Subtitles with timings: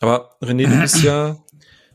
[0.00, 1.36] Aber René, du bist ja,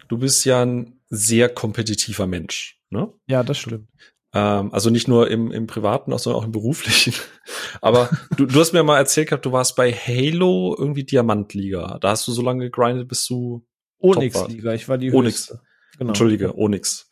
[0.07, 3.11] du bist ja ein sehr kompetitiver Mensch, ne?
[3.27, 3.87] Ja, das stimmt.
[4.33, 7.13] Ähm, also nicht nur im, im Privaten, sondern auch im Beruflichen.
[7.81, 11.99] Aber du, du hast mir mal erzählt gehabt, du warst bei Halo irgendwie Diamantliga.
[12.01, 13.65] Da hast du so lange gegrindet, bis du
[13.99, 15.49] Onyx-Liga, ich war die Onyx.
[15.49, 15.61] höchste.
[15.97, 16.09] Genau.
[16.09, 17.09] Entschuldige, Onyx.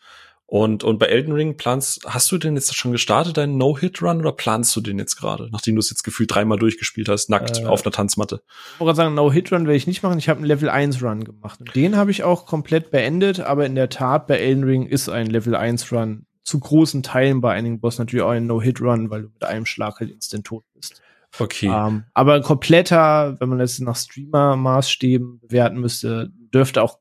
[0.53, 4.33] Und, und bei Elden Ring planst, hast du denn jetzt schon gestartet, deinen No-Hit-Run, oder
[4.33, 7.67] planst du den jetzt gerade, nachdem du es jetzt gefühlt dreimal durchgespielt hast, nackt Äh,
[7.67, 8.41] auf einer Tanzmatte?
[8.73, 10.19] Ich wollte gerade sagen, No-Hit-Run werde ich nicht machen.
[10.19, 11.61] Ich habe einen Level 1-Run gemacht.
[11.61, 15.07] Und den habe ich auch komplett beendet, aber in der Tat, bei Elden Ring ist
[15.07, 19.29] ein Level 1-Run zu großen Teilen bei einigen Boss natürlich auch ein No-Hit-Run, weil du
[19.29, 21.01] mit einem Schlag halt instant tot bist.
[21.39, 21.67] Okay.
[21.67, 26.99] Ähm, aber ein kompletter, wenn man das nach Streamer-Maßstäben bewerten müsste, dürfte auch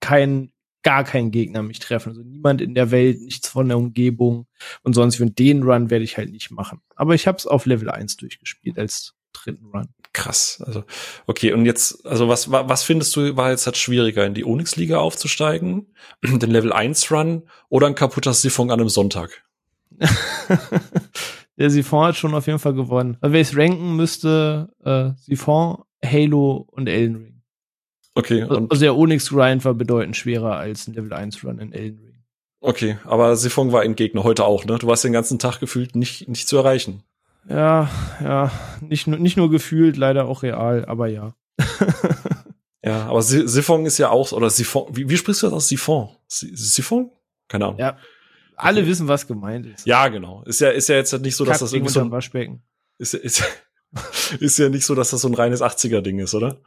[0.00, 0.50] kein,
[0.86, 2.10] gar kein Gegner mich treffen.
[2.10, 4.46] Also niemand in der Welt, nichts von der Umgebung
[4.84, 5.18] und sonst.
[5.20, 6.80] Und den Run werde ich halt nicht machen.
[6.94, 9.88] Aber ich habe es auf Level 1 durchgespielt als dritten Run.
[10.12, 10.62] Krass.
[10.64, 10.84] Also,
[11.26, 14.44] okay, und jetzt, also was, wa- was findest du, war jetzt halt schwieriger, in die
[14.44, 15.88] Onyx-Liga aufzusteigen,
[16.22, 19.42] den Level 1 Run oder ein kaputter Siphon an einem Sonntag?
[21.58, 23.16] der Siphon hat schon auf jeden Fall gewonnen.
[23.20, 27.35] Also wenn ich es ranken müsste, äh, Siphon, Halo und Elden Ring.
[28.16, 31.72] Okay, und, Also der Onyx Grind war bedeutend schwerer als ein Level 1 Run in
[31.72, 32.22] Elden Ring.
[32.60, 34.78] okay, aber Siphon war ein Gegner heute auch, ne?
[34.78, 37.02] Du warst den ganzen Tag gefühlt nicht, nicht zu erreichen.
[37.48, 37.88] Ja,
[38.20, 38.50] ja,
[38.80, 41.34] nicht nur, nicht nur gefühlt, leider auch real, aber ja.
[42.84, 45.68] Ja, aber Si- Siphon ist ja auch, oder Siphon, wie, wie sprichst du das aus?
[45.68, 46.08] Siphon?
[46.28, 47.10] Si- Siphon?
[47.48, 47.78] Keine Ahnung.
[47.80, 47.98] Ja.
[48.56, 49.86] Alle wissen, was gemeint ist.
[49.86, 50.42] Ja, genau.
[50.46, 52.62] Ist ja, ist ja jetzt nicht so, dass das Kackding irgendwie so ein, Waschbecken.
[52.98, 53.42] ist, ist,
[54.40, 56.60] ist ja nicht so, dass das so ein reines 80er-Ding ist, oder?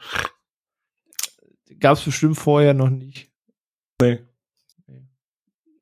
[1.79, 3.29] Gab's bestimmt vorher noch nicht.
[4.01, 4.19] Nee.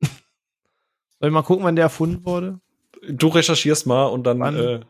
[1.20, 2.60] Soll ich mal gucken, wann der erfunden wurde?
[3.08, 4.56] Du recherchierst mal und dann, Wann?
[4.56, 4.80] äh,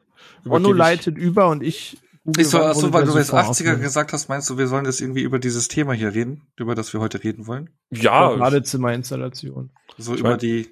[0.48, 1.98] Onno leitet über und ich
[2.38, 3.82] Ich so, wann achso, weil du jetzt Siphon 80er aufgenommen.
[3.82, 6.92] gesagt hast, meinst du, wir sollen jetzt irgendwie über dieses Thema hier reden, über das
[6.92, 7.70] wir heute reden wollen?
[7.90, 9.70] Ja, Badezimmerinstallation.
[9.98, 10.68] So Ich über mein- die.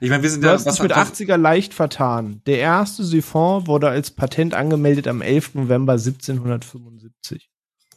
[0.00, 2.40] Ich meine, wir sind Du ja hast dich mit 80er leicht vertan.
[2.46, 5.54] Der erste Siphon wurde als Patent angemeldet am 11.
[5.54, 7.48] November 1775.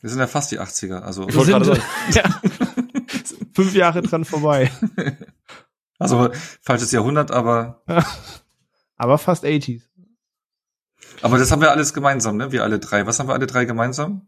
[0.01, 0.99] wir sind ja fast die 80er.
[1.01, 2.41] Also, Ich wollte Wir gerade sind- ja.
[3.53, 4.71] Fünf Jahre dran vorbei.
[5.99, 6.29] also
[6.61, 7.83] falsches Jahrhundert, aber,
[8.97, 9.81] Aber fast 80s.
[11.21, 12.51] aber das haben wir alles gemeinsam, ne?
[12.51, 13.05] Wir alle drei.
[13.07, 14.27] Was haben wir alle drei gemeinsam?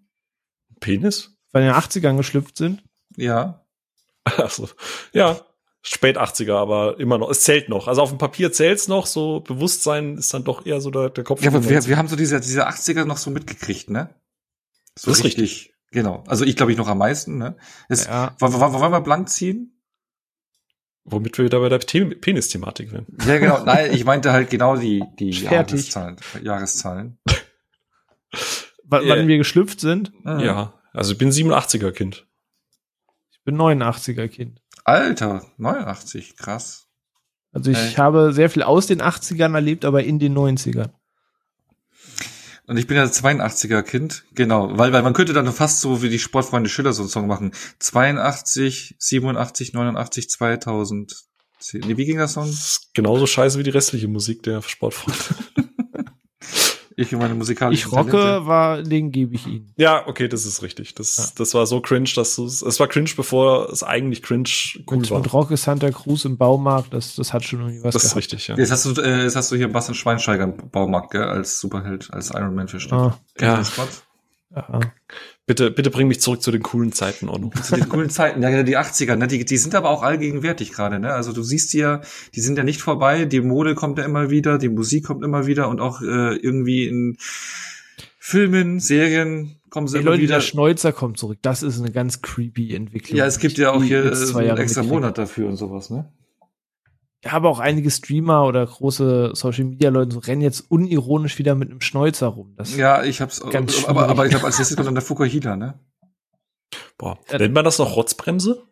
[0.79, 1.37] Penis?
[1.51, 2.83] Weil in den 80ern geschlüpft sind.
[3.15, 3.63] Ja.
[4.25, 4.67] Achso.
[5.11, 5.39] Ja,
[5.81, 7.29] spät 80er, aber immer noch.
[7.29, 7.87] Es zählt noch.
[7.87, 11.23] Also auf dem Papier zählt's noch, so Bewusstsein ist dann doch eher so der, der
[11.23, 11.41] Kopf.
[11.43, 14.09] Ja, aber wir, wir haben so diese, diese 80er noch so mitgekriegt, ne?
[14.97, 15.73] So Das ist richtig.
[15.91, 16.23] Genau.
[16.27, 17.55] Also ich glaube ich noch am meisten, ne?
[17.89, 18.35] Es, Ja.
[18.39, 19.69] wollen, wollen, wollen wir blank ziehen?
[21.05, 23.07] Womit wir wieder bei der The- Penis-Thematik sind.
[23.25, 23.63] Ja, genau.
[23.63, 25.93] Nein, ich meinte halt genau die, die Fertig.
[25.93, 26.15] Jahreszahlen.
[26.41, 27.19] Jahreszahlen.
[27.25, 27.33] W.
[28.85, 30.13] Wann wir geschlüpft sind.
[30.23, 30.39] Mhm.
[30.39, 32.25] Ja, also ich bin 87er Kind.
[33.31, 34.61] Ich bin 89er Kind.
[34.85, 36.87] Alter, 89, krass.
[37.51, 37.97] Also ich Echt?
[37.97, 40.91] habe sehr viel aus den 80ern erlebt, aber in den 90ern.
[42.65, 46.09] Und ich bin ja 82er Kind, genau, weil, weil man könnte dann fast so wie
[46.09, 47.51] die Sportfreunde Schiller so einen Song machen.
[47.79, 51.13] 82, 87, 89, 2000.
[51.73, 52.53] Nee, wie ging das Song?
[52.93, 55.19] Genauso scheiße wie die restliche Musik der Sportfreunde.
[56.95, 58.45] Ich und meine musikalischen Ich rocke, Talente.
[58.45, 59.73] war, den gebe ich Ihnen.
[59.77, 60.93] ja, okay, das ist richtig.
[60.95, 64.49] Das, das war so cringe, dass du es war cringe, bevor es eigentlich cringe
[64.89, 65.19] cool Mit, war.
[65.19, 68.09] mit Rock ist Santa Cruz im Baumarkt, das, das hat schon irgendwie was Das ist
[68.11, 68.17] gehabt.
[68.17, 68.57] richtig, ja.
[68.57, 72.13] Jetzt hast du, äh, jetzt hast du hier Bastian Schweinsteiger im Baumarkt, gell, als Superheld,
[72.13, 72.93] als Iron Man versteckt.
[72.93, 73.61] Ah, Ja.
[74.55, 74.79] ja.
[75.45, 77.51] Bitte, bitte bring mich zurück zu den coolen Zeiten, Onno.
[77.61, 80.99] Zu den coolen Zeiten, ja, die 80er, ne, die, die sind aber auch allgegenwärtig gerade,
[80.99, 81.99] ne, also du siehst ja,
[82.33, 85.45] die sind ja nicht vorbei, die Mode kommt ja immer wieder, die Musik kommt immer
[85.45, 87.17] wieder und auch äh, irgendwie in
[88.19, 90.35] Filmen, Serien kommen sie Die immer Leute, wieder.
[90.35, 91.39] der Schneuzer kommt zurück.
[91.41, 93.17] Das ist eine ganz creepy Entwicklung.
[93.17, 94.83] Ja, es gibt ja auch hier äh, einen Jahre extra.
[94.83, 96.09] Monat dafür und sowas, ne?
[97.23, 101.55] Ja, aber auch einige Streamer oder große Social Media Leute so rennen jetzt unironisch wieder
[101.55, 102.53] mit einem Schnäuzer rum.
[102.57, 105.03] Das Ja, ich hab's, Ganz aber, aber, aber ich glaube, als nächstes kommt dann der
[105.03, 105.79] Fukuhila, ne?
[106.97, 107.17] Boah.
[107.29, 108.63] Äh, Nennt man das noch Rotzbremse?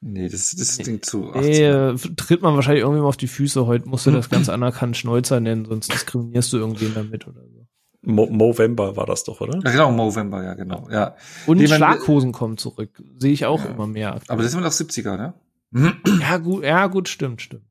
[0.00, 1.42] Nee, das, das klingt zu 80.
[1.42, 3.66] Nee, äh, tritt man wahrscheinlich irgendwie mal auf die Füße.
[3.66, 7.66] Heute musst du das ganz anerkannt Schnäuzer nennen, sonst diskriminierst du irgendwen damit oder so.
[8.04, 9.60] Mo Movember war das doch, oder?
[9.64, 11.14] Ja, genau, Movember, ja, genau, ja.
[11.46, 13.00] Und Nee, man- Schlaghosen kommen zurück.
[13.18, 13.70] Sehe ich auch Ja.
[13.70, 14.18] immer mehr.
[14.26, 15.34] Aber das sind wir doch 70er, ne?
[16.20, 17.62] Ja, gut, ja, gut, stimmt, stimmt.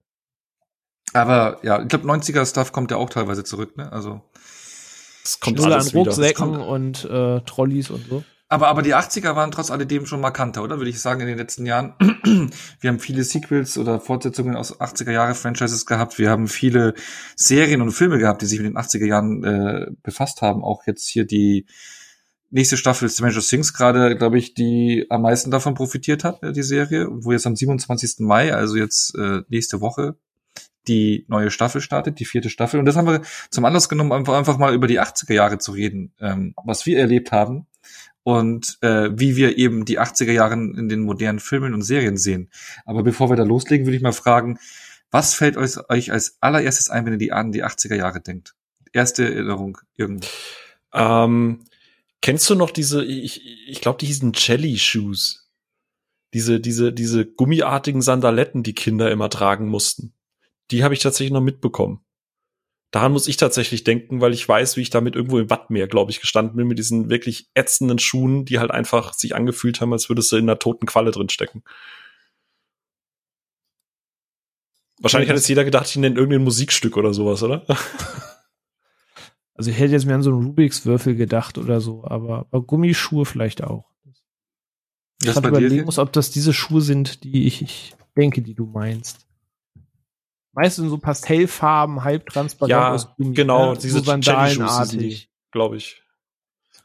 [1.13, 3.91] Aber ja, ich glaube 90er Stuff kommt ja auch teilweise zurück, ne?
[3.91, 4.21] Also
[5.23, 5.99] Es kommt Schnuller alles an.
[5.99, 8.23] Rucksäcken und äh, Trolleys und so.
[8.47, 10.77] aber aber die 80er waren trotz alledem schon markanter, oder?
[10.77, 11.95] Würde ich sagen in den letzten Jahren.
[12.79, 16.17] Wir haben viele Sequels oder Fortsetzungen aus 80er Jahre Franchises gehabt.
[16.17, 16.93] Wir haben viele
[17.35, 20.63] Serien und Filme gehabt, die sich mit den 80er Jahren äh, befasst haben.
[20.63, 21.65] Auch jetzt hier die
[22.51, 26.63] nächste Staffel Stranger Things gerade, glaube ich, die am meisten davon profitiert hat, äh, die
[26.63, 28.19] Serie, wo jetzt am 27.
[28.19, 30.15] Mai, also jetzt äh, nächste Woche,
[30.87, 32.79] die neue Staffel startet, die vierte Staffel.
[32.79, 35.71] Und das haben wir zum Anlass genommen, einfach, einfach mal über die 80er Jahre zu
[35.71, 37.67] reden, ähm, was wir erlebt haben
[38.23, 42.49] und äh, wie wir eben die 80er Jahre in den modernen Filmen und Serien sehen.
[42.85, 44.59] Aber bevor wir da loslegen, würde ich mal fragen,
[45.09, 48.55] was fällt euch, euch als allererstes ein, wenn ihr die an die 80er Jahre denkt?
[48.93, 50.27] Erste Erinnerung irgendwo.
[50.93, 51.65] Ähm,
[52.21, 55.49] kennst du noch diese, ich, ich glaube, die hießen Jelly Shoes.
[56.33, 60.13] Diese, diese, diese gummiartigen Sandaletten, die Kinder immer tragen mussten.
[60.71, 62.01] Die habe ich tatsächlich noch mitbekommen.
[62.91, 66.11] Daran muss ich tatsächlich denken, weil ich weiß, wie ich damit irgendwo im Wattmeer, glaube
[66.11, 70.09] ich, gestanden bin mit diesen wirklich ätzenden Schuhen, die halt einfach sich angefühlt haben, als
[70.09, 71.63] würdest du in einer toten Qualle drin stecken.
[74.99, 77.65] Wahrscheinlich hat jetzt jeder gedacht, ich nenne irgendein Musikstück oder sowas, oder?
[79.53, 82.63] Also ich hätte jetzt mehr an so einen Rubiks Würfel gedacht oder so, aber, aber
[82.63, 83.91] Gummischuhe vielleicht auch.
[85.21, 88.55] Ich gerade dir, überlegen muss, ob das diese Schuhe sind, die ich, ich denke, die
[88.55, 89.27] du meinst.
[90.53, 93.33] Meistens so Pastellfarben, halbtransparent Ja, aus Gummi.
[93.33, 93.77] genau, ne?
[93.77, 95.29] diese so Sandalenartig.
[95.51, 96.03] glaube ich.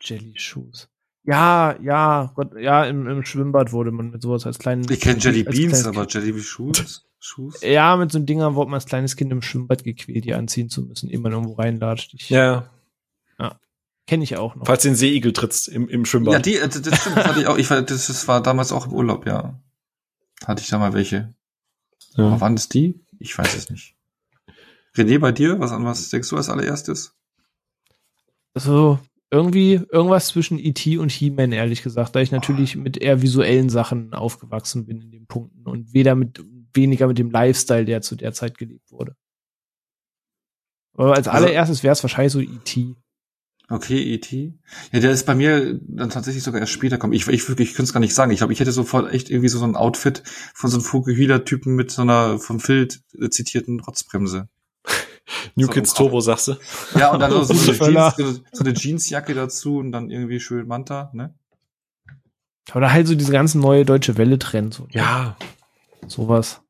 [0.00, 0.88] Jelly-Shoes.
[1.24, 4.88] Ja, ja, Gott, ja, im, im Schwimmbad wurde man mit sowas als kleinen.
[4.90, 7.04] Ich kenne Jelly Beans, aber Jelly Shoes?
[7.18, 7.60] Shoes?
[7.62, 10.68] Ja, mit so einem Dinger wurde man als kleines Kind im Schwimmbad gequält, die anziehen
[10.70, 12.14] zu müssen, ehe man irgendwo reinlatscht.
[12.14, 12.70] Ich, Ja,
[14.06, 14.66] Kenne ich auch noch.
[14.66, 16.34] falls den Seeigel trittst im, im Schwimmbad.
[16.34, 17.58] Ja, die, äh, das stimmt, das hatte ich auch.
[17.58, 19.58] Ich war, das, das war damals auch im Urlaub, ja.
[20.46, 21.34] Hatte ich da mal welche.
[22.14, 22.40] Aber ja.
[22.40, 23.04] waren das die?
[23.18, 23.94] Ich weiß es nicht.
[24.94, 25.58] René, bei dir?
[25.60, 27.14] Was an was denkst du als allererstes?
[28.54, 28.98] Also
[29.30, 30.98] irgendwie irgendwas zwischen E.T.
[30.98, 35.26] und He-Man, ehrlich gesagt, da ich natürlich mit eher visuellen Sachen aufgewachsen bin in den
[35.26, 36.42] Punkten und weder mit
[36.72, 39.16] weniger mit dem Lifestyle, der zu der Zeit gelebt wurde.
[40.94, 42.94] Aber als Also- allererstes wäre es wahrscheinlich so E.T.
[43.68, 44.54] Okay, E.T.
[44.92, 47.12] Ja, der ist bei mir dann tatsächlich sogar erst später kommen.
[47.12, 48.30] Ich, ich wirklich, ich könnte es gar nicht sagen.
[48.30, 50.22] Ich glaube, ich hätte sofort echt irgendwie so, so ein Outfit
[50.54, 52.86] von so einem Fukuhila-Typen mit so einer vom Phil
[53.20, 54.48] äh, zitierten Rotzbremse.
[55.56, 55.94] New so Kids.
[55.94, 56.56] Turbo, sagst du?
[56.94, 57.52] Ja, und dann so, so,
[57.84, 58.12] eine.
[58.16, 61.34] Jeans, so eine Jeansjacke dazu und dann irgendwie schön Manta, ne?
[62.72, 64.78] Oder halt so diese ganzen neue deutsche Welle-Trends.
[64.80, 65.36] und Ja.
[66.06, 66.60] Sowas.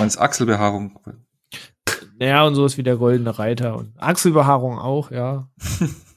[0.00, 0.98] Meinst Achselbehaarung?
[2.18, 5.48] Naja, und sowas wie der goldene Reiter und Achselbehaarung auch, ja.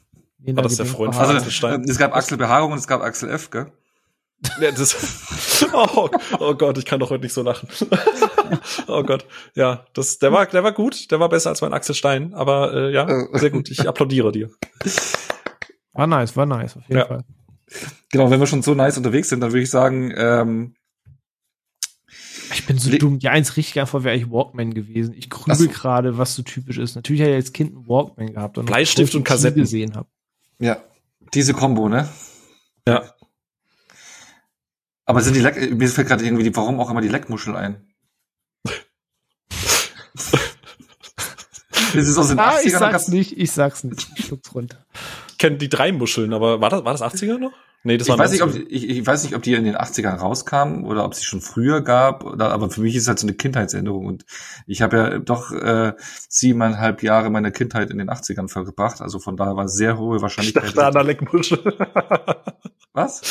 [0.45, 1.83] War das der Freund von Also, Axel Stein?
[1.87, 3.71] es gab Achselbehaarung und es gab Axel F, gell?
[4.59, 6.09] Ja, das, oh,
[6.39, 7.69] oh Gott, ich kann doch heute nicht so lachen.
[8.87, 9.25] oh Gott,
[9.55, 12.73] ja, das, der war, der war gut, der war besser als mein Axel Stein, aber
[12.73, 13.37] äh, ja, Äh.
[13.39, 13.69] sehr gut.
[13.71, 14.49] Ich applaudiere dir.
[15.93, 17.05] War nice, war nice, auf jeden Ja.
[17.05, 17.23] Fall.
[18.11, 20.75] Genau, wenn wir schon so nice unterwegs sind, dann würde ich sagen, ähm,
[22.53, 23.19] Ich bin so Le- dumm.
[23.19, 25.13] Die eins richtig einfach wäre eigentlich Walkman gewesen.
[25.17, 25.67] Ich grübel so.
[25.69, 26.95] gerade, was so typisch ist.
[26.95, 28.57] Natürlich hat er als Kind einen Walkman gehabt.
[28.57, 29.61] Und Bleistift ich und Kassetten.
[29.61, 30.07] gesehen habe.
[30.59, 30.83] Ja,
[31.33, 32.07] diese Combo, ne?
[32.87, 33.13] Ja.
[35.05, 37.87] Aber sind die Leck, mir fällt gerade irgendwie, die, warum auch immer die Leckmuschel ein.
[41.93, 42.65] das ist aus den Ah, 80ern.
[42.65, 44.07] ich sag's nicht, ich sag's nicht.
[44.17, 44.85] Ich schluck's runter.
[45.37, 47.53] Kennt die drei Muscheln, aber war das, war das 80er noch?
[47.85, 48.65] Nee, das Ich war weiß, nicht, ob, 90er.
[48.69, 51.81] ich, ich weiß nicht, ob die in den 80ern rauskamen oder ob sie schon früher
[51.81, 54.25] gab, oder, aber für mich ist es halt so eine Kindheitserinnerung und
[54.67, 55.93] ich habe ja doch äh,
[56.29, 60.21] siebeneinhalb Jahre meiner Kindheit in den 80ern verbracht, also von daher war sehr hohe Ich
[60.21, 60.63] Wahrscheinlichkeit.
[60.63, 61.59] dachte an der Leckmuschel.
[62.93, 63.21] Was?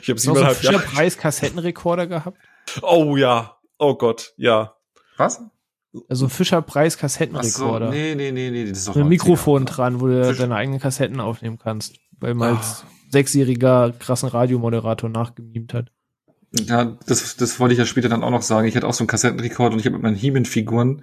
[0.00, 0.78] ich habe siebeneinhalb Jahre.
[0.78, 2.38] Preis Kassettenrekorder gehabt.
[2.82, 4.74] Oh ja, oh Gott, ja.
[5.16, 5.42] Was?
[6.08, 7.90] Also Fischer Preis Ach so, Kassettenrekorder.
[7.90, 9.10] nee, nee, nee, nee, das ist doch Mit einem 90er.
[9.10, 11.96] Mikrofon dran, wo du Fisch- deine eigenen Kassetten aufnehmen kannst.
[12.20, 12.60] Weil man Ah.
[13.16, 15.90] Sechsjähriger krassen Radiomoderator nachgemimt hat.
[16.52, 18.68] Ja, das, das wollte ich ja später dann auch noch sagen.
[18.68, 21.02] Ich hatte auch so einen Kassettenrekorder und ich habe mit meinen He-Man-Figuren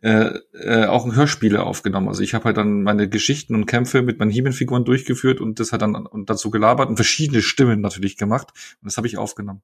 [0.00, 2.08] äh, äh, auch ein Hörspiele aufgenommen.
[2.08, 5.72] Also ich habe halt dann meine Geschichten und Kämpfe mit meinen He-Man-Figuren durchgeführt und das
[5.72, 8.52] hat dann und dazu gelabert und verschiedene Stimmen natürlich gemacht.
[8.80, 9.62] Und das habe ich aufgenommen.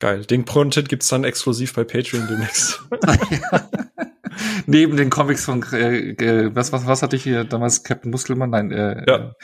[0.00, 0.24] Geil.
[0.24, 2.82] Den Content gibt's dann exklusiv bei Patreon demnächst.
[4.66, 7.82] Neben den Comics von äh, äh, was, was, was hatte ich hier damals?
[7.84, 8.50] Captain Muskelmann?
[8.50, 9.34] Nein, äh, Ja.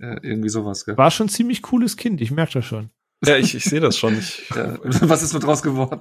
[0.00, 0.96] äh, irgendwie sowas, gell?
[0.96, 2.90] War schon ein ziemlich cooles Kind, ich merke das schon.
[3.24, 4.18] ja, ich, ich sehe das schon.
[4.18, 6.00] Ich, Ja, was ist nur draus geworden?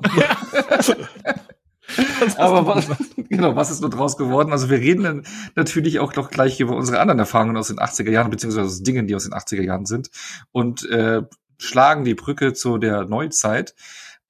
[2.38, 2.88] Aber was,
[3.30, 4.52] genau, was ist nur draus geworden?
[4.52, 5.24] Also wir reden dann
[5.56, 9.08] natürlich auch noch gleich über unsere anderen Erfahrungen aus den 80er Jahren, beziehungsweise aus Dingen,
[9.08, 10.10] die aus den 80er Jahren sind
[10.52, 11.24] und äh,
[11.58, 13.76] schlagen die Brücke zu der Neuzeit.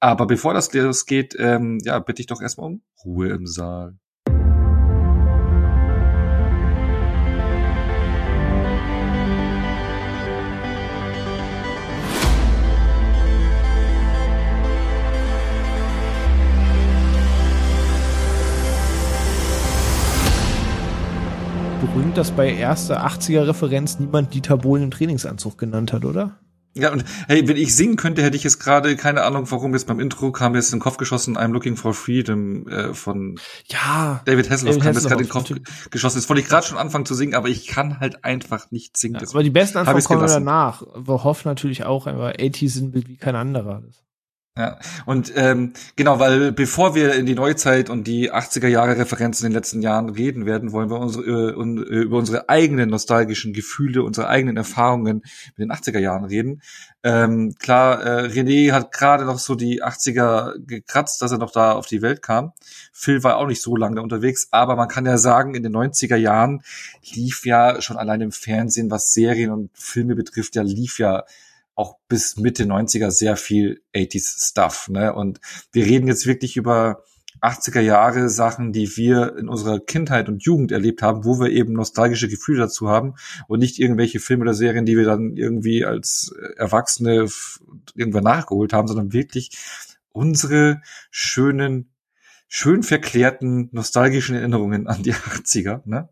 [0.02, 3.96] Aber bevor das losgeht, ähm, ja, bitte ich doch erstmal um Ruhe im Saal.
[22.12, 26.41] stimmt, dass bei erster 80er-Referenz niemand Dieter Bohlen im Trainingsanzug genannt hat, oder?
[26.74, 29.88] Ja, und hey, wenn ich singen könnte, hätte ich jetzt gerade, keine Ahnung, warum jetzt
[29.88, 33.38] beim Intro kam jetzt in den Kopf geschossen, I'm Looking for Freedom äh, von
[33.68, 35.92] ja, David Hasselhoff David kam jetzt gerade in den Kopf natürlich.
[35.92, 36.20] geschossen.
[36.20, 39.16] Jetzt wollte ich gerade schon anfangen zu singen, aber ich kann halt einfach nicht singen.
[39.16, 40.46] Ja, Das- aber die besten ich's kommen gelassen.
[40.46, 40.84] danach.
[40.96, 43.84] Wo Hoff natürlich auch, aber 80 sind wie kein anderer.
[44.62, 44.78] Ja,
[45.08, 49.54] und ähm, genau, weil bevor wir in die Neuzeit und die 80er Jahre Referenzen in
[49.54, 54.04] den letzten Jahren reden werden, wollen wir unsere, äh, äh, über unsere eigenen nostalgischen Gefühle,
[54.04, 55.24] unsere eigenen Erfahrungen
[55.56, 56.62] mit den 80er Jahren reden.
[57.02, 61.72] Ähm, klar, äh, René hat gerade noch so die 80er gekratzt, dass er noch da
[61.72, 62.54] auf die Welt kam.
[62.94, 66.18] Phil war auch nicht so lange unterwegs, aber man kann ja sagen, in den 90er
[66.18, 66.62] Jahren
[67.16, 71.24] lief ja schon allein im Fernsehen, was Serien und Filme betrifft, ja lief ja
[71.76, 75.14] auch bis Mitte 90er sehr viel 80s Stuff, ne?
[75.14, 75.40] Und
[75.72, 77.04] wir reden jetzt wirklich über
[77.42, 81.74] 80er Jahre Sachen, die wir in unserer Kindheit und Jugend erlebt haben, wo wir eben
[81.74, 83.16] nostalgische Gefühle dazu haben
[83.48, 87.28] und nicht irgendwelche Filme oder Serien, die wir dann irgendwie als äh, Erwachsene
[87.96, 89.58] irgendwann nachgeholt haben, sondern wirklich
[90.12, 91.92] unsere schönen,
[92.48, 96.10] schön verklärten, nostalgischen Erinnerungen an die 80er, ne?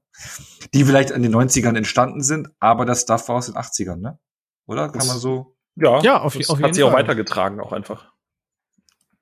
[0.73, 4.19] Die vielleicht an den 90ern entstanden sind, aber das Stuff war aus den 80ern, ne?
[4.69, 4.87] Oder?
[4.89, 7.03] Kann Das- man so, Ja, Ja, auf- das auf hat sie auch Fall.
[7.03, 8.11] weitergetragen, auch einfach.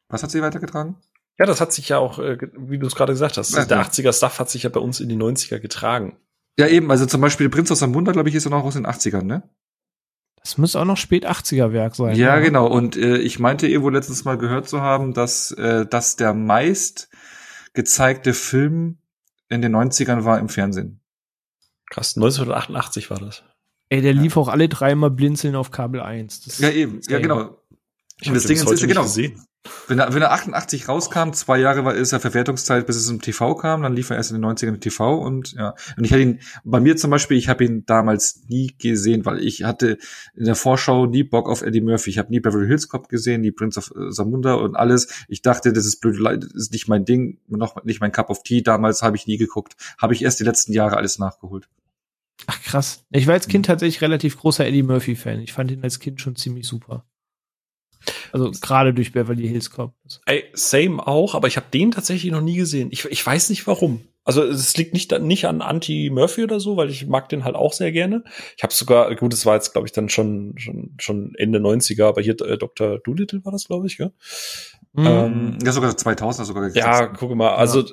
[0.09, 0.95] was hat sie weitergetragen?
[1.37, 3.77] Ja, das hat sich ja auch, äh, wie du es gerade gesagt hast, Ja, der
[3.77, 3.83] ja.
[3.83, 6.17] 80er-Stuff hat sich ja bei uns in die 90er getragen.
[6.57, 8.87] Ja, eben, also zum Beispiel Prinz aus Samunda, glaube ich, ist ja noch aus den
[8.87, 9.47] 80ern, ne?
[10.41, 12.15] Das muss auch noch spät 80er Werk sein.
[12.15, 12.41] Ja, ne?
[12.41, 12.65] genau.
[12.67, 17.09] Und äh, ich meinte irgendwo letztens mal gehört zu haben, dass äh, dass der meist
[17.73, 18.97] gezeigte Film
[19.49, 21.01] in den 90ern war im Fernsehen.
[21.91, 23.43] Krass, 1988 war das.
[23.89, 26.41] Ey, der lief auch alle dreimal blinzeln auf Kabel 1.
[26.41, 26.99] Das Ja, eben.
[27.07, 27.57] Ja, genau.
[28.19, 29.03] Ich Und das Ding ist, nicht genau.
[29.03, 29.41] gesehen.
[29.87, 33.21] Wenn er, wenn er 88 rauskam, zwei Jahre war ist er Verwertungszeit, bis es im
[33.21, 35.75] TV kam, dann lief er erst in den 90ern im TV und ja.
[35.97, 39.43] Und ich hatte ihn, bei mir zum Beispiel, ich habe ihn damals nie gesehen, weil
[39.43, 39.97] ich hatte
[40.35, 42.09] in der Vorschau nie Bock auf Eddie Murphy.
[42.09, 45.25] Ich habe nie Beverly Hills Cop gesehen, nie Prince of äh, Samunda und alles.
[45.27, 48.43] Ich dachte, das ist blöd, das ist nicht mein Ding, noch nicht mein Cup of
[48.43, 48.61] Tea.
[48.63, 49.75] Damals habe ich nie geguckt.
[49.97, 51.67] Habe ich erst die letzten Jahre alles nachgeholt.
[52.45, 53.05] Ach krass.
[53.11, 55.41] Ich war als Kind tatsächlich relativ großer Eddie Murphy-Fan.
[55.41, 57.05] Ich fand ihn als Kind schon ziemlich super.
[58.31, 59.93] Also gerade durch Beverly Hills Cop.
[60.25, 62.89] Ey, same auch, aber ich habe den tatsächlich noch nie gesehen.
[62.91, 64.01] Ich, ich weiß nicht warum.
[64.23, 67.71] Also es liegt nicht, nicht an Anti-Murphy oder so, weil ich mag den halt auch
[67.71, 68.23] sehr gerne.
[68.57, 72.05] Ich habe sogar, gut, es war jetzt, glaube ich, dann schon, schon, schon Ende 90er,
[72.05, 72.99] aber hier äh, Dr.
[72.99, 74.11] Doolittle war das, glaube ich, gell?
[74.91, 75.05] Mhm.
[75.05, 76.69] Ähm, Ja, sogar 2000 sogar.
[76.75, 77.85] Ja, gucke mal, also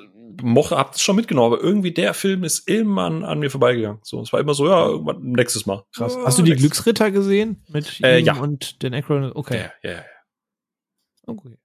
[0.42, 4.00] mochte, habt es schon mitgenommen, aber irgendwie der Film ist immer an, an mir vorbeigegangen.
[4.02, 5.84] So, es war immer so, ja, irgendwann nächstes Mal.
[5.94, 6.16] Krass.
[6.24, 7.62] Hast du die nächstes Glücksritter gesehen?
[7.68, 8.34] Mit Äh, ihm ja.
[8.36, 9.32] und Dan Aykroyd?
[9.34, 9.68] Okay.
[9.82, 10.04] Ja, ja, ja.
[11.26, 11.56] okay.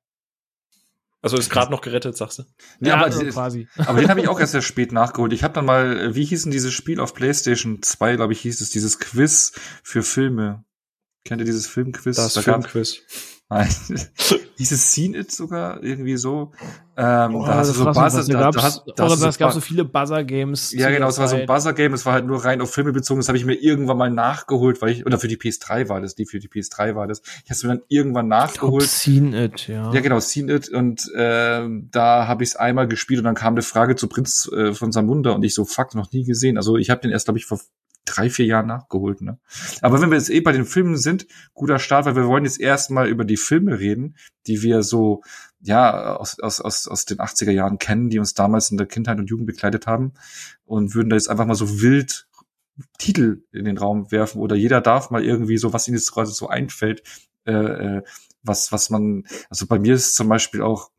[1.21, 2.43] Also ist gerade noch gerettet, sagst du?
[2.79, 3.67] Ja, Ja, aber, also quasi.
[3.77, 5.33] aber den habe ich auch erst sehr spät nachgeholt.
[5.33, 8.39] Ich habe dann mal, äh, wie hieß denn dieses Spiel auf PlayStation 2, glaube ich,
[8.41, 9.51] hieß es, dieses Quiz
[9.83, 10.63] für Filme.
[11.25, 12.15] Kennt ihr dieses Filmquiz?
[12.15, 13.01] Das Da Filmquiz.
[13.49, 13.67] Nein.
[14.59, 16.51] Dieses Seen It sogar irgendwie so.
[17.01, 19.49] Ähm, Oh, da hast du so Buzzer, da da, hast, da hast du so gab
[19.49, 20.73] Ba- so viele Buzzer-Games.
[20.73, 21.45] ja, genau, es war so ein.
[21.45, 24.09] Buzzer-Game, es war halt nur rein auf Filme bezogen, das habe ich mir irgendwann mal
[24.09, 27.21] nachgeholt, weil ich, oder für die PS3 war das, die für die PS3 war das.
[27.45, 28.83] Ich habe es mir dann irgendwann Ich glaub, nachgeholt.
[28.83, 29.93] Seen It, ja.
[29.93, 33.53] Ja, genau, Seen It und ähm, da habe ich es einmal gespielt und dann kam
[33.53, 36.57] eine Frage zu Prinz äh, von Samunda und ich so, fuck, noch nie gesehen.
[36.57, 37.59] Also ich habe den erst, glaube ich, vor
[38.05, 39.21] drei, vier Jahren nachgeholt.
[39.21, 39.37] Ne?
[39.81, 42.59] Aber wenn wir jetzt eh bei den Filmen sind, guter Start, weil wir wollen jetzt
[42.59, 44.15] erstmal über die Filme reden,
[44.47, 45.21] die wir so
[45.61, 49.19] ja aus, aus, aus, aus den 80er Jahren kennen, die uns damals in der Kindheit
[49.19, 50.13] und Jugend begleitet haben
[50.65, 52.27] und würden da jetzt einfach mal so wild
[52.97, 56.29] Titel in den Raum werfen oder jeder darf mal irgendwie so, was ihnen jetzt gerade
[56.29, 57.03] so einfällt,
[57.45, 58.03] äh, äh,
[58.41, 60.91] was, was man, also bei mir ist zum Beispiel auch,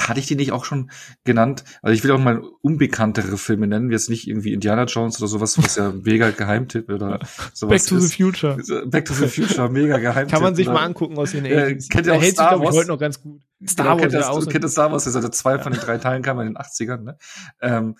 [0.00, 0.90] hatte ich die nicht auch schon
[1.24, 1.64] genannt?
[1.82, 5.56] Also ich will auch mal unbekanntere Filme nennen, jetzt nicht irgendwie Indiana Jones oder sowas,
[5.62, 7.20] was ja mega Geheimtipp oder
[7.52, 8.16] sowas Back to the ist.
[8.16, 8.86] Future.
[8.86, 10.32] Back to the Future, mega Geheimtipp.
[10.34, 11.88] Kann man sich oder- mal angucken aus den Äh, 80s.
[11.90, 12.76] kennt ihr auch hält sich, Star glaube ich, Wars?
[12.76, 13.42] heute noch ganz gut.
[13.66, 16.38] Star Wars, kennt, ja, kennt das Star Wars, also zwei von den drei Teilen kam
[16.40, 17.16] in den 80ern, ne?
[17.62, 17.96] Ähm,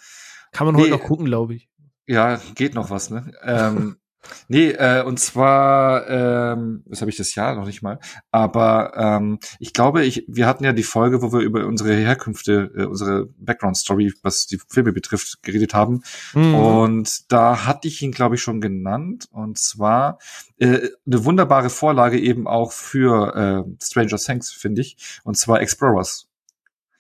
[0.53, 0.83] Kann man Nee.
[0.83, 1.69] heute noch gucken, glaube ich.
[2.07, 3.33] Ja, geht noch was, ne?
[3.43, 3.97] ähm,
[4.49, 7.99] nee, äh, und zwar, ähm, das habe ich das Jahr noch nicht mal,
[8.31, 12.71] aber ähm, ich glaube, ich, wir hatten ja die Folge, wo wir über unsere Herkünfte,
[12.77, 16.03] äh, unsere Background-Story, was die Filme betrifft, geredet haben.
[16.35, 16.55] Mhm.
[16.55, 19.29] Und da hatte ich ihn, glaube ich, schon genannt.
[19.31, 20.19] Und zwar
[20.59, 25.21] äh, eine wunderbare Vorlage eben auch für äh, Stranger Things, finde ich.
[25.25, 26.29] Und zwar Explorers.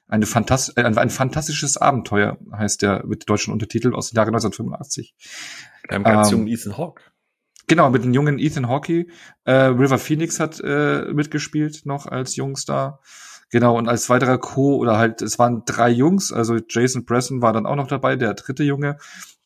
[0.06, 4.28] Eine Fantast äh, ein, ein fantastisches Abenteuer heißt der mit deutschen Untertitel aus dem Jahre
[4.28, 5.14] 1985.
[5.88, 7.02] Beim ganz Ähm, Ethan Hawke.
[7.66, 9.06] Genau, mit dem jungen Ethan Hawke.
[9.44, 13.00] Äh, River Phoenix hat äh, mitgespielt noch als Jungstar.
[13.50, 14.76] Genau, und als weiterer Co.
[14.76, 18.34] oder halt, es waren drei Jungs, also Jason Presson war dann auch noch dabei, der
[18.34, 18.98] dritte Junge.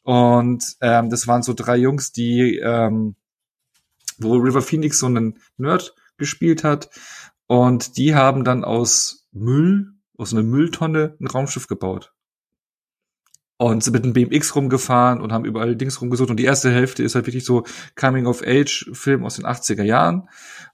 [0.03, 3.17] Und ähm, das waren so drei Jungs, die, ähm,
[4.19, 6.91] wo River Phoenix so einen Nerd gespielt hat.
[7.47, 12.13] Und die haben dann aus Müll, aus einer Mülltonne ein Raumschiff gebaut
[13.59, 16.31] und sind mit einem BMX rumgefahren und haben überall Dings rumgesucht.
[16.31, 17.65] Und die erste Hälfte ist halt wirklich so
[17.97, 20.29] Coming-of-Age-Film aus den 80er Jahren.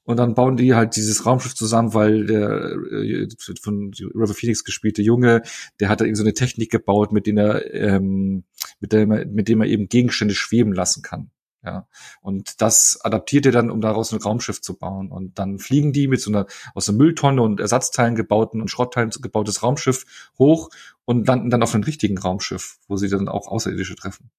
[0.04, 3.28] Und dann bauen die halt dieses Raumschiff zusammen, weil der äh,
[3.62, 5.42] von River Phoenix gespielte Junge,
[5.80, 8.44] der hat da eben so eine Technik gebaut, mit dem er, ähm,
[8.80, 11.30] mit dem er, mit dem er eben Gegenstände schweben lassen kann.
[11.64, 11.88] Ja,
[12.20, 15.10] und das adaptiert er dann, um daraus ein Raumschiff zu bauen.
[15.10, 19.10] Und dann fliegen die mit so einer aus einer Mülltonne und Ersatzteilen gebauten und Schrottteilen
[19.20, 20.68] gebautes Raumschiff hoch
[21.06, 24.30] und landen dann auf einem richtigen Raumschiff, wo sie dann auch Außerirdische treffen.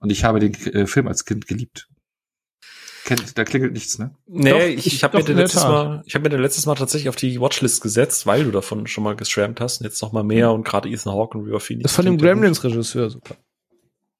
[0.00, 1.88] Und ich habe den äh, Film als Kind geliebt.
[3.04, 4.14] Kennt, da klingelt nichts, ne?
[4.26, 5.62] Nee, Doch, ich, ich- habe mir letztes.
[5.62, 8.86] Mal, ich habe mir den letztes Mal tatsächlich auf die Watchlist gesetzt, weil du davon
[8.86, 11.60] schon mal geschwärmt hast und jetzt noch mal mehr und gerade Ethan Hawke und River
[11.60, 11.84] Phoenix.
[11.84, 12.18] Das ist von dem.
[12.18, 13.38] Gremlins-Regisseur sogar.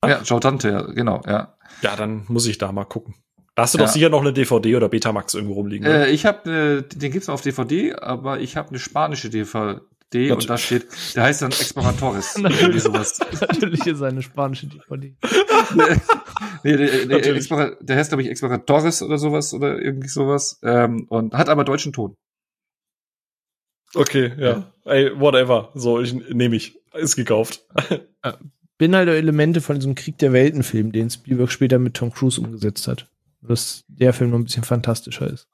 [0.07, 1.57] Ja, Joe Dante, ja, genau, ja.
[1.83, 3.15] Ja, dann muss ich da mal gucken.
[3.55, 3.93] Da hast du doch Ja.
[3.93, 5.87] sicher noch eine DVD oder Betamax irgendwo rumliegen.
[5.89, 6.07] ne?
[6.07, 9.81] Äh, ich habe, äh, den gibt's auf DVD, aber ich habe eine spanische DVD
[10.15, 10.87] Nat- und da steht,
[11.17, 12.37] der heißt dann Exploratores.
[12.37, 12.83] irgendwie Natürlich.
[12.85, 13.19] sowas.
[13.41, 15.17] Natürlich ist eine spanische DVD.
[16.63, 17.29] nee, der, der, Natürlich.
[17.39, 20.61] Explora, der heißt, glaube ich, Exploratores oder sowas oder irgendwie sowas.
[20.63, 22.15] Ähm, und hat aber deutschen Ton.
[23.95, 24.71] Okay, ja.
[24.85, 25.71] Ey, whatever.
[25.75, 26.79] So, ich nehme ich.
[26.95, 27.67] Ist gekauft.
[28.79, 32.87] Bin halt Elemente von diesem Krieg der Welten-Film, den Spielberg später mit Tom Cruise umgesetzt
[32.89, 33.11] hat.
[33.43, 35.49] Dass der Film noch ein bisschen fantastischer ist.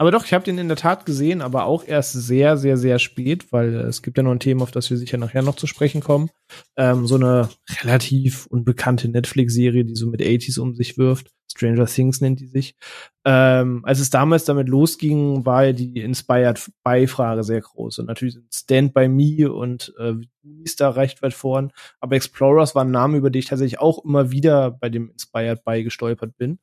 [0.00, 3.00] Aber doch, ich habe den in der Tat gesehen, aber auch erst sehr, sehr, sehr
[3.00, 5.56] spät, weil äh, es gibt ja noch ein Thema, auf das wir sicher nachher noch
[5.56, 6.30] zu sprechen kommen.
[6.76, 7.48] Ähm, so eine
[7.82, 11.32] relativ unbekannte Netflix-Serie, die so mit 80s um sich wirft.
[11.50, 12.76] Stranger Things nennt die sich.
[13.24, 17.98] Ähm, als es damals damit losging, war ja die Inspired By-Frage sehr groß.
[17.98, 20.14] Und natürlich sind Stand By Me und äh,
[20.78, 21.72] da recht weit vorn.
[22.00, 25.64] Aber Explorers war ein Name, über den ich tatsächlich auch immer wieder bei dem Inspired
[25.64, 26.58] By gestolpert bin.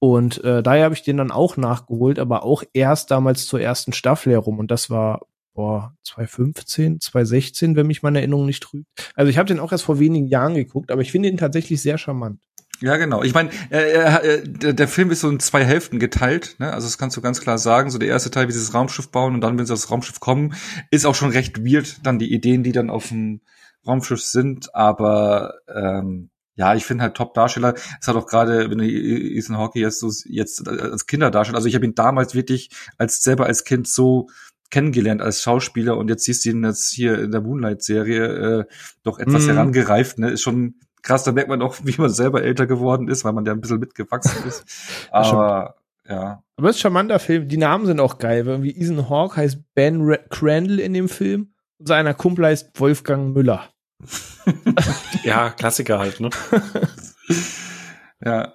[0.00, 3.92] Und äh, daher habe ich den dann auch nachgeholt, aber auch erst damals zur ersten
[3.92, 4.58] Staffel herum.
[4.58, 5.20] Und das war
[5.54, 8.86] boah, 2015, 2016, wenn mich meine Erinnerung nicht trügt.
[9.14, 11.82] Also ich habe den auch erst vor wenigen Jahren geguckt, aber ich finde ihn tatsächlich
[11.82, 12.40] sehr charmant.
[12.80, 13.22] Ja, genau.
[13.22, 16.56] Ich meine, äh, äh, der, der Film ist so in zwei Hälften geteilt.
[16.58, 16.72] Ne?
[16.72, 17.90] Also das kannst du ganz klar sagen.
[17.90, 19.90] So der erste Teil, wie sie das Raumschiff bauen und dann, wenn sie auf das
[19.90, 20.54] Raumschiff kommen,
[20.90, 22.06] ist auch schon recht weird.
[22.06, 23.42] Dann die Ideen, die dann auf dem
[23.86, 24.74] Raumschiff sind.
[24.74, 26.30] Aber ähm,
[26.60, 27.72] ja, ich finde halt Top-Darsteller.
[28.00, 31.56] Es hat auch gerade, wenn du Ethan Hawke jetzt so jetzt als Kinderdarsteller.
[31.56, 32.68] Also ich habe ihn damals wirklich
[32.98, 34.28] als selber als Kind so
[34.70, 38.64] kennengelernt als Schauspieler und jetzt siehst du ihn jetzt hier in der Moonlight-Serie äh,
[39.02, 39.50] doch etwas Mhm.
[39.52, 40.18] herangereift.
[40.18, 40.30] Ne?
[40.30, 43.46] Ist schon krass, da merkt man auch, wie man selber älter geworden ist, weil man
[43.46, 44.64] ja ein bisschen mitgewachsen ist.
[45.10, 45.76] Aber
[46.08, 46.42] ja.
[46.56, 47.48] Aber es ist ein charmanter Film.
[47.48, 48.46] Die Namen sind auch geil.
[48.46, 53.32] Irgendwie Ethan Hawke heißt Ben Ra- Crandall in dem Film und seiner Kumpel heißt Wolfgang
[53.34, 53.70] Müller.
[55.24, 56.30] Ja, Klassiker halt, ne?
[58.24, 58.54] Ja.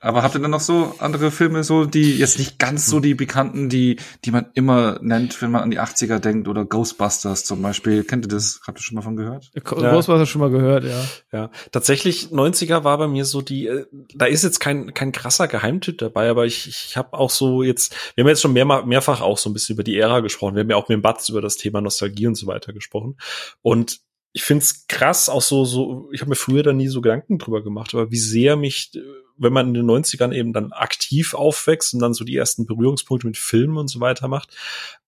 [0.00, 3.14] Aber habt ihr dann noch so andere Filme, so die jetzt nicht ganz so die
[3.14, 7.62] bekannten, die die man immer nennt, wenn man an die 80er denkt oder Ghostbusters zum
[7.62, 8.04] Beispiel?
[8.04, 8.60] Kennt ihr das?
[8.64, 9.50] Habt ihr schon mal von gehört?
[9.54, 9.60] Ja.
[9.62, 11.04] Ghostbusters schon mal gehört, ja.
[11.32, 15.48] Ja, tatsächlich 90er war bei mir so die, äh, da ist jetzt kein kein krasser
[15.48, 19.20] Geheimtipp dabei, aber ich ich habe auch so jetzt, wir haben jetzt schon mehr, mehrfach
[19.20, 21.28] auch so ein bisschen über die Ära gesprochen, wir haben ja auch mit dem Batz
[21.28, 23.16] über das Thema Nostalgie und so weiter gesprochen
[23.62, 24.00] und
[24.38, 27.60] ich find's krass, auch so, so, ich habe mir früher da nie so Gedanken drüber
[27.60, 29.00] gemacht, aber wie sehr mich, äh,
[29.36, 33.26] wenn man in den 90ern eben dann aktiv aufwächst und dann so die ersten Berührungspunkte
[33.26, 34.56] mit Filmen und so weiter macht,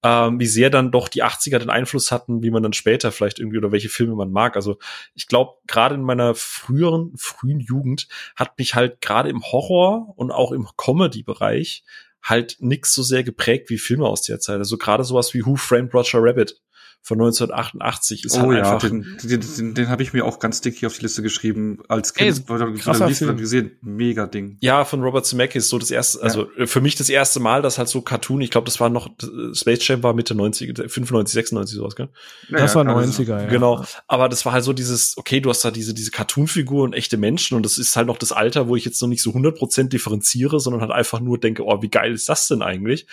[0.02, 3.38] ähm, wie sehr dann doch die 80er den Einfluss hatten, wie man dann später vielleicht
[3.38, 4.56] irgendwie oder welche Filme man mag.
[4.56, 4.78] Also
[5.14, 10.32] ich glaube, gerade in meiner früheren, frühen Jugend hat mich halt gerade im Horror und
[10.32, 11.84] auch im Comedy-Bereich
[12.20, 14.58] halt nix so sehr geprägt wie Filme aus der Zeit.
[14.58, 16.60] Also gerade sowas wie Who Framed Roger Rabbit
[17.02, 20.38] von 1988 ist oh halt ja, einfach den, den, den, den habe ich mir auch
[20.38, 21.78] ganz dick hier auf die Liste geschrieben.
[21.88, 23.28] Als Ey, Kind liest Film.
[23.28, 23.70] dann gesehen.
[23.80, 24.58] Mega Ding.
[24.60, 27.78] Ja, von Robert Zemeckis, so das erste, also äh, für mich das erste Mal, dass
[27.78, 31.32] halt so Cartoon, ich glaube, das war noch, äh, Space Jam war Mitte 90, 95,
[31.32, 32.10] 96 sowas, gell?
[32.50, 33.46] Das Ja, war ja, 90er, ja.
[33.48, 33.84] Genau.
[34.06, 37.16] Aber das war halt so dieses, okay, du hast da diese, diese Cartoon-Figur und echte
[37.16, 39.88] Menschen und das ist halt noch das Alter, wo ich jetzt noch nicht so 100%
[39.88, 43.06] differenziere, sondern halt einfach nur denke, oh, wie geil ist das denn eigentlich?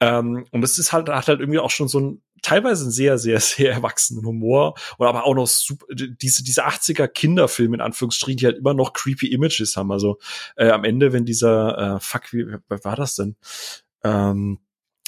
[0.00, 3.18] Ähm, und das ist halt, hat halt irgendwie auch schon so ein, teilweise einen sehr,
[3.18, 8.38] sehr, sehr erwachsenen Humor und aber auch noch super, diese, diese 80er Kinderfilme in Anführungsstrichen,
[8.38, 9.92] die halt immer noch creepy Images haben.
[9.92, 10.18] Also
[10.56, 13.36] äh, am Ende, wenn dieser, äh, fuck, wie, wie war das denn?
[14.02, 14.58] Ähm,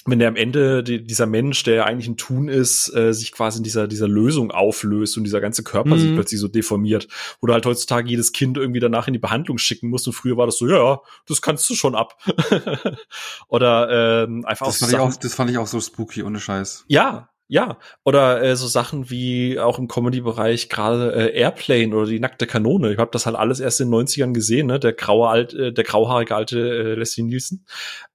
[0.06, 3.32] wenn der am Ende die, dieser Mensch, der ja eigentlich ein Tun ist, äh, sich
[3.32, 5.98] quasi in dieser dieser Lösung auflöst und dieser ganze Körper Mhm.
[5.98, 7.08] sich plötzlich so deformiert,
[7.40, 10.36] wo du halt heutzutage jedes Kind irgendwie danach in die Behandlung schicken musst und früher
[10.36, 12.16] war das so, ja, ja, das kannst du schon ab.
[13.48, 16.22] Oder ähm, einfach Das so fand, ich Sachen- auch, das fand ich auch so spooky,
[16.22, 16.84] ohne Scheiß.
[16.88, 22.18] ja, Ja, oder äh, so Sachen wie auch im Comedy-Bereich gerade äh, Airplane oder die
[22.20, 22.92] nackte Kanone.
[22.92, 24.80] Ich habe das halt alles erst in den 90ern gesehen, ne?
[24.80, 27.66] Der graue alt, äh, der grauhaarige alte äh, Leslie Nielsen.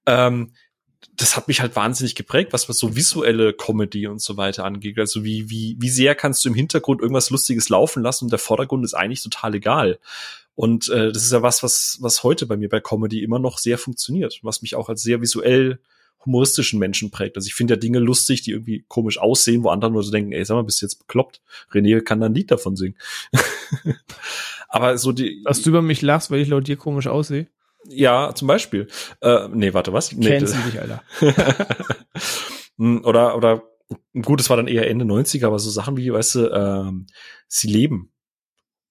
[0.06, 0.54] Ähm,
[1.18, 4.98] das hat mich halt wahnsinnig geprägt, was was so visuelle Comedy und so weiter angeht.
[4.98, 8.38] Also wie wie wie sehr kannst du im Hintergrund irgendwas Lustiges laufen lassen und der
[8.38, 9.98] Vordergrund ist eigentlich total egal.
[10.54, 13.58] Und äh, das ist ja was, was was heute bei mir bei Comedy immer noch
[13.58, 15.80] sehr funktioniert, was mich auch als sehr visuell
[16.24, 17.36] humoristischen Menschen prägt.
[17.36, 20.32] Also ich finde ja Dinge lustig, die irgendwie komisch aussehen, wo andere nur so denken,
[20.32, 21.40] ey, sag mal, bist du jetzt bekloppt?
[21.72, 22.96] René kann da ein Lied davon singen.
[24.68, 25.42] Aber so die.
[25.44, 27.46] Dass du über mich lachst, weil ich laut dir komisch aussehe?
[27.84, 28.88] Ja, zum Beispiel.
[29.20, 30.12] Äh, nee, warte, was?
[30.12, 31.02] Nee, Kennst du dich, Alter.
[32.78, 33.62] Oder, oder,
[34.22, 37.06] gut, es war dann eher Ende 90er, aber so Sachen wie, weißt du, ähm,
[37.48, 38.12] sie leben.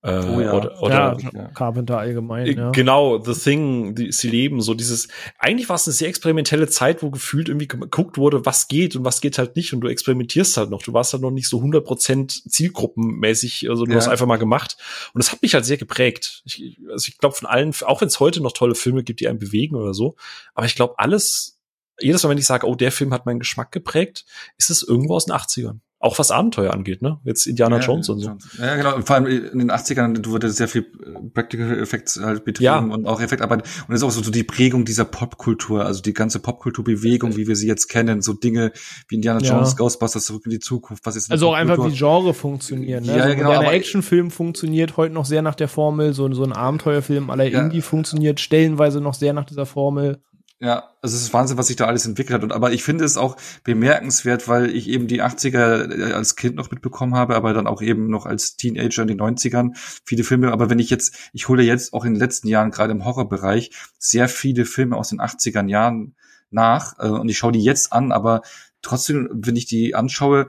[0.07, 0.53] Äh, Oh ja.
[0.53, 2.71] Oder, oder ja, Carpenter allgemein, ja.
[2.71, 7.03] Genau, The Thing, die, sie leben, so dieses, eigentlich war es eine sehr experimentelle Zeit,
[7.03, 10.55] wo gefühlt irgendwie geguckt wurde, was geht und was geht halt nicht und du experimentierst
[10.57, 10.81] halt noch.
[10.81, 13.97] Du warst halt noch nicht so 100% zielgruppenmäßig, also du Ja.
[13.97, 14.77] hast einfach mal gemacht.
[15.13, 16.41] Und das hat mich halt sehr geprägt.
[16.45, 19.27] Ich, also ich glaube von allen, auch wenn es heute noch tolle Filme gibt, die
[19.27, 20.15] einen bewegen oder so,
[20.53, 21.57] aber ich glaube alles,
[21.99, 24.25] jedes Mal, wenn ich sage, oh, der Film hat meinen Geschmack geprägt,
[24.57, 25.79] ist es irgendwo aus den 80ern.
[25.99, 27.19] Auch was Abenteuer angeht, ne?
[27.23, 28.37] Jetzt Indiana Jones und so.
[28.59, 29.01] Ja, genau.
[29.01, 32.77] Vor allem in den 80ern wurde sehr viel äh, Practical Effects halt betrieben Ja.
[32.77, 33.63] und auch Effektarbeit.
[33.63, 37.47] Und das ist auch so, so die Prägung dieser Popkultur, also die ganze Popkulturbewegung, wie
[37.47, 38.73] wir sie jetzt kennen, so Dinge
[39.07, 39.53] wie Indiana Ja.
[39.55, 42.35] Jones, Ghostbusters, zurück in die Zukunft, was jetzt in der Also auch einfach wie Genre
[42.35, 43.03] funktionieren.
[43.03, 43.13] Ne?
[43.13, 46.31] Ja, so ja, ein genau, aber- Actionfilm funktioniert heute noch sehr nach der Formel, so,
[46.31, 47.61] so ein Abenteuerfilm aller Ja.
[47.61, 50.21] Indie funktioniert stellenweise noch sehr nach dieser Formel.
[50.59, 52.43] Ja, also es ist Wahnsinn, was sich da alles entwickelt hat.
[52.43, 56.71] Und aber ich finde es auch bemerkenswert, weil ich eben die 80er als Kind noch
[56.71, 60.51] mitbekommen habe, aber dann auch eben noch als Teenager in den 90ern viele Filme.
[60.51, 63.69] Aber wenn ich jetzt, ich hole jetzt auch in den letzten Jahren gerade im Horrorbereich
[63.99, 66.15] sehr viele Filme aus den 80ern Jahren
[66.49, 68.41] nach äh, und ich schaue die jetzt an, aber
[68.81, 70.47] trotzdem, wenn ich die anschaue,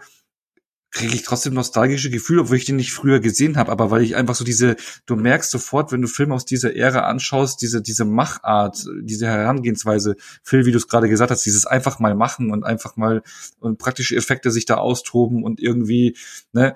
[0.91, 4.17] kriege ich trotzdem nostalgische Gefühle, obwohl ich den nicht früher gesehen habe, aber weil ich
[4.17, 8.05] einfach so diese, du merkst sofort, wenn du Filme aus dieser Ära anschaust, diese, diese
[8.05, 12.65] Machart, diese Herangehensweise, Phil, wie du es gerade gesagt hast, dieses einfach mal machen und
[12.65, 13.23] einfach mal
[13.61, 16.17] und praktische Effekte sich da austoben und irgendwie,
[16.53, 16.75] ne,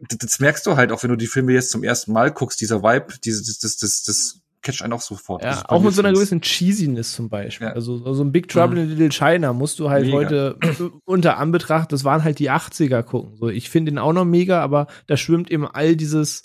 [0.00, 2.82] das, merkst du halt auch, wenn du die Filme jetzt zum ersten Mal guckst, dieser
[2.82, 5.44] Vibe, dieses, das, das, das catcht einen auch sofort.
[5.44, 7.68] Ja, auch mit so einer gewissen Cheesiness zum Beispiel.
[7.68, 7.72] Ja.
[7.74, 10.16] Also so ein Big Trouble in Little China musst du halt Mega.
[10.16, 10.58] heute
[11.04, 13.36] unter Anbetracht, das waren halt die 80er gucken.
[13.36, 16.42] So, ich finde ihn auch noch mega, aber da schwimmt eben all dieses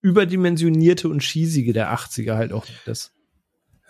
[0.00, 3.12] überdimensionierte und cheesige der 80er halt auch das.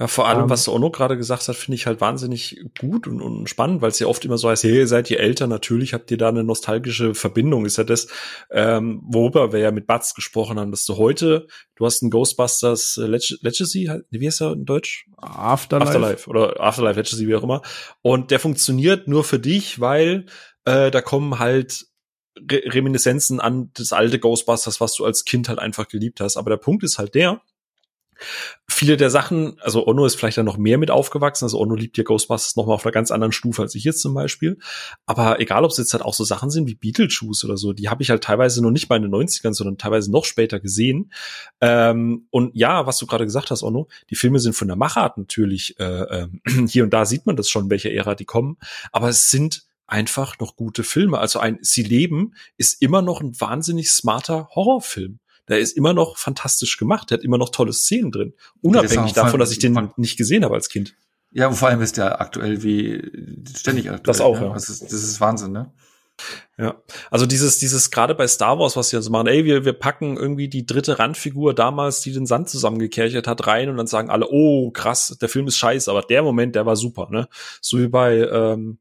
[0.00, 3.20] Ja, vor allem, Ähm, was Ono gerade gesagt hat, finde ich halt wahnsinnig gut und,
[3.20, 5.92] und spannend, weil es ja oft immer so heißt, hey, ihr seid ihr älter, natürlich
[5.92, 7.66] habt ihr da eine nostalgische Verbindung.
[7.66, 8.06] Ist ja das,
[8.52, 12.96] ähm, worüber wir ja mit Batz gesprochen haben, dass du heute, du hast einen Ghostbusters
[12.98, 15.06] äh, Leg Legacy, halt, wie heißt er in Deutsch?
[15.16, 15.88] Afterlife.
[15.88, 17.62] Afterlife oder Afterlife Legacy, wie auch immer.
[18.00, 20.26] Und der funktioniert nur für dich, weil
[20.64, 21.86] äh, da kommen halt
[22.48, 26.36] Re Reminiszenzen an das alte Ghostbusters, was du als Kind halt einfach geliebt hast.
[26.36, 27.40] Aber der Punkt ist halt der,
[28.68, 31.96] viele der Sachen, also Ono ist vielleicht da noch mehr mit aufgewachsen, also Ono liebt
[31.98, 34.58] ja Ghostbusters noch mal auf einer ganz anderen Stufe als ich jetzt zum Beispiel.
[35.06, 37.88] Aber egal, ob es jetzt halt auch so Sachen sind wie Beetlejuice oder so, die
[37.88, 41.12] habe ich halt teilweise noch nicht mal in den 90ern, sondern teilweise noch später gesehen.
[41.60, 45.18] Ähm, und ja, was du gerade gesagt hast, Ono, die Filme sind von der Machart
[45.18, 48.58] natürlich, äh, ähm, hier und da sieht man das schon, welche Ära die kommen,
[48.92, 51.18] aber es sind einfach noch gute Filme.
[51.18, 55.18] Also ein Sie leben ist immer noch ein wahnsinnig smarter Horrorfilm.
[55.48, 57.10] Der ist immer noch fantastisch gemacht.
[57.10, 58.34] Der hat immer noch tolle Szenen drin.
[58.60, 60.94] Unabhängig davon, von- dass ich den nicht gesehen habe als Kind.
[61.30, 63.02] Ja, und vor allem ist der aktuell wie
[63.54, 64.02] ständig aktuell.
[64.04, 64.46] Das auch, ne?
[64.46, 64.54] ja.
[64.54, 65.72] Das ist, das ist Wahnsinn, ne?
[66.56, 66.82] Ja,
[67.12, 70.16] also dieses, dieses gerade bei Star Wars, was sie also machen, ey, wir, wir packen
[70.16, 74.26] irgendwie die dritte Randfigur damals, die den Sand zusammengekerchert hat, rein und dann sagen alle,
[74.28, 77.28] oh krass, der Film ist scheiße, aber der Moment, der war super, ne?
[77.60, 78.78] So wie bei, ähm,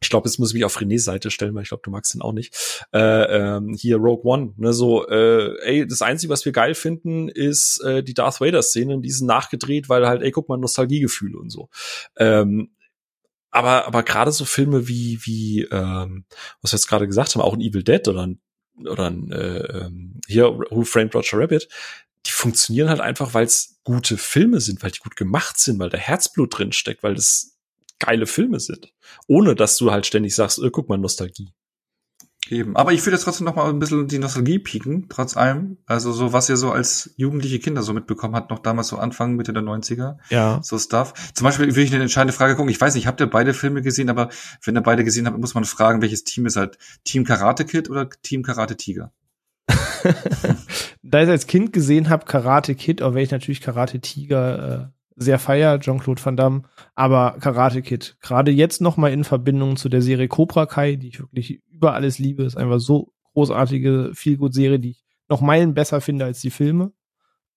[0.00, 2.14] ich glaube, jetzt muss ich mich auf Renés Seite stellen, weil ich glaube, du magst
[2.14, 2.86] den auch nicht.
[2.92, 4.72] Äh, ähm, hier Rogue One, ne?
[4.72, 9.10] So, äh, ey, das Einzige, was wir geil finden, ist äh, die Darth Vader-Szenen, die
[9.10, 11.68] sind nachgedreht, weil halt, ey, guck mal, Nostalgiegefühle und so.
[12.16, 12.70] Ähm,
[13.50, 16.24] aber aber gerade so Filme wie wie ähm,
[16.60, 18.40] was wir jetzt gerade gesagt haben, auch ein Evil Dead oder ein
[18.84, 21.68] oder ein äh, ähm, hier Who Framed Roger Rabbit,
[22.26, 25.90] die funktionieren halt einfach, weil es gute Filme sind, weil die gut gemacht sind, weil
[25.90, 27.57] da Herzblut drin steckt, weil das
[27.98, 28.92] geile Filme sind,
[29.26, 31.52] ohne dass du halt ständig sagst, äh, guck mal Nostalgie.
[32.50, 32.76] Eben.
[32.76, 35.76] Aber ich würde jetzt trotzdem noch mal ein bisschen die Nostalgie pieken, trotz allem.
[35.86, 39.36] Also so, was ihr so als jugendliche Kinder so mitbekommen habt, noch damals so Anfang,
[39.36, 40.16] Mitte der 90er.
[40.30, 40.60] Ja.
[40.62, 41.12] So Stuff.
[41.34, 42.70] Zum Beispiel will ich eine entscheidende Frage gucken.
[42.70, 44.30] Ich weiß nicht, habt ihr beide Filme gesehen, aber
[44.64, 47.90] wenn ihr beide gesehen habt, muss man fragen, welches Team ist halt Team Karate Kid
[47.90, 49.12] oder Team Karate Tiger?
[51.02, 54.97] da ich als Kind gesehen habe, Karate Kid, auch wenn ich natürlich Karate Tiger äh,
[55.18, 56.62] sehr feier, Jean-Claude Van Damme,
[56.94, 61.08] aber Karate Kid, gerade jetzt noch mal in Verbindung zu der Serie Cobra Kai, die
[61.08, 66.00] ich wirklich über alles liebe, ist einfach so großartige Feelgood-Serie, die ich noch Meilen besser
[66.00, 66.92] finde als die Filme.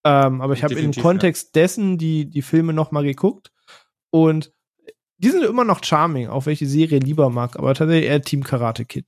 [0.03, 1.61] Ähm, aber ich habe im Kontext ja.
[1.61, 3.51] dessen die, die Filme noch mal geguckt
[4.09, 4.51] und
[5.17, 8.85] die sind immer noch charming, auch welche Serie lieber mag, aber tatsächlich eher Team Karate
[8.85, 9.05] Kid.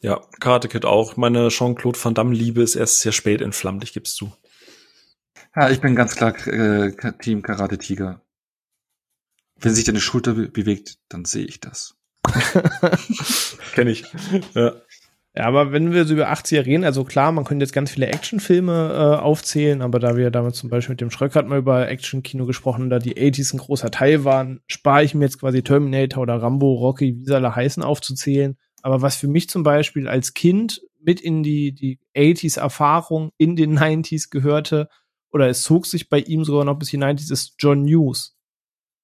[0.00, 1.18] Ja, Karate Kid auch.
[1.18, 4.32] Meine Jean-Claude Van Damme-Liebe ist erst sehr spät entflammt, ich geb's zu.
[5.54, 8.22] Ja, ich bin ganz klar äh, Team Karate Tiger.
[9.56, 11.96] Wenn sich deine Schulter be bewegt, dann sehe ich das.
[13.74, 14.04] Kenn ich.
[14.54, 14.74] Ja.
[15.32, 18.08] Ja, aber wenn wir so über 80er reden, also klar, man könnte jetzt ganz viele
[18.08, 22.46] Actionfilme äh, aufzählen, aber da wir damals zum Beispiel mit dem Schröck mal über Actionkino
[22.46, 26.42] gesprochen, da die 80s ein großer Teil waren, spare ich mir jetzt quasi Terminator oder
[26.42, 28.56] Rambo, Rocky, wie sie alle heißen, aufzuzählen.
[28.82, 33.54] Aber was für mich zum Beispiel als Kind mit in die, die 80s Erfahrung in
[33.54, 34.88] den 90s gehörte,
[35.32, 38.36] oder es zog sich bei ihm sogar noch bis die 90s, ist John Hughes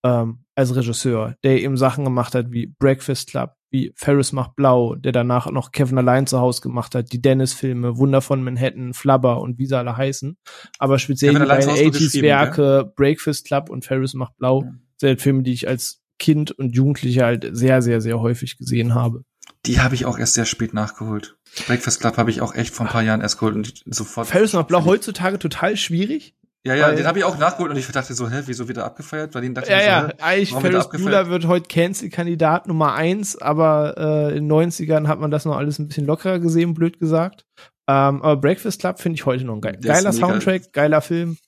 [0.04, 4.94] ähm, als Regisseur, der eben Sachen gemacht hat wie Breakfast Club, wie Ferris macht blau,
[4.94, 9.40] der danach noch Kevin allein zu Hause gemacht hat, die Dennis-Filme, Wunder von Manhattan, Flubber
[9.40, 10.36] und wie sie alle heißen.
[10.78, 12.82] Aber speziell die beiden 80s-Werke, ja?
[12.82, 14.70] Breakfast Club und Ferris macht blau, ja.
[14.98, 18.94] sind halt Filme, die ich als Kind und Jugendlicher halt sehr, sehr, sehr häufig gesehen
[18.94, 19.22] habe.
[19.66, 21.36] Die habe ich auch erst sehr spät nachgeholt.
[21.66, 24.26] Breakfast Club habe ich auch echt vor ein paar Jahren erst geholt und sofort.
[24.26, 26.34] Ferris macht blau heutzutage total schwierig.
[26.64, 28.86] Ja, ja, den habe ich auch nachgeholt und ich dachte so, hä, wieso wird er
[28.86, 29.34] abgefeiert?
[29.36, 33.40] Weil den dachte ja, ich so, ja, eigentlich Ferris Bueller wird heute Cancel-Kandidat Nummer eins,
[33.40, 36.98] aber äh, in den 90ern hat man das noch alles ein bisschen lockerer gesehen, blöd
[36.98, 37.46] gesagt.
[37.88, 39.78] Ähm, aber Breakfast Club finde ich heute noch ein geil.
[39.80, 41.38] geiler Soundtrack, geiler Film.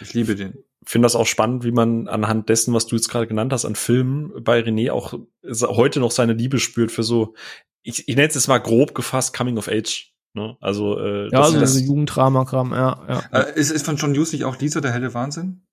[0.00, 0.54] Ich liebe den.
[0.84, 3.76] Finde das auch spannend, wie man anhand dessen, was du jetzt gerade genannt hast, an
[3.76, 5.14] Filmen bei René auch
[5.44, 7.34] heute noch seine Liebe spürt für so,
[7.82, 10.56] ich, ich nenne es jetzt mal grob gefasst, Coming of Age Ne?
[10.60, 13.04] Also, äh, ja, also das Jugenddrama-Kram, ja.
[13.06, 13.40] ja.
[13.40, 15.66] Äh, ist, ist von John Hughes nicht auch Lisa der helle Wahnsinn?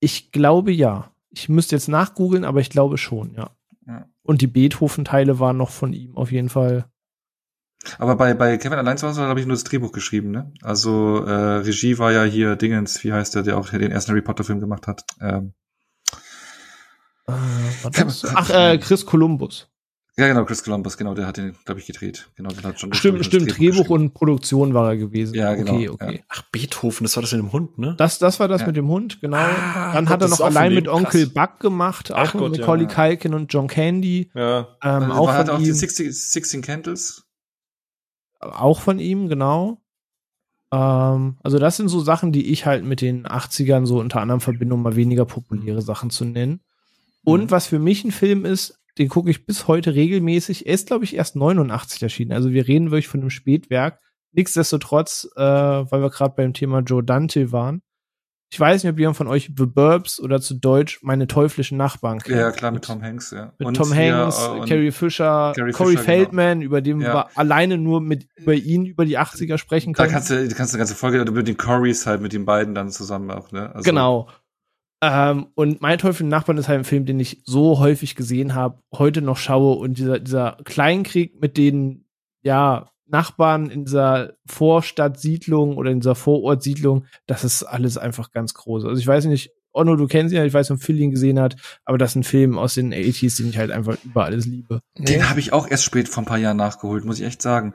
[0.00, 1.10] Ich glaube ja.
[1.30, 3.50] Ich müsste jetzt nachgoogeln, aber ich glaube schon, ja.
[3.86, 4.08] ja.
[4.22, 6.86] Und die Beethoven-Teile waren noch von ihm auf jeden Fall.
[7.98, 10.52] Aber bei, bei Kevin allein zu Hause habe ich nur das Drehbuch geschrieben, ne?
[10.62, 14.22] Also äh, Regie war ja hier Dingens, wie heißt der, der auch den ersten Harry
[14.22, 15.04] Potter-Film gemacht hat.
[15.20, 15.52] Ähm.
[17.26, 17.32] Äh,
[18.34, 19.68] Ach, äh, Chris Columbus.
[20.16, 22.30] Ja, genau, Chris Columbus, genau, der hat den, glaube ich, gedreht.
[22.36, 22.94] Genau, der hat schon.
[22.94, 25.34] Stimmt, stimmt, Drehbuch, Drehbuch und Produktion war er gewesen.
[25.34, 25.74] Ja, genau.
[25.74, 26.14] Okay, okay.
[26.18, 26.24] Ja.
[26.28, 27.96] Ach, Beethoven, das war das mit dem Hund, ne?
[27.98, 28.68] Das, das war das ja.
[28.68, 29.38] mit dem Hund, genau.
[29.38, 32.58] Ah, Dann Gott, hat er noch allein mit Onkel Buck gemacht, auch Ach mit Gott,
[32.60, 32.88] Macaulay ja.
[32.88, 34.30] Culkin und John Candy.
[34.34, 34.68] Ja.
[34.84, 35.64] Ähm, also auch von auch ihm.
[35.64, 37.23] die 60, 16 Candles.
[38.52, 39.78] Auch von ihm, genau.
[40.72, 44.40] Ähm, also das sind so Sachen, die ich halt mit den 80ern so unter anderem
[44.40, 46.60] verbinde, um mal weniger populäre Sachen zu nennen.
[47.24, 47.50] Und mhm.
[47.50, 50.66] was für mich ein Film ist, den gucke ich bis heute regelmäßig.
[50.66, 52.32] Er ist, glaube ich, erst 89 erschienen.
[52.32, 54.00] Also wir reden wirklich von einem Spätwerk.
[54.32, 57.82] Nichtsdestotrotz, äh, weil wir gerade beim Thema Joe Dante waren.
[58.54, 62.20] Ich weiß nicht, ob jemand von euch The Burbs oder zu Deutsch meine teuflischen Nachbarn
[62.20, 62.38] kennt.
[62.38, 63.52] Ja, klar, mit Tom Hanks, ja.
[63.58, 66.16] Mit und Tom Hanks, äh, Carrie Fisher, Carrie Corey Fisher, genau.
[66.18, 66.66] Feldman, genau.
[66.66, 67.14] über den ja.
[67.14, 70.08] wir alleine nur mit über ihn über die 80er sprechen können.
[70.08, 72.76] Da kannst du, kannst du eine ganze Folge über den Corys halt mit den beiden
[72.76, 73.74] dann zusammen auch, ne?
[73.74, 74.28] Also, genau.
[75.02, 78.78] Ähm, und Mein Teufel Nachbarn ist halt ein Film, den ich so häufig gesehen habe,
[78.92, 82.06] heute noch schaue und dieser, dieser Kleinkrieg mit den,
[82.42, 88.84] ja, Nachbarn in dieser Vorstadtsiedlung oder in dieser Vorortsiedlung, das ist alles einfach ganz groß.
[88.84, 91.40] Also ich weiß nicht, Onno, du kennst ihn ja, ich weiß, ob Phil ihn gesehen
[91.40, 94.46] hat, aber das ist ein Film aus den 80s, den ich halt einfach über alles
[94.46, 94.80] liebe.
[94.96, 97.74] Den habe ich auch erst spät vor ein paar Jahren nachgeholt, muss ich echt sagen.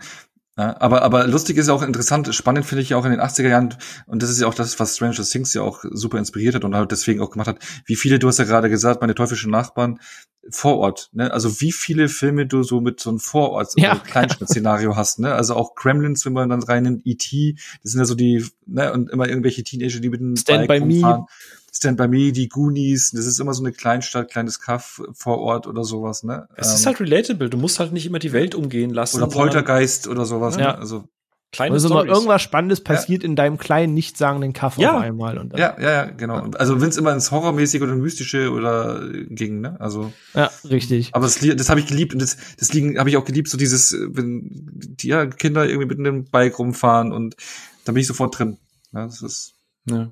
[0.59, 3.21] Ja, aber, aber lustig ist ja auch interessant, spannend finde ich ja auch in den
[3.21, 3.75] 80er Jahren,
[4.07, 6.75] und das ist ja auch das, was Stranger Things ja auch super inspiriert hat und
[6.75, 10.01] halt deswegen auch gemacht hat, wie viele, du hast ja gerade gesagt, meine teuflischen Nachbarn,
[10.49, 11.31] Vorort, ne?
[11.31, 13.95] Also wie viele Filme du so mit so einem Vorort, ja.
[13.95, 15.33] so Kleinstadt-Szenario hast, ne?
[15.33, 18.91] Also auch Kremlins, wenn man dann rein in E.T., das sind ja so die, ne,
[18.91, 21.21] und immer irgendwelche Teenager, die mit einem Stand Bike by rumfahren.
[21.21, 21.27] Me.
[21.71, 25.67] Stand by Me, die Goonies, das ist immer so eine Kleinstadt, kleines Kaff vor Ort
[25.67, 26.47] oder sowas, ne?
[26.55, 29.17] Es ähm, ist halt relatable, du musst halt nicht immer die Welt umgehen lassen.
[29.17, 30.73] Oder Poltergeist oder sowas, ja.
[30.73, 30.77] ne?
[30.77, 31.05] Also
[31.51, 33.29] Kleine also mal irgendwas Spannendes passiert ja.
[33.29, 34.95] in deinem kleinen, nichtssagenden Kaff ja.
[34.95, 35.39] auf einmal.
[35.39, 36.47] Und dann ja, ja, ja, genau.
[36.51, 39.75] Also wenn es immer ins Horrormäßige oder Mystische oder ging, ne?
[39.79, 41.09] Also ja, richtig.
[41.13, 43.57] Aber das, das habe ich geliebt und das, das liegen habe ich auch geliebt, so
[43.57, 47.35] dieses, wenn die ja, Kinder irgendwie mit einem Bike rumfahren und
[47.83, 48.57] da bin ich sofort drin.
[48.93, 49.53] Ja, das ist
[49.85, 50.11] ja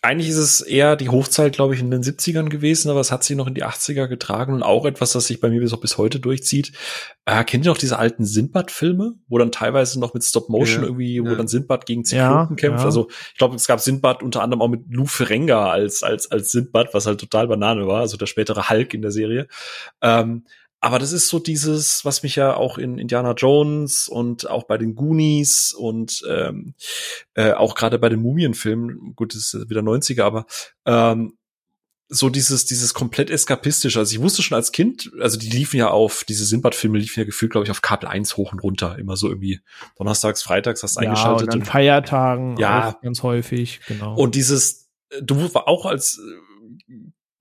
[0.00, 3.24] eigentlich ist es eher die Hochzeit, glaube ich, in den 70ern gewesen, aber es hat
[3.24, 5.80] sich noch in die 80er getragen und auch etwas, das sich bei mir bis, auch
[5.80, 6.72] bis heute durchzieht.
[7.26, 11.22] Äh, kennt ihr noch diese alten Sindbad-Filme, wo dann teilweise noch mit Stop-Motion ja, irgendwie,
[11.22, 11.34] wo ja.
[11.34, 12.84] dann Sindbad gegen Zyklopen ja, kämpft?
[12.84, 16.50] Also ich glaube, es gab Sindbad unter anderem auch mit Lou Ferrenga als, als, als
[16.50, 19.48] Sindbad, was halt total Banane war, also der spätere Hulk in der Serie.
[20.00, 20.44] Ähm,
[20.80, 24.78] aber das ist so dieses, was mich ja auch in Indiana Jones und auch bei
[24.78, 26.74] den Goonies und ähm,
[27.34, 30.46] äh, auch gerade bei den Mumienfilmen, gut, das ist wieder 90er, aber
[30.86, 31.38] ähm,
[32.08, 33.98] so dieses, dieses komplett eskapistische.
[33.98, 37.26] Also ich wusste schon als Kind, also die liefen ja auf, diese Sinbad-Filme liefen ja
[37.26, 38.98] gefühlt, glaube ich, auf Kabel 1 hoch und runter.
[38.98, 39.60] Immer so irgendwie
[39.96, 41.48] donnerstags, freitags hast du ja, eingeschaltet.
[41.48, 42.96] Und an Feiertagen ja.
[43.02, 44.14] ganz häufig, genau.
[44.14, 44.88] Und dieses,
[45.20, 46.20] du war auch als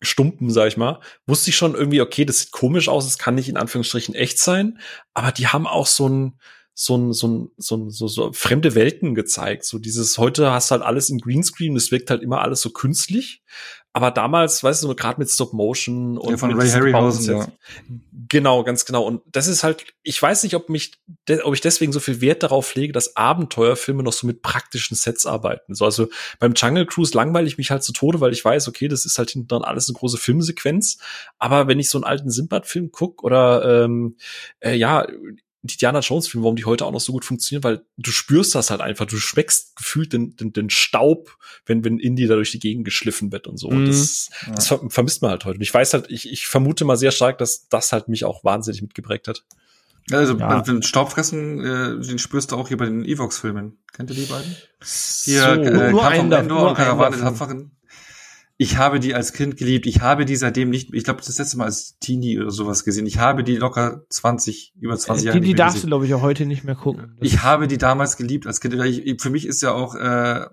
[0.02, 3.36] Stumpen, sag ich mal, wusste ich schon irgendwie, okay, das sieht komisch aus, es kann
[3.36, 4.80] nicht in Anführungsstrichen echt sein,
[5.14, 6.40] aber die haben auch so ein,
[6.80, 9.66] so ein, so ein, so ein, so, so fremde Welten gezeigt.
[9.66, 12.70] So dieses, heute hast du halt alles in Greenscreen, es wirkt halt immer alles so
[12.70, 13.42] künstlich.
[13.98, 17.48] Aber damals, weißt du, gerade mit Stop Motion und ja, von Ray Harryhausen, ja.
[18.30, 19.04] Genau, ganz genau.
[19.04, 20.92] Und das ist halt, ich weiß nicht, ob mich,
[21.42, 25.26] ob ich deswegen so viel Wert darauf lege, dass Abenteuerfilme noch so mit praktischen Sets
[25.26, 25.74] arbeiten.
[25.74, 28.88] So, also beim Jungle Cruise langweile ich mich halt zu Tode, weil ich weiß, okay,
[28.88, 31.00] das ist halt hinten dran alles eine große Filmsequenz.
[31.40, 34.18] Aber wenn ich so einen alten Simbad-Film guck oder ähm,
[34.60, 35.08] äh, ja,
[35.62, 38.56] die Diana Jones Filme, warum die heute auch noch so gut funktionieren, weil du spürst
[38.56, 42.52] das halt einfach, du schmeckst gefühlt den, den, den Staub, wenn, wenn Indie da durch
[42.52, 43.68] die Gegend geschliffen wird und so.
[43.68, 44.50] Und das, mhm.
[44.50, 44.56] ja.
[44.56, 45.58] das ver vermisst man halt heute.
[45.58, 48.44] Und ich weiß halt, ich, ich vermute mal sehr stark, dass das halt mich auch
[48.44, 49.44] wahnsinnig mitgeprägt hat.
[50.12, 50.66] Also ja.
[50.66, 53.78] wenn Staubfressen, äh, den spürst du auch hier bei den Evox-Filmen.
[53.92, 54.56] Kennt ihr die beiden?
[55.26, 57.77] Hier, so, äh, nur Kampf am Endor und Karawane der Tapferen
[58.58, 59.86] ich habe die als Kind geliebt.
[59.86, 63.06] Ich habe die seitdem nicht, ich glaube, das letzte Mal als Teenie oder sowas gesehen.
[63.06, 65.40] Ich habe die locker 20, über 20 äh, Jahre.
[65.40, 67.16] Die, die darfst du, glaube ich, auch heute nicht mehr gucken.
[67.20, 68.74] Das ich habe die damals geliebt als Kind.
[68.74, 70.48] Ich, für mich ist ja auch äh,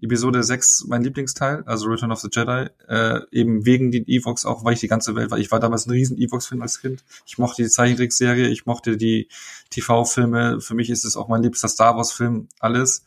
[0.00, 4.64] Episode 6 mein Lieblingsteil, also Return of the Jedi, äh, eben wegen den Evox, auch
[4.64, 5.38] weil ich die ganze Welt war.
[5.38, 7.04] Ich war damals ein riesen Evox-Fan als Kind.
[7.26, 9.28] Ich mochte die Zeichentrickserie, ich mochte die
[9.70, 10.60] TV-Filme.
[10.60, 13.04] Für mich ist es auch mein liebster Star Wars-Film, alles.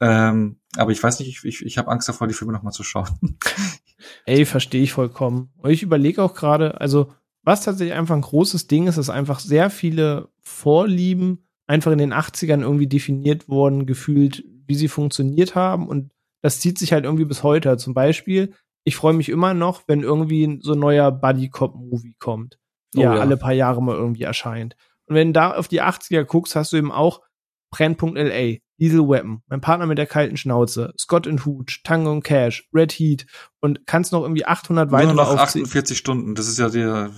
[0.00, 2.84] Ähm, aber ich weiß nicht, ich, ich, ich habe Angst davor, die Filme nochmal zu
[2.84, 3.08] schauen.
[4.26, 5.50] Ey, verstehe ich vollkommen.
[5.56, 9.40] Und ich überlege auch gerade, also was tatsächlich einfach ein großes Ding ist, ist einfach
[9.40, 15.86] sehr viele Vorlieben einfach in den 80ern irgendwie definiert worden, gefühlt, wie sie funktioniert haben.
[15.86, 17.76] Und das zieht sich halt irgendwie bis heute.
[17.76, 22.58] Zum Beispiel, ich freue mich immer noch, wenn irgendwie so ein neuer Buddy-Cop-Movie kommt,
[22.94, 23.20] der oh, ja.
[23.20, 24.76] alle paar Jahre mal irgendwie erscheint.
[25.06, 27.22] Und wenn du da auf die 80er guckst, hast du eben auch
[27.70, 32.22] Brennpunkt LA, Diesel Weapon, mein Partner mit der kalten Schnauze, Scott and Hooch, Tango und
[32.22, 33.26] Cash, Red Heat
[33.60, 37.10] und kannst noch irgendwie 800 weitere Nur noch 48 Stunden, das ist ja der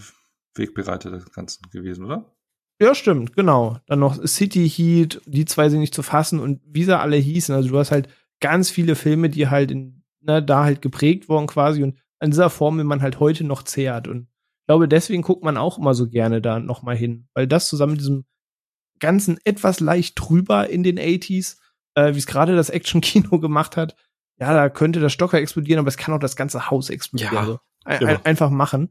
[0.54, 2.34] Wegbereiter des Ganzen gewesen, oder?
[2.80, 3.78] Ja, stimmt, genau.
[3.86, 7.54] Dann noch City Heat, die zwei sind nicht zu fassen und wie sie alle hießen.
[7.54, 8.08] Also du hast halt
[8.40, 12.48] ganz viele Filme, die halt in, ne, da halt geprägt wurden quasi und an dieser
[12.48, 14.08] Formel man halt heute noch zehrt.
[14.08, 17.68] Und ich glaube, deswegen guckt man auch immer so gerne da nochmal hin, weil das
[17.68, 18.24] zusammen mit diesem
[19.00, 21.56] Ganzen etwas leicht drüber in den 80s,
[21.94, 23.96] äh, wie es gerade das Action-Kino gemacht hat.
[24.38, 27.34] Ja, da könnte der Stocker explodieren, aber es kann auch das ganze Haus explodieren.
[27.34, 28.90] Ja, also, ein, ein, einfach machen.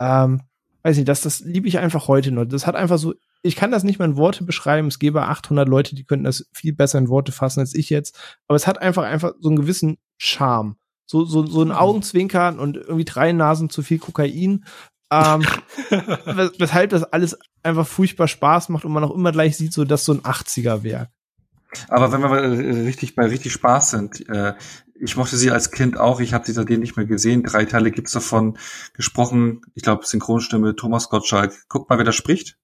[0.00, 0.42] Ähm,
[0.82, 2.44] weiß nicht, das, das liebe ich einfach heute noch.
[2.44, 4.88] Das hat einfach so, ich kann das nicht mal in Worte beschreiben.
[4.88, 8.18] Es gäbe 800 Leute, die könnten das viel besser in Worte fassen als ich jetzt.
[8.48, 10.76] Aber es hat einfach, einfach so einen gewissen Charme.
[11.06, 11.74] So, so, so ein mhm.
[11.74, 14.64] Augenzwinkern und irgendwie drei Nasen zu viel Kokain.
[15.10, 15.46] Ähm,
[16.58, 20.04] weshalb das alles einfach furchtbar Spaß macht und man auch immer gleich sieht, so dass
[20.04, 21.10] so ein 80er-Werk.
[21.88, 24.54] Aber wenn wir äh, richtig bei richtig Spaß sind, äh,
[25.00, 27.42] ich mochte sie als Kind auch, ich habe sie seitdem nicht mehr gesehen.
[27.42, 28.58] Drei Teile gibt's davon
[28.94, 29.62] gesprochen.
[29.74, 31.54] Ich glaube, Synchronstimme Thomas Gottschalk.
[31.68, 32.58] Guck mal, wer da spricht.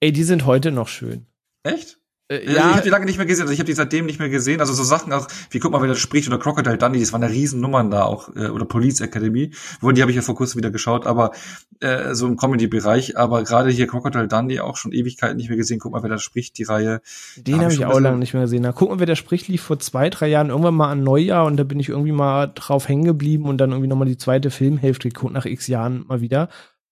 [0.00, 1.26] Ey, die sind heute noch schön.
[1.62, 1.99] Echt?
[2.30, 4.20] Äh, ja, ich habe die lange nicht mehr gesehen, also ich habe die seitdem nicht
[4.20, 4.60] mehr gesehen.
[4.60, 7.22] Also so Sachen auch, wie guck mal, wer da spricht oder Crocodile Dundee, das waren
[7.22, 10.58] ja Riesennummern da auch äh, oder Police Academy, wo die habe ich ja vor kurzem
[10.58, 11.32] wieder geschaut, aber
[11.80, 13.18] äh, so im Comedy-Bereich.
[13.18, 15.80] Aber gerade hier Crocodile Dundee auch schon Ewigkeiten nicht mehr gesehen.
[15.80, 17.00] Guck mal, wer da spricht, die Reihe.
[17.36, 18.62] Den habe hab ich auch lange nicht mehr gesehen.
[18.62, 21.46] Na, guck mal, wer da spricht, lief vor zwei, drei Jahren irgendwann mal an Neujahr
[21.46, 24.50] und da bin ich irgendwie mal drauf hängen geblieben und dann irgendwie nochmal die zweite
[24.50, 26.48] Filmhälfte geguckt nach x Jahren mal wieder.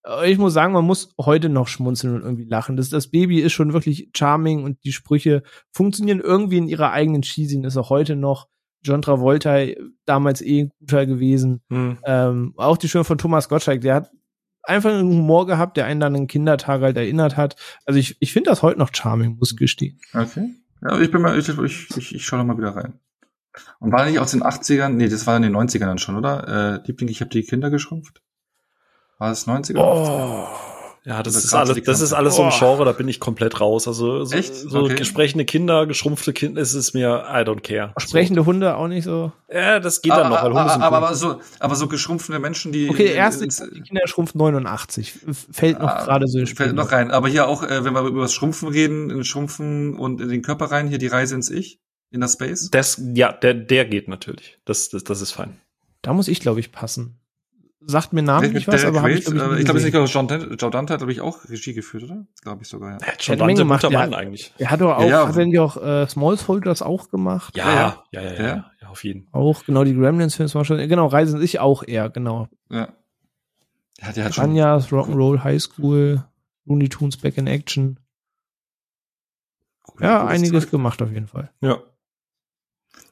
[0.09, 2.77] Äh, ich muss sagen, man muss heute noch schmunzeln und irgendwie lachen.
[2.77, 7.23] Das, das Baby ist schon wirklich charming und die Sprüche funktionieren irgendwie in ihrer eigenen
[7.23, 8.49] Cheesy ist auch heute noch.
[8.81, 9.67] John Travolta
[10.05, 11.63] damals eh ein guter gewesen.
[11.69, 11.99] Hm.
[12.05, 14.11] Ähm, auch die Stimme von Thomas Gottschalk, der hat
[14.63, 17.57] einfach einen Humor gehabt, der einen dann an den Kindertag halt erinnert hat.
[17.87, 19.99] Also ich, ich finde das heute noch charming, muss ich gestehen.
[20.15, 20.55] Okay.
[20.83, 23.01] Ja, ich bin mal, ich, ich, ich, ich schaue mal wieder rein.
[23.81, 24.91] Und war nicht aus den 80ern?
[24.91, 26.77] Nee, das war in den 90ern dann schon, oder?
[26.77, 28.23] Äh, Liebling, ich habe die Kinder geschrumpft.
[29.19, 29.79] War es 90er?
[29.79, 30.47] Oh.
[31.09, 33.63] Ja, das, das ist alles, das ist alles so ein Genre, da bin ich komplett
[33.63, 33.89] raus.
[33.89, 34.55] Also so, Echt?
[34.55, 35.07] so okay.
[35.07, 37.95] sprechende Kinder, geschrumpfte Kinder, ist es mir, I don't care.
[37.97, 38.47] Sprechende so.
[38.47, 39.33] Hunde auch nicht so.
[39.51, 42.39] Ja, das geht aber, dann noch, weil Hunde sind aber, aber, so, aber so geschrumpfende
[42.41, 42.91] Menschen, die.
[42.91, 45.15] Okay, der erste die Kinder schrumpft 89.
[45.51, 46.67] Fällt noch ah, gerade so ins Spiel.
[46.67, 47.11] Fällt noch rein.
[47.11, 50.43] Aber hier auch, äh, wenn wir über das Schrumpfen reden, in Schrumpfen und in den
[50.43, 51.81] Körper rein, hier die Reise ins Ich,
[52.11, 52.69] in das Space.
[52.71, 54.59] Das, ja, der, der geht natürlich.
[54.67, 55.57] Das, das, das ist fein.
[56.03, 57.18] Da muss ich, glaube ich, passen
[57.81, 60.71] sagt mir namentlich was, aber habe ich, glaub ich, ich glaube, nicht John, Dante, John
[60.71, 62.27] Dante hat, glaube ich, auch Regie geführt, oder?
[62.43, 62.99] Glaube ich sogar, ja.
[63.01, 63.99] Er hat schon Dante gemacht, guter ja.
[64.01, 64.53] Mann eigentlich.
[64.59, 65.31] Er hat doch auch, Ja, ja.
[65.31, 67.57] er nicht auch äh, Small Soldiers auch gemacht?
[67.57, 68.71] Ja, ja, ja, ja, ja, Ja.
[68.83, 69.29] ja, auf jeden.
[69.33, 72.49] Auch, genau, die Gremlins-Films waren schon, genau, Reisen sich auch eher, genau.
[72.71, 72.89] Ja.
[74.01, 76.25] Ja, der hat schon, Ranjas, Rock'n'Roll, High School,
[76.65, 77.99] Looney Tunes Back in Action.
[80.01, 80.71] Ja, gutes einiges Zeug.
[80.71, 81.51] gemacht auf jeden Fall.
[81.61, 81.79] Ja.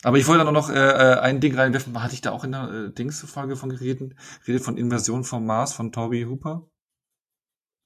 [0.06, 2.00] Aber ich wollte da noch äh, äh, ein Ding reinwerfen.
[2.00, 4.14] Hatte ich da auch in der äh, Dings-Folge von geredet?
[4.46, 6.68] Redet von Invasion vom Mars von Toby Hooper?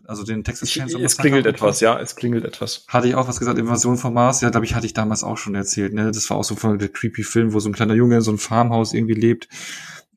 [0.04, 2.84] Also den Texas Chainsaw es klingelt etwas, ja, es klingelt etwas.
[2.88, 4.42] Hatte ich auch was gesagt, Invasion vom Mars?
[4.42, 5.94] Ja, glaube ich, hatte ich damals auch schon erzählt.
[5.94, 6.10] Ne?
[6.10, 8.30] Das war auch so von der creepy Film, wo so ein kleiner Junge in so
[8.30, 9.48] einem Farmhaus irgendwie lebt.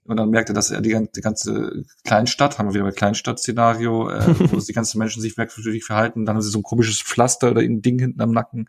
[0.03, 4.09] Und dann merkte, dass er die, gan- die ganze Kleinstadt, haben wir wieder bei Kleinstadt-Szenario,
[4.09, 6.25] äh, wo die ganzen Menschen sich merkwürdig verhalten.
[6.25, 8.67] Dann haben sie so ein komisches Pflaster oder irgendein Ding hinten am Nacken.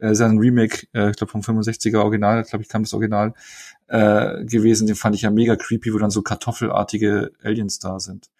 [0.00, 2.94] Äh, ist ja ein Remake, äh, ich glaube vom 65er Original, glaube ich, kam das
[2.94, 3.34] Original
[3.88, 4.86] äh, gewesen.
[4.86, 8.30] Den fand ich ja mega creepy, wo dann so kartoffelartige Aliens da sind.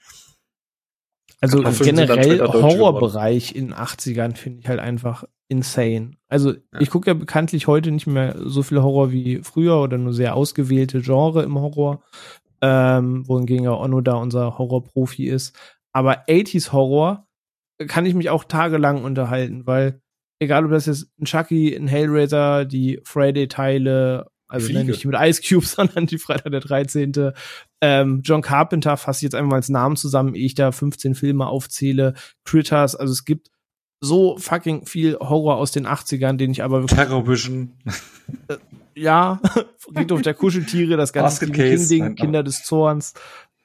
[1.43, 6.13] Also generell Horrorbereich in den 80ern finde ich halt einfach insane.
[6.29, 10.13] Also ich gucke ja bekanntlich heute nicht mehr so viel Horror wie früher oder nur
[10.13, 12.03] sehr ausgewählte Genre im Horror,
[12.61, 15.57] ähm, wohingegen ja Onno da unser Horrorprofi ist.
[15.93, 17.27] Aber 80s Horror
[17.89, 20.03] kann ich mich auch tagelang unterhalten, weil
[20.41, 24.91] egal ob das jetzt ein Chucky, ein Hellraiser, die Friday-Teile, also Fliege.
[24.91, 27.33] nicht mit Ice Cube, sondern die Freitag der 13.
[27.81, 31.15] Ähm, John Carpenter fasse ich jetzt einfach mal als Namen zusammen, ehe ich da 15
[31.15, 32.15] Filme aufzähle.
[32.45, 33.51] Critters, also es gibt
[34.03, 37.75] so fucking viel Horror aus den 80ern, den ich aber wirklich, Terrorvision.
[38.95, 39.41] ja,
[39.79, 43.13] Friedhof der Kuscheltiere, das ganze nein, Kinder des Zorns.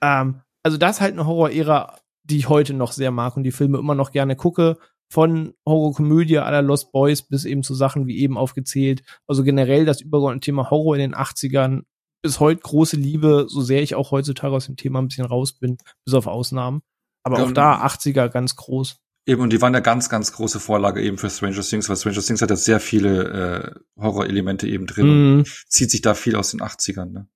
[0.02, 3.52] Ähm, also das ist halt eine Horror-Ära, die ich heute noch sehr mag und die
[3.52, 4.78] Filme immer noch gerne gucke.
[5.12, 9.04] Von Horrorkomödie aller Lost Boys bis eben zu Sachen wie eben aufgezählt.
[9.28, 11.84] Also generell das übergeordnete Thema Horror in den 80ern
[12.24, 15.54] bis heute große Liebe, so sehr ich auch heutzutage aus dem Thema ein bisschen raus
[15.54, 16.82] bin, bis auf Ausnahmen.
[17.24, 18.98] Aber Ja, auch und- da 80er ganz groß.
[19.28, 22.22] Eben, und die waren ja ganz, ganz große Vorlage eben für Stranger Things, weil Stranger
[22.22, 26.36] Things hat ja sehr viele äh, Horrorelemente eben drin und Mhm, zieht sich da viel
[26.36, 27.12] aus den 80ern.
[27.12, 27.28] Ne?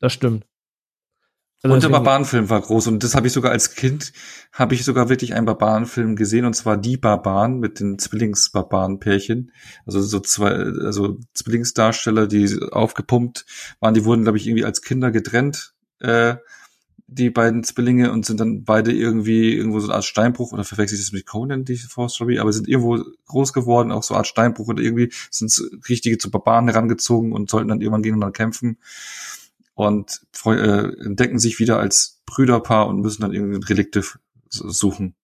[0.00, 0.46] das stimmt.
[1.62, 4.14] Also und der Barbarenfilm war groß und das habe ich sogar als Kind,
[4.52, 9.52] habe ich sogar wirklich einen Barbarenfilm gesehen und zwar Die Barbaren mit den Zwillingsbarbarenpärchen.
[9.84, 13.44] Also so zwei, also Zwillingsdarsteller, die aufgepumpt
[13.78, 16.36] waren, die wurden, glaube ich, irgendwie als Kinder getrennt, äh,
[17.12, 20.96] die beiden Zwillinge und sind dann beide irgendwie irgendwo so eine Art Steinbruch oder verwechsel
[20.96, 24.28] ich das mit Conan, die Vorstory, aber sind irgendwo groß geworden, auch so eine Art
[24.28, 25.52] Steinbruch oder irgendwie sind
[25.90, 28.78] richtige zu Barbaren herangezogen und sollten dann irgendwann gegeneinander kämpfen
[29.86, 34.02] und äh, entdecken sich wieder als Brüderpaar und müssen dann irgendwie Relikte
[34.48, 35.14] suchen.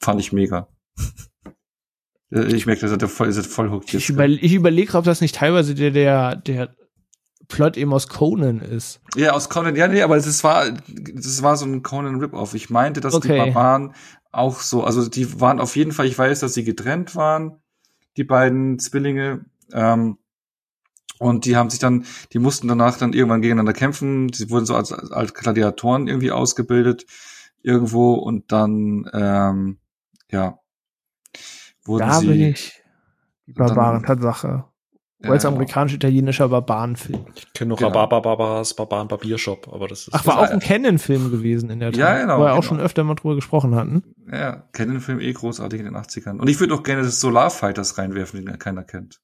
[0.00, 0.68] Fand ich mega.
[2.32, 5.20] Äh, ich merke, dass er voll, ist voll hooked Ich, über, ich überlege, ob das
[5.20, 6.74] nicht teilweise der, der, der
[7.46, 9.00] Plot eben aus Conan ist.
[9.14, 12.54] Ja, aus Conan, ja, nee, aber es war, das war so ein Conan Rip-Off.
[12.54, 13.38] Ich meinte, dass die Okay.
[13.38, 13.94] Barbaren
[14.32, 17.60] auch so, also die waren auf jeden Fall, ich weiß, dass sie getrennt waren,
[18.16, 20.18] die beiden Zwillinge, ähm,
[21.18, 24.32] und die haben sich dann, die mussten danach dann irgendwann gegeneinander kämpfen.
[24.32, 27.06] Sie wurden so als, als Gladiatoren irgendwie ausgebildet
[27.62, 29.78] irgendwo und dann, ähm,
[30.30, 30.58] ja,
[31.84, 32.26] wurden Da sie.
[32.28, 32.82] bin ich
[33.46, 34.64] die dann- Barbaren, Tatsache.
[35.22, 37.24] Ja, US-amerikanisch-italienischer Barbarenfilm.
[37.34, 37.90] Ich kenne noch Genau.
[37.90, 40.10] Barbaras Barbaren Barbiershop, aber das ist.
[40.12, 41.98] Ach, war auch ein Canon-Film gewesen in der Tat.
[41.98, 42.62] Ja, genau, Wo wir auch genau.
[42.62, 44.02] schon öfter mal drüber gesprochen hatten.
[44.30, 46.38] Ja, kennen den Film eh großartig in den 80ern.
[46.38, 49.22] Und ich würde auch gerne das Solar Fighters reinwerfen, den keiner kennt.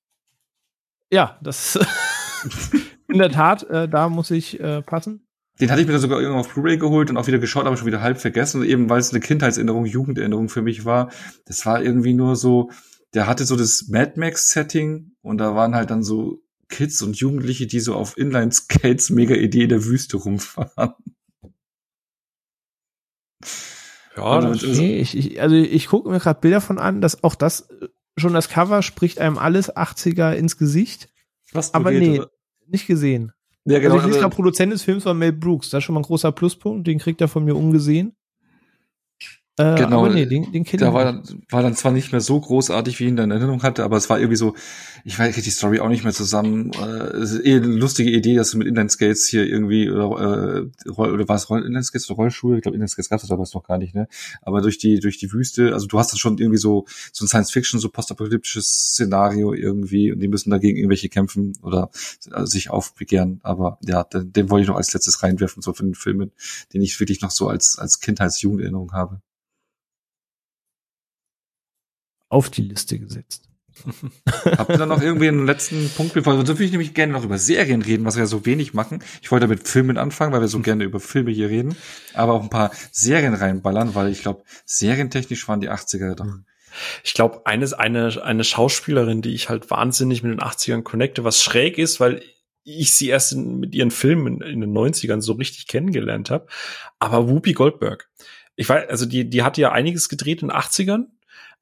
[1.12, 1.78] Ja, das
[3.08, 5.26] in der Tat, äh, da muss ich äh, passen.
[5.60, 7.76] Den hatte ich mir dann sogar irgendwann auf Blu-ray geholt und auch wieder geschaut, aber
[7.76, 8.62] schon wieder halb vergessen.
[8.62, 11.10] Und eben weil es eine Kindheitserinnerung, Jugenderinnerung für mich war.
[11.44, 12.70] Das war irgendwie nur so,
[13.12, 17.66] der hatte so das Mad Max-Setting und da waren halt dann so Kids und Jugendliche,
[17.66, 20.94] die so auf Inline-Skates mega Idee in der Wüste rumfahren.
[24.16, 27.22] ja, das, Also- Nee, ich, ich, also ich gucke mir gerade Bilder von an, dass
[27.22, 31.08] auch das äh, schon das Cover spricht einem alles 80er ins Gesicht.
[31.52, 32.20] Was Aber nee,
[32.66, 33.32] nicht gesehen.
[33.64, 33.94] Ja, genau.
[33.94, 35.70] also ich lese also- Produzent des Films war Mel Brooks.
[35.70, 36.86] Das ist schon mal ein großer Pluspunkt.
[36.86, 38.16] Den kriegt er von mir ungesehen.
[39.58, 42.98] Äh, Genau, nee, den, den ich war dann, war dann zwar nicht mehr so großartig,
[42.98, 44.54] wie ich ihn in Erinnerung hatte, aber es war irgendwie so,
[45.04, 46.70] ich weiß ich die Story auch nicht mehr zusammen.
[46.72, 50.90] Äh, Es ist eh eine lustige Idee, dass du mit Inline-Skates hier irgendwie, oder, äh,
[50.90, 52.56] oder war es Inline-Skates oder Rollschuhe?
[52.56, 54.08] Ich glaube, Inline-Skates gab es damals noch gar nicht, ne?
[54.40, 57.28] Aber durch die, durch die Wüste, also du hast dann schon irgendwie so, so ein
[57.28, 61.90] Science-Fiction, so postapokalyptisches Szenario irgendwie und die müssen dagegen irgendwelche kämpfen oder
[62.32, 63.40] äh, sich aufbegehren.
[63.42, 66.32] Aber ja, den, den wollte ich noch als letztes reinwerfen, so von den Filmen,
[66.72, 69.20] den ich wirklich noch so als, als Kindheits-Jugenderinnerung habe.
[72.32, 73.50] Auf die Liste gesetzt.
[74.46, 76.14] Habt ihr da noch irgendwie einen letzten Punkt?
[76.14, 78.72] Bevor sonst würde ich nämlich gerne noch über Serien reden, was wir ja so wenig
[78.72, 79.04] machen.
[79.20, 81.76] Ich wollte mit Filmen anfangen, weil wir so gerne über Filme hier reden,
[82.14, 86.24] aber auch ein paar Serien reinballern, weil ich glaube, serientechnisch waren die 80er doch.
[87.04, 91.42] Ich glaube, eine, eine, eine Schauspielerin, die ich halt wahnsinnig mit den 80ern connecte, was
[91.42, 92.22] schräg ist, weil
[92.64, 96.46] ich sie erst in, mit ihren Filmen in, in den 90ern so richtig kennengelernt habe.
[96.98, 98.08] Aber Whoopi Goldberg.
[98.56, 101.08] Ich weiß, also die, die hat ja einiges gedreht in den 80ern,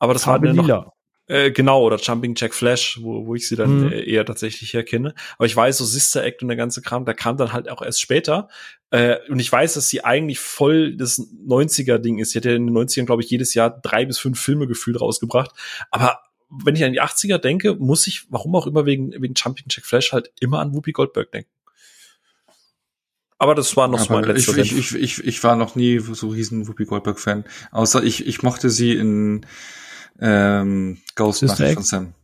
[0.00, 0.92] aber das Farbe war noch, lila.
[1.28, 3.92] äh, genau, oder Jumping Jack Flash, wo, wo ich sie dann Mhm.
[3.92, 5.14] äh, eher tatsächlich herkenne.
[5.38, 7.82] Aber ich weiß, so Sister Act und der ganze Kram, der kam dann halt auch
[7.82, 8.48] erst später.
[8.90, 12.32] Äh, und ich weiß, dass sie eigentlich voll das 90er-Ding ist.
[12.32, 15.00] Sie hat ja in den 90ern, glaube ich, jedes Jahr drei bis fünf Filme gefühlt
[15.00, 15.52] rausgebracht.
[15.92, 19.66] Aber wenn ich an die 80er denke, muss ich, warum auch immer wegen, wegen Jumping
[19.70, 21.50] Jack Flash halt immer an Whoopi Goldberg denken.
[23.38, 26.28] Aber das war noch so mein letzter ich, ich, ich, ich war noch nie so
[26.28, 27.44] riesen Whoopi Goldberg-Fan.
[27.70, 29.46] Außer ich, ich mochte sie in
[30.20, 32.14] ähm, Ghost Nachricht von Sam.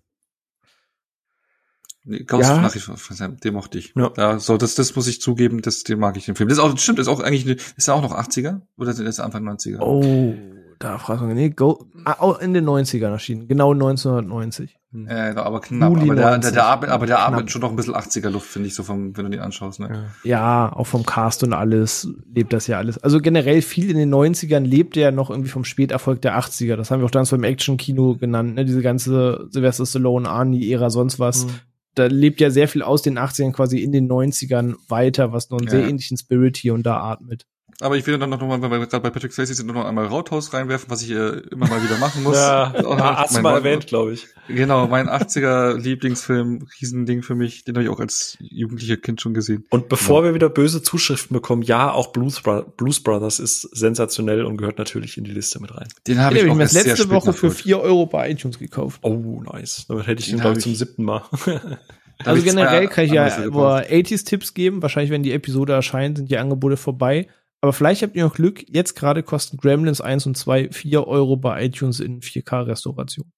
[2.04, 2.60] Nee, Ghost Ja.
[2.60, 3.94] Nachricht von Sam, den mochte ich.
[3.96, 4.10] Ja.
[4.10, 6.48] Da, so, das, das muss ich zugeben, das, den mag ich den Film.
[6.48, 8.60] Das ist auch, stimmt, ist auch eigentlich, ist ja auch noch 80er?
[8.76, 9.80] Oder ist das Anfang 90er?
[9.80, 10.34] Oh,
[10.78, 14.78] da fragst du nee, go, ah, in den 90ern erschienen, genau 1990.
[15.08, 15.90] Äh, aber knapp.
[15.90, 16.52] Juli aber der, der, 90.
[16.54, 17.18] der, Abend, aber der.
[17.18, 19.80] Abend schon noch ein bisschen 80er Luft, finde ich, so vom, wenn du den anschaust,
[19.80, 20.06] ne?
[20.24, 22.98] Ja, auch vom Cast und alles lebt das ja alles.
[22.98, 26.76] Also generell viel in den 90ern lebt ja noch irgendwie vom Späterfolg der 80er.
[26.76, 28.64] Das haben wir auch damals beim Action-Kino genannt, ne?
[28.64, 31.46] Diese ganze Sylvester Stallone, Arnie-Ära, sonst was.
[31.46, 31.50] Mhm.
[31.94, 35.58] Da lebt ja sehr viel aus den 80ern quasi in den 90ern weiter, was noch
[35.58, 35.70] einen Ja.
[35.72, 37.46] sehr ähnlichen Spirit hier und da atmet.
[37.80, 40.06] Aber ich will dann noch mal, weil wir gerade bei Patrick Swayze sind, noch einmal
[40.06, 42.36] Rauthaus reinwerfen, was ich äh, immer mal wieder machen muss.
[42.36, 42.72] Ja,
[43.18, 44.28] hast du mal erwähnt, glaube ich.
[44.48, 49.34] Genau, mein 80er Lieblingsfilm, Riesending für mich, den habe ich auch als jugendlicher Kind schon
[49.34, 49.66] gesehen.
[49.68, 54.44] Und bevor wir wieder böse Zuschriften bekommen, ja, auch Blues, Bro Blues Brothers ist sensationell
[54.46, 55.88] und gehört natürlich in die Liste mit rein.
[56.06, 57.50] Den Den habe ich ich auch mir letzte Woche für.
[57.50, 59.00] 4 Euro bei iTunes gekauft.
[59.02, 59.84] Oh, nice.
[59.88, 61.22] Damit hätte ich Den ihn, glaube hab ich, zum ich- siebten Mal.
[61.44, 61.60] Da
[62.20, 63.90] Also hab ich generell kann ich ja über gebraucht.
[63.90, 64.80] 80s-Tipps geben.
[64.80, 67.28] Wahrscheinlich, wenn die Episode erscheint, sind die Angebote vorbei.
[67.66, 68.64] Aber vielleicht habt ihr noch Glück.
[68.68, 73.32] Jetzt gerade kosten Gremlins 1 und 2 4 Euro bei iTunes in 4K-Restauration.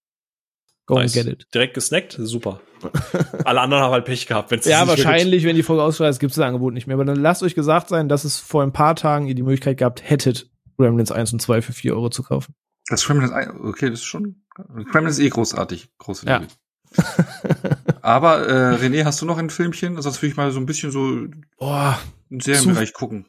[0.85, 1.17] Go nice.
[1.17, 1.47] and get it.
[1.55, 2.61] Direkt gesnackt, super.
[3.47, 4.51] Alle anderen haben halt Pech gehabt.
[4.51, 6.93] wenn's Ja, wahrscheinlich, wenn die Folge ausstrahlt, ist, gibt es das Angebot nicht mehr.
[6.97, 9.79] Aber dann lasst euch gesagt sein, dass es vor ein paar Tagen ihr die Möglichkeit
[9.79, 12.55] gehabt hättet, Gremlins 1 und 2 für 4 Euro zu kaufen.
[12.89, 14.43] Das Gremlins, okay, das ist schon,
[14.93, 16.37] Gremlins ist eh großartig, große Ja.
[16.41, 16.53] Liebe.
[18.03, 19.99] Aber, äh, René, hast du noch ein Filmchen?
[20.03, 21.99] Sonst würde ich mal so ein bisschen so Boah,
[22.29, 23.25] im Serienbereich gucken.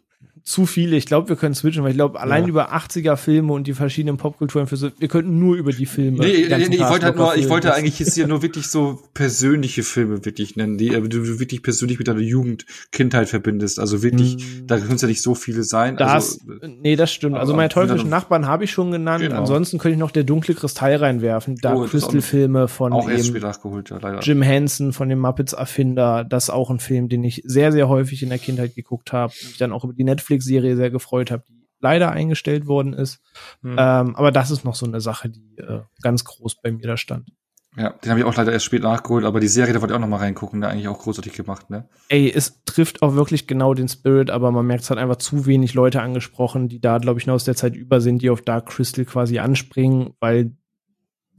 [0.50, 0.98] Zu viele.
[0.98, 2.50] Ich glaube, wir können switchen, weil ich glaube, allein Ja.
[2.50, 6.18] über 80er Filme und die verschiedenen Popkulturen für so, wir könnten nur über die Filme.
[6.20, 9.00] Nee, nee, nee, ich wollte halt nur, ich wollte eigentlich jetzt hier nur wirklich so
[9.14, 13.80] persönliche Filme wirklich nennen, die äh, du wirklich persönlich mit deiner Jugend, Kindheit verbindest.
[13.80, 14.66] Also wirklich, Mm.
[14.68, 15.98] da können es ja nicht so viele sein.
[15.98, 17.36] Das, also, nee, das stimmt.
[17.36, 19.22] Also meine teuflischen Nachbarn habe ich schon genannt.
[19.24, 19.36] Genau.
[19.38, 21.58] Ansonsten könnte ich noch der dunkle Kristall reinwerfen.
[21.58, 24.20] Dark Oh, Crystal Filme von auch erst nachgeholt, ja, leider.
[24.22, 26.24] Jim Henson von dem Muppets Erfinder.
[26.28, 29.32] Das ist auch ein Film, den ich sehr, sehr häufig in der Kindheit geguckt habe.
[29.60, 30.04] Dann auch über die
[30.40, 33.22] Netflix-Serie sehr gefreut habe, die leider eingestellt worden ist.
[33.62, 33.76] Hm.
[33.78, 36.98] Ähm, aber das ist noch so eine Sache, die äh, ganz groß bei mir da
[36.98, 37.30] stand.
[37.78, 39.96] Ja, den habe ich auch leider erst spät nachgeholt, aber die Serie, da wollte ich
[39.96, 41.88] auch noch mal reingucken, der eigentlich auch großartig gemacht, ne?
[42.10, 45.46] Ey, es trifft auch wirklich genau den Spirit, aber man merkt, es hat einfach zu
[45.46, 48.42] wenig Leute angesprochen, die da, glaube ich, noch aus der Zeit über sind, die auf
[48.42, 50.58] Dark Crystal quasi anspringen, weil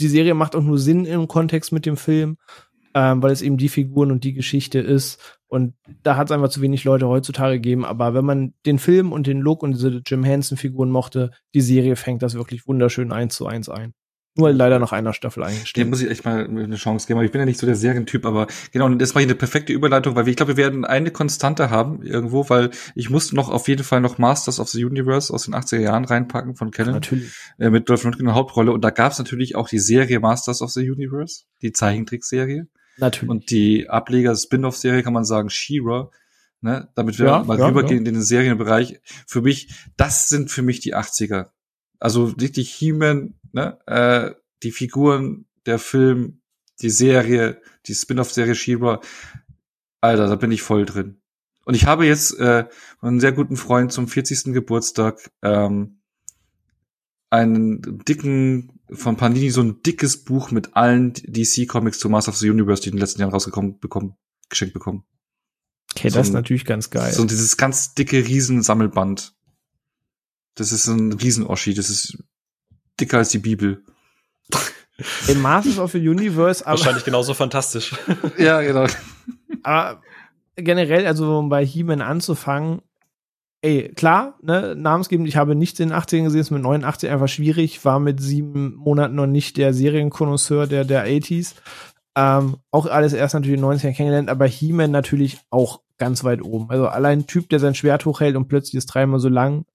[0.00, 2.36] die Serie macht auch nur Sinn im Kontext mit dem Film,
[2.94, 5.39] ähm, weil es eben die Figuren und die Geschichte ist.
[5.50, 5.74] Und
[6.04, 7.84] da hat es einfach zu wenig Leute heutzutage gegeben.
[7.84, 11.96] Aber wenn man den Film und den Look und diese Jim Henson-Figuren mochte, die Serie
[11.96, 13.92] fängt das wirklich wunderschön eins zu eins ein.
[14.36, 15.90] Nur leider nach einer Staffel Dem eingestellt.
[15.90, 17.18] muss ich echt mal eine Chance geben.
[17.18, 19.34] Aber ich bin ja nicht so der Serientyp, aber genau, und das war hier eine
[19.34, 23.34] perfekte Überleitung, weil wir, ich glaube, wir werden eine Konstante haben irgendwo, weil ich musste
[23.34, 26.70] noch auf jeden Fall noch Masters of the Universe aus den 80er Jahren reinpacken von
[26.70, 27.34] Canon Natürlich.
[27.58, 28.70] äh, mit Dolph Lundgren in der Hauptrolle.
[28.70, 32.68] Und da gab es natürlich auch die Serie Masters of the Universe, die Zeichentrickserie.
[33.00, 33.30] Natürlich.
[33.30, 36.10] Und die Ableger Spin-off-Serie kann man sagen, She-Ra.
[36.60, 36.88] Ne?
[36.94, 39.00] Damit wir Ja, mal ja, rübergehen in den Serienbereich.
[39.26, 41.48] Für mich, das sind für mich die 80er.
[41.98, 43.78] Also richtig He-Man, ne?
[43.86, 46.40] äh, die Figuren, der Film,
[46.82, 49.00] die Serie, die Spin-off-Serie She-Ra.
[50.02, 51.20] Alter, da bin ich voll drin.
[51.64, 52.66] Und ich habe jetzt äh,
[53.00, 54.52] einen sehr guten Freund zum 40.
[54.52, 56.00] Geburtstag ähm,
[57.30, 62.50] einen dicken, von Panini so ein dickes Buch mit allen DC-Comics zu Master of the
[62.50, 64.14] Universe, die in den letzten Jahren rausgekommen bekommen,
[64.48, 65.04] geschenkt bekommen.
[65.94, 67.12] Okay, so das ist ein- natürlich ganz geil.
[67.12, 69.34] So dieses ganz dicke Riesensammelband.
[70.54, 72.18] Das ist ein Riesen-Oschi, das ist
[72.98, 73.84] dicker als die Bibel.
[75.28, 77.94] Im Masters of the Universe, aber, Wahrscheinlich genauso fantastisch.
[78.38, 78.86] Ja, genau.
[79.62, 80.02] aber
[80.56, 82.82] generell, also um bei He-Man anzufangen,
[83.62, 87.28] ey, klar, ne, namensgebend, ich habe nichts in den 80ern gesehen, ist mit 89 einfach
[87.28, 91.54] schwierig, war mit sieben Monaten noch nicht der Serienkonnoisseur der, der 80s.
[92.16, 96.42] Ähm, auch alles erst natürlich in den 90ern kennengelernt, aber He-Man natürlich auch ganz weit
[96.42, 96.70] oben.
[96.70, 99.66] Also allein ein Typ, der sein Schwert hochhält und plötzlich ist dreimal so lang,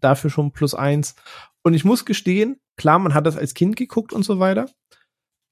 [0.00, 1.16] dafür schon plus eins.
[1.62, 4.66] Und ich muss gestehen, klar, man hat das als Kind geguckt und so weiter.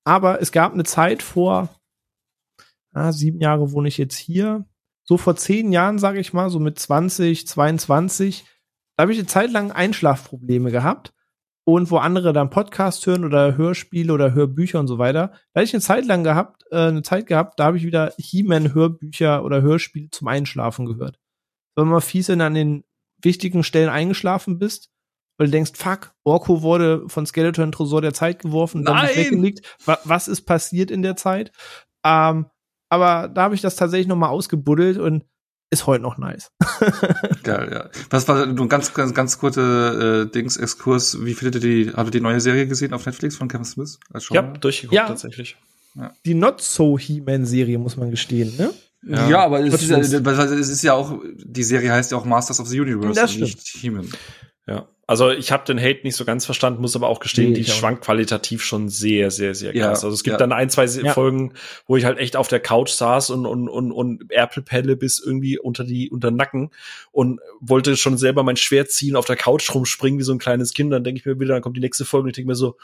[0.05, 1.69] Aber es gab eine Zeit vor,
[2.93, 4.65] ah, sieben Jahre wohne ich jetzt hier,
[5.11, 8.45] so vor zehn Jahren, sage ich mal, so mit 20, 22,
[8.97, 11.13] da habe ich eine Zeit lang Einschlafprobleme gehabt.
[11.65, 15.65] Und wo andere dann Podcast hören oder Hörspiele oder Hörbücher und so weiter, da hatte
[15.65, 19.63] ich eine Zeit lang gehabt, äh, eine Zeit gehabt, da habe ich wieder He-Man-Hörbücher oder
[19.63, 21.19] Hörspiele zum Einschlafen gehört.
[21.75, 22.85] Wenn man fies in an den
[23.21, 24.91] wichtigen Stellen eingeschlafen bist,
[25.39, 29.77] weil du denkst, fuck, Orko wurde von Skeletor in Tresor der Zeit geworfen, dann weggelegt.
[29.85, 31.51] Wa was ist passiert in der Zeit?
[32.05, 32.47] Ähm,
[32.91, 35.25] aber da habe ich das tatsächlich noch mal ausgebuddelt und
[35.73, 36.51] ist heute noch nice.
[37.45, 37.91] Geil, ja.
[38.11, 41.93] Was war nur ein ganz, ganz, ganz kurze äh, Dings, Exkurs, wie findet ihr die,
[41.95, 43.99] habt ihr die neue Serie gesehen auf Netflix von Kevin Smith?
[44.13, 45.07] Als Ja, durchgeguckt Ja.
[45.07, 45.57] tatsächlich.
[46.25, 48.71] Die Not So He-Man-Serie, muss man gestehen, ne?
[49.03, 52.61] Ja, aber es ist, ja, es ist ja auch, die Serie heißt ja auch Masters
[52.61, 54.09] of the Universe Das und nicht He-Man.
[54.67, 54.89] Ja.
[55.11, 57.65] Also ich habe den Hate nicht so ganz verstanden, muss aber auch gestehen, Nee, die
[57.65, 60.05] schwankt qualitativ schon sehr, sehr, sehr Ja, krass.
[60.05, 60.39] also es gibt ja.
[60.39, 61.13] dann ein, zwei Ja.
[61.15, 61.55] Folgen,
[61.89, 65.59] wo ich halt echt auf der Couch saß und, und, und, und Erpelpelle bis irgendwie
[65.59, 66.71] unter die, unter den Nacken
[67.11, 70.75] und wollte schon selber mein Schwert ziehen, auf der Couch rumspringen wie so ein kleines
[70.75, 70.93] Kind.
[70.93, 72.77] Dann denke ich mir wieder, dann kommt die nächste Folge und ich denke mir so,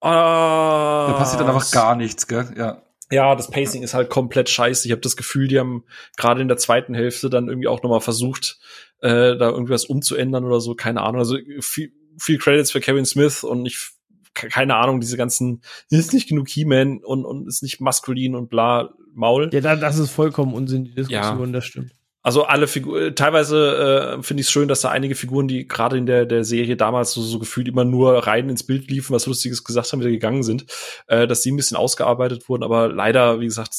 [0.00, 1.08] ah.
[1.08, 2.54] Da passiert dann einfach gar nichts, gell?
[2.56, 2.80] Ja.
[3.10, 4.88] Ja, das Pacing ist halt komplett scheiße.
[4.88, 5.84] Ich habe das Gefühl, die haben
[6.16, 8.58] gerade in der zweiten Hälfte dann irgendwie auch noch mal versucht,
[9.04, 10.74] äh, da irgendwas umzuändern oder so.
[10.74, 11.20] Keine Ahnung.
[11.20, 13.90] Also viel, viel Credits für Kevin Smith und ich
[14.34, 18.48] ke- keine Ahnung, diese ganzen ist nicht genug He-Man und, und ist nicht maskulin und
[18.50, 19.50] bla Maul.
[19.52, 21.52] Ja, da, das ist vollkommen Unsinn, die Diskussion, Ja.
[21.52, 21.92] das stimmt.
[22.24, 25.98] Also alle Figuren, teilweise äh, finde ich es schön, dass da einige Figuren, die gerade
[25.98, 29.26] in der, der Serie damals so, so gefühlt immer nur rein ins Bild liefen, was
[29.26, 30.64] Lustiges gesagt haben, wieder gegangen sind,
[31.06, 33.74] äh, dass die ein bisschen ausgearbeitet wurden, aber leider, wie gesagt,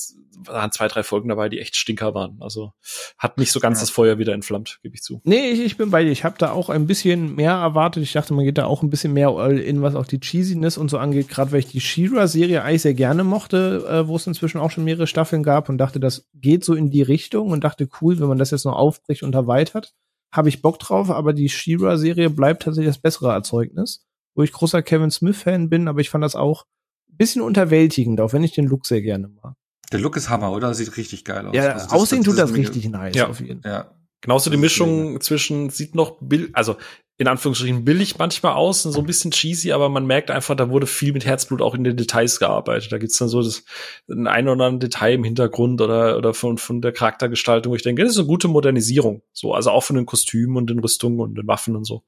[0.47, 2.37] waren zwei, drei Folgen dabei, die echt Stinker waren.
[2.41, 2.73] Also
[3.17, 3.83] hat nicht so ganz Ja.
[3.83, 5.21] das Feuer wieder entflammt, gebe ich zu.
[5.23, 6.11] Nee, ich, ich bin bei dir.
[6.11, 8.03] Ich habe da auch ein bisschen mehr erwartet.
[8.03, 10.77] Ich dachte, man geht da auch ein bisschen mehr all in, was auch die Cheesiness
[10.77, 11.29] und so angeht.
[11.29, 14.83] Gerade weil ich die She-Ra-Serie eigentlich sehr gerne mochte, äh, wo es inzwischen auch schon
[14.83, 18.27] mehrere Staffeln gab und dachte, das geht so in die Richtung und dachte, cool, wenn
[18.27, 19.93] man das jetzt noch aufbricht und erweitert,
[20.33, 21.09] habe ich Bock drauf.
[21.09, 24.05] Aber die She-Ra-Serie bleibt tatsächlich das bessere Erzeugnis,
[24.35, 26.65] wo ich großer Kevin Smith-Fan bin, aber ich fand das auch
[27.11, 29.55] ein bisschen unterwältigend, auch wenn ich den Look sehr gerne mag.
[29.91, 30.73] Der Look ist Hammer, oder?
[30.73, 31.55] Sieht richtig geil aus.
[31.55, 33.27] Ja, Also aussehen tut das ist mega- richtig nice Ja.
[33.27, 33.71] auf jeden Fall.
[33.71, 33.91] Ja.
[34.21, 36.77] Genauso die Das Mischung zwischen, sieht noch bill, also
[37.17, 40.69] in Anführungsstrichen billig manchmal aus, und so ein bisschen cheesy, aber man merkt einfach, da
[40.69, 42.91] wurde viel mit Herzblut auch in den Details gearbeitet.
[42.91, 43.63] Da gibt's dann so das
[44.09, 47.83] ein ein oder andere Detail im Hintergrund oder, oder von, von der Charaktergestaltung, wo ich
[47.83, 49.21] denke, das ist eine gute Modernisierung.
[49.31, 52.03] So, also auch von den Kostümen und den Rüstungen und den Waffen und so.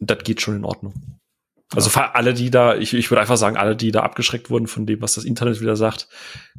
[0.00, 0.94] Das geht schon in Ordnung.
[1.74, 4.66] Also für alle, die da, ich, ich würde einfach sagen, alle, die da abgeschreckt wurden
[4.66, 6.08] von dem, was das Internet wieder sagt,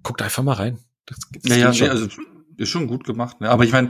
[0.03, 0.77] guckt einfach mal rein.
[1.07, 1.87] Das, das Ja, ja, schon.
[1.87, 2.07] nee, also
[2.59, 3.41] ist schon gut gemacht.
[3.41, 3.49] Ne?
[3.49, 3.89] Aber ich meine,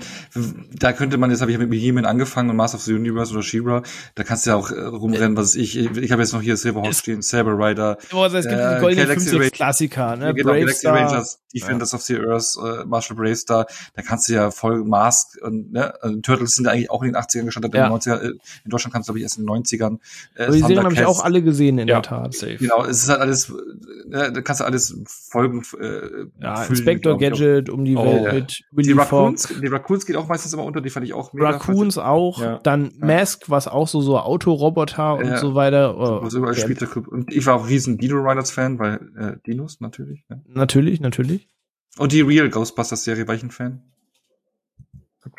[0.78, 3.44] da könnte man jetzt habe ich mit He-Man angefangen und Master of the Universe oder
[3.44, 3.84] She-Ra,
[4.16, 5.78] da kannst du ja auch äh, rumrennen, was ich.
[5.78, 8.82] Ich, habe jetzt noch hier Silverhawk stehen, Saber Rider, Oh, also es gibt Äh, die
[8.82, 10.34] goldenen Galaxy 50 Ra- Klassiker, ne?
[10.34, 10.96] genau, Brave Galaxy Star.
[10.96, 13.66] Rangers, Defenders of the Earth, äh, Marshall Bravestar,
[13.96, 17.14] da kannst du ja voll Mask und ne, also Turtles sind ja eigentlich auch in
[17.14, 17.88] den 80ern gestartet, Ja.
[17.88, 19.98] in den 90er, äh, in Deutschland kannst du glaube ich erst in den 90ern.
[20.36, 22.34] Äh, Aber die Serien habe ich auch alle gesehen in ja, der Tat.
[22.36, 22.58] safe.
[22.58, 23.50] Genau, es ist halt alles,
[24.12, 25.86] äh, da kannst du alles Folgen äh,
[26.42, 27.18] Ja, füllen, Inspector.
[27.18, 28.34] Gadget um die Oh, Welt ja.
[28.34, 29.60] mit Die Raccoons, Fox.
[29.62, 31.50] die Raccoons geht auch meistens immer unter, die fand ich auch mega.
[31.52, 32.60] Raccoons auch, Ja.
[32.64, 35.38] dann Mask, was auch so so Autoroboter und Ja.
[35.38, 35.98] so weiter.
[35.98, 36.62] Oh, Was überall okay.
[36.62, 37.08] spielt der Club.
[37.08, 40.26] Und ich war auch riesen Dino Riders Fan, weil äh, Dinos natürlich.
[40.48, 41.48] Natürlich, natürlich.
[41.98, 43.84] Und die Real Ghostbusters Serie war ich ein Fan.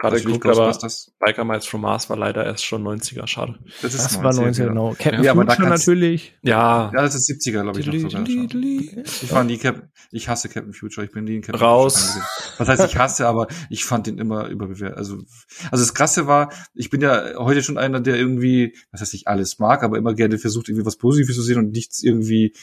[0.01, 0.77] Gerade geguckt, aber.
[1.19, 3.59] Biker Miles from Mars war leider erst schon 90er, schade.
[3.83, 4.69] Das, ist Das war 90 ja.
[4.69, 4.95] genau.
[4.99, 6.35] Captain Ja, aber da natürlich.
[6.43, 8.27] Ja, Ja, das ist 70er, glaube ich, noch sogar.
[8.27, 12.19] Ich war nie Cap ich hasse Captain Future, ich bin nie in Captain Raus.
[12.59, 14.99] Was heißt, ich hasse, aber ich fand den immer überbewertet.
[14.99, 15.19] Also,
[15.71, 19.29] also das Krasse war, ich bin ja heute schon einer, der irgendwie, was heißt nicht
[19.29, 22.55] alles mag, aber immer gerne versucht, irgendwie was Positives zu sehen und nichts irgendwie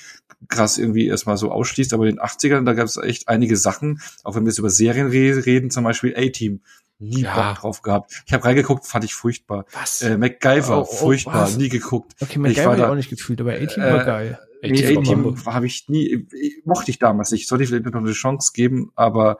[0.50, 1.94] krass irgendwie erstmal so ausschließt.
[1.94, 4.70] Aber in den 80ern, da gab es echt einige Sachen, auch wenn wir jetzt über
[4.70, 6.62] Serien re reden, zum Beispiel A-Team.
[7.00, 7.36] Nie Ja.
[7.52, 8.24] Bock drauf gehabt.
[8.26, 9.66] Ich habe reingeguckt, fand ich furchtbar.
[9.74, 10.02] was?
[10.02, 11.58] Äh, MacGyver, Oh, oh, furchtbar, was?
[11.58, 12.16] nie geguckt.
[12.20, 14.40] Okay, MacGyver habe ich da- auch nicht gefühlt, aber A-Team Äh, war geil.
[14.64, 16.28] Nee, A-Team habe ich nie,
[16.66, 17.48] mochte ich damals nicht.
[17.48, 19.38] Sollte ich vielleicht noch eine Chance geben, aber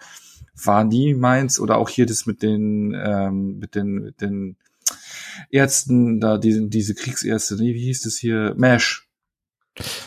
[0.64, 1.60] war nie meins.
[1.60, 4.58] Oder auch hier das mit den, ähm, mit den, mit den
[5.50, 8.54] Ärzten, da diese, diese Kriegsärzte, nee, wie hieß das hier?
[8.58, 9.08] MASH.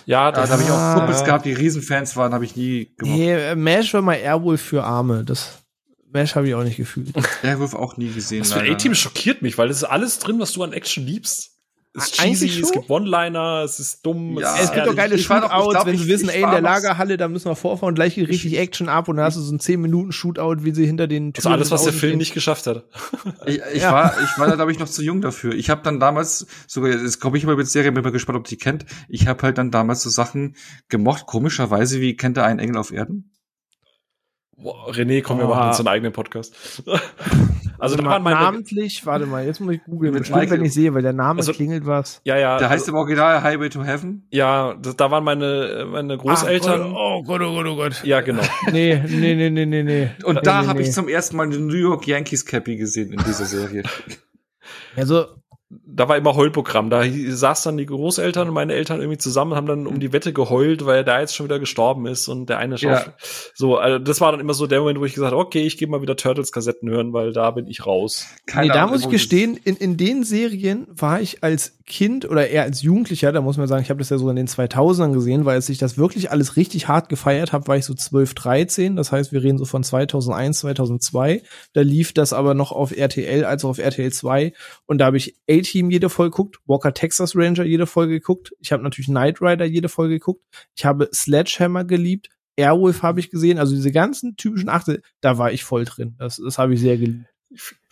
[0.05, 0.94] Ja, das da habe ich auch.
[0.96, 3.16] Kumpels gehabt, die Riesenfans waren, habe ich nie gemacht.
[3.16, 5.24] Nee, äh, MASH war mal eher wohl für Arme.
[5.24, 5.59] Das
[6.12, 7.12] Mesh habe ich auch nicht gefühlt.
[7.42, 8.40] Airwolf auch nie gesehen.
[8.40, 8.52] Das.
[8.52, 11.56] A-Team schockiert mich, weil es ist alles drin, was du an Action liebst.
[11.92, 12.72] Es ist Eigentlich cheesy, es schon?
[12.78, 14.38] gibt One-Liner, es ist dumm.
[14.38, 17.26] Ja, es es gibt doch geile Shootouts, wenn sie wissen, ey, in der Lagerhalle, da
[17.26, 19.80] müssen wir vorfahren, gleich geht richtig Action ab und dann hast du so einen 10
[19.80, 22.68] Minuten Shootout, wie sie hinter den Das ist alles, des was der Film nicht geschafft
[22.68, 22.84] hat.
[23.44, 23.90] Ich, ich Ja.
[23.92, 25.52] war, ich war da glaube ich noch zu jung dafür.
[25.52, 28.46] Ich habe dann damals sogar, jetzt glaube ich immer mit Serie, bin mal gespannt, ob
[28.46, 28.86] die kennt.
[29.08, 30.54] Ich habe halt dann damals so Sachen
[30.88, 33.32] gemocht, komischerweise wie kennt er einen Engel auf Erden?
[34.62, 35.48] Boah, René, komm, wir Oh.
[35.50, 36.54] machen uns einen eigenen Podcast.
[37.78, 40.66] also da mal waren meine, namentlich, warte mal, jetzt muss ich googeln, bestimmt, wenn Michael-
[40.66, 42.20] ich sehe, weil der Name Also- klingelt was.
[42.24, 44.26] ja, ja, Der heißt also, im Original Highway to Heaven.
[44.30, 46.92] ja, da, da waren meine, meine Großeltern.
[46.94, 48.04] Oh Gott, oh Gott, oh Gott.
[48.04, 48.42] Ja, genau.
[48.72, 50.11] Nee, nee, nee, nee, nee, nee.
[50.24, 50.86] Und nee, da nee, habe nee.
[50.88, 53.82] ich zum ersten Mal den New York Yankees Cappy gesehen in dieser Serie.
[54.96, 55.26] Also,
[55.71, 56.91] Da war immer Heulprogramm.
[56.91, 60.33] Da saß dann die Großeltern und meine Eltern irgendwie zusammen, haben dann um die Wette
[60.33, 62.97] geheult, weil der jetzt schon wieder gestorben ist und der eine Ja.
[62.97, 63.16] Schauspieler.
[63.55, 65.79] So, also das war dann immer so der Moment, wo ich gesagt habe, okay, ich
[65.79, 68.27] gehe mal wieder Turtles-Kassetten hören, weil da bin ich raus.
[68.47, 72.29] Keine nee, da Ahnung, muss ich gestehen, in, in den Serien war ich als Kind
[72.29, 74.47] oder eher als Jugendlicher, da muss man sagen, ich habe das ja so in den
[74.47, 77.95] 2000ern gesehen, weil als ich das wirklich alles richtig hart gefeiert habe, war ich so
[77.95, 81.43] 12, 13, das heißt, wir reden so von 2001, 2002,
[81.73, 84.53] da lief das aber noch auf RTL als auch auf RTL 2
[84.87, 88.72] und da habe ich A-Team jede Folge geguckt, Walker Texas Ranger jede Folge geguckt, ich
[88.72, 90.44] habe natürlich Knight Rider jede Folge geguckt,
[90.76, 95.52] ich habe Sledgehammer geliebt, Airwolf habe ich gesehen, also diese ganzen typischen Achte, da war
[95.52, 97.26] ich voll drin, das, das habe ich sehr geliebt.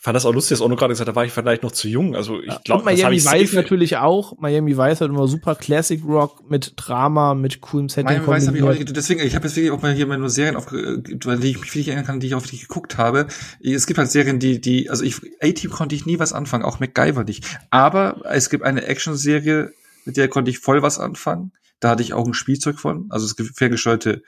[0.00, 1.88] Fand das auch lustig, dass auch nur gerade gesagt, da war ich vielleicht noch zu
[1.88, 2.14] jung.
[2.14, 4.38] Also ich und glaube, habe Miami ich Vice natürlich auch.
[4.38, 8.58] Miami Vice hat immer super Classic Rock mit Drama, mit coolem Setting Miami Vice habe
[8.58, 10.98] ich auch deswegen, ich habe jetzt wirklich auch mal hier mal nur Serien auf, äh,
[11.02, 13.26] die ich mich wirklich erinnern kann, die ich auf die geguckt habe.
[13.60, 16.78] Es gibt halt Serien, die, die, also ich, A-Team konnte ich nie was anfangen, auch
[16.78, 17.44] MacGyver nicht.
[17.70, 19.72] Aber es gibt eine Action-Serie,
[20.04, 21.50] mit der konnte ich voll was anfangen.
[21.80, 24.22] Da hatte ich auch ein Spielzeug von, also das ferngesteuerte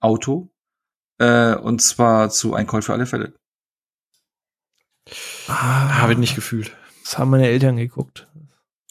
[0.00, 0.48] Auto.
[1.18, 3.34] Äh, und zwar zu Ein Call für alle Fälle.
[5.48, 6.72] Ah, Habe ich nicht gefühlt.
[7.04, 8.28] Das haben meine Eltern geguckt.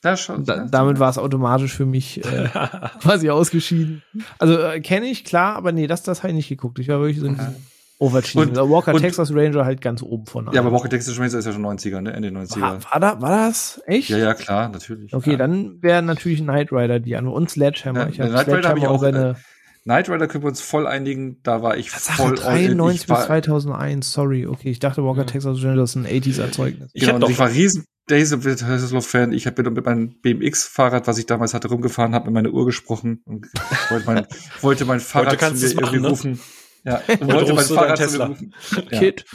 [0.04, 0.46] Ja, schon.
[0.46, 2.50] Da, damit war es automatisch für mich äh,
[3.02, 4.02] quasi ausgeschieden.
[4.40, 6.80] Also äh, kenne ich, klar, aber nee, das, das habe ich nicht geguckt.
[6.80, 7.46] Ich war wirklich so in Ja.
[7.46, 7.56] diesem
[8.00, 8.52] Overachievement.
[8.54, 11.38] Und- Also Walker und- Texas Ranger halt ganz oben von Ja, aber Walker Texas Ranger
[11.38, 12.14] ist ja schon 90er, ne?
[12.14, 12.60] Ende 90er.
[12.62, 14.10] war, war, da, war das echt?
[14.10, 15.14] Ja, ja, klar, natürlich.
[15.14, 15.38] Okay, ja.
[15.38, 17.36] dann wäre natürlich Knight Rider die Antwort.
[17.38, 18.06] Und Sledgehammer.
[18.06, 19.36] Ja, ich habe Knight Rider hab ich Sledgehammer auch, seine
[19.84, 22.78] Knight Rider können wir uns voll einigen, da war ich Sache voll all in.
[22.78, 24.12] 93 Ich bis war, 2001.
[24.12, 24.70] Sorry, okay.
[24.70, 25.26] Ich dachte Walker Ja.
[25.26, 26.92] Texas Ranger ist ein 80s Erzeugnis.
[26.94, 29.34] Ich genau, ich war riesen Days Hasselhoff-Fan.
[29.34, 33.22] Ich habe mit meinem BMX-Fahrrad, was ich damals hatte, rumgefahren, habe mit meiner Uhr gesprochen
[33.26, 33.48] und
[33.90, 34.28] wollte mein,
[34.62, 36.10] wollte mein Fahrrad kannst zu mir machen, irgendwie ne?
[36.10, 36.40] rufen.
[36.84, 38.28] Ja, und wollte mein Fahrrad zu Tesla.
[38.28, 38.54] mir rufen.
[38.92, 39.00] Ja.
[39.00, 39.26] Kid.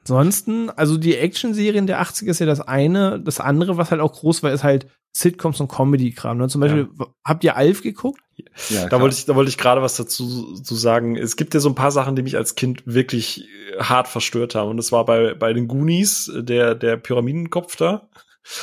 [0.00, 3.20] Ansonsten, also die Action-Serien der 80er ist ja das eine.
[3.20, 4.86] Das andere, was halt auch groß war, ist halt
[5.18, 6.36] Sitcoms und Comedy-Kram.
[6.38, 6.48] Ne?
[6.48, 6.88] Zum Beispiel,
[7.24, 8.20] habt ihr Alf geguckt?
[8.68, 9.00] Ja, Da klar.
[9.00, 11.16] wollte ich, da wollte ich gerade was dazu zu sagen.
[11.16, 13.44] Es gibt ja so ein paar Sachen, die mich als Kind wirklich
[13.78, 14.70] äh, hart verstört haben.
[14.70, 18.08] Und das war bei, bei den Goonies, äh, der, der Pyramidenkopf da.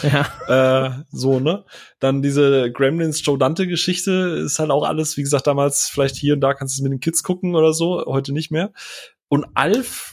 [0.02, 0.86] Ja.
[0.88, 1.66] äh, so, ne?
[2.00, 4.12] Dann diese Gremlins Joe Dante Geschichte
[4.46, 6.92] ist halt auch alles, wie gesagt, damals vielleicht hier und da kannst du es mit
[6.94, 8.72] den Kids gucken oder so, heute nicht mehr.
[9.28, 10.13] Und Alf,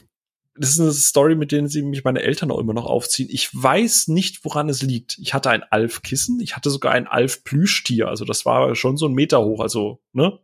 [0.61, 3.29] das ist eine Story, mit denen sie mich meine Eltern auch immer noch aufziehen.
[3.31, 5.17] Ich weiß nicht, woran es liegt.
[5.19, 9.15] Ich hatte ein Alf-Kissen, ich hatte sogar ein Alf-Plüschtier, also das war schon so ein
[9.15, 10.39] Meter hoch, also, ne?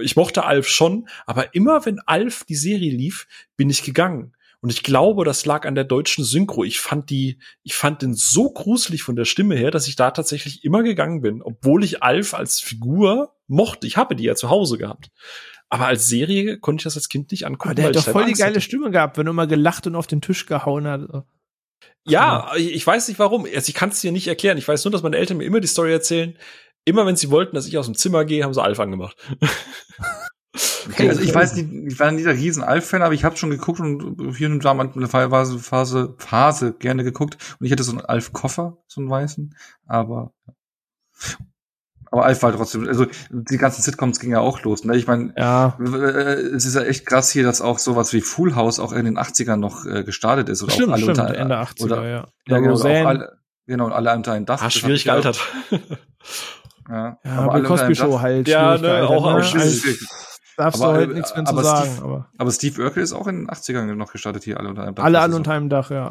[0.00, 3.26] Ich mochte Alf schon, aber immer wenn Alf die Serie lief,
[3.58, 4.34] bin ich gegangen.
[4.62, 6.64] Und ich glaube, das lag an der deutschen Synchro.
[6.64, 10.12] Ich fand die, ich fand den so gruselig von der Stimme her, dass ich da
[10.12, 13.86] tatsächlich immer gegangen bin, obwohl ich Alf als Figur mochte.
[13.86, 15.10] Ich habe die ja zu Hause gehabt.
[15.72, 17.70] Aber als Serie konnte ich das als Kind nicht angucken.
[17.70, 18.60] Aber der weil hat doch voll selber die geile hatte.
[18.60, 21.08] Stimme gehabt, wenn er immer gelacht und auf den Tisch gehauen hat.
[22.04, 23.46] Ja, ich weiß nicht warum.
[23.46, 24.58] Also ich kann es dir nicht erklären.
[24.58, 26.36] Ich weiß nur, dass meine Eltern mir immer die Story erzählen.
[26.84, 29.16] Immer wenn sie wollten, dass ich aus dem Zimmer gehe, haben sie Alf angemacht.
[30.90, 33.48] Okay, also ich weiß nicht, ich war nie der riesen Alf-Fan, aber ich habe schon
[33.48, 37.38] geguckt und hier und da mal eine Phase, Phase, Phase gerne geguckt.
[37.58, 39.56] Und ich hatte so einen Alf-Koffer, so einen weißen,
[39.86, 40.34] aber
[42.12, 44.84] aber Alf war halt trotzdem, also die ganzen Sitcoms gingen ja auch los.
[44.84, 44.96] Ne?
[44.96, 45.76] Ich meine, Ja.
[45.80, 49.04] äh, es ist ja echt krass hier, dass auch sowas wie Full House auch in
[49.06, 50.62] den 80ern noch äh, gestartet ist.
[50.62, 52.08] Oder Stimmt, auch alle stimmt, unter, Ende 80er, oder, ja.
[52.10, 52.24] Ja,
[52.56, 53.32] Oder genau, oder auch alle,
[53.66, 54.62] genau, und alle unter einem Dach.
[54.62, 55.40] Das schwierig gealtert.
[56.88, 58.48] Ja, Ja, aber alle unter Cosby Show halt.
[58.48, 59.44] Ja, schwierig ne, gealtert, auch- auch ne?
[59.44, 59.84] schwierig.
[59.84, 60.06] Also,
[60.58, 63.12] Darfst Aber, du äh, nichts mehr zu aber sagen, Steve- aber Aber Steve Urkel ist
[63.14, 65.04] auch in den 80ern noch gestartet hier, alle unter einem Dach.
[65.04, 66.08] alle ist unter auch- einem Dach, ja.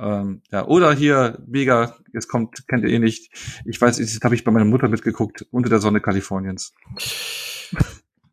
[0.00, 3.30] Ähm, ja, oder hier, mega, jetzt kommt, kennt ihr eh nicht.
[3.64, 6.72] Ich weiß, das habe ich bei meiner Mutter mitgeguckt, unter der Sonne Kaliforniens.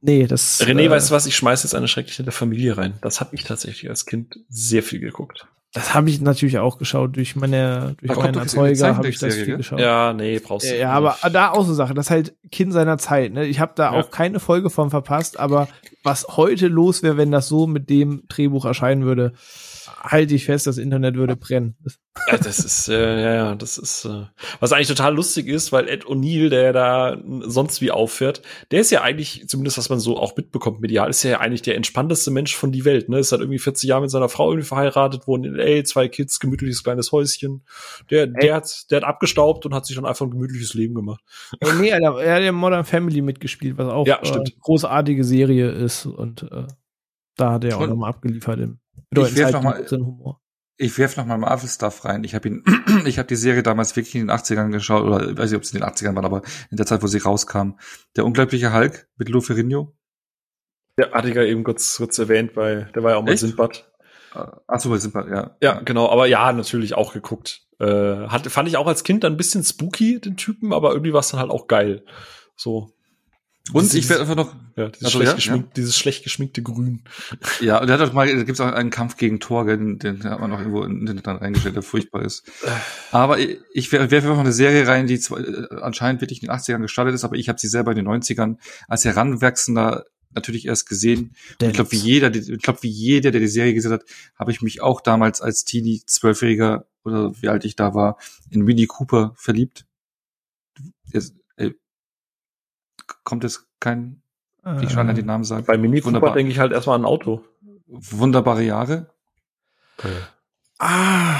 [0.01, 0.61] Nee, das.
[0.61, 1.25] René, äh, weißt du was?
[1.25, 2.93] Ich schmeiß jetzt eine schreckliche Familie rein.
[3.01, 5.47] Das habe ich tatsächlich als Kind sehr viel geguckt.
[5.73, 7.17] Das habe ich natürlich auch geschaut.
[7.17, 9.57] Durch meine, durch Da meinen Erzeuger habe ich das viel gell?
[9.57, 9.79] geschaut.
[9.79, 11.93] Ja, nee, brauchst du Ja, aber da auch so Sache.
[11.93, 13.33] Das ist halt Kind seiner Zeit.
[13.33, 13.45] Ne?
[13.45, 13.99] Ich habe da Ja.
[13.99, 15.67] auch keine Folge von verpasst, aber
[16.03, 19.33] was heute los wäre, wenn das so mit dem Drehbuch erscheinen würde,
[19.99, 21.75] halte ich fest, das Internet würde brennen.
[21.83, 21.99] Das-
[22.31, 24.25] Ja, das ist, äh, ja, ja, das ist, äh,
[24.59, 28.41] was eigentlich total lustig ist, weil Ed O'Neill, der da sonst wie auffährt,
[28.71, 31.75] der ist ja eigentlich, zumindest was man so auch mitbekommt, medial, ist ja eigentlich der
[31.75, 33.19] entspannteste Mensch von die Welt, ne?
[33.19, 36.39] Ist halt irgendwie 40 Jahre mit seiner Frau irgendwie verheiratet, wohnt in L.A., zwei Kids,
[36.39, 37.63] gemütliches kleines Häuschen.
[38.09, 41.21] Der, der hat, der hat abgestaubt und hat sich dann einfach ein gemütliches Leben gemacht.
[41.59, 46.07] Ey, nee, er hat ja Modern Family mitgespielt, was auch Ja, äh, großartige Serie ist
[46.07, 46.65] und äh,
[47.35, 48.79] da hat er auch nochmal abgeliefert im
[49.09, 50.41] bedeutend werf noch mal- zeitgemäßen Humor.
[50.79, 52.23] Ich werf noch mal Marvel-Stuff rein.
[52.23, 52.63] Ich habe ihn,
[53.05, 55.63] ich habe die Serie damals wirklich in den 80ern geschaut, oder ich weiß nicht, ob
[55.63, 57.71] es in den 80ern war, aber in der Zeit, wo sie rauskam.
[58.15, 59.95] Der unglaubliche Hulk mit Lou Ferrigno.
[60.99, 63.39] Der hatte ich ja eben kurz, kurz erwähnt, weil der war ja auch mal Echt?
[63.41, 63.91] Sindbad.
[64.35, 65.57] Äh, Ach so, bei Simba, ja.
[65.61, 67.63] Ja, genau, aber ja, natürlich auch geguckt.
[67.79, 71.13] Äh, hat, fand ich auch als Kind dann ein bisschen spooky, den Typen, aber irgendwie
[71.13, 72.03] war es dann halt auch geil.
[72.55, 72.91] So.
[73.73, 76.61] Und Dieses- ich werde einfach noch, Ja, dieses, Also, schlecht ja, geschmink, dieses schlecht geschminkte
[76.61, 77.01] Grün.
[77.61, 80.23] ja, und er hat auch mal, da gibt's auch einen Kampf gegen Thor, gell, den,
[80.23, 82.43] hat man auch irgendwo in den dann reingestellt, der furchtbar ist.
[83.11, 86.47] Aber ich, ich werfe werf einfach eine Serie rein, die zwar, äh, anscheinend wirklich in
[86.47, 88.57] den 80ern gestartet ist, aber ich habe sie selber in den 90ern
[88.87, 90.05] als Heranwachsender
[90.35, 91.35] natürlich erst gesehen.
[91.61, 94.03] Ich glaube, wie jeder, ich glaube, wie jeder, der die Serie gesehen hat,
[94.37, 98.17] habe ich mich auch damals als Teenie, Zwölfjähriger oder wie alt ich da war,
[98.51, 99.85] in Winnie Cooper verliebt.
[101.11, 101.33] Jetzt,
[103.23, 104.21] kommt jetzt kein,
[104.63, 105.65] wie ich schon an den Namen sagen.
[105.65, 106.33] Bei Mini Cooper Wunderbar.
[106.33, 107.43] denke ich halt erstmal an ein Auto.
[107.87, 109.09] Wunderbare Jahre.
[110.79, 111.39] Ah.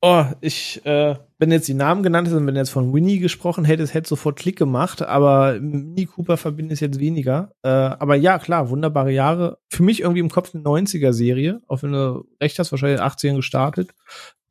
[0.00, 3.64] Oh, ich, äh, wenn jetzt die Namen genannt sind, wenn du jetzt von Winnie gesprochen
[3.64, 7.52] hättest, hätte sofort Klick gemacht, aber Mini Cooper verbinde ich jetzt weniger.
[7.62, 9.58] Äh, aber ja, klar, wunderbare Jahre.
[9.68, 13.90] Für mich irgendwie im Kopf eine 90er-Serie, auch wenn du recht hast, wahrscheinlich 18 gestartet.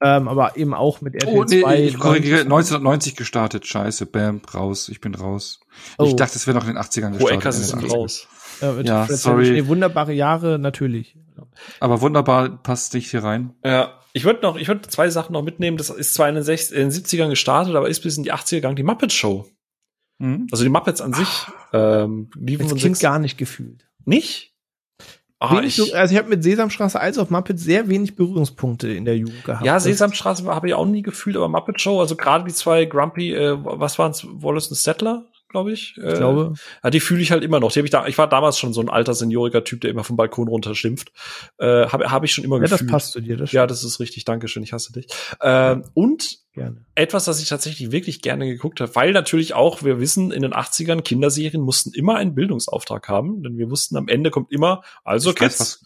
[0.03, 1.83] Ähm, aber eben auch mit RTL Oh, nee, 2.
[1.85, 3.65] ich korrigiere, 1990 gestartet.
[3.65, 4.89] Scheiße, bam, raus.
[4.89, 5.61] Ich bin raus.
[5.97, 6.03] Oh.
[6.05, 7.37] Ich dachte, es wäre noch in den 80ern Pro gestartet.
[7.39, 7.95] Eckers in ist den sind 80ern.
[7.97, 8.27] raus.
[8.61, 9.51] Äh, Ja, sorry.
[9.51, 11.17] Nee, wunderbare Jahre, natürlich.
[11.79, 13.53] Aber wunderbar passt nicht hier rein.
[13.63, 15.77] Ja, ich würde noch, ich würde zwei Sachen noch mitnehmen.
[15.77, 18.33] Das ist zwar in den, 60, in den 70ern gestartet, aber ist bis in die
[18.33, 18.75] 80er gegangen.
[18.75, 19.45] Die Muppet Show.
[20.19, 20.47] Mhm.
[20.51, 21.27] Also die Muppets an sich,
[21.73, 23.87] ähm, liefen Als von Kind gar nicht gefühlt.
[24.05, 24.53] nicht.
[25.39, 28.87] Ah, Wenig, ich, so- also ich habe mit Sesamstraße als auch Muppet sehr wenig Berührungspunkte
[28.87, 29.65] in der Jugend gehabt.
[29.65, 33.33] ja, Sesamstraße habe ich auch nie gefühlt, aber Muppet Show, also gerade die zwei Grumpy,
[33.33, 35.25] äh, was waren's, Wallace und Stettler,
[35.55, 35.95] glaube ich.
[35.97, 36.53] Äh, Ich glaube,
[36.83, 37.71] Ja, die fühle ich halt immer noch.
[37.71, 40.03] Die hab ich, da, ich war damals schon so ein alter senioriger Typ, der immer
[40.03, 41.11] vom Balkon runterschimpft.
[41.57, 42.91] Äh, habe hab ich schon immer ja, das gefühlt.
[42.91, 44.25] passt zu dir, das Ja, das ist richtig.
[44.25, 44.63] Dankeschön.
[44.63, 45.07] Ich hasse dich.
[45.41, 46.85] Ähm, und gerne.
[46.95, 50.53] etwas, das ich tatsächlich wirklich gerne geguckt habe, weil natürlich auch, wir wissen, in den
[50.53, 55.29] 80ern Kinderserien mussten immer einen Bildungsauftrag haben, denn wir wussten, am Ende kommt immer, also
[55.31, 55.85] Ich Kids, was-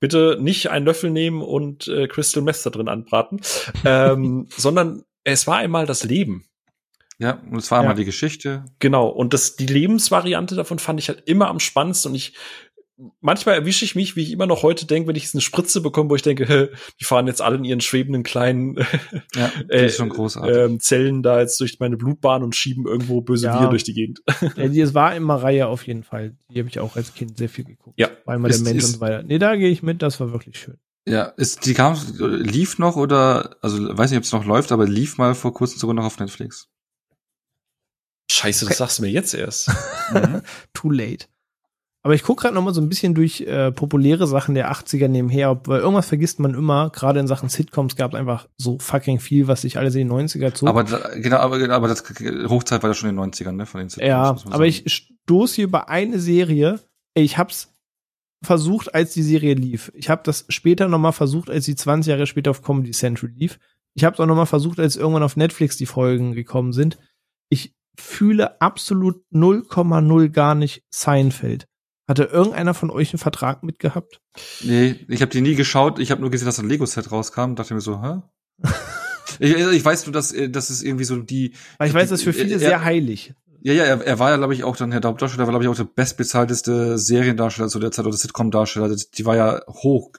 [0.00, 3.40] bitte nicht einen Löffel nehmen und äh, Crystal Meth da drin anbraten,
[3.84, 6.44] ähm, sondern es war einmal das Leben.
[7.22, 7.82] Ja, und es war Ja.
[7.82, 8.64] einmal die Geschichte.
[8.80, 12.34] Genau, und das, die Lebensvariante davon fand ich halt immer am spannendsten und ich,
[13.20, 16.10] manchmal erwische ich mich, wie ich immer noch heute denke, wenn ich eine Spritze bekomme,
[16.10, 16.68] wo ich denke, hä,
[17.00, 18.76] die fahren jetzt alle in ihren schwebenden kleinen
[19.36, 20.56] Ja, die äh, ist schon großartig.
[20.56, 23.58] ähm, Zellen da jetzt durch meine Blutbahn und schieben irgendwo böse Ja.
[23.58, 24.20] Viren durch die Gegend.
[24.56, 26.36] Ja, die, es war immer Reihe auf jeden Fall.
[26.50, 27.98] Die habe ich auch als Kind sehr viel geguckt.
[27.98, 28.08] Ja.
[28.24, 29.22] War immer der Ist- Mensch ist- und so weiter.
[29.22, 30.76] Nee, da gehe ich mit, das war wirklich schön.
[31.06, 34.86] ja, ist, die kam, lief noch oder, also weiß nicht, ob es noch läuft, aber
[34.86, 36.68] lief mal vor kurzem sogar noch auf Netflix.
[38.32, 39.70] Scheiße, das sagst du mir jetzt erst.
[40.12, 40.42] Mhm.
[40.74, 41.24] Too late.
[42.02, 45.08] Aber ich gucke gerade noch mal so ein bisschen durch äh, populäre Sachen der 80er
[45.08, 49.20] nebenher, weil irgendwas vergisst man immer, gerade in Sachen Sitcoms gab es einfach so fucking
[49.20, 50.68] viel, was sich alles in den 90er zog.
[50.68, 52.04] aber da, genau, aber, aber das
[52.50, 54.66] Hochzeit war ja schon in den 90ern, ne, von den Sitcoms, ja, muss man aber
[54.66, 56.80] ich stoße hier über eine Serie,
[57.14, 57.72] ey, ich hab's
[58.44, 59.92] versucht, als die Serie lief.
[59.94, 63.30] Ich habe das später noch mal versucht, als sie 20 Jahre später auf Comedy Central
[63.30, 63.58] lief.
[63.94, 66.98] Ich habe es auch noch mal versucht, als irgendwann auf Netflix die Folgen gekommen sind.
[67.48, 71.66] Ich fühle absolut 0,0 gar nicht Seinfeld.
[72.08, 74.20] Hatte irgendeiner von euch einen Vertrag mitgehabt?
[74.62, 75.98] Nee, ich habe die nie geschaut.
[75.98, 77.54] Ich habe nur gesehen, dass ein Lego-Set rauskam.
[77.54, 78.22] Dachte mir so, hä?
[79.38, 81.54] ich, ich weiß nur, dass, äh, dass es irgendwie so die.
[81.78, 83.34] Weil ich weiß, das ist für viele Ja, sehr heilig.
[83.64, 85.70] Ja, ja, er, er war ja, glaube ich, auch dann, Herr Hauptdarsteller, war, glaube ich,
[85.70, 88.88] auch der bestbezahlteste Seriendarsteller zu der Zeit oder Sitcom-Darsteller.
[88.88, 90.10] Die, die war ja hoch.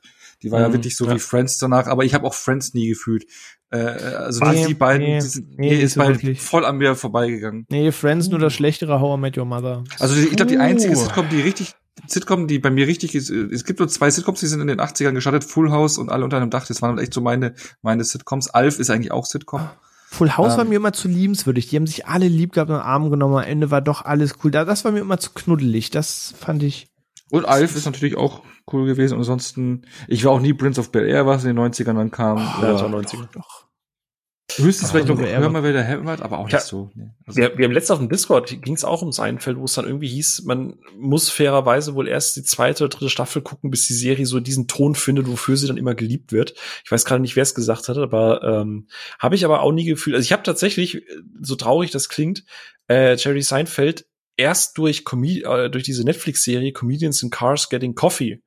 [0.43, 1.15] Die war ja Mhm, wirklich so ja.
[1.15, 3.25] wie Friends danach, aber ich habe auch Friends nie gefühlt.
[3.71, 7.65] Äh, also Nee, die, beiden, nee, die sind, nee, ist bei voll an mir vorbeigegangen.
[7.69, 9.83] Nee, Friends nur das schlechtere How I Met Your Mother.
[9.99, 10.99] Also die, ich glaube, die einzige Uh.
[10.99, 11.73] Sitcom, die richtig,
[12.07, 14.67] Sitcom, die bei mir richtig ist, äh, es gibt nur zwei Sitcoms, die sind in
[14.67, 16.67] den 80ern gestartet, Full House und alle unter einem Dach.
[16.67, 18.49] Das waren echt so meine, meine Sitcoms.
[18.49, 19.61] Alf ist eigentlich auch Sitcom.
[20.09, 20.69] Full House war Ähm.
[20.69, 21.69] mir immer zu liebenswürdig.
[21.69, 23.35] Die haben sich alle lieb gehabt und Arm genommen.
[23.37, 24.51] Am Ende war doch alles cool.
[24.51, 25.89] Da, das war mir immer zu knuddelig.
[25.89, 26.87] Das fand ich.
[27.34, 29.13] Und Alf ist natürlich auch cool gewesen.
[29.15, 32.11] Und ansonsten, ich war auch nie Prince of Bel Air, was in den 90ern dann
[32.11, 32.38] kam.
[32.38, 33.27] Ja, oder das war 90er.
[33.34, 33.67] Doch.
[34.55, 36.57] höchstens vielleicht noch Bel Air Hör mal, wer der hämmert, aber auch Ja.
[36.59, 36.91] nicht so.
[36.93, 37.09] Nee.
[37.25, 39.73] Also, Wir, wir haben letztens auf dem Discord ging es auch um Seinfeld, wo es
[39.73, 43.88] dann irgendwie hieß, man muss fairerweise wohl erst die zweite oder dritte Staffel gucken, bis
[43.88, 46.53] die Serie so diesen Ton findet, wofür sie dann immer geliebt wird.
[46.86, 49.86] Ich weiß gerade nicht, wer es gesagt hat, aber ähm, habe ich aber auch nie
[49.86, 50.15] gefühlt.
[50.15, 51.01] Also ich habe tatsächlich, äh,
[51.41, 52.43] so traurig das klingt,
[52.88, 54.05] äh, Jerry Seinfeld
[54.38, 58.41] erst durch, Comed äh, durch diese Netflix-Serie Comedians in Cars Getting Coffee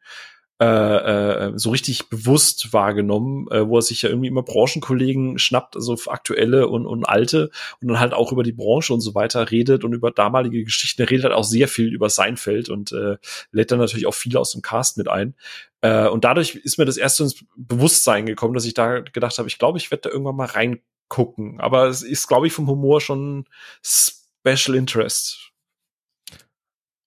[0.58, 5.76] äh, äh, so richtig bewusst wahrgenommen, äh, wo er sich ja irgendwie immer Branchenkollegen schnappt,
[5.76, 7.50] also aktuelle und, und alte
[7.82, 11.02] und dann halt auch über die Branche und so weiter redet und über damalige Geschichten.
[11.02, 13.18] Er redet halt auch sehr viel über Seinfeld und äh,
[13.52, 15.34] lädt dann natürlich auch viele aus dem Cast mit ein.
[15.82, 19.48] Äh, und dadurch ist mir das erste ins Bewusstsein gekommen, dass ich da gedacht habe,
[19.48, 21.60] ich glaube, ich werde da irgendwann mal reingucken.
[21.60, 23.44] Aber es ist, glaube ich, vom Humor schon
[23.82, 25.45] Special Interest.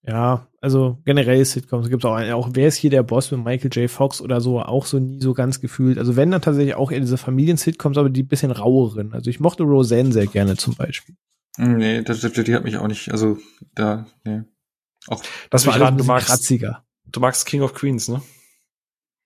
[0.07, 3.43] Ja, also generell Sitcoms gibt es auch, einen- auch wer ist hier der Boss mit
[3.43, 3.89] Michael J.
[3.91, 5.97] Fox oder so, auch so nie so ganz gefühlt.
[5.97, 9.13] Also wenn dann tatsächlich auch eher diese Familien-Sitcoms, aber die bisschen raueren.
[9.13, 11.15] Also ich mochte Roseanne sehr gerne zum Beispiel.
[11.57, 13.37] Hm, nee, das, das, die hat mich auch nicht, also
[13.75, 14.43] da, nee.
[15.49, 16.85] Das war ein bisschen magst, kratziger.
[17.05, 18.21] du magst King of Queens, ne?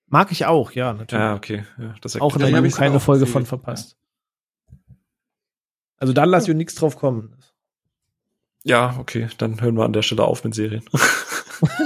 [0.08, 1.20] Mag ich auch, ja, natürlich.
[1.22, 1.64] Ja, okay.
[1.78, 3.46] Ja, das auch in Ja, der die hab Jugend ich keine auch Folge viel- von
[3.46, 3.96] verpasst.
[5.98, 7.36] Also da lass ich nichts drauf kommen.
[8.64, 9.28] Ja, okay.
[9.38, 10.84] Dann hören wir an der Stelle auf mit Serien.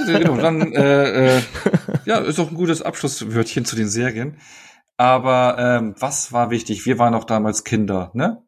[0.07, 1.43] Genau, dann, äh, äh,
[2.05, 4.39] ja, ist doch ein gutes Abschlusswörtchen zu den Serien.
[4.97, 6.85] Aber ähm, was war wichtig?
[6.87, 8.43] Wir waren auch damals Kinder, ne?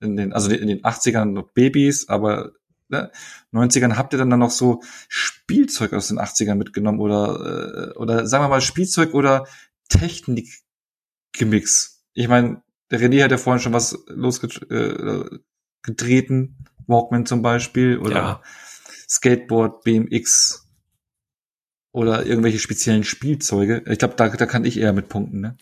[0.00, 2.52] In den, also in den 80ern noch Babys, aber
[2.88, 3.10] ne?
[3.52, 8.26] 90ern habt ihr dann, dann noch so Spielzeug aus den 80ern mitgenommen oder, äh, oder
[8.26, 9.46] sagen wir mal Spielzeug oder
[9.88, 12.04] Technikgemix.
[12.12, 15.38] Ich meine, der René hat ja vorhin schon was losgetreten, äh,
[16.88, 18.42] Walkman zum Beispiel oder Ja.
[19.08, 20.68] Skateboard, BMX
[21.92, 23.82] oder irgendwelche speziellen Spielzeuge.
[23.86, 25.56] Ich glaube, da, da kann ich eher mit punkten, ne?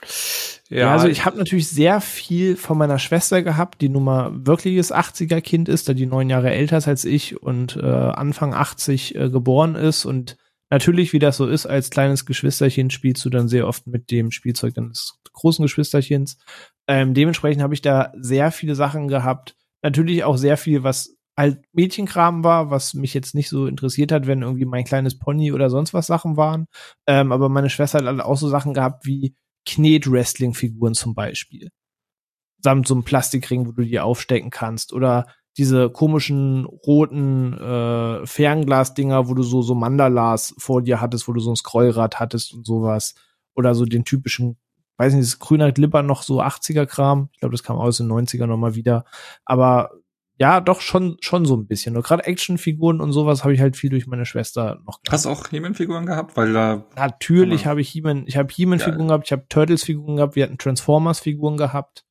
[0.68, 4.93] Ja, also ich habe natürlich sehr viel von meiner Schwester gehabt, die nun mal wirkliches
[4.93, 9.31] 80er-Kind ist, da die neun Jahre älter ist als ich und äh, Anfang 80 äh,
[9.31, 10.05] geboren ist.
[10.05, 10.37] Und
[10.68, 14.33] natürlich, wie das so ist, als kleines Geschwisterchen spielst du dann sehr oft mit dem
[14.33, 16.39] Spielzeug deines großen Geschwisterchens.
[16.89, 19.55] Ähm, dementsprechend habe ich da sehr viele Sachen gehabt.
[19.83, 24.26] Natürlich auch sehr viel, was halt Mädchenkram war, was mich jetzt nicht so interessiert hat,
[24.26, 26.66] wenn irgendwie mein kleines Pony oder sonst was Sachen waren.
[27.07, 31.68] Ähm, aber meine Schwester hat halt auch so Sachen gehabt wie Knet-Wrestling-Figuren zum Beispiel.
[32.62, 34.93] Samt so einem Plastikring, wo du die aufstecken kannst.
[34.93, 35.26] Oder
[35.59, 41.41] diese komischen roten äh, Fernglas-Dinger, wo du so, so Mandalas vor dir hattest, wo du
[41.41, 43.14] so ein Scrollrad hattest und sowas.
[43.55, 44.59] Oder so den typischen,
[44.97, 47.28] weiß nicht, das grüner Glipper noch so 80er-Kram.
[47.32, 49.05] Ich glaube, das kam aus den 90er nochmal wieder.
[49.45, 49.91] Aber
[50.39, 51.97] ja, doch schon, schon so ein bisschen.
[51.97, 55.12] Und gerade Actionfiguren und sowas habe ich halt viel durch meine Schwester noch gehabt.
[55.12, 56.37] Hast du auch He-Man-Figuren gehabt?
[56.37, 60.45] Weil da, Natürlich habe ich He-Man, ich habe He-Man-Figuren gehabt, ich habe Turtles-Figuren gehabt, wir
[60.45, 62.05] hatten Transformers-Figuren gehabt.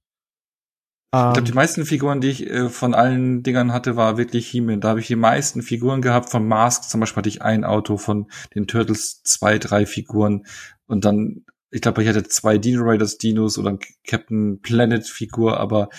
[1.13, 4.47] ich glaube, Ähm, die meisten Figuren, die ich äh, von allen Dingern hatte, war wirklich
[4.47, 4.81] He-Man.
[4.81, 6.29] Da habe ich die meisten Figuren gehabt.
[6.31, 10.45] Von Mask zum Beispiel hatte ich ein Auto, von den Turtles zwei, drei Figuren.
[10.87, 11.45] Und dann,
[11.75, 15.89] ich glaube, ich hatte zwei Dino Riders Dinos oder Captain Planet Figur, aber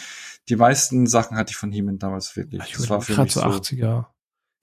[0.49, 2.63] die meisten Sachen hatte ich von He-Man damals wirklich.
[2.67, 3.47] ich das war für mich so so.
[3.47, 4.07] 80er.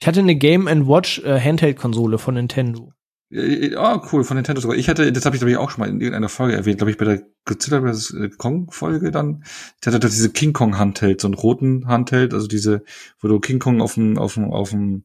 [0.02, 2.94] Ich hatte eine Game Watch äh, Handheld-Konsole von Nintendo.
[3.30, 4.76] Äh, Ah, cool, von Nintendo sogar.
[4.76, 6.90] Ich hatte, das habe ich glaube ich auch schon mal in irgendeiner Folge erwähnt, glaube
[6.90, 8.16] ich bei der Godzilla vs.
[8.40, 9.44] Kong Folge dann.
[9.82, 12.84] Ich hatte da diese King Kong Handheld, so einen roten Handheld, also diese,
[13.20, 15.04] wo du King Kong auf dem, auf dem, auf dem,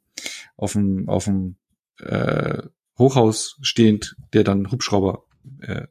[0.56, 1.56] auf dem, auf dem
[2.00, 2.62] äh,
[2.98, 5.24] Hochhaus stehend, der dann Hubschrauber
[5.60, 5.86] äh,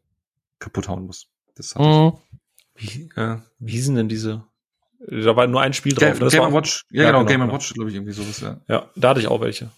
[0.60, 1.28] kaputt hauen muss.
[1.56, 2.14] Das hatte Mhm.
[2.76, 4.44] Wie, ja, wie hießen denn diese?
[5.00, 6.10] Da war nur ein Spiel drauf.
[6.10, 6.20] Game, ne?
[6.26, 7.54] Das Game war- Watch, ja, Ja, genau, genau, Game genau.
[7.54, 8.60] Watch, glaube ich, irgendwie sowas, ja.
[8.68, 9.70] Ja, da hatte ich auch welche.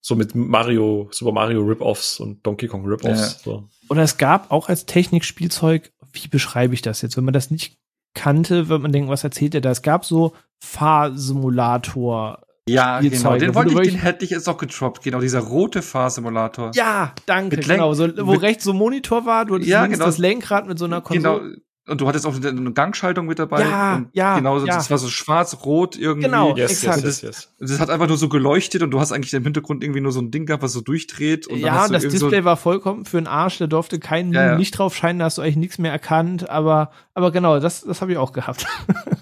[0.00, 3.42] So mit Mario, Super Mario Rip-Offs und Donkey Kong Rip-Offs.
[3.42, 3.68] So.
[3.88, 7.16] Oder es gab auch als Technikspielzeug, wie beschreibe ich das jetzt?
[7.16, 7.78] Wenn man das nicht
[8.14, 9.70] kannte, wird man denken, was erzählt er da?
[9.70, 12.42] Es gab so Fahrsimulator.
[12.68, 13.16] Ja, genau.
[13.16, 15.02] Zeuge, Den wo wollte ich, den hätte ich jetzt noch getroppt.
[15.02, 16.70] Genau, dieser rote Fahrsimulator.
[16.74, 17.92] Ja, danke, Mit genau.
[17.94, 20.04] So, wo rechts so ein Monitor war, du hattest Ja, genau.
[20.04, 21.38] das Lenkrad mit so einer Genau.
[21.38, 21.56] Konsole.
[21.88, 23.62] Und du hattest auch eine Gangschaltung mit dabei.
[23.62, 24.76] Ja, und ja, Genauso, ja.
[24.76, 26.26] das war so schwarz-rot irgendwie.
[26.28, 26.56] Genau.
[26.56, 27.02] Yes, exakt.
[27.02, 27.70] yes, yes, yes.
[27.70, 30.20] Das hat einfach nur so geleuchtet und du hast eigentlich im Hintergrund irgendwie nur so
[30.20, 31.48] ein Ding gehabt, was so durchdreht.
[31.48, 33.58] Und dann ja, hast und du das irgend so- Display war vollkommen für den Arsch,
[33.58, 34.54] da durfte kein Ja, ja.
[34.54, 38.00] Licht drauf scheinen, da hast du eigentlich nichts mehr erkannt, aber, aber genau, das, das
[38.00, 38.64] habe ich auch gehabt.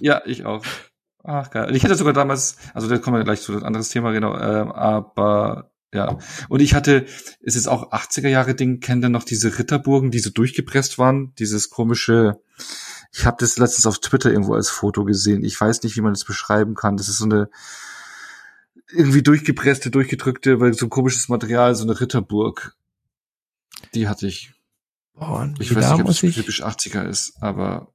[0.01, 0.63] Ja, ich auch.
[1.23, 1.75] Ach, geil.
[1.77, 4.73] Ich hatte sogar damals, also da kommen wir gleich zu ein anderes Thema, genau, ähm,
[4.73, 6.19] aber ja.
[6.49, 7.07] Und ich hatte,
[7.43, 11.35] es ist auch 80er Jahre Ding, kennt ihr noch diese Ritterburgen, die so durchgepresst waren?
[11.39, 12.41] Dieses komische,
[13.13, 15.45] ich habe das letztens auf Twitter irgendwo als Foto gesehen.
[15.45, 16.97] Ich weiß nicht, wie man das beschreiben kann.
[16.97, 17.51] Das ist so eine,
[18.93, 22.77] irgendwie durchgepresste, durchgedrückte, weil so komisches Material, so eine Ritterburg.
[23.95, 24.53] Die hatte ich.
[25.15, 27.93] Boah, Ich weiß nicht, ob ich, typisch 80er ist, aber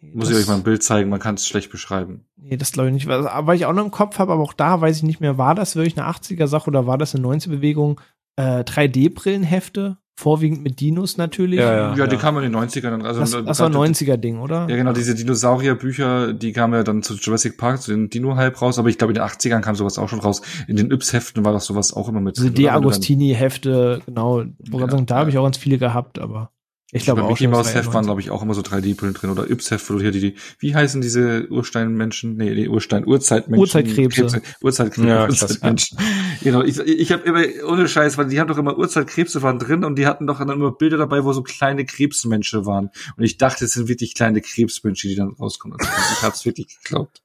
[0.00, 2.24] nee, muss ich euch mal ein Bild zeigen, man kann es schlecht beschreiben.
[2.36, 3.06] Nee, das glaube ich nicht.
[3.08, 5.38] Was, weil ich auch noch im Kopf habe, aber auch da weiß ich nicht mehr,
[5.38, 8.00] war das wirklich eine 80er-Sache oder war das eine 90er-Bewegung?
[8.38, 11.58] Äh, 3D-Brillenhefte, vorwiegend mit Dinos natürlich.
[11.60, 13.02] Ja, Ja, die kamen in den 90ern dann.
[13.02, 14.66] Also Das, das war ein 90er-Ding, oder?
[14.68, 18.78] Ja, genau, diese Dinosaurierbücher, die kamen ja dann zu Jurassic Park, zu den Dino-Hype raus,
[18.78, 20.42] aber ich glaube, in den 80ern kam sowas auch schon raus.
[20.68, 24.40] In den Yps-Heften war das sowas auch immer mit Diese dann- De-Agostini-Hefte, genau.
[24.42, 24.46] Ja,
[24.88, 25.20] sagen, da ja.
[25.20, 26.50] habe ich auch ganz viele gehabt, aber
[26.92, 27.48] ich glaube Bei auch Mickey.
[27.48, 28.06] Mouse Heft war waren, 91.
[28.06, 30.74] glaube ich, auch immer so 3D-Brillen drin oder Yps-Heft, wo du hier die, die, wie
[30.74, 32.36] heißen diese Ursteinmenschen?
[32.36, 33.60] Nee, die Urstein, Urzeitmenschen.
[33.60, 34.20] Urzeitkrebse.
[34.22, 35.98] Krebse, Urzeitkrebse, Ja, Urzeitmenschen.
[36.42, 39.84] Genau, ich, ich habe immer, ohne Scheiß, weil die haben doch immer Urzeitkrebse waren drin
[39.84, 42.90] und die hatten doch dann immer Bilder dabei, wo so kleine Krebsmenschen waren.
[43.16, 45.78] Und ich dachte, es sind wirklich kleine Krebsmenschen, die dann rauskommen.
[45.80, 47.20] Also ich hab's wirklich geglaubt.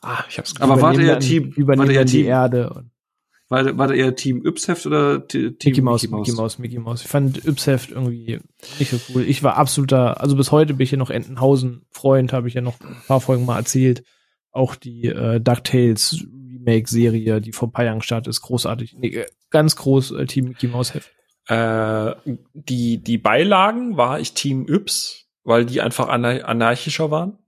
[0.00, 2.84] Ah, ich hab's Aber war der Team, war der dann die Team, Erde.
[3.52, 6.78] War, der- war der eher Team Yps-Heft oder T- Team Mickey Mouse, Mickey Mouse, Mickey
[6.78, 7.02] Mouse.
[7.02, 8.40] Ich fand Yps-Heft irgendwie
[8.78, 9.22] nicht so cool.
[9.28, 12.80] Ich war absoluter, also bis heute bin ich ja noch Entenhausen-Freund, habe ich ja noch
[12.80, 14.04] ein paar Folgen mal erzählt.
[14.52, 18.96] Auch die äh, DuckTales Remake-Serie, die vor ein paar Jahren gestartet ist, großartig.
[18.98, 21.10] Nee, äh, ganz groß äh, Team Mickey Mouse Heft.
[21.48, 22.14] Äh,
[22.54, 27.38] die, die Beilagen war ich Team Yps, weil die einfach anar anarchischer waren.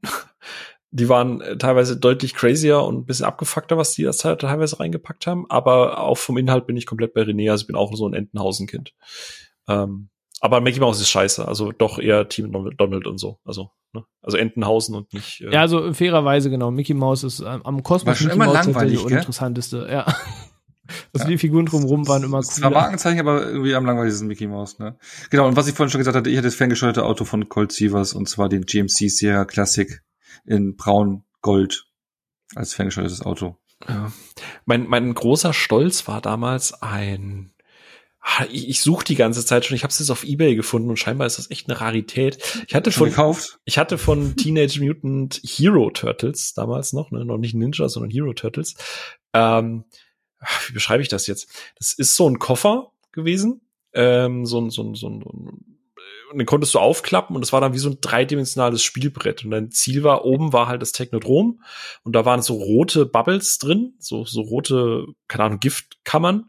[0.96, 4.78] Die waren äh, teilweise deutlich crazier und ein bisschen abgefuckter, was die das halt teilweise
[4.78, 5.44] reingepackt haben.
[5.48, 7.50] Aber auch vom Inhalt bin ich komplett bei René.
[7.50, 8.92] Also ich bin auch so ein Entenhausen-Kind.
[9.68, 11.48] Ähm, aber Mickey Mouse ist scheiße.
[11.48, 13.38] Also doch eher Team Donald und so.
[13.44, 14.04] Also, ne?
[14.22, 15.40] also Entenhausen und nicht.
[15.40, 16.70] Äh, Ja, also fairerweise, genau.
[16.70, 19.18] Mickey Mouse ist ähm, am Kosmos War schon Mickey immer Mouse langweilig, der gell?
[19.18, 19.88] interessanteste.
[19.90, 20.06] Ja.
[21.14, 21.30] Also Ja.
[21.30, 22.70] die Figuren drumherum waren immer war cool.
[22.70, 24.98] Markenzeichen, aber irgendwie am langweiligsten Mickey Mouse, ne?
[25.30, 27.72] Genau, und was ich vorhin schon gesagt hatte, ich hatte das ferngesteuerte Auto von Colt
[27.72, 30.02] Sievers und zwar den GMC Sierra Classic
[30.44, 31.86] in braun Gold
[32.54, 33.56] als ferngesteuertes Auto.
[33.88, 34.12] Ja.
[34.64, 37.52] Mein, mein großer Stolz war damals ein.
[38.50, 39.76] Ich, ich suche die ganze Zeit schon.
[39.76, 42.38] Ich habe es jetzt auf eBay gefunden und scheinbar ist das echt eine Rarität.
[42.66, 43.60] Ich hatte Schon von gekauft?
[43.64, 48.32] ich hatte von Teenage Mutant Hero Turtles damals noch, ne, noch nicht Ninja, sondern Hero
[48.32, 48.76] Turtles.
[49.34, 49.84] Ähm,
[50.68, 51.48] wie beschreibe ich das jetzt?
[51.78, 53.60] Das ist so ein Koffer gewesen,
[53.92, 55.73] ähm, so ein, so ein, so ein,
[56.34, 59.44] und den konntest du aufklappen und es war dann wie so ein dreidimensionales Spielbrett.
[59.44, 61.62] Und dein Ziel war, oben war halt das Technodrom
[62.02, 66.46] und da waren so rote Bubbles drin, so, so rote, keine Ahnung, Giftkammern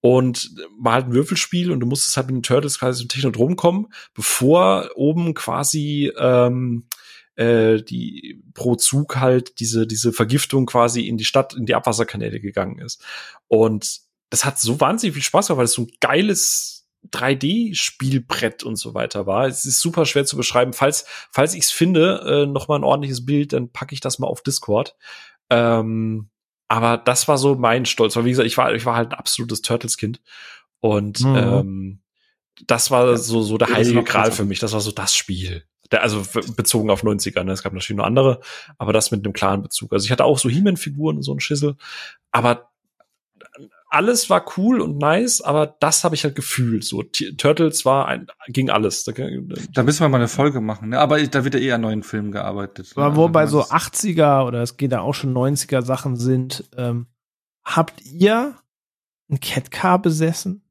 [0.00, 3.54] und war halt ein Würfelspiel und du musstest halt mit den Turtles quasi zum Technodrom
[3.54, 6.88] kommen, bevor oben quasi ähm,
[7.36, 12.40] äh, die pro Zug halt diese diese Vergiftung quasi in die Stadt in die Abwasserkanäle
[12.40, 13.04] gegangen ist.
[13.46, 16.77] Und das hat so wahnsinnig viel Spaß gemacht, weil es so ein geiles
[17.10, 19.46] 3D-Spielbrett und so weiter war.
[19.46, 20.72] Es ist super schwer zu beschreiben.
[20.72, 24.18] Falls, falls ich es finde, äh, noch mal ein ordentliches Bild, dann packe ich das
[24.18, 24.96] mal auf Discord.
[25.50, 26.28] Ähm,
[26.68, 28.16] aber das war so mein Stolz.
[28.16, 30.20] Weil wie gesagt, ich war, ich war halt ein absolutes Turtles-Kind.
[30.80, 31.36] Und Mhm.
[31.36, 32.00] ähm,
[32.66, 34.58] das war so, so der Ja, heilige Gral für mich.
[34.58, 35.64] Das war so das Spiel.
[35.90, 36.22] Der, also
[36.56, 37.42] bezogen auf 90er.
[37.44, 37.52] Ne?
[37.52, 38.40] Es gab natürlich noch andere,
[38.76, 39.92] aber das mit einem klaren Bezug.
[39.92, 41.76] Also ich hatte auch so He-Man-Figuren und so ein Schissel.
[42.32, 42.70] Aber
[43.90, 46.84] alles war cool und nice, aber das habe ich halt gefühlt.
[46.84, 49.04] So T Turtles war ein, ging alles.
[49.04, 50.98] Da, Da müssen wir mal eine Folge machen, ne?
[51.00, 52.94] Aber da wird ja eh an neuen Filmen gearbeitet.
[52.96, 53.02] ne?
[53.02, 56.68] Aber wo Also, so ist- 80er oder es geht da auch schon 90er Sachen sind,
[56.76, 57.06] ähm,
[57.64, 58.56] habt ihr
[59.30, 60.62] ein Catcar besessen?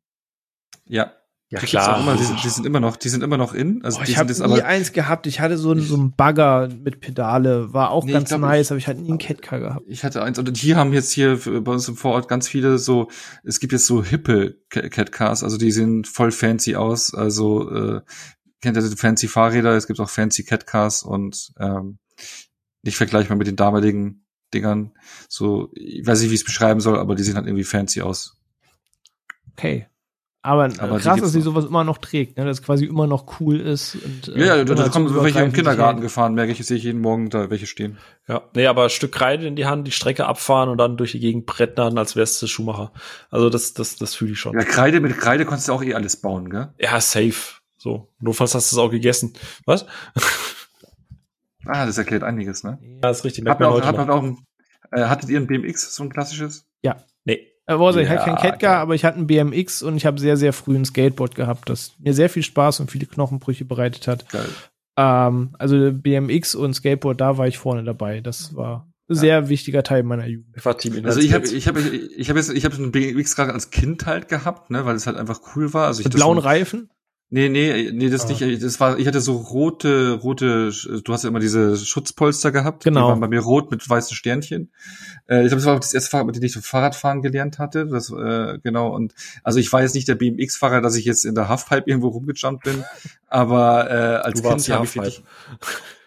[0.85, 1.11] Ja.
[1.49, 3.81] Ja auch immer, die, sind, die sind immer noch, die sind immer noch in.
[3.83, 4.65] Also Oh, ich habe nie aber.
[4.65, 5.27] eins gehabt.
[5.27, 8.65] Ich hatte so, einen- so einen Bagger mit Pedale, war auch Nee, ganz glaub, nice,
[8.67, 9.85] ich- aber ich hatte nie einen Catcar gehabt.
[9.87, 13.09] Ich hatte eins, und hier haben jetzt hier bei uns im Vorort ganz viele so,
[13.43, 17.71] es gibt jetzt so hippe Ca- Cat Cars, also die sehen voll fancy aus, also
[17.71, 18.01] äh,
[18.61, 21.97] kennt ihr die fancy Fahrräder, es gibt auch fancy Cat Cars und ähm,
[22.83, 24.91] nicht vergleichbar mit den damaligen Dingern.
[25.29, 28.01] So, ich weiß nicht, wie ich es beschreiben soll, aber die sehen halt irgendwie fancy
[28.01, 28.37] aus.
[29.53, 29.87] Okay.
[30.43, 32.45] Aber, Aber krass, dass sie sowas immer noch trägt, ne?
[32.45, 33.95] dass es quasi immer noch cool ist.
[33.95, 36.83] Und, äh, Ja, ja, da immer kommen welche im Kindergarten gefahren, merke ich, sehe ich
[36.83, 37.97] jeden Morgen da welche stehen.
[38.27, 41.11] Ja, nee, aber ein Stück Kreide in die Hand, die Strecke abfahren und dann durch
[41.11, 42.93] die Gegend brettern, als wär's der Schuhmacher.
[43.29, 44.53] Also das, das, das fühle ich schon.
[44.57, 46.69] Ja, Kreide, mit Kreide konntest du auch eh alles bauen, gell?
[46.79, 47.57] Ja, safe.
[47.77, 49.33] So, notfalls hast du es auch gegessen.
[49.65, 49.85] Was?
[51.69, 52.79] Ah, das erklärt einiges, ne?
[53.03, 53.45] Ja, ist richtig.
[53.45, 54.37] Habt Merkt ihr man auch, heute habt auch ein,
[54.91, 56.65] äh, hattet ihr ein BMX, so ein klassisches?
[57.25, 57.51] Nee.
[57.67, 60.19] Äh, wo ich Ja, hatte kein Catcar, aber ich hatte ein BMX und ich habe
[60.19, 64.07] sehr, sehr früh ein Skateboard gehabt, das mir sehr viel Spaß und viele Knochenbrüche bereitet
[64.07, 64.29] hat.
[64.29, 64.47] Geil.
[64.97, 68.21] Ähm, also BMX und Skateboard, da war ich vorne dabei.
[68.21, 70.55] Das war ein sehr wichtiger Teil meiner Jugend.
[70.57, 73.35] Ich war Team Also ich habe ich habe ich habe jetzt ich habe ein BMX
[73.35, 75.87] gerade als Kind halt gehabt, ne, weil es halt einfach cool war.
[75.87, 76.89] Also ich Mit blauen schon- Reifen.
[77.29, 78.29] Nee, nee, nee, das Ah.
[78.29, 78.63] nicht.
[78.63, 80.71] Das war, ich hatte so rote, rote,
[81.03, 82.85] du hast ja immer diese Schutzpolster gehabt.
[82.85, 83.07] Genau.
[83.07, 84.71] Die waren bei mir rot mit weißen Sternchen.
[85.27, 87.59] Äh, ich glaube, das war auch das erste Fahrrad, mit dem ich so Fahrradfahren gelernt
[87.59, 87.85] hatte.
[87.85, 88.95] Das, äh, genau.
[88.95, 89.13] Und
[89.43, 92.63] also ich war jetzt nicht der BMX-Fahrer, dass ich jetzt in der Halfpipe irgendwo rumgejumpt
[92.63, 92.85] bin.
[93.27, 93.93] aber äh,
[94.25, 95.21] als Du die habe ich wirklich.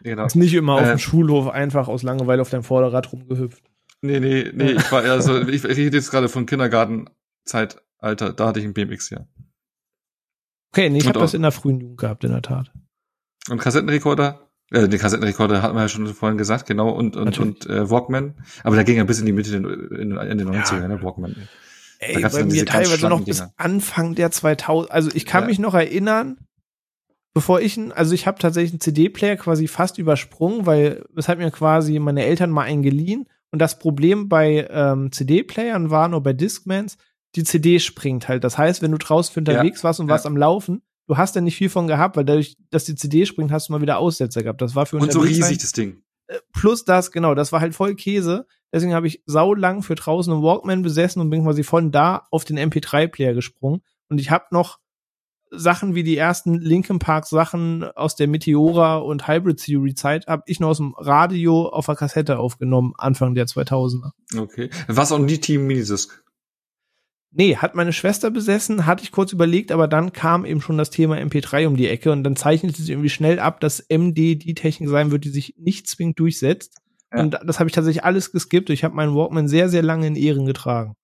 [0.03, 0.25] Genau.
[0.25, 3.63] Ist nicht immer auf Äh, dem Schulhof einfach aus Langeweile auf deinem Vorderrad rumgehüpft.
[4.01, 8.47] Nee, nee, nee, ich war eher so, ich, ich rede jetzt gerade von Kindergartenzeitalter, da
[8.47, 9.27] hatte ich einen BMX, ja.
[10.73, 12.71] Okay, nee, ich habe das in der frühen Jugend gehabt, in der Tat.
[13.49, 17.67] Und Kassettenrekorder, äh, den Kassettenrekorder hatten wir ja schon vorhin gesagt, genau, und, und, Natürlich.
[17.67, 18.35] und äh, Walkman.
[18.63, 21.49] Aber da ging er bis in die Mitte, in, in, in den 90er, ne, Walkman.
[21.99, 23.43] Ey, bei mir teilweise noch bis.
[23.57, 25.49] Anfang der 2000, also ich kann Ja.
[25.49, 26.39] mich noch erinnern,
[27.35, 31.51] bevor ich, also ich habe tatsächlich einen CD-Player quasi fast übersprungen, weil es hat mir
[31.51, 36.33] quasi meine Eltern mal einen geliehen und das Problem bei ähm, CD-Playern war nur bei
[36.33, 36.97] Discmans,
[37.37, 38.45] die CD springt halt.
[38.45, 40.13] Das heißt, wenn du draußen unterwegs warst und ja.
[40.13, 43.27] warst am Laufen, du hast da nicht viel von gehabt, weil dadurch, dass die CD
[43.27, 44.61] springt, hast du mal wieder Aussetzer gehabt.
[44.61, 46.03] Das war für Und so riesig das Ding.
[46.53, 48.47] plus das, genau, das war halt voll Käse.
[48.73, 52.45] Deswegen habe ich saulang für draußen einen Walkman besessen und bin quasi von da auf
[52.45, 53.83] den MP3-Player gesprungen.
[54.09, 54.79] Und ich habe noch
[55.51, 60.45] Sachen wie die ersten Linkin Park Sachen aus der Meteora und Hybrid Theory Zeit habe
[60.47, 64.13] ich noch aus dem Radio auf der Kassette aufgenommen, Anfang der 2000er.
[64.39, 64.71] Okay.
[64.87, 66.23] Was auch nie Team Minidisc.
[67.33, 70.91] Nee, hat meine Schwester besessen, hatte ich kurz überlegt, aber dann kam eben schon das
[70.91, 74.55] Thema MP3 um die Ecke und dann zeichnete sich irgendwie schnell ab, dass MD die
[74.55, 76.79] Technik sein wird, die sich nicht zwingend durchsetzt.
[77.13, 77.21] Ja.
[77.21, 78.71] Und das habe ich tatsächlich alles geskippt.
[78.71, 80.97] Ich habe meinen Walkman sehr, sehr lange in Ehren getragen.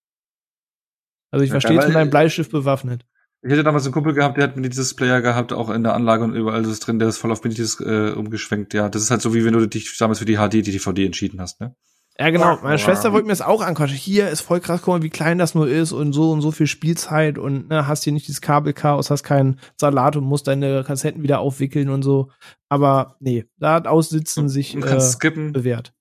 [1.31, 3.05] Also ich Ja, war stets mit einem Bleistift bewaffnet.
[3.43, 6.35] Ich hatte damals einen Kumpel gehabt, der hat Minidisc-Player gehabt, auch in der Anlage und
[6.35, 8.75] überall ist es drin, der ist voll auf Minidisc äh, umgeschwenkt.
[8.75, 11.07] Ja, das ist halt so, wie wenn du dich damals für die HD, die DVD
[11.07, 11.77] entschieden hast, ne?
[12.19, 12.59] Ja, genau.
[12.63, 12.79] Meine.
[12.79, 13.97] Schwester wollte mir das auch anquatschen.
[13.97, 16.51] Hier ist voll krass, guck mal, wie klein das nur ist und so und so
[16.51, 20.83] viel Spielzeit und ne, hast hier nicht dieses Kabelchaos, hast keinen Salat und musst deine
[20.83, 22.31] Kassetten wieder aufwickeln und so.
[22.71, 25.53] Aber nee, da hat Aussitzen sich äh, skippen.
[25.53, 25.93] bewährt.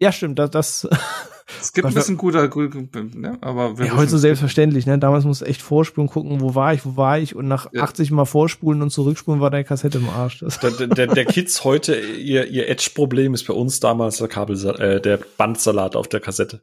[0.00, 0.88] Ja, stimmt, das, das
[1.74, 2.80] Gott, ist ein guter, guter
[3.14, 3.38] ne?
[3.40, 4.98] aber ja, heute so selbstverständlich, ne?
[4.98, 7.82] Damals musst du echt vorspulen, gucken, wo war ich, wo war ich und nach Ja.
[7.82, 10.40] 80 Mal vorspulen und zurückspulen war deine Kassette im Arsch.
[10.40, 14.56] Das, Der, der, der Kids heute, ihr, ihr Edge-Problem ist bei uns damals der Kabel,
[14.78, 16.62] äh, der Bandsalat auf der Kassette.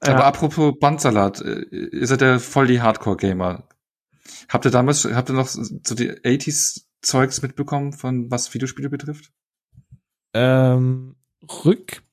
[0.00, 0.24] Aber Ja.
[0.26, 3.68] apropos Bandsalat, ihr seid ja voll die Hardcore-Gamer.
[4.48, 9.32] Habt ihr damals, habt ihr noch so die 80s-Zeugs mitbekommen, von was Videospiele betrifft?
[10.34, 11.16] ähm,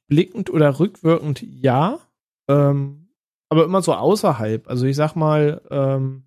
[0.10, 2.00] rückblickend oder rückwirkend ja,
[2.50, 3.10] ähm,
[3.50, 4.68] aber immer so außerhalb.
[4.68, 6.26] Also ich sag mal, ähm,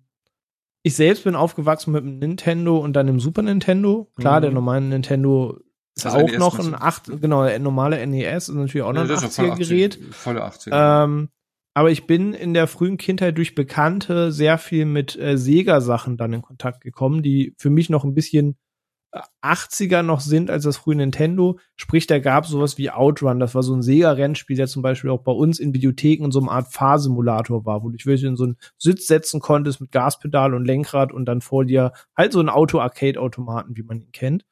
[0.83, 4.09] ich selbst bin aufgewachsen mit dem Nintendo und dann dem Super Nintendo.
[4.15, 4.41] Klar, Mhm.
[4.43, 5.59] der normale Nintendo
[5.95, 6.81] ist Das auch NES noch ein du?
[6.81, 9.95] 8, genau, der normale NES ist natürlich auch noch ein das ist voll 80er-Gerät.
[9.97, 11.03] 80, Volle 80er.
[11.03, 11.29] Ähm,
[11.73, 16.33] aber ich bin in der frühen Kindheit durch Bekannte sehr viel mit äh, Sega-Sachen dann
[16.33, 18.57] in Kontakt gekommen, die für mich noch ein bisschen
[19.43, 21.59] 80er noch sind als das frühe Nintendo.
[21.75, 23.39] Sprich, da gab sowas wie Outrun.
[23.39, 26.39] Das war so ein Sega-Rennspiel, der zum Beispiel auch bei uns in Videotheken in so
[26.39, 29.91] einer Art Fahrsimulator war, wo du dich wirklich in so einen Sitz setzen konntest mit
[29.91, 34.45] Gaspedal und Lenkrad und dann vor dir halt so ein Auto-Arcade-Automaten, wie man ihn kennt.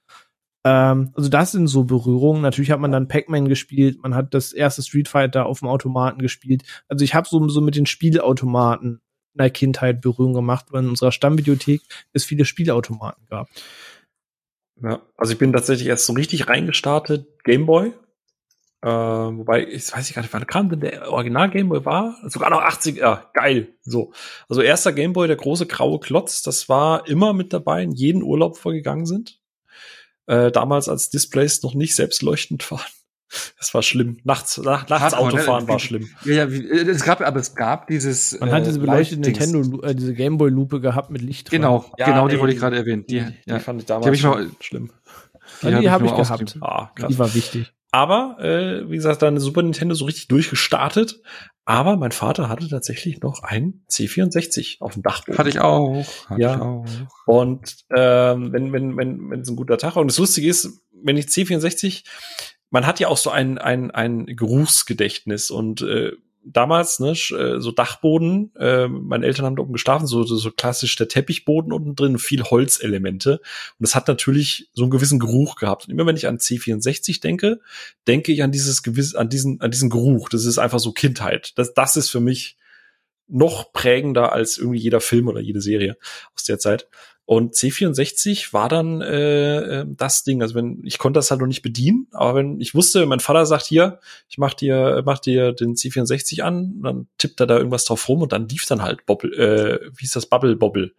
[0.66, 2.42] Ähm, also das sind so Berührungen.
[2.42, 6.20] Natürlich hat man dann Pac-Man gespielt, man hat das erste Street Fighter auf dem Automaten
[6.20, 6.64] gespielt.
[6.88, 9.02] Also ich habe so, so mit den Spielautomaten
[9.36, 11.82] in der Kindheit Berührung gemacht, weil in unserer Stammbibliothek
[12.14, 13.48] es viele Spielautomaten gab.
[14.82, 17.94] Ja, also ich bin tatsächlich erst so richtig reingestartet, Gameboy.
[18.82, 22.18] Äh, wobei, ich weiß ich gar nicht, wann kam denn der Original Gameboy war?
[22.26, 23.70] Sogar noch 80, ja, geil.
[23.82, 24.12] So.
[24.48, 28.58] Also erster Gameboy, der große graue Klotz, das war immer mit dabei in jeden Urlaub
[28.58, 29.40] vorgegangen sind.
[30.28, 32.82] Äh, damals als Displays noch nicht selbstleuchtend waren.
[33.60, 34.18] Das war schlimm.
[34.24, 35.34] Nachts, nach, nachts Hardcore, ne?
[35.40, 36.10] Autofahren war Wie- schlimm.
[36.26, 38.40] Ja, ja, wie, äh, es gab, aber es gab dieses.
[38.40, 39.22] Man hat diese beleuchtete.
[39.22, 41.62] Nintendo, äh, diese Gameboy-Lupe gehabt mit Licht dran.
[41.62, 43.06] Genau, Ja, genau, die ey, wollte ich gerade erwähnen.
[43.08, 44.92] Die, Die, ja, die fand ich Die hab damals ich mal- schon schlimm.
[45.62, 46.42] Die, die habe ich nur gehabt.
[46.42, 46.64] ausgegeben.
[46.64, 47.08] Ah, krass.
[47.10, 47.72] Die war wichtig.
[47.92, 51.22] Aber, äh, wie gesagt, dann Super Nintendo so richtig durchgestartet.
[51.64, 55.38] Aber mein Vater hatte tatsächlich noch einen C64 auf dem Dachboden.
[55.38, 56.04] Hatte ich auch.
[56.28, 56.56] Hatte Ja.
[56.56, 56.86] ich auch.
[57.26, 60.02] Und ähm, wenn, wenn, wenn, wenn es ein guter Tag war.
[60.02, 62.04] Und das Lustige ist, wenn ich C64,
[62.76, 66.12] man hat ja auch so ein, ein, ein Geruchsgedächtnis und äh,
[66.44, 70.52] damals, ne, äh, so Dachboden, äh, meine Eltern haben da oben geschlafen, so, so, so
[70.52, 73.40] klassisch der Teppichboden unten drin, viel Holzelemente.
[73.40, 75.86] Und das hat natürlich so einen gewissen Geruch gehabt.
[75.86, 77.62] Und immer wenn ich an C64 denke,
[78.10, 80.28] denke ich an dieses gewiss, an diesen, an diesen Geruch.
[80.28, 81.58] Das ist einfach so Kindheit.
[81.58, 82.58] Das, das ist für mich
[83.30, 85.96] noch prägender als irgendwie jeder Film oder jede Serie
[86.36, 86.90] aus der Zeit.
[87.28, 90.44] Und C64 war dann äh, äh, das Ding.
[90.44, 93.48] Also wenn ich konnte das halt noch nicht bedienen, aber wenn ich wusste, mein Vater
[93.48, 94.00] sagt hier,
[94.30, 98.22] ich mach dir, mach dir den C64 an, dann tippt er da irgendwas drauf rum
[98.22, 100.94] und dann lief dann halt Bobble, äh, wie ist das Bubble Bobble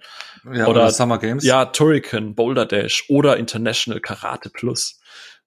[0.45, 1.45] Ja, Oder- oder, Summer Games.
[1.45, 4.99] ja, Turrican, Boulder Dash oder International Karate Plus.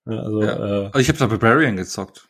[0.06, 0.86] Also Ja.
[0.96, 2.29] äh, Ich habe da Barbarian gezockt.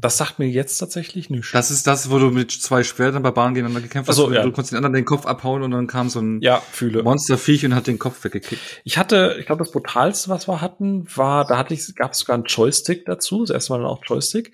[0.00, 1.52] Das sagt mir jetzt tatsächlich nichts.
[1.52, 4.16] Das ist das, wo du mit zwei Schwertern Barbaren gegeneinander gekämpft hast.
[4.16, 4.42] Ach so, und ja.
[4.42, 7.02] Du konntest den anderen den Kopf abhauen und dann kam so ein ja, fühle.
[7.02, 8.60] Monsterviech und hat den Kopf weggekickt.
[8.84, 12.20] Ich hatte, ich glaube, das brutalste, was wir hatten, war, da hatte ich, gab es
[12.20, 14.52] sogar einen Joystick dazu, das erste Mal dann auch Joystick.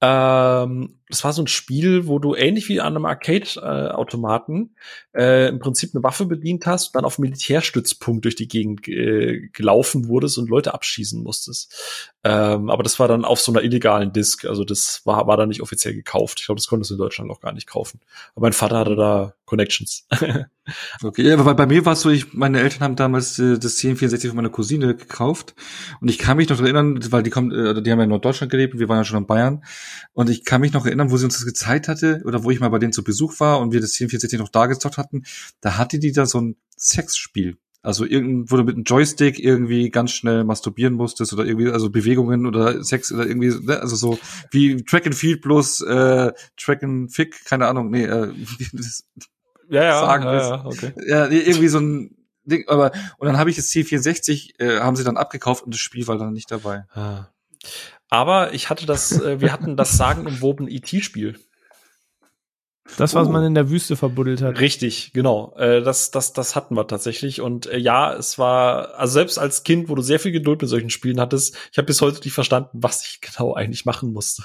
[0.00, 4.74] Ähm, das war so ein Spiel, wo du ähnlich wie an einem Arcade-Automaten
[5.14, 10.08] äh, im Prinzip eine Waffe bedient hast dann auf Militärstützpunkt durch die Gegend äh, gelaufen
[10.08, 12.12] wurdest und Leute abschießen musstest.
[12.22, 15.48] Ähm, aber das war dann auf so einer illegalen Disk, also das war, war dann
[15.48, 16.40] nicht offiziell gekauft.
[16.40, 18.00] Ich glaube, das konntest du in Deutschland auch gar nicht kaufen.
[18.34, 20.06] Aber mein Vater hatte da Connections.
[21.02, 23.78] Okay, ja, aber bei mir war es so, ich, meine Eltern haben damals äh, das
[23.78, 25.54] CN64 von meiner Cousine gekauft
[26.00, 28.50] und ich kann mich noch erinnern, weil die kommt, äh, die haben ja in Norddeutschland
[28.50, 29.64] gelebt, wir waren ja schon in Bayern
[30.12, 32.60] und ich kann mich noch erinnern, wo sie uns das gezeigt hatte oder wo ich
[32.60, 35.22] mal bei denen zu Besuch war und wir das CN64 noch da gezockt hatten,
[35.60, 37.56] da hatte die da so ein Sexspiel.
[37.82, 41.88] Also irgend, wo du mit einem Joystick irgendwie ganz schnell masturbieren musstest oder irgendwie, also
[41.88, 43.80] Bewegungen oder Sex oder irgendwie, ne?
[43.80, 44.18] also so
[44.50, 48.34] wie Track and Field plus äh, Track and Fick, keine Ahnung, nee, äh,
[48.74, 49.04] das,
[49.70, 50.92] ja, Sagen ja, ja, okay.
[51.06, 55.04] ja, irgendwie so ein Ding, aber und dann habe ich das C64, äh, haben sie
[55.04, 56.84] dann abgekauft und das Spiel war dann nicht dabei.
[56.92, 57.28] Ah.
[58.10, 61.38] Aber ich hatte das, äh, wir hatten das sagenumwoben IT-Spiel.
[62.96, 63.30] Das, was Oh.
[63.30, 64.58] man in der Wüste verbuddelt hat.
[64.58, 65.54] Richtig, genau.
[65.56, 67.40] Äh, das, das, das hatten wir tatsächlich.
[67.40, 70.68] Und äh, ja, es war, also selbst als Kind, wo du sehr viel Geduld mit
[70.68, 74.42] solchen Spielen hattest, ich habe bis heute nicht verstanden, was ich genau eigentlich machen musste.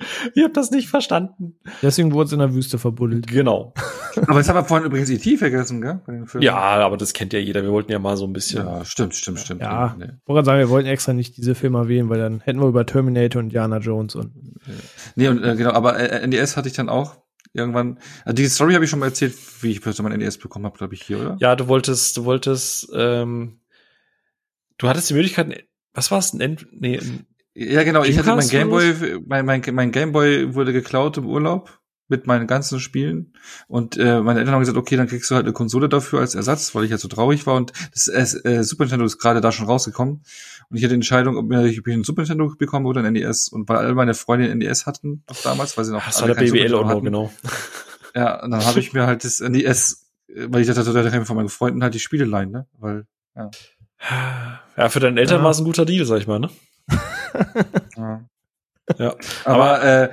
[0.34, 1.58] Ich habe das nicht verstanden.
[1.82, 3.26] Deswegen wurde es in der Wüste verbuddelt.
[3.26, 3.74] Genau.
[4.26, 5.36] Aber jetzt haben wir vorhin übrigens E.T.
[5.36, 6.00] vergessen, gell?
[6.06, 6.44] Bei den Filmen.
[6.44, 7.62] Ja, aber das kennt ja jeder.
[7.62, 8.64] Wir wollten ja mal so ein bisschen.
[8.64, 9.60] Ja, stimmt, stimmt, stimmt.
[9.60, 9.94] Ja.
[9.96, 10.04] Nee.
[10.04, 12.66] Ich wollte gerade sagen, wir wollten extra nicht diese Filme wählen, weil dann hätten wir
[12.66, 14.32] über Terminator und Indiana Jones und
[15.14, 17.16] Nee, und äh, genau, aber äh, NES hatte ich dann auch
[17.52, 17.98] irgendwann.
[18.24, 20.76] Also die Story habe ich schon mal erzählt, wie ich plötzlich mein NES bekommen habe,
[20.76, 21.36] glaube ich, hier, oder?
[21.40, 23.60] Ja, du wolltest, du wolltest, ähm,
[24.78, 25.64] du hattest die Möglichkeit,
[25.94, 26.34] was war es?
[26.34, 27.00] Nee,
[27.60, 31.80] Ja, genau, ich hatte mein Gameboy, mein, mein, mein Gameboy wurde geklaut im Urlaub
[32.10, 33.34] mit meinen ganzen Spielen
[33.66, 36.34] und äh, meine Eltern haben gesagt, okay, dann kriegst du halt eine Konsole dafür als
[36.34, 39.50] Ersatz, weil ich halt so traurig war und das äh, Super Nintendo ist gerade da
[39.52, 40.22] schon rausgekommen
[40.70, 43.12] und ich hatte die Entscheidung, ob mir- ob ich ein Super Nintendo bekomme oder ein
[43.12, 46.14] NES und weil alle meine Freunde ein NES hatten noch damals, weil sie noch das
[46.16, 47.04] war alle der BWL auch noch, hatten.
[47.04, 47.32] genau.
[48.14, 51.20] Ja, und dann habe ich mir halt das NES, äh, weil ich dachte, da kann
[51.22, 52.66] ich von meinen Freunden halt die Spiele leihen, ne?
[52.78, 53.06] Weil
[54.76, 55.44] Ja, für deine Eltern Ja.
[55.44, 56.48] war es ein guter Deal, sag ich mal, ne?
[57.96, 58.24] ja.
[58.98, 59.14] Ja.
[59.44, 60.10] Aber, äh,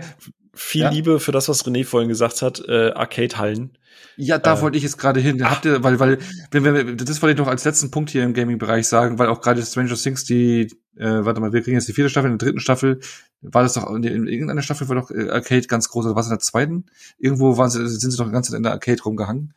[0.57, 0.89] Viel Ja?
[0.89, 3.77] Liebe für das, was René vorhin gesagt hat, äh, Arcade-Hallen.
[4.15, 5.43] Ja, da Äh, wollte ich jetzt gerade hin.
[5.49, 6.19] Habt ihr, weil, weil,
[6.51, 9.41] wenn wir, das wollte ich noch als letzten Punkt hier im Gaming-Bereich sagen, weil auch
[9.41, 12.47] gerade Stranger Things, die, äh, warte mal, wir kriegen jetzt die vierte Staffel, in der
[12.47, 13.01] dritten Staffel,
[13.41, 16.27] war das doch, in, in irgendeiner Staffel war doch äh, Arcade ganz groß, oder was
[16.27, 16.85] in der zweiten?
[17.17, 19.53] Irgendwo waren sie, sind sie doch die ganze Zeit in der Arcade rumgehangen.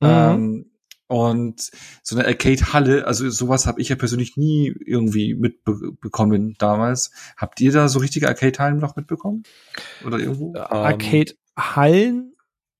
[0.00, 0.06] Mhm.
[0.08, 0.70] Ähm,
[1.08, 1.70] und
[2.02, 7.12] so eine Arcade-Halle, also sowas habe ich ja persönlich nie irgendwie mitbekommen damals.
[7.36, 9.44] Habt ihr da so richtige Arcade-Hallen noch mitbekommen?
[10.04, 10.54] Oder irgendwo?
[10.54, 12.34] Ähm, Arcade-Hallen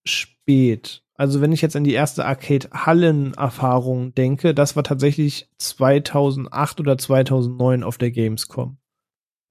[0.04, 1.02] spät.
[1.14, 7.82] Also wenn ich jetzt an die erste Arcade-Hallen-Erfahrung denke, das war tatsächlich 2008 oder 2009
[7.82, 8.78] auf der Gamescom.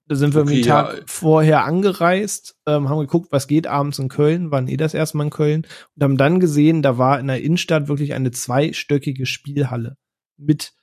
[0.08, 1.02] Da sind wir Okay, einen Tag ja.
[1.06, 5.24] vorher angereist, ähm, haben geguckt, was geht abends in Köln, waren eh das erste Mal
[5.24, 5.66] in Köln
[5.96, 9.96] und haben dann gesehen, da war in der Innenstadt wirklich eine zweistöckige Spielhalle
[10.36, 10.74] mit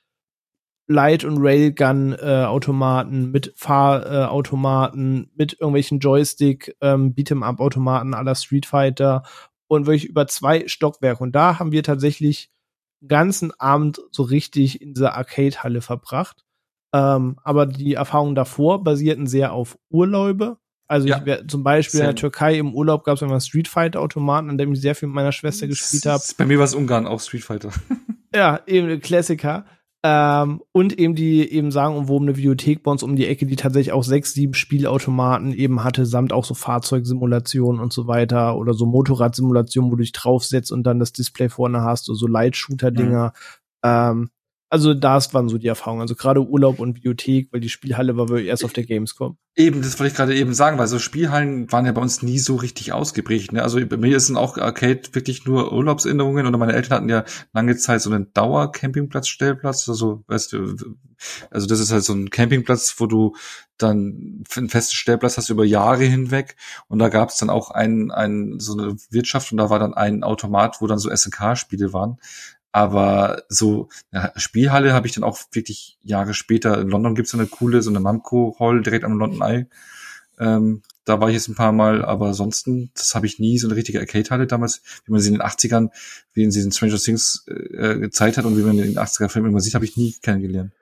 [0.86, 9.22] Light- und Railgun-Automaten, mit Fahrautomaten, mit irgendwelchen Joystick, ähm, Beat'em-up-Automaten aller Street Fighter
[9.66, 11.22] und wirklich über zwei Stockwerke.
[11.22, 12.50] Und da haben wir tatsächlich
[13.00, 16.43] den ganzen Abend so richtig in dieser Arcade-Halle verbracht.
[16.94, 20.58] Ähm, aber die Erfahrungen davor basierten sehr auf Urlaube.
[20.86, 21.18] Also Ja.
[21.18, 22.20] ich wär, zum Beispiel in der Same.
[22.20, 25.16] Türkei im Urlaub gab es immer Street Fighter Automaten, an dem ich sehr viel mit
[25.16, 26.22] meiner Schwester gespielt habe.
[26.38, 27.70] Bei mir war es Ungarn, auch Street Fighter.
[28.34, 29.64] Ja, eben Klassiker.
[30.02, 33.92] Ähm, und eben die eben sagen umwobene Videothek bei uns um die Ecke, die tatsächlich
[33.92, 38.86] auch sechs, sieben Spielautomaten eben hatte, samt auch so Fahrzeugsimulationen und so weiter oder so
[38.86, 43.32] Motorradsimulationen, wo du dich draufsetzt und dann das Display vorne hast, oder so Light-Shooter-Dinger.
[43.84, 44.30] Ähm,
[44.70, 46.02] also das waren so die Erfahrungen.
[46.02, 49.36] Also gerade Urlaub und Videothek, weil die Spielhalle war wirklich erst auf der Gamescom.
[49.56, 52.40] Eben, das wollte ich gerade eben sagen, weil so Spielhallen waren ja bei uns nie
[52.40, 53.52] so richtig ausgeprägt.
[53.52, 53.62] Ne?
[53.62, 57.76] Also bei mir sind auch Arcade wirklich nur Urlaubserinnerungen oder meine Eltern hatten ja lange
[57.76, 59.88] Zeit so einen Dauer-Campingplatz-Stellplatz.
[59.88, 60.96] Also, weißt du,
[61.50, 63.36] also das ist halt so ein Campingplatz, wo du
[63.78, 66.56] dann einen festen Stellplatz hast über Jahre hinweg.
[66.88, 69.94] Und da gab es dann auch ein, ein, so eine Wirtschaft und da war dann
[69.94, 72.18] ein Automat, wo dann so SNK-Spiele waren.
[72.74, 76.80] Aber so ja, Spielhalle habe ich dann auch wirklich Jahre später.
[76.80, 79.66] In London gibt's so eine coole, so eine Mamco Hall direkt am London Eye.
[80.40, 83.68] Ähm, da war ich jetzt ein paar Mal, aber ansonsten, das habe ich nie so
[83.68, 85.90] eine richtige Arcade-Halle damals, wie man sie in den 80ern,
[86.32, 89.60] wie in diesen Stranger Things äh, gezeigt hat und wie man in den 80er-Filmen immer
[89.60, 90.72] sieht, habe ich nie kennengelernt.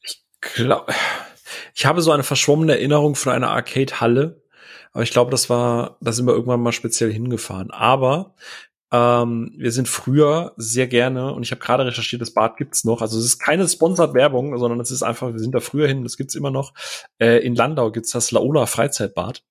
[0.00, 0.94] Ich glaube,
[1.74, 4.40] ich habe so eine verschwommene Erinnerung von einer Arcade-Halle,
[4.94, 7.70] aber ich glaube, das war, da sind wir irgendwann mal speziell hingefahren.
[7.70, 8.34] Aber
[8.94, 13.02] ähm, wir sind früher sehr gerne, und ich habe gerade recherchiert, das Bad gibt's noch.
[13.02, 16.04] Also es ist keine Sponsored Werbung, sondern es ist einfach, wir sind da früher hin,
[16.04, 16.74] das gibt's immer noch.
[17.18, 19.42] Äh, in Landau gibt's das Laola Freizeitbad.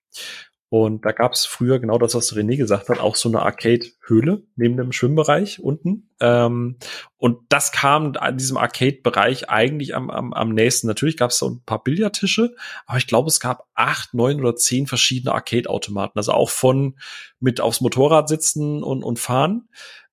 [0.76, 4.42] Und da gab es früher genau das, was René gesagt hat, auch so eine Arcade-Höhle
[4.56, 6.10] neben dem Schwimmbereich unten.
[6.18, 6.78] Ähm,
[7.16, 10.88] und das kam an diesem Arcade-Bereich eigentlich am, am, am nächsten.
[10.88, 12.56] Natürlich gab es so ein paar Billardtische,
[12.86, 16.18] aber ich glaube, es gab acht, neun oder zehn verschiedene Arcade-Automaten.
[16.18, 16.98] Also auch von
[17.38, 19.68] mit aufs Motorrad sitzen und, und fahren.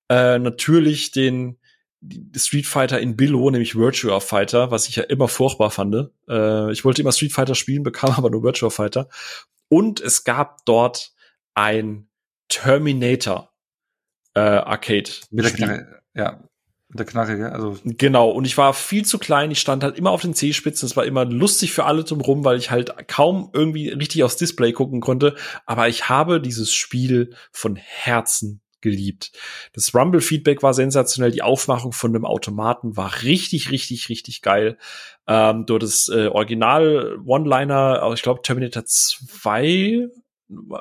[0.09, 1.57] Äh, natürlich den
[2.35, 6.09] Street Fighter in Billo, nämlich Virtua Fighter, was ich ja immer furchtbar fand.
[6.27, 9.07] Äh, ich wollte immer Street Fighter spielen, bekam aber nur Virtua Fighter.
[9.71, 11.13] Und es gab dort
[11.53, 12.09] ein
[12.49, 13.53] Terminator
[14.35, 15.09] äh, Arcade.
[15.29, 16.43] Mit der Knarre, ja.
[16.89, 17.49] Mit der Knarre, ja.
[17.49, 17.77] Also.
[17.85, 18.29] Genau.
[18.31, 19.49] Und ich war viel zu klein.
[19.49, 20.85] Ich stand halt immer auf den Zehspitzen.
[20.85, 24.73] Es war immer lustig für alle drumherum, weil ich halt kaum irgendwie richtig aufs Display
[24.73, 25.37] gucken konnte.
[25.65, 29.31] Aber ich habe dieses Spiel von Herzen geliebt.
[29.73, 31.31] Das Rumble-Feedback war sensationell.
[31.31, 34.77] Die Aufmachung von dem Automaten war richtig, richtig, richtig geil.
[35.27, 40.09] Ähm, dort das äh, Original One-Liner, ich glaube Terminator 2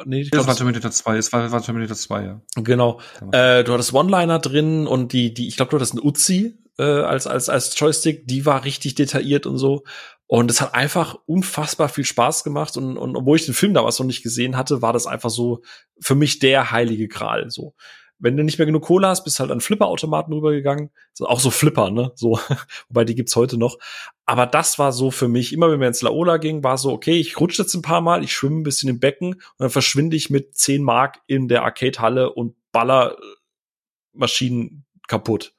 [0.05, 2.41] Nee, ich glaub, das war Terminator 2, es war, war Terminator 2, ja.
[2.57, 3.01] Genau.
[3.31, 6.83] Äh, du hattest One-Liner drin und die, die, ich glaube, du hattest ein Uzi äh,
[6.83, 9.85] als, als, als Joystick, die war richtig detailliert und so.
[10.33, 12.77] Und es hat einfach unfassbar viel Spaß gemacht.
[12.77, 15.63] Und, und obwohl ich den Film damals noch nicht gesehen hatte, war das einfach so
[15.99, 17.51] für mich der heilige Gral.
[17.51, 17.75] So
[18.21, 20.91] wenn du nicht mehr genug Cola hast, bist halt an Flipper-Automaten rübergegangen.
[21.21, 22.13] Auch so Flipper, ne?
[22.15, 22.39] So,
[22.89, 23.79] wobei die gibt's heute noch.
[24.27, 27.19] Aber das war so für mich, immer wenn wir ins Laola gingen, war so, okay,
[27.19, 30.17] ich rutsche jetzt ein paar Mal, ich schwimme ein bisschen im Becken und dann verschwinde
[30.17, 33.23] ich mit 10 Mark in der Arcade-Halle und baller äh,
[34.13, 35.55] Maschinen kaputt.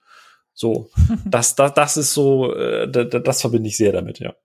[0.53, 0.89] So,
[1.25, 4.35] das, das, das ist so, äh, das, das verbinde ich sehr damit, ja.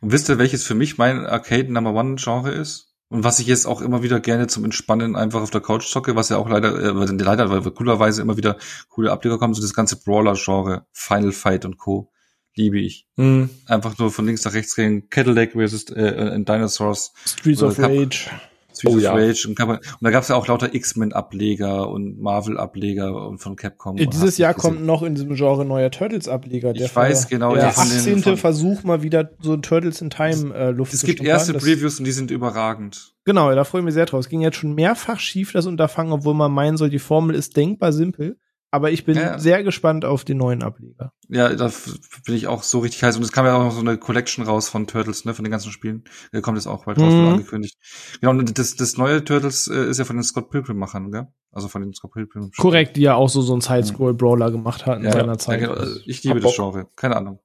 [0.00, 2.94] Und wisst ihr, welches für mich mein Arcade Number One Genre ist?
[3.08, 6.16] Und was ich jetzt auch immer wieder gerne zum Entspannen einfach auf der Couch zocke,
[6.16, 8.56] was ja auch leider, äh, leider, weil wir coolerweise immer wieder
[8.88, 12.10] coole Ableger kommen, so das ganze Brawler-Genre, Final Fight und Co.
[12.56, 13.06] Liebe ich.
[13.16, 13.50] Mhm.
[13.66, 17.12] Einfach nur von links nach rechts gehen, Cadillac versus äh, äh Dinosaurs.
[17.26, 18.30] Streets of Rage.
[18.74, 19.12] Streets oh, ja.
[19.12, 23.96] Rage und, und da gab es ja auch lauter X-Men-Ableger und Marvel-Ableger und von Capcom.
[23.96, 26.74] Dieses Jahr kommt noch in diesem Genre neuer Turtles-Ableger.
[26.74, 27.54] Ich weiß genau.
[27.54, 28.22] Der 18.
[28.22, 31.98] Von, Versuch mal wieder so ein Turtles in Time äh, Luft Es gibt erste Previews
[31.98, 33.14] und die sind überragend.
[33.24, 34.20] Genau, da freue ich mich sehr drauf.
[34.20, 37.56] Es ging jetzt schon mehrfach schief, das Unterfangen, obwohl man meinen soll, die Formel ist
[37.56, 38.36] denkbar simpel.
[38.74, 39.38] Aber ich bin ja.
[39.38, 41.12] sehr gespannt auf den neuen Ableger.
[41.28, 41.70] Ja, da
[42.26, 43.16] bin ich auch so richtig heiß.
[43.16, 45.52] Und es kam ja auch noch so eine Collection raus von Turtles, ne, von den
[45.52, 46.02] ganzen Spielen.
[46.32, 47.28] Da kommt jetzt auch bald raus, mhm.
[47.28, 47.78] angekündigt.
[48.20, 51.28] Genau, und das, das neue Turtles äh, ist ja von den Scott Pilgrim-Machern, gell?
[51.52, 52.46] Also von den Scott Pilgrim.
[52.46, 52.60] -Spielen.
[52.60, 55.60] Korrekt, die ja auch so, so einen Side-Scroll-Brawler gemacht hatten ja, in seiner Zeit.
[55.60, 55.86] Ja, genau.
[56.04, 56.88] Ich liebe das Genre.
[56.96, 57.38] Keine Ahnung.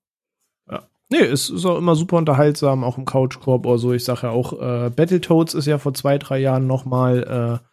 [0.67, 0.87] Ja.
[1.09, 3.93] Nee, es ist auch immer super unterhaltsam, auch im Couch-Korb oder so.
[3.93, 7.68] Ich sage ja auch, äh, Battletoads ist ja vor zwei, drei Jahren noch mal äh,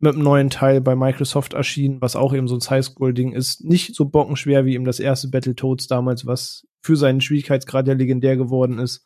[0.00, 3.64] mit einem neuen Teil bei Microsoft erschienen, was auch eben so ein High-Scroll-Ding ist.
[3.64, 8.36] Nicht so bockenschwer wie eben das erste Battletoads damals, was für seinen Schwierigkeitsgrad ja legendär
[8.36, 9.04] geworden ist.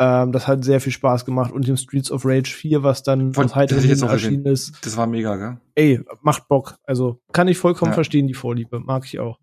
[0.00, 1.52] Ähm, das hat sehr viel Spaß gemacht.
[1.52, 4.84] Und dem Streets of Rage 4, was dann Von, aus heiterem erschienen ist.
[4.84, 5.60] Das war mega, gell?
[5.76, 6.76] Ey, macht Bock.
[6.84, 7.94] Also kann ich vollkommen ja.
[7.94, 8.80] verstehen, die Vorliebe.
[8.80, 9.38] Mag ich auch.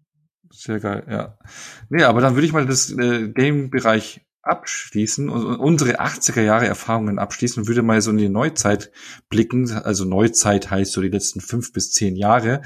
[0.52, 1.38] Sehr geil, ja.
[1.90, 7.20] Nee, aber dann würde ich mal das äh, Game-Bereich abschließen und unsere 80er Jahre Erfahrungen
[7.20, 8.92] abschließen und würde mal so in die Neuzeit
[9.30, 9.72] blicken.
[9.72, 12.62] Also Neuzeit heißt so die letzten fünf bis zehn Jahre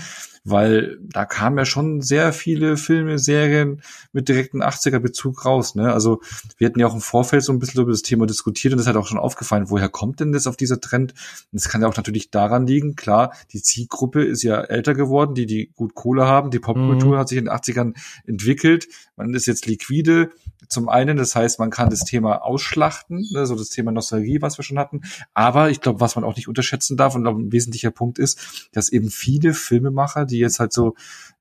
[0.45, 3.81] weil da kamen ja schon sehr viele Filme, Serien
[4.13, 5.73] mit direkten 80er Bezug raus.
[5.73, 5.91] Ne?
[5.91, 6.21] Also
[6.57, 8.87] wir hatten ja auch im Vorfeld so ein bisschen über das Thema diskutiert und es
[8.87, 11.13] hat auch schon aufgefallen, woher kommt denn das auf dieser Trend?
[11.51, 15.33] Und das kann ja auch natürlich daran liegen, klar, die Zielgruppe ist ja älter geworden,
[15.33, 17.19] die die gut Kohle haben, die Popkultur mhm.
[17.19, 17.95] hat sich in den 80ern
[18.25, 20.29] entwickelt, man ist jetzt liquide,
[20.69, 24.57] zum einen, das heißt, man kann das Thema ausschlachten, ne, so das Thema Nostalgie, was
[24.57, 25.01] wir schon hatten.
[25.33, 28.89] Aber ich glaube, was man auch nicht unterschätzen darf und ein wesentlicher Punkt ist, dass
[28.89, 30.95] eben viele Filmemacher, die jetzt halt so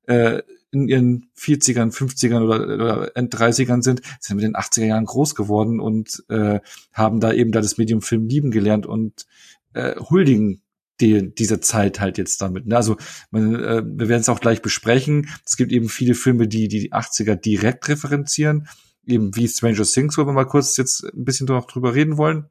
[0.07, 0.41] äh,
[0.71, 5.35] in ihren 40ern, 50ern oder, oder End 30ern sind, sind mit den 80er Jahren groß
[5.35, 6.59] geworden und äh,
[6.91, 9.25] haben da eben da das Medium Film lieben gelernt und
[9.73, 10.61] äh, huldigen
[11.01, 12.67] die, diese Zeit halt jetzt damit.
[12.67, 12.75] Ne?
[12.75, 12.97] Also
[13.31, 15.29] man, äh, wir werden es auch gleich besprechen.
[15.45, 18.67] Es gibt eben viele Filme, die die 80er direkt referenzieren
[19.07, 22.45] eben wie Stranger Things, wo wir mal kurz jetzt ein bisschen noch drüber reden wollen.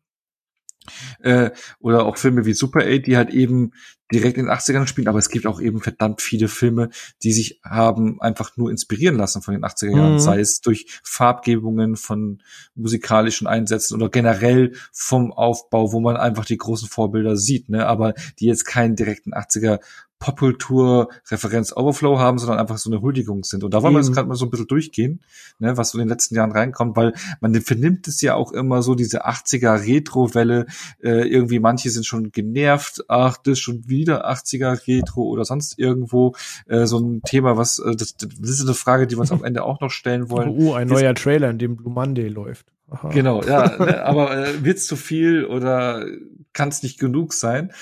[1.21, 1.51] Äh,
[1.81, 3.73] oder auch Filme wie Super 8, die halt eben
[4.13, 6.91] direkt in den 80ern spielen, aber es gibt auch eben verdammt viele Filme,
[7.23, 10.21] die sich haben einfach nur inspirieren lassen von den 80er Jahren, mhm.
[10.21, 12.43] sei es durch Farbgebungen von
[12.75, 18.15] musikalischen Einsätzen oder generell vom Aufbau, wo man einfach die großen Vorbilder sieht, ne, aber
[18.39, 19.81] die jetzt keinen direkten 80er
[20.25, 23.63] Popkultur Referenz Overflow haben, sondern einfach so eine Huldigung sind.
[23.63, 25.21] Und da wollen wir jetzt gerade mal so ein bisschen durchgehen,
[25.59, 28.81] ne, was so in den letzten Jahren reinkommt, weil man vernimmt es ja auch immer
[28.81, 30.65] so, diese 80er Retro-Welle,
[31.03, 35.79] äh, irgendwie manche sind schon genervt, ach, das ist schon wieder 80er Retro oder sonst
[35.79, 36.35] irgendwo,
[36.69, 39.45] äh, so ein Thema, was, äh, das, das ist eine Frage, die wir uns am
[39.45, 40.49] Ende auch noch stellen wollen.
[40.49, 42.65] Oh, ein neuer Trailer, in dem Blue Monday läuft.
[42.91, 43.11] Aha.
[43.11, 46.07] Genau, ja, ne, aber äh, wird's zu viel oder
[46.55, 47.73] kann es nicht genug sein?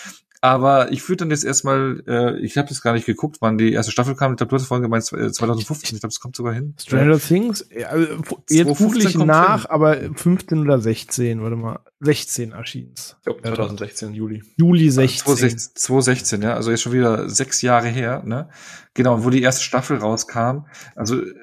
[0.44, 3.72] Aber ich würde dann jetzt erstmal, äh, ich habe jetzt gar nicht geguckt, wann die
[3.72, 4.32] erste Staffel kam.
[4.32, 5.94] Ich glaube, du hast vorhin gemeint 2015.
[5.94, 6.74] Ich glaube, es kommt sogar hin.
[6.80, 8.08] Stranger Things, also,
[8.50, 9.70] jetzt google ich nach, hin.
[9.70, 12.92] aber 15 oder 16, warte mal, 16 erschien
[13.24, 14.42] Ja, 2016, Juli.
[14.56, 15.26] Juli 16.
[15.26, 18.48] 2016, 2016, ja, also jetzt schon wieder sechs Jahre her, ne?
[18.94, 20.66] Genau, wo die erste Staffel rauskam.
[20.96, 21.34] Also äh,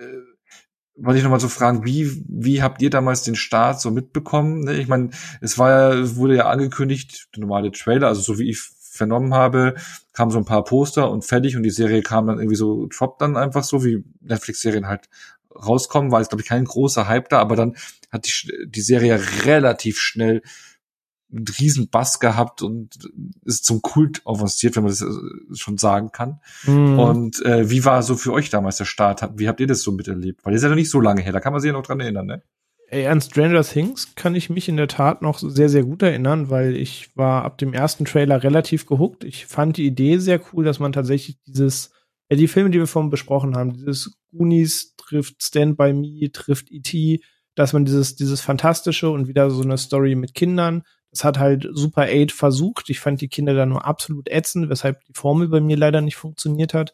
[0.97, 4.65] wollte ich nochmal so fragen, wie, wie habt ihr damals den Start so mitbekommen?
[4.65, 4.73] Ne?
[4.73, 8.59] Ich meine, es war ja, wurde ja angekündigt, der normale Trailer, also so wie ich
[8.99, 9.73] vernommen habe,
[10.13, 13.21] kamen so ein paar Poster und fertig und die Serie kam dann irgendwie so, droppt
[13.21, 15.09] dann einfach so, wie Netflix-Serien halt
[15.55, 17.75] rauskommen, war jetzt, glaube ich, kein großer Hype da, aber dann
[18.11, 20.43] hat die, die Serie relativ schnell
[21.31, 22.97] einen riesen Bass gehabt und
[23.45, 26.39] ist zum Kult avanciert, wenn man das äh, schon sagen kann.
[26.65, 26.99] Mhm.
[26.99, 29.29] Und äh, wie war so für euch damals der Start?
[29.35, 30.43] Wie habt ihr das so miterlebt?
[30.43, 31.85] Weil das ist ja noch nicht so lange her, da kann man sich ja noch
[31.85, 32.43] dran erinnern, ne?
[32.91, 36.49] Ey, an Stranger Things kann ich mich in der Tat noch sehr, sehr gut erinnern,
[36.49, 39.23] weil ich war ab dem ersten Trailer relativ gehuckt.
[39.23, 41.91] Ich fand die Idee sehr cool, dass man tatsächlich dieses,
[42.31, 46.71] ja, die Filme, die wir vorhin besprochen haben, dieses Goonies trifft Stand By Me, trifft
[46.71, 47.21] E.T.,
[47.53, 51.67] dass man dieses, dieses Fantastische und wieder so eine Story mit Kindern, das hat halt
[51.71, 52.89] Super 8 versucht.
[52.89, 56.15] Ich fand die Kinder da nur absolut ätzend, weshalb die Formel bei mir leider nicht
[56.15, 56.93] funktioniert hat.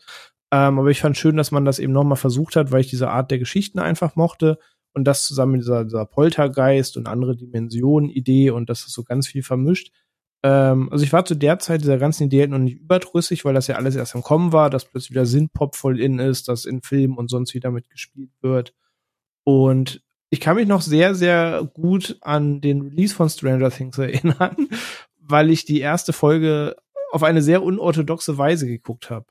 [0.51, 3.09] Ähm, aber ich fand schön, dass man das eben nochmal versucht hat, weil ich diese
[3.09, 4.57] Art der Geschichten einfach mochte
[4.95, 9.03] und das zusammen mit dieser, dieser Poltergeist und andere Dimensionen Idee und das ist so
[9.03, 9.91] ganz viel vermischt.
[10.41, 13.53] Ähm, also ich war zu der Zeit dieser ganzen Idee halt noch nicht überdrüssig, weil
[13.53, 16.65] das ja alles erst im Kommen war, dass plötzlich wieder Synthpop voll in ist, dass
[16.65, 18.73] in Filmen und sonst wieder mitgespielt wird.
[19.43, 24.69] Und ich kann mich noch sehr, sehr gut an den Release von Stranger Things erinnern,
[25.19, 26.75] weil ich die erste Folge
[27.11, 29.25] auf eine sehr unorthodoxe Weise geguckt habe.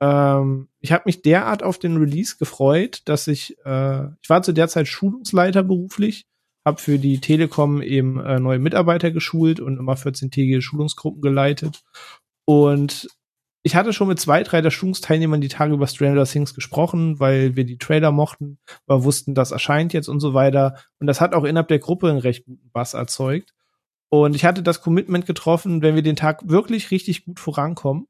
[0.00, 4.52] Ähm, ich habe mich derart auf den Release gefreut, dass ich, äh, ich war zu
[4.52, 6.26] der Zeit Schulungsleiter beruflich,
[6.64, 11.82] habe für die Telekom eben äh, neue Mitarbeiter geschult und immer 14-tägige Schulungsgruppen geleitet.
[12.44, 13.08] Und
[13.62, 17.56] ich hatte schon mit zwei, drei der Schulungsteilnehmern die Tage über Stranger Things gesprochen, weil
[17.56, 20.76] wir die Trailer mochten, weil wussten, das erscheint jetzt und so weiter.
[21.00, 23.54] Und das hat auch innerhalb der Gruppe einen recht guten Bass erzeugt.
[24.10, 28.06] Und ich hatte das Commitment getroffen, wenn wir den Tag wirklich richtig gut vorankommen,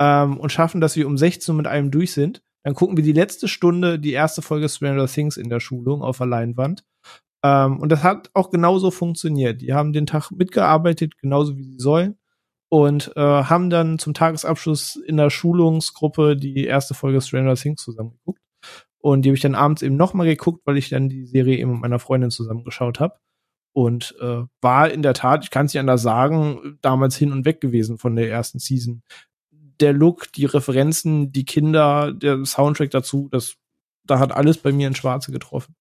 [0.00, 3.04] ähm, und schaffen, dass wir um 16 Uhr mit einem durch sind, dann gucken wir
[3.04, 6.84] die letzte Stunde die erste Folge Stranger Things in der Schulung auf der Leinwand.
[7.44, 9.60] Ähm, und das hat auch genauso funktioniert.
[9.60, 12.18] Die haben den Tag mitgearbeitet, genauso wie sie sollen.
[12.68, 18.10] Und äh, haben dann zum Tagesabschluss in der Schulungsgruppe die erste Folge Stranger Things zusammen
[18.10, 18.40] geguckt.
[18.98, 21.70] Und die habe ich dann abends eben nochmal geguckt, weil ich dann die Serie eben
[21.74, 23.14] mit meiner Freundin zusammengeschaut habe.
[23.72, 27.44] Und äh, war in der Tat, ich kann es nicht anders sagen, damals hin und
[27.44, 29.04] weg gewesen von der ersten Season
[29.80, 33.56] der Look, die Referenzen, die Kinder, der Soundtrack dazu, das,
[34.04, 35.74] da hat alles bei mir in Schwarze getroffen.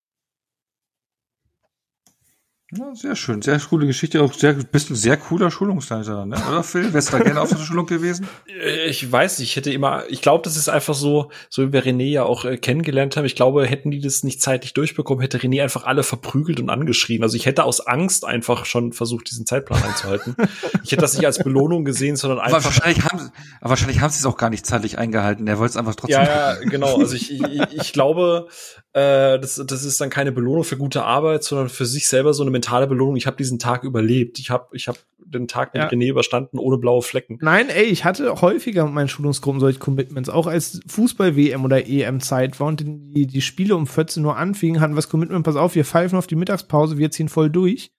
[2.72, 6.36] Ja, sehr schön, sehr coole Geschichte, auch sehr, bist ein sehr cooler Schulungsleiter, ne?
[6.50, 6.92] oder Phil?
[6.94, 8.28] Wärst du da gerne auf der Schulung gewesen?
[8.48, 11.74] Äh, ich weiß nicht, ich hätte immer, ich glaube, das ist einfach so, so wie
[11.74, 15.22] wir René ja auch äh, kennengelernt haben, ich glaube, hätten die das nicht zeitlich durchbekommen,
[15.22, 17.22] hätte René einfach alle verprügelt und angeschrien.
[17.22, 20.36] Also ich hätte aus Angst einfach schon versucht, diesen Zeitplan einzuhalten.
[20.84, 22.58] ich hätte das nicht als Belohnung gesehen, sondern einfach.
[22.58, 23.32] Aber wahrscheinlich haben,
[23.62, 26.22] aber wahrscheinlich haben sie es auch gar nicht zeitlich eingehalten, er wollte es einfach trotzdem.
[26.22, 27.42] Ja, ja, genau, also ich, ich,
[27.74, 28.48] ich glaube,
[28.96, 32.44] äh, das, das ist dann keine Belohnung für gute Arbeit, sondern für sich selber so
[32.44, 33.18] eine mentale Belohnung.
[33.18, 34.40] Ich habe diesen Tag überlebt.
[34.40, 35.90] Ich habe ich hab den Tag mit ja.
[35.90, 37.38] René überstanden ohne blaue Flecken.
[37.42, 40.30] Nein, ey, ich hatte häufiger mit meinen Schulungsgruppen solche Commitments.
[40.30, 44.94] Auch als Fußball-WM oder EM-Zeit war und die, die Spiele um 14 Uhr anfingen, hatten
[44.94, 47.92] wir das Commitment, pass auf, wir pfeifen auf die Mittagspause, wir ziehen voll durch.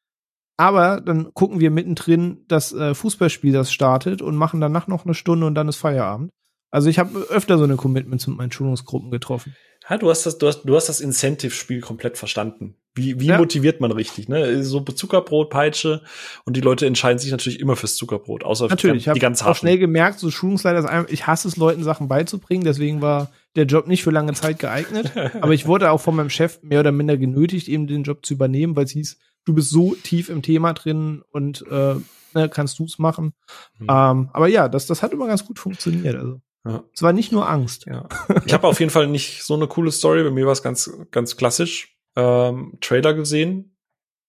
[0.57, 5.13] Aber dann gucken wir mittendrin das äh, Fußballspiel, das startet und machen danach noch eine
[5.13, 6.31] Stunde und dann ist Feierabend.
[6.71, 9.55] Also ich habe öfter so eine Commitments mit meinen Schulungsgruppen getroffen.
[9.89, 12.75] Ja, du hast das, du hast, du hast das Incentive-Spiel komplett verstanden.
[12.95, 13.39] Wie, wie ja.
[13.39, 14.65] motiviert man richtig, ne?
[14.65, 16.03] So Zuckerbrot, Peitsche
[16.45, 19.51] und die Leute entscheiden sich natürlich immer fürs Zuckerbrot, außer natürlich, die, die ganz harten.
[19.51, 23.03] Ich habe schnell gemerkt, so Schulungsleiter ist einfach, ich hasse es, Leuten Sachen beizubringen, deswegen
[23.03, 25.13] war der Job nicht für lange Zeit geeignet.
[25.41, 28.33] Aber ich wurde auch von meinem Chef mehr oder minder genötigt, eben den Job zu
[28.33, 31.97] übernehmen, weil es hieß, du bist so tief im Thema drin und äh,
[32.35, 33.35] ne, kannst du's machen.
[33.79, 33.87] Mhm.
[33.91, 36.17] Ähm, aber ja, das, das hat immer ganz gut funktioniert.
[36.17, 36.85] Also Ja.
[36.93, 37.87] es war nicht nur Angst.
[37.87, 38.09] Ja.
[38.45, 40.23] Ich habe auf jeden Fall nicht so eine coole Story.
[40.23, 41.97] Bei mir war es ganz, ganz klassisch.
[42.17, 43.77] Ähm, Trailer gesehen.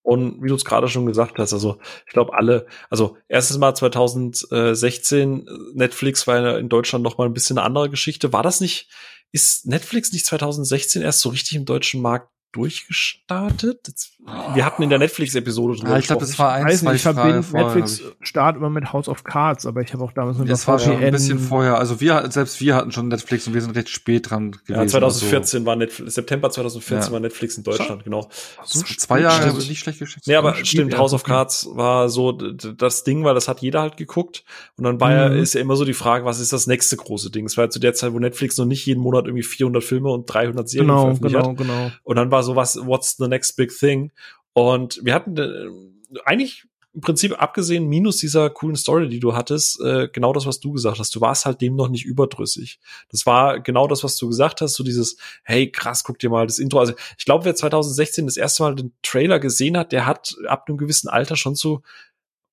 [0.03, 3.75] Und wie du es gerade schon gesagt hast, also ich glaube alle, also erstes Mal
[3.75, 8.31] 2016, Netflix war in Deutschland noch mal ein bisschen eine andere Geschichte.
[8.31, 8.89] War das nicht,
[9.33, 13.87] ist Netflix nicht 2016 erst so richtig im deutschen Markt durchgestartet?
[13.87, 14.11] Jetzt,
[14.53, 17.05] wir hatten in der Netflix-Episode drüber Ja, ich glaube, das war ein, weiß zwei nicht,
[17.05, 17.65] ich verbinde vorher.
[17.67, 20.49] Netflix hab ich- Start immer mit House of Cards, aber ich habe auch damals mit
[20.49, 21.77] Das war schon ein bisschen vorher.
[21.77, 24.73] Also wir, selbst wir hatten schon Netflix und wir sind recht spät dran gewesen.
[24.81, 27.13] Ja, 2014 war Netflix, September 2014 Ja.
[27.13, 28.27] war Netflix in Deutschland, genau.
[28.57, 29.69] Also, zwei Jahre Stimmt.
[29.69, 30.27] nicht schlecht geschätzt.
[30.27, 31.23] Nee, aber stimmt, er House of.
[31.23, 34.43] Cards war so das Ding, weil das hat jeder halt geguckt.
[34.77, 35.37] Und dann war ja, Mhm.
[35.39, 37.45] ist ja immer so die Frage, was ist das nächste große Ding?
[37.45, 40.09] Es war ja zu der Zeit, wo Netflix noch nicht jeden Monat irgendwie 400 Filme
[40.09, 41.57] und 300 Serien Genau, veröffentlicht genau, hat.
[41.57, 41.91] genau.
[42.03, 44.11] Und dann war so was, what's the next big thing?
[44.53, 49.79] Und wir hatten äh, eigentlich im Prinzip abgesehen, minus dieser coolen Story, die du hattest,
[49.81, 51.15] äh, genau das, was du gesagt hast.
[51.15, 52.79] Du warst halt dem noch nicht überdrüssig.
[53.09, 56.47] Das war genau das, was du gesagt hast, so dieses, hey, krass, guck dir mal
[56.47, 56.79] das Intro.
[56.79, 60.65] Also ich glaube, wer 2016 das erste Mal den Trailer gesehen hat, der hat ab
[60.67, 61.83] einem gewissen Alter schon so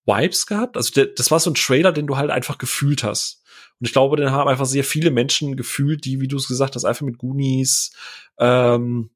[0.05, 0.77] Vibes gehabt.
[0.77, 3.43] Also der, das war so ein Trailer, den du halt einfach gefühlt hast.
[3.81, 6.75] Und ich glaube, den haben einfach sehr viele Menschen gefühlt, die, wie du es gesagt
[6.75, 7.93] hast, einfach mit Goonies,
[8.39, 9.09] ähm,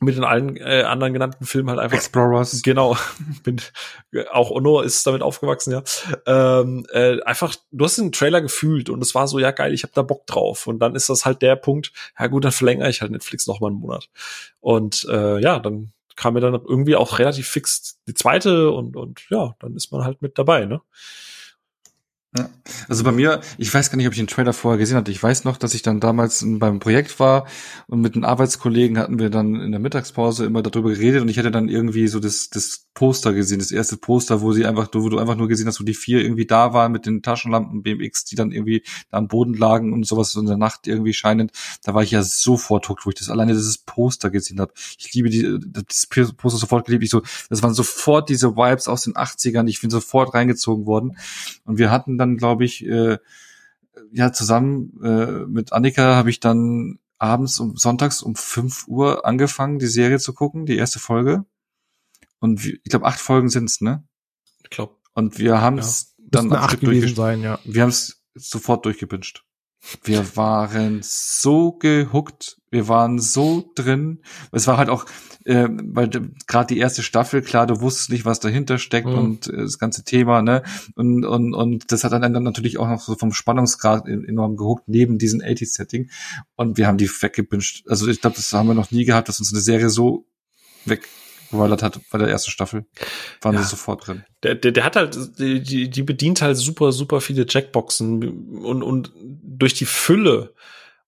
[0.00, 2.62] mit den allen äh, anderen genannten Filmen halt einfach Explorers.
[2.62, 2.96] Genau,
[3.42, 3.60] bin
[4.32, 5.82] auch Ono ist damit aufgewachsen, ja.
[6.26, 9.82] Ähm, äh, einfach, du hast den Trailer gefühlt und es war so, ja geil, ich
[9.82, 10.66] habe da Bock drauf.
[10.66, 13.60] Und dann ist das halt der Punkt, ja gut, dann verlängere ich halt Netflix noch
[13.60, 14.08] mal einen Monat.
[14.60, 19.22] Und äh, ja, dann kam mir dann irgendwie auch relativ fix die zweite und und
[19.30, 20.80] ja, dann ist man halt mit dabei, ne?
[22.36, 22.48] Ja.
[22.88, 25.10] Also bei mir, ich weiß gar nicht, ob ich den Trailer vorher gesehen hatte.
[25.10, 27.46] Ich weiß noch, dass ich dann damals beim Projekt war
[27.88, 31.38] und mit den Arbeitskollegen hatten wir dann in der Mittagspause immer darüber geredet und ich
[31.38, 35.08] hatte dann irgendwie so das, das Poster gesehen, das erste Poster, wo sie einfach, wo
[35.08, 38.24] du einfach nur gesehen hast, wo die vier irgendwie da waren mit den Taschenlampen BMX,
[38.26, 41.50] die dann irgendwie da am Boden lagen und sowas in der Nacht irgendwie scheinend.
[41.82, 44.72] Da war ich ja sofort hooked, wo ich das alleine dieses Poster gesehen habe.
[44.98, 47.02] Ich liebe die, das Poster sofort geliebt.
[47.02, 49.66] Ich so, das waren sofort diese Vibes aus den 80ern.
[49.66, 51.16] Ich bin sofort reingezogen worden.
[51.64, 53.18] Und wir hatten dann, glaube ich, äh,
[54.12, 59.78] ja, zusammen äh, mit Annika habe ich dann abends um sonntags um 5 Uhr angefangen,
[59.78, 61.44] die Serie zu gucken, die erste Folge.
[62.38, 64.04] Und wir, ich glaube, acht Folgen sind's, ne?
[64.64, 67.58] Ich glaube, Und wir haben es dann Acht gewesen sein, ja.
[67.64, 69.44] Wir haben es sofort durchgepinscht.
[70.04, 74.20] Wir waren so gehuckt, wir waren so drin.
[74.52, 75.06] Es war halt auch,
[75.44, 76.10] äh, weil
[76.46, 79.14] gerade die erste Staffel, klar, du wusstest nicht, was dahinter steckt Mhm.
[79.18, 80.62] und äh, das ganze Thema, ne?
[80.96, 84.56] Und, und, und das hat dann, dann natürlich auch noch so vom Spannungsgrad e- enorm
[84.56, 86.10] gehuckt, neben diesem 80s-Setting.
[86.56, 87.88] Und wir haben die weggepinscht.
[87.88, 90.26] Also ich glaube, das haben wir noch nie gehabt, dass uns eine Serie so
[91.50, 92.86] weggeballert hat bei der ersten Staffel.
[93.42, 93.60] Waren Ja.
[93.60, 94.24] wir sofort drin.
[94.42, 98.82] der, der, der hat halt, die, die die bedient halt super, super viele Jackboxen und,
[98.82, 100.54] und durch die Fülle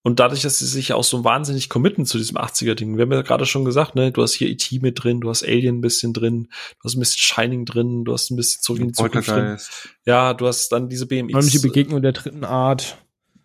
[0.05, 2.97] und dadurch, dass sie sich auch so wahnsinnig committen zu diesem 80er-Ding.
[2.97, 4.81] Wir haben ja gerade schon gesagt, ne, du hast hier E.T.
[4.81, 6.48] mit drin, du hast Alien ein bisschen drin,
[6.81, 9.59] du hast ein bisschen Shining drin, du hast ein bisschen zurück in die Zukunft drin.
[10.05, 11.35] Ja, du hast dann diese BMX.
[11.35, 12.98] Nämlich die Begegnung der dritten Art.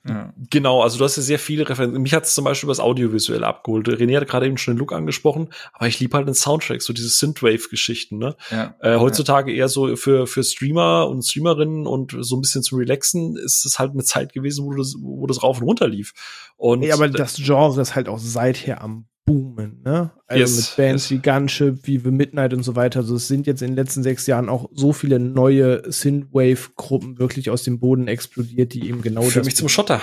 [0.09, 0.33] Ja.
[0.49, 2.01] Genau, also du hast ja sehr viele Referenzen.
[2.01, 3.87] Mich hat es zum Beispiel über das Audiovisuelle abgeholt.
[3.87, 6.93] René hat gerade eben schon den Look angesprochen, aber ich liebe halt den Soundtrack, so
[6.93, 8.35] diese Synthwave-Geschichten, ne?
[8.51, 8.75] Ja.
[8.81, 13.37] Äh, heutzutage eher so für, für Streamer und Streamerinnen und so ein bisschen zum Relaxen
[13.37, 16.13] ist es halt eine Zeit gewesen, wo das, wo das rauf und runter lief.
[16.55, 20.09] Und Nee, aber das Genre ist halt auch seither am Boomen, ne?
[20.25, 21.11] Also Yes, mit Bands yes.
[21.11, 23.01] wie Gunship, wie The Midnight und so weiter.
[23.01, 27.49] Also es sind jetzt in den letzten sechs Jahren auch so viele neue Synthwave-Gruppen wirklich
[27.51, 30.01] aus dem Boden explodiert, die eben genau für das mich zum Schotter.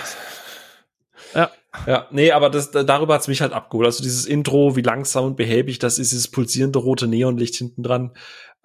[1.33, 1.51] Ja.
[1.87, 3.85] Ja, nee, aber das, da- darüber hat's mich halt abgeholt.
[3.87, 8.11] Also dieses Intro, wie langsam und behäbig das ist, dieses pulsierende rote Neonlicht hinten dran.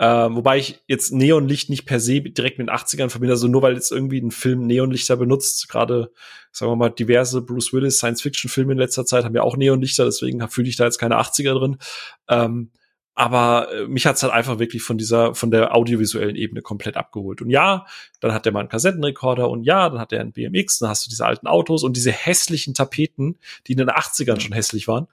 [0.03, 3.61] Ähm, wobei ich jetzt Neonlicht nicht per se direkt mit den 80ern verbinde, also nur
[3.61, 6.11] weil jetzt irgendwie ein Film Neonlichter benutzt, gerade,
[6.53, 10.49] sagen wir mal, diverse Bruce Willis Science-Fiction-Filme in letzter Zeit haben ja auch Neonlichter, deswegen
[10.49, 11.77] fühle ich da jetzt keine 80er drin.
[12.31, 12.71] Ähm,
[13.21, 17.43] aber äh, mich hat's halt einfach wirklich von dieser, von der audiovisuellen Ebene komplett abgeholt.
[17.43, 17.85] Und ja,
[18.21, 21.05] dann hat der mal einen Kassettenrekorder und ja, dann hat er einen BMX, dann hast
[21.05, 23.37] du diese alten Autos und diese hässlichen Tapeten,
[23.67, 25.07] die in den 80ern schon hässlich waren.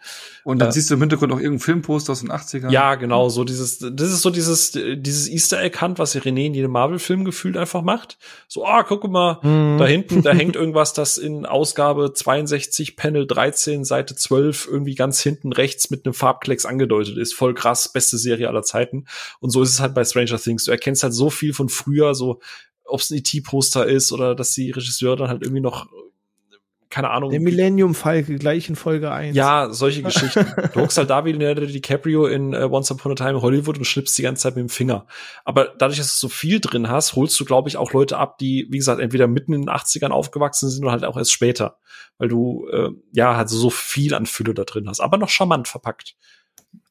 [0.46, 2.72] Und dann Äh, siehst du im Hintergrund auch irgendein Filmposter aus den 80ern.
[2.72, 6.46] Ja, genau, so dieses, das ist so dieses, dieses Easter Egg Hunt, was ja René
[6.46, 8.18] in jedem Marvel-Film gefühlt einfach macht.
[8.48, 9.78] So, ah, guck mal, Mhm.
[9.80, 15.20] da hinten, da hängt irgendwas, das in Ausgabe 62, Panel 13, Seite 12 irgendwie ganz
[15.22, 17.34] hinten rechts mit einem Farbklecks angedeutet ist.
[17.34, 19.06] Voll krass, beste Serie aller Zeiten.
[19.40, 20.66] Und so ist es halt bei Stranger Things.
[20.66, 22.40] Du erkennst halt so viel von früher, so,
[22.86, 25.88] ob es ein E.T.-Poster ist oder dass die Regisseure dann halt irgendwie noch
[26.90, 27.32] keine Ahnung.
[27.32, 29.36] Der Millennium Falke gleich in Folge 1.
[29.36, 30.46] Ja, solche Geschichten.
[30.74, 33.78] Du hockst halt da wie Leonardo DiCaprio in uh, Once Upon a Time in Hollywood
[33.78, 35.06] und schnippst die ganze Zeit mit dem Finger.
[35.44, 38.38] Aber dadurch, dass du so viel drin hast, holst du, glaube ich, auch Leute ab,
[38.38, 41.78] die, wie gesagt, entweder mitten in den 80ern aufgewachsen sind oder halt auch erst später.
[42.18, 45.00] Weil du, äh, ja, halt so viel an Fülle da drin hast.
[45.00, 46.16] Aber noch charmant verpackt.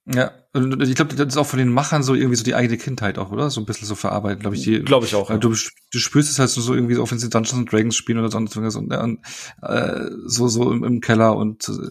[0.09, 2.79] Ja, und ich glaube, das ist auch von den Machern so irgendwie so die eigene
[2.79, 3.51] Kindheit auch, oder?
[3.51, 4.65] So ein bisschen so verarbeitet, glaube ich.
[4.85, 5.31] Glaube ich auch.
[5.31, 5.37] Ja.
[5.37, 8.55] Du, du spürst es halt so irgendwie so, wenn sie Dungeons Dragons spielen oder sonst
[8.55, 9.19] irgendwas und, und
[9.63, 11.91] äh, so so im, im Keller und äh,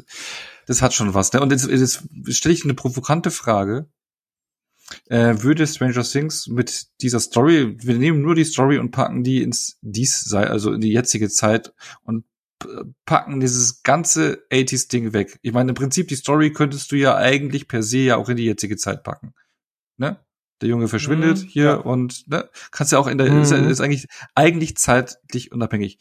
[0.66, 1.34] das hat schon was.
[1.34, 1.42] Ne?
[1.42, 3.90] Und jetzt, jetzt stelle ich eine provokante Frage.
[5.08, 9.42] Äh, würde Stranger Things mit dieser Story, wir nehmen nur die Story und packen die
[9.42, 11.74] ins dies sei, also in die jetzige Zeit
[12.04, 12.24] und
[13.06, 15.40] packen dieses ganze 80s-Ding weg.
[15.42, 18.38] Ich meine, im Prinzip, die Story könntest du ja eigentlich per se ja auch in
[18.38, 19.34] die jetzige Zeit packen.
[19.98, 20.20] Ne?
[20.62, 21.76] Der Junge verschwindet mhm, hier ja.
[21.76, 23.42] und ne, kannst ja auch in der, mhm.
[23.42, 26.00] ist, ist eigentlich, eigentlich zeitlich unabhängig.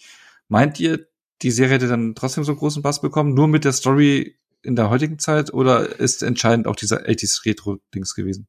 [0.49, 1.07] Meint ihr,
[1.43, 4.77] die Serie hätte dann trotzdem so einen großen Bass bekommen, nur mit der Story in
[4.77, 8.47] der heutigen Zeit oder ist entscheidend auch dieser 80s Retro-Dings gewesen?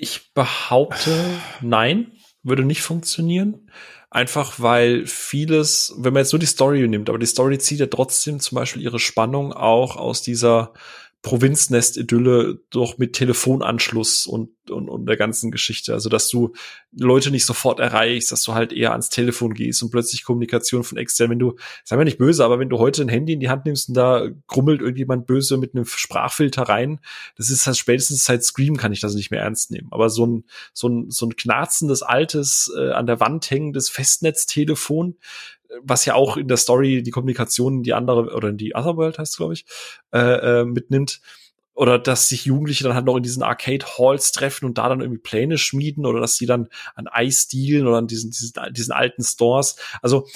[0.00, 1.24] Ich behaupte,
[1.60, 2.12] nein,
[2.42, 3.70] würde nicht funktionieren.
[4.14, 7.86] Einfach weil vieles, wenn man jetzt nur die Story nimmt, aber die Story zieht ja
[7.86, 10.72] trotzdem zum Beispiel ihre Spannung auch aus dieser
[11.24, 15.94] Provinznest-Idylle doch mit Telefonanschluss und, und, und der ganzen Geschichte.
[15.94, 16.52] Also, dass du
[16.92, 20.98] Leute nicht sofort erreichst, dass du halt eher ans Telefon gehst und plötzlich Kommunikation von
[20.98, 21.30] extern.
[21.30, 23.64] Wenn du, sei mir nicht böse, aber wenn du heute ein Handy in die Hand
[23.64, 27.00] nimmst und da grummelt irgendjemand böse mit einem Sprachfilter rein,
[27.38, 29.88] das ist halt spätestens seit Scream kann ich das nicht mehr ernst nehmen.
[29.92, 30.44] Aber so ein,
[30.74, 35.16] so ein, so ein knarzendes, altes, äh, an der Wand hängendes Festnetztelefon,
[35.82, 39.18] was ja auch in der Story die Kommunikation in die andere oder in die Otherworld
[39.18, 39.64] heißt glaube ich
[40.12, 41.20] äh, äh, mitnimmt
[41.74, 45.00] oder dass sich Jugendliche dann halt noch in diesen Arcade Halls treffen und da dann
[45.00, 48.92] irgendwie Pläne schmieden oder dass sie dann an Eis dealen oder an diesen diesen, diesen
[48.92, 49.76] alten Stores.
[50.00, 50.28] Also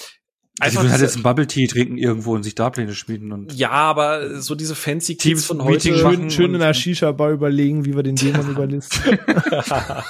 [0.59, 3.53] Einfach die halt jetzt einen Bubble Tea trinken irgendwo und sich da Pläne schmieden und.
[3.53, 5.97] Ja, aber so diese fancy Teams von heute.
[5.97, 9.19] Schön, schön in der Shisha-Bar überlegen, wie wir den Dämon überlisten.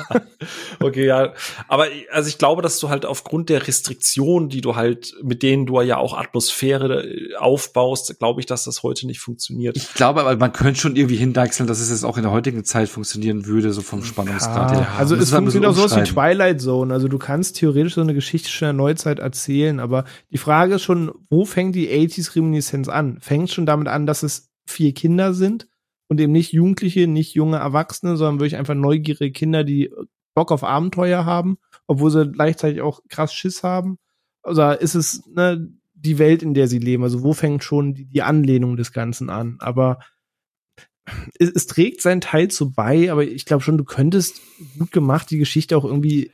[0.79, 1.33] okay, ja.
[1.67, 5.65] Aber also ich glaube, dass du halt aufgrund der Restriktionen, die du halt, mit denen
[5.65, 9.77] du ja auch Atmosphäre äh, aufbaust, glaube ich, dass das heute nicht funktioniert.
[9.77, 12.63] Ich glaube, aber man könnte schon irgendwie hindeichseln, dass es jetzt auch in der heutigen
[12.63, 14.87] Zeit funktionieren würde, so vom Spannungsgrad ja, her.
[14.97, 16.93] Also es funktioniert auch sowas wie Twilight Zone.
[16.93, 20.75] Also du kannst theoretisch so eine Geschichte schon in der Neuzeit erzählen, aber die Frage
[20.75, 23.19] ist schon, wo fängt die 80s-Reminiszenz an?
[23.21, 25.67] Fängt schon damit an, dass es vier Kinder sind
[26.07, 29.91] und eben nicht Jugendliche, nicht junge Erwachsene, sondern wirklich einfach neugierige Kinder, die
[30.33, 31.57] Bock auf Abenteuer haben,
[31.87, 33.97] obwohl sie gleichzeitig auch krass Schiss haben?
[34.43, 37.03] Oder ist es ne, die Welt, in der sie leben?
[37.03, 39.57] Also wo fängt schon die, die Anlehnung des Ganzen an?
[39.59, 39.99] Aber
[41.37, 44.41] es, es trägt seinen Teil zu bei, aber ich glaube schon, du könntest
[44.77, 46.31] gut gemacht die Geschichte auch irgendwie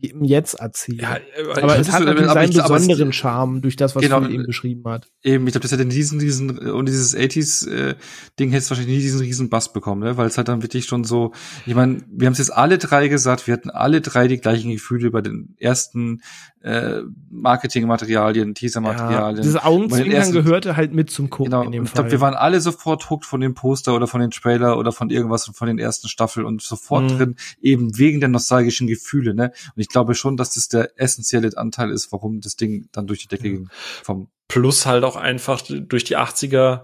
[0.00, 0.98] im Jetzt erzählen.
[1.00, 4.34] Ja, äh, aber es hat natürlich seinen ich, besonderen Charme durch das, was genau, Phil
[4.34, 5.08] eben beschrieben hat.
[5.22, 7.94] Eben, ich glaube, das hätte diesen, diesen, und dieses 80s äh,
[8.38, 10.16] Ding hätte es wahrscheinlich nie diesen riesen Bass bekommen, ne?
[10.16, 11.32] weil es halt dann wirklich schon so,
[11.64, 14.70] ich meine, wir haben es jetzt alle drei gesagt, wir hatten alle drei die gleichen
[14.70, 16.20] Gefühle bei den ersten
[16.66, 19.36] äh, Marketingmaterialien, Teasermaterialien.
[19.36, 22.34] Ja, diese Augenzwinkern gehörte halt mit zum Gucken genau, in dem ich glaube, wir waren
[22.34, 25.78] alle sofort hooked von dem Poster oder von den Trailer oder von irgendwas von den
[25.78, 27.16] ersten Staffeln und sofort mhm.
[27.16, 29.52] drin, eben wegen der nostalgischen Gefühle, ne?
[29.76, 33.20] Und ich glaube schon, dass das der essentielle Anteil ist, warum das Ding dann durch
[33.20, 33.68] die Decke ging.
[34.02, 36.82] Vom Plus halt auch einfach durch die 80er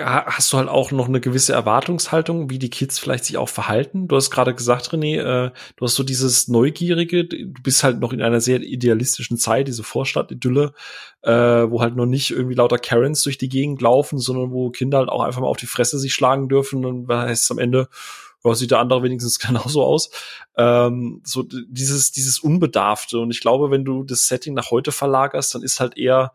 [0.00, 4.08] hast du halt auch noch eine gewisse Erwartungshaltung, wie die Kids vielleicht sich auch verhalten.
[4.08, 8.12] Du hast gerade gesagt, René, äh, du hast so dieses Neugierige, du bist halt noch
[8.12, 10.72] in einer sehr idealistischen Zeit, diese Vorstadt-Idylle,
[11.22, 14.98] äh, wo halt noch nicht irgendwie lauter Karens durch die Gegend laufen, sondern wo Kinder
[14.98, 17.88] halt auch einfach mal auf die Fresse sich schlagen dürfen und heißt es am Ende,
[18.44, 20.10] ja, sieht der andere wenigstens genauso aus.
[20.56, 23.18] Ähm, so dieses, dieses Unbedarfte.
[23.18, 26.32] Und ich glaube, wenn du das Setting nach heute verlagerst, dann ist halt eher,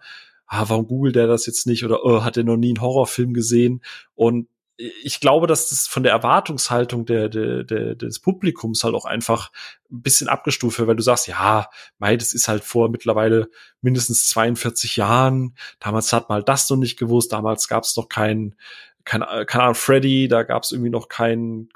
[0.47, 1.83] ah, warum googelt der das jetzt nicht?
[1.83, 3.81] Oder oh, hat er noch nie einen Horrorfilm gesehen?
[4.15, 4.47] Und
[4.77, 9.51] ich glaube, dass das von der Erwartungshaltung der, der, der, des Publikums halt auch einfach
[9.91, 11.69] ein bisschen abgestuft wird, weil du sagst, ja,
[11.99, 13.49] mei, das ist halt vor mittlerweile
[13.81, 15.55] mindestens 42 Jahren.
[15.79, 17.31] Damals hat man halt das noch nicht gewusst.
[17.31, 18.55] Damals gab es noch keinen
[19.05, 21.69] keine, äh, keine Ahnung, Freddy, da gab es irgendwie noch keinen,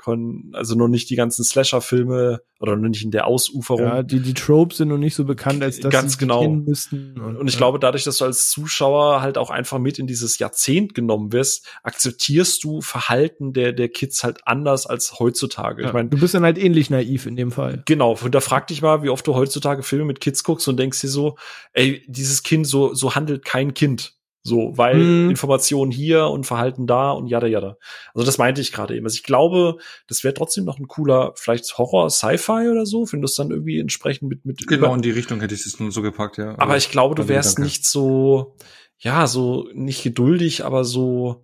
[0.53, 3.83] also noch nicht die ganzen Slasher-Filme oder noch nicht in der Ausuferung.
[3.83, 6.41] Ja, die, die Tropes sind noch nicht so bekannt, als dass Ganz sie genau.
[6.41, 7.19] kennen müssten.
[7.19, 7.57] Und, und ich ja.
[7.59, 11.67] glaube, dadurch, dass du als Zuschauer halt auch einfach mit in dieses Jahrzehnt genommen wirst,
[11.83, 15.81] akzeptierst du Verhalten der, der Kids halt anders als heutzutage.
[15.83, 17.83] Ja, ich mein, du bist dann halt ähnlich naiv in dem Fall.
[17.85, 20.77] Genau, und da frag dich mal, wie oft du heutzutage Filme mit Kids guckst und
[20.77, 21.37] denkst dir so,
[21.73, 24.16] ey, dieses Kind, so, so handelt kein Kind
[24.47, 25.29] So, weil mhm.
[25.29, 27.77] Informationen hier und Verhalten da und jada jada.
[28.13, 29.05] Also das meinte ich gerade eben.
[29.05, 29.75] Also ich glaube,
[30.07, 33.51] das wäre trotzdem noch ein cooler, vielleicht Horror, Sci-Fi oder so, wenn du es dann
[33.51, 36.51] irgendwie entsprechend mit mit genau in die Richtung hätte ich es nun so gepackt, ja.
[36.51, 38.55] Aber, aber ich glaube, du wärst nicht so,
[38.99, 41.43] ja, so nicht geduldig, aber so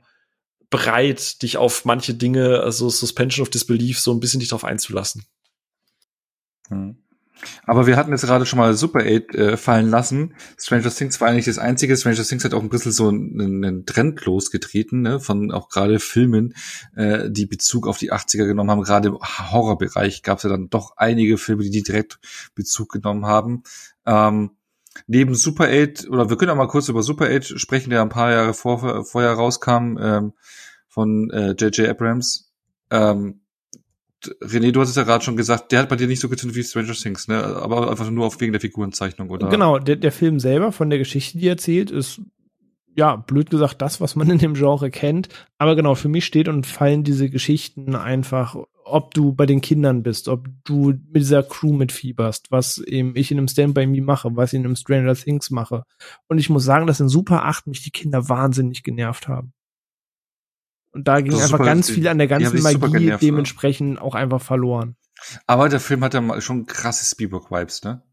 [0.70, 5.26] bereit, dich auf manche Dinge, also Suspension of Disbelief, so ein bisschen dich drauf einzulassen.
[6.70, 7.03] Hm.
[7.66, 10.36] Aber wir hatten jetzt gerade schon mal Super 8 äh, fallen lassen.
[10.58, 11.96] Stranger Things war eigentlich das einzige.
[11.96, 16.00] Stranger Things hat auch ein bisschen so einen, einen Trend losgetreten, ne, von auch gerade
[16.00, 16.54] Filmen,
[16.96, 18.84] äh, die Bezug auf die 80er genommen haben.
[18.84, 22.20] Gerade im Horrorbereich gab es ja dann doch einige Filme, die, direkt
[22.56, 23.64] Bezug genommen haben.
[24.06, 24.52] Ähm,
[25.08, 28.10] neben Super 8, oder wir können auch mal kurz über Super 8 sprechen, der ein
[28.10, 30.34] paar Jahre vor, vorher rauskam, ähm,
[30.88, 31.80] von J.J.
[31.80, 32.52] Äh, Abrams.
[32.92, 33.43] Ähm,
[34.42, 36.56] René, du hast es ja gerade schon gesagt, der hat bei dir nicht so gezündet
[36.56, 37.44] wie Stranger Things, ne?
[37.44, 39.50] Aber einfach nur auf wegen der Figurenzeichnung, oder?
[39.50, 42.22] Genau, der, der Film selber von der Geschichte, die erzählt, ist
[42.96, 45.30] ja, blöd gesagt, das, was man in dem Genre kennt.
[45.58, 48.56] Aber genau, für mich steht und fallen diese Geschichten einfach,
[48.86, 53.32] ob du bei den Kindern bist, ob du mit dieser Crew mitfieberst, was eben ich
[53.32, 55.84] in einem Stand By Me mache, was ich in einem Stranger Things mache.
[56.28, 59.54] Und ich muss sagen, dass in Super 8 mich die Kinder wahnsinnig genervt haben.
[60.94, 64.96] Und da ging einfach ganz viel an der ganzen Magie genervt, dementsprechend auch einfach verloren.
[65.48, 68.04] Aber der Film hat ja schon krasse Spielberg-Vibes, ne?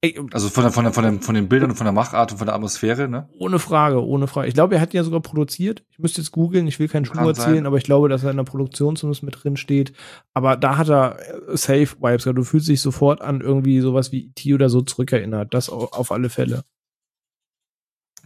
[0.00, 2.30] Ey, also von, der, von, der, von, den, von den Bildern und von der Machart
[2.30, 3.28] und von der Atmosphäre, ne?
[3.36, 4.46] Ohne Frage, ohne Frage.
[4.46, 5.82] Ich glaube, er hat ihn ja sogar produziert.
[5.90, 7.66] Ich müsste jetzt googeln, ich will keinen Schuh erzählen, sein.
[7.66, 9.92] aber ich glaube, dass er in der Produktion zumindest mit drin steht.
[10.34, 12.22] Aber da hat er äh, Safe Vibes.
[12.22, 14.54] Du fühlst dich sofort an irgendwie sowas wie E.T.
[14.54, 15.52] oder so zurückerinnert.
[15.52, 16.62] Das auf alle Fälle.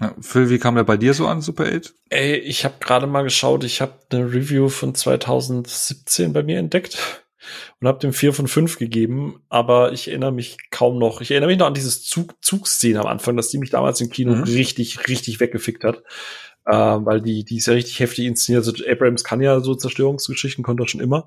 [0.00, 1.94] Ja, Phil, wie kam der bei dir so an, Super 8?
[2.10, 6.98] Ey, ich habe gerade mal geschaut, ich habe eine Review von 2017 bei mir entdeckt
[7.80, 11.20] und habe dem 4 von 5 gegeben, aber ich erinnere mich kaum noch.
[11.20, 14.10] Ich erinnere mich noch an dieses Zug Zugszene am Anfang, dass die mich damals im
[14.10, 14.42] Kino mhm.
[14.44, 16.02] richtig, richtig weggefickt hat.
[16.64, 18.66] Äh, weil die, die ist ja richtig heftig inszeniert.
[18.66, 21.26] Also Abrams kann ja so Zerstörungsgeschichten, konnte er schon immer.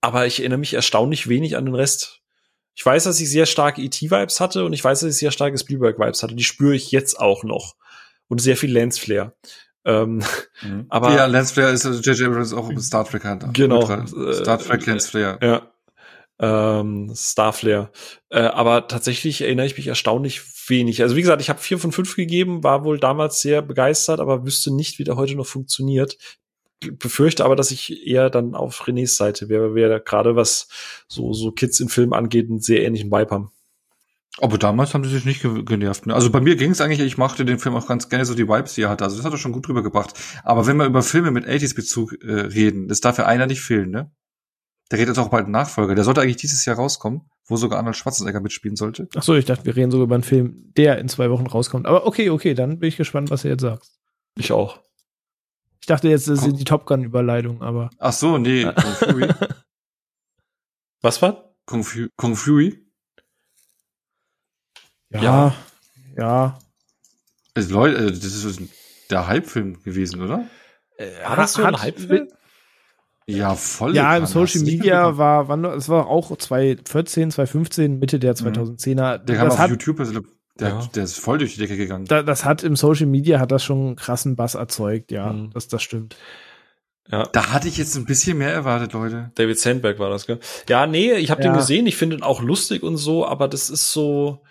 [0.00, 2.20] Aber ich erinnere mich erstaunlich wenig an den Rest.
[2.74, 5.58] Ich weiß, dass ich sehr starke E.T.-Vibes hatte und ich weiß, dass ich sehr starke
[5.58, 6.36] Spielberg-Vibes hatte.
[6.36, 7.74] Die spüre ich jetzt auch noch
[8.28, 9.34] und sehr viel Lensflare.
[9.84, 10.22] Ähm,
[10.62, 10.86] mhm.
[10.90, 12.08] aber ja, Lensflare ist J.J.
[12.08, 13.54] Also Abrams auch Star Trek hat.
[13.54, 13.84] Genau.
[13.84, 15.38] Star Trek äh, Lensflare.
[15.42, 15.72] Ja.
[16.40, 17.90] Ähm, Starflare.
[18.30, 21.02] Äh, aber tatsächlich erinnere ich mich erstaunlich wenig.
[21.02, 24.44] Also wie gesagt, ich habe vier von fünf gegeben, war wohl damals sehr begeistert, aber
[24.44, 26.16] wüsste nicht, wie der heute noch funktioniert.
[26.80, 30.68] Befürchte aber, dass ich eher dann auf Renés Seite wäre, wer gerade was
[31.08, 33.50] so, so Kids in Film angeht, einen sehr ähnlichen Vibe haben.
[34.40, 36.06] Aber damals haben sie sich nicht genervt.
[36.06, 36.14] Ne?
[36.14, 38.48] Also bei mir ging es eigentlich, ich mochte den Film auch ganz gerne so die
[38.48, 39.04] Vibes, die er hatte.
[39.04, 40.14] Also das hat er schon gut drüber gebracht.
[40.44, 43.90] Aber wenn wir über Filme mit 80s-Bezug äh, reden, das darf ja einer nicht fehlen,
[43.90, 44.12] ne?
[44.90, 45.94] Der redet auch bald einen Nachfolger.
[45.94, 49.08] Der sollte eigentlich dieses Jahr rauskommen, wo sogar Arnold Schwarzenegger mitspielen sollte.
[49.16, 51.86] Ach so, ich dachte, wir reden sogar über einen Film, der in zwei Wochen rauskommt.
[51.86, 53.98] Aber okay, okay, dann bin ich gespannt, was du jetzt sagst.
[54.36, 54.80] Ich auch.
[55.80, 57.90] Ich dachte jetzt, das ist die Top Gun-Überleitung, aber.
[57.98, 59.28] Ach so, nee, Kung Fury.
[61.02, 61.54] was war?
[61.66, 62.87] Kung, Fu Kung Fury.
[65.10, 65.54] Ja, ja.
[66.16, 66.58] ja.
[67.54, 68.60] Also Leute, also das ist
[69.10, 70.44] der Hype-Film gewesen, oder?
[70.96, 72.28] Äh, war das so ein Hype-Film?
[73.26, 73.94] Ja, voll.
[73.94, 79.20] Ja, im Social Media war, wann, es war auch 2014, 2015, Mitte der 2010er.
[79.20, 79.26] Mhm.
[79.26, 80.20] Der kam auf hat, YouTube, also
[80.58, 80.88] der, ja.
[80.94, 82.06] der ist voll durch die Decke gegangen.
[82.06, 85.50] Da, das hat im Social Media hat das schon einen krassen Bass erzeugt, ja, mhm.
[85.52, 86.16] das, das stimmt.
[87.10, 87.24] Ja.
[87.24, 89.30] Da hatte ich jetzt ein bisschen mehr erwartet, Leute.
[89.34, 90.40] David Sandberg war das, gell?
[90.68, 91.50] Ja, nee, ich habe ja.
[91.50, 94.42] den gesehen, ich finde ihn auch lustig und so, aber das ist so,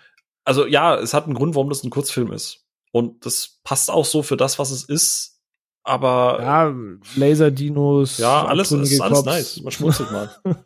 [0.48, 2.64] also ja, es hat einen Grund, warum das ein Kurzfilm ist.
[2.90, 5.42] Und das passt auch so für das, was es ist.
[5.84, 6.74] Aber ja,
[7.16, 9.60] Laserdinos, ja, alles ist alles nice.
[9.60, 10.34] Man schmutzelt mal.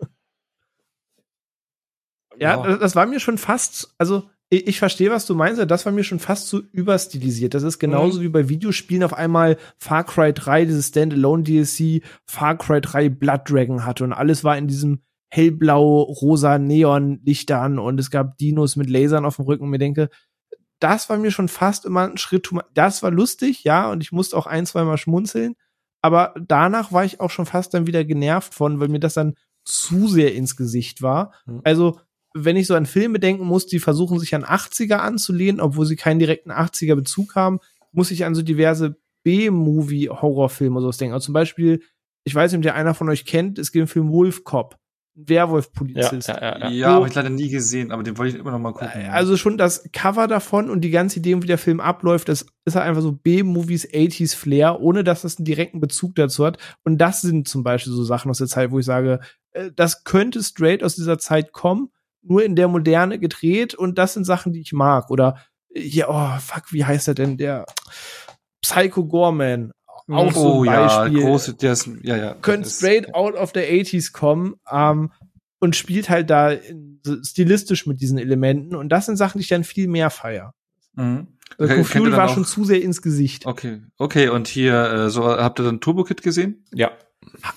[2.39, 5.85] ja, ja, das war mir schon fast, also ich, ich verstehe, was du meinst, das
[5.85, 7.55] war mir schon fast zu überstilisiert.
[7.55, 8.23] Das ist genauso mhm.
[8.23, 13.51] wie bei Videospielen auf einmal Far Cry 3, dieses Standalone DLC, Far Cry 3 Blood
[13.51, 15.03] Dragon hatte und alles war in diesem
[15.35, 20.11] hellblau, rosa Neonlichtern und es gab Dinos mit Lasern auf dem Rücken und mir denke,
[20.79, 22.51] das war mir schon fast immer ein Schritt.
[22.75, 25.55] Das war lustig, ja, und ich musste auch ein, zwei Mal schmunzeln.
[26.03, 29.35] Aber danach war ich auch schon fast dann wieder genervt von, weil mir das dann
[29.65, 31.33] zu sehr ins Gesicht war.
[31.47, 31.63] Mhm.
[31.65, 31.99] Also,
[32.35, 35.97] wenn ich so an Filme denken muss, die versuchen sich an 80er anzulehnen, obwohl sie
[35.97, 37.59] keinen direkten 80er Bezug haben,
[37.91, 41.15] muss ich an so diverse B-Movie-Horrorfilme so denken.
[41.15, 41.81] Also zum Beispiel,
[42.25, 44.82] ich weiß nicht, ob der einer von euch kennt, es gibt den Film Wolf Cop.
[45.15, 46.29] Werwolf-Polizist.
[46.29, 46.89] Ja, ja, ja, ja.
[46.93, 49.11] habe ich leider nie gesehen, aber den wollte ich immer noch mal gucken.
[49.11, 52.77] Also schon das Cover davon und die ganze Idee, wie der Film abläuft, das ist
[52.77, 56.59] halt einfach so B-Movies, 80s Flair, ohne dass das einen direkten Bezug dazu hat.
[56.85, 59.21] Und das sind zum Beispiel so Sachen aus der Zeit, wo ich sage,
[59.53, 61.91] äh, das könnte straight aus dieser Zeit kommen,
[62.23, 65.11] nur in der Moderne gedreht und das sind Sachen, die ich mag.
[65.11, 65.39] Oder
[65.75, 67.37] ja, oh, fuck, wie heißt er denn?
[67.37, 67.67] Der
[68.63, 69.73] Psycho Gorman,
[70.11, 71.23] auch so oh ein ja, Beispiel.
[71.23, 72.35] große, der ist, ja, ja.
[72.35, 75.13] könnte ist- straight out of the 80s kommen ähm,
[75.61, 79.43] und spielt halt da in, so stilistisch mit diesen Elementen und das sind Sachen, die
[79.43, 80.55] ich dann viel mehr feier.
[80.95, 81.29] Mhm.
[81.59, 83.47] Also Cthulhu dann war schon zu sehr ins Gesicht.
[83.47, 86.65] Okay, okay, und hier, äh, so, habt ihr dann Turbo Kid gesehen?
[86.73, 86.91] Ja.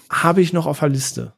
[0.10, 1.34] Habe ich noch auf der Liste.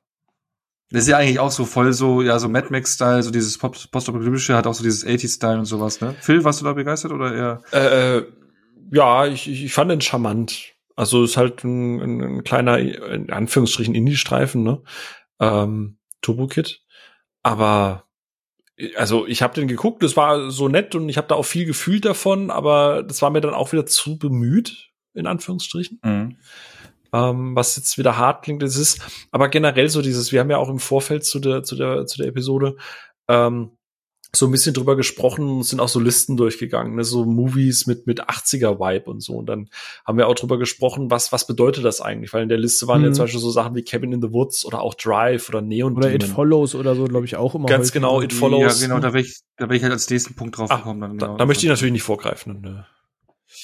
[0.90, 4.56] Das ist ja eigentlich auch so voll so, ja, so Mad Max-Style, so dieses Postapokalyptische,
[4.56, 6.16] hat auch so dieses 80s-Style und sowas, ne?
[6.22, 7.62] Phil, warst du da begeistert oder eher?
[7.72, 8.24] Äh,
[8.92, 10.76] ja, ich, ich ich fand den charmant.
[10.98, 14.82] Also ist halt ein, ein, ein kleiner, in Anführungsstrichen, Indie-Streifen, ne?
[15.40, 16.82] Ähm, Turbo Kid.
[17.44, 18.08] Aber
[18.96, 21.66] also ich habe den geguckt, das war so nett und ich habe da auch viel
[21.66, 26.00] gefühlt davon, aber das war mir dann auch wieder zu bemüht, in Anführungsstrichen.
[26.04, 26.38] Mhm.
[27.14, 29.02] ähm, was jetzt wieder hart klingt, es ist,
[29.32, 32.18] aber generell so dieses, wir haben ja auch im Vorfeld zu der, zu der, zu
[32.18, 32.76] der Episode,
[33.28, 33.77] ähm,
[34.38, 37.04] so ein bisschen drüber gesprochen und sind auch so Listen durchgegangen, ne?
[37.04, 39.34] so Movies mit, mit 80er-Vibe und so.
[39.34, 39.70] Und dann
[40.06, 42.34] haben wir auch drüber gesprochen, was, was bedeutet das eigentlich?
[42.34, 43.14] Weil in der Liste waren ja Mhm.
[43.14, 46.14] zum Beispiel so Sachen wie Cabin in the Woods oder auch Drive oder Neon Oder
[46.14, 46.36] It Demon.
[46.36, 47.66] Follows oder so, glaube ich, auch immer.
[47.68, 47.94] Ganz häufig.
[47.94, 48.82] genau, It Follows.
[48.82, 51.02] Ja, genau, da wäre ich, da wäre ich halt als nächsten Punkt drauf Ah, gekommen.
[51.02, 51.38] Dann, Da, genau.
[51.38, 52.62] da möchte ich natürlich nicht vorgreifen.
[52.62, 52.86] Ne?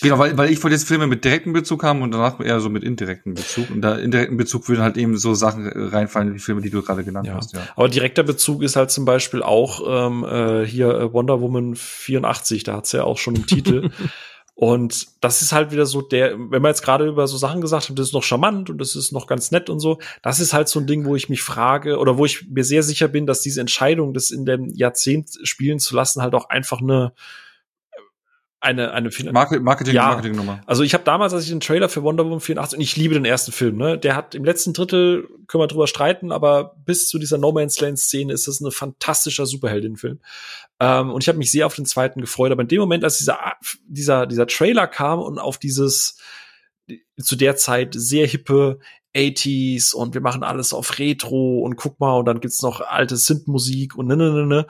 [0.02, 2.70] Genau, weil, weil ich wollte jetzt Filme mit direktem Bezug haben und danach eher so
[2.70, 3.70] mit indirektem Bezug.
[3.70, 7.04] Und da indirekten Bezug würden halt eben so Sachen reinfallen, wie Filme, die du gerade
[7.04, 7.36] genannt Ja.
[7.36, 7.62] hast, ja.
[7.76, 12.64] Aber direkter Bezug ist halt zum Beispiel auch ähm, äh, hier äh, Wonder Woman 84,
[12.64, 13.90] da hat's ja auch schon im Titel.
[14.56, 17.90] Und das ist halt wieder so der, wenn wir jetzt gerade über so Sachen gesagt
[17.90, 20.54] haben, das ist noch charmant und das ist noch ganz nett und so, das ist
[20.54, 23.26] halt so ein Ding, wo ich mich frage oder wo ich mir sehr sicher bin,
[23.26, 27.14] dass diese Entscheidung, das in dem Jahrzehnt spielen zu lassen, halt auch einfach eine
[28.64, 30.08] eine eine Finan- Market, Marketing, Ja.
[30.08, 30.62] Marketingnummer.
[30.66, 33.14] also ich habe damals, als ich den Trailer für Wonder Woman 84 und ich liebe
[33.14, 37.10] den ersten Film, ne, der hat im letzten Drittel können wir drüber streiten, aber bis
[37.10, 40.20] zu dieser No Man's Land Szene ist das ein fantastischer Superheldinnenfilm.
[40.80, 43.18] Ähm, und ich habe mich sehr auf den zweiten gefreut, aber in dem Moment, als
[43.18, 43.38] dieser
[43.88, 46.18] dieser dieser Trailer kam und auf dieses
[47.22, 48.80] zu der Zeit sehr hippe
[49.16, 53.18] 80s und wir machen alles auf Retro und guck mal und dann gibt's noch alte
[53.18, 54.68] Synth-Musik und ne, ne, ne, ne.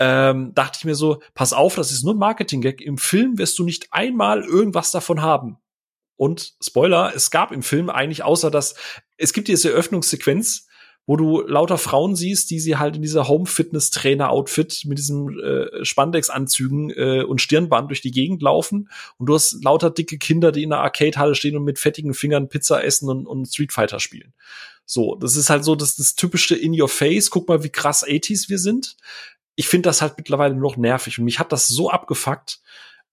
[0.00, 2.80] Ähm, dachte ich mir so, pass auf, das ist nur ein Marketing-Gag.
[2.80, 5.58] Im Film wirst du nicht einmal irgendwas davon haben.
[6.16, 8.74] Und Spoiler, es gab im Film eigentlich außer dass
[9.16, 10.66] es gibt diese Eröffnungssequenz,
[11.06, 16.90] wo du lauter Frauen siehst, die sie halt in dieser Home-Fitness-Trainer-Outfit mit diesen äh, Spandex-Anzügen
[16.90, 18.88] äh, und Stirnband durch die Gegend laufen.
[19.18, 22.48] Und du hast lauter dicke Kinder, die in der Arcade-Halle stehen und mit fettigen Fingern
[22.48, 24.32] Pizza essen und, und Street Fighter spielen.
[24.84, 27.30] So, das ist halt so das, das typische in your face.
[27.30, 28.96] Guck mal, wie krass 80s wir sind.
[29.56, 32.60] Ich finde das halt mittlerweile nur noch nervig und mich hat das so abgefuckt,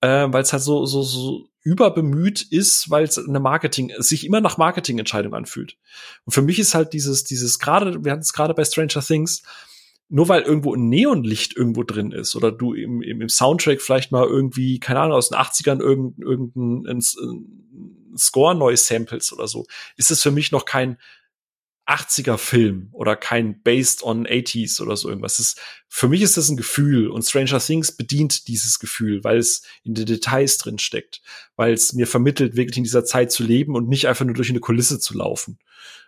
[0.01, 4.41] äh, weil es halt so, so, so überbemüht ist, weil es eine Marketing, sich immer
[4.41, 5.77] nach Marketingentscheidung anfühlt.
[6.25, 9.43] Und für mich ist halt dieses, dieses gerade, wir hatten es gerade bei Stranger Things,
[10.07, 14.11] nur weil irgendwo ein Neonlicht irgendwo drin ist oder du im, im, im Soundtrack vielleicht
[14.11, 17.03] mal irgendwie, keine Ahnung, aus den 80ern irgendein, irgendein ein,
[18.13, 19.65] ein Score neu samples oder so,
[19.97, 20.97] ist es für mich noch kein
[21.89, 25.39] 80er Film oder kein based on 80s oder so irgendwas.
[25.39, 29.63] Ist, für mich ist das ein Gefühl und Stranger Things bedient dieses Gefühl, weil es
[29.83, 31.21] in den Details drin steckt,
[31.55, 34.49] weil es mir vermittelt, wirklich in dieser Zeit zu leben und nicht einfach nur durch
[34.49, 35.57] eine Kulisse zu laufen.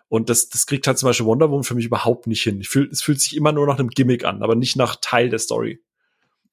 [0.08, 2.62] Und das, das kriegt halt zum Beispiel Wonder Woman für mich überhaupt nicht hin.
[2.62, 5.30] Ich fühl, es fühlt sich immer nur nach einem Gimmick an, aber nicht nach Teil
[5.30, 5.82] der Story.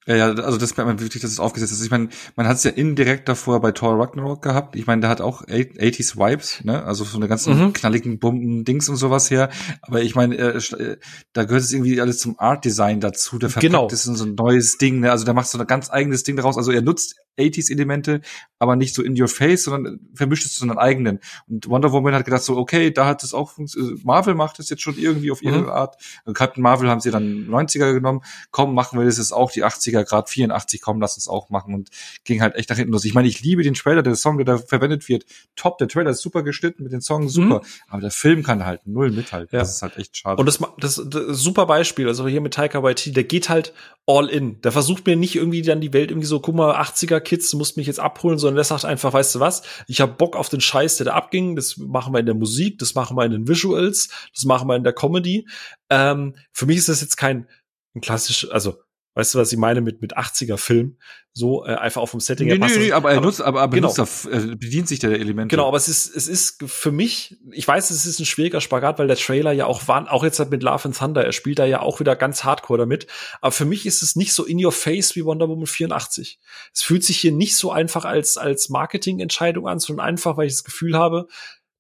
[0.08, 1.84] Ja, ja, also das merkt man wirklich, dass es aufgesetzt ist.
[1.84, 4.74] Ich meine, man hat es ja indirekt davor bei Thor Ragnarok gehabt.
[4.74, 6.82] Ich meine, der hat auch 80s Vibes, ne?
[6.82, 7.72] Also so eine ganzen Mhm.
[7.74, 9.50] knalligen Bomben, Dings und sowas her.
[9.82, 10.96] Aber ich meine, äh, äh,
[11.34, 13.38] da gehört es irgendwie alles zum Art Design dazu.
[13.38, 13.86] Der verpackt Genau.
[13.92, 15.10] es in so ein neues Ding, ne?
[15.10, 16.56] Also da macht so ein ganz eigenes Ding daraus.
[16.56, 18.20] Also er nutzt 80s Elemente,
[18.58, 21.20] aber nicht so in your face, sondern vermischt es zu seinen eigenen.
[21.48, 24.04] Und Wonder Woman hat gedacht so, okay, da hat es auch funktioniert.
[24.04, 25.68] Marvel macht es jetzt schon irgendwie auf ihre Mhm.
[25.68, 25.96] Art.
[26.24, 28.22] Und Captain Marvel haben sie dann 90er genommen.
[28.50, 31.74] Komm, machen wir das jetzt auch die 80er, Grad 84, komm, lass uns auch machen.
[31.74, 31.88] Und
[32.24, 33.04] ging halt echt nach hinten los.
[33.04, 35.24] Ich meine, ich liebe den Trailer, der Song, der da verwendet wird.
[35.56, 37.62] Top, der Trailer ist super geschnitten mit den Songs, super.
[37.88, 39.50] Aber der Film kann halt null mithalten.
[39.52, 39.60] Ja.
[39.60, 40.40] Das ist halt echt schade.
[40.40, 43.72] Und das, das, das super Beispiel, also hier mit Taika Waititi, der geht halt
[44.06, 44.60] all in.
[44.62, 47.58] Der versucht mir nicht irgendwie dann die Welt irgendwie so, guck mal, 80er Kids, du
[47.58, 50.48] musst mich jetzt abholen, sondern der sagt einfach, weißt du was, ich habe Bock auf
[50.48, 53.32] den Scheiß, der da abging, das machen wir in der Musik, das machen wir in
[53.32, 55.46] den Visuals, das machen wir in der Comedy.
[55.90, 57.46] Ähm, für mich ist das jetzt kein
[57.94, 58.78] ein klassisch, also
[59.18, 60.96] Weißt du, was ich meine mit, mit 80er Film?
[61.32, 62.46] So, äh, einfach auf dem Setting.
[62.46, 63.92] nee, her passt nee, nee, aber er nutzt, aber, aber genau.
[63.92, 65.56] benutzt, er, äh, bedient sich der Elemente.
[65.56, 69.00] Genau, aber es ist, es ist für mich, ich weiß, es ist ein schwieriger Spagat,
[69.00, 71.58] weil der Trailer ja auch war, auch jetzt halt mit Love and Thunder, er spielt
[71.58, 73.08] da ja auch wieder ganz hardcore damit.
[73.40, 76.38] Aber für mich ist es nicht so in your face wie Wonder Woman 84.
[76.72, 80.52] Es fühlt sich hier nicht so einfach als, als Marketingentscheidung an, sondern einfach, weil ich
[80.52, 81.26] das Gefühl habe,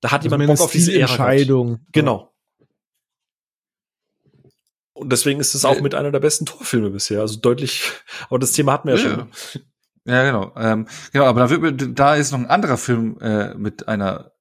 [0.00, 1.02] da hat Also jemand Bock auf diese Ära.
[1.06, 1.20] gehabt.
[1.20, 1.86] Entscheidung.
[1.92, 2.32] Genau.
[4.98, 7.20] Und deswegen ist es auch mit einer der besten Torfilme bisher.
[7.20, 7.90] Also deutlich,
[8.28, 9.62] aber das Thema hatten wir ja, Ja, schon.
[10.04, 10.24] ja.
[10.24, 10.52] Genau.
[10.56, 14.32] Ähm, genau, aber da, wird, mir- da ist noch ein anderer Film äh, mit einer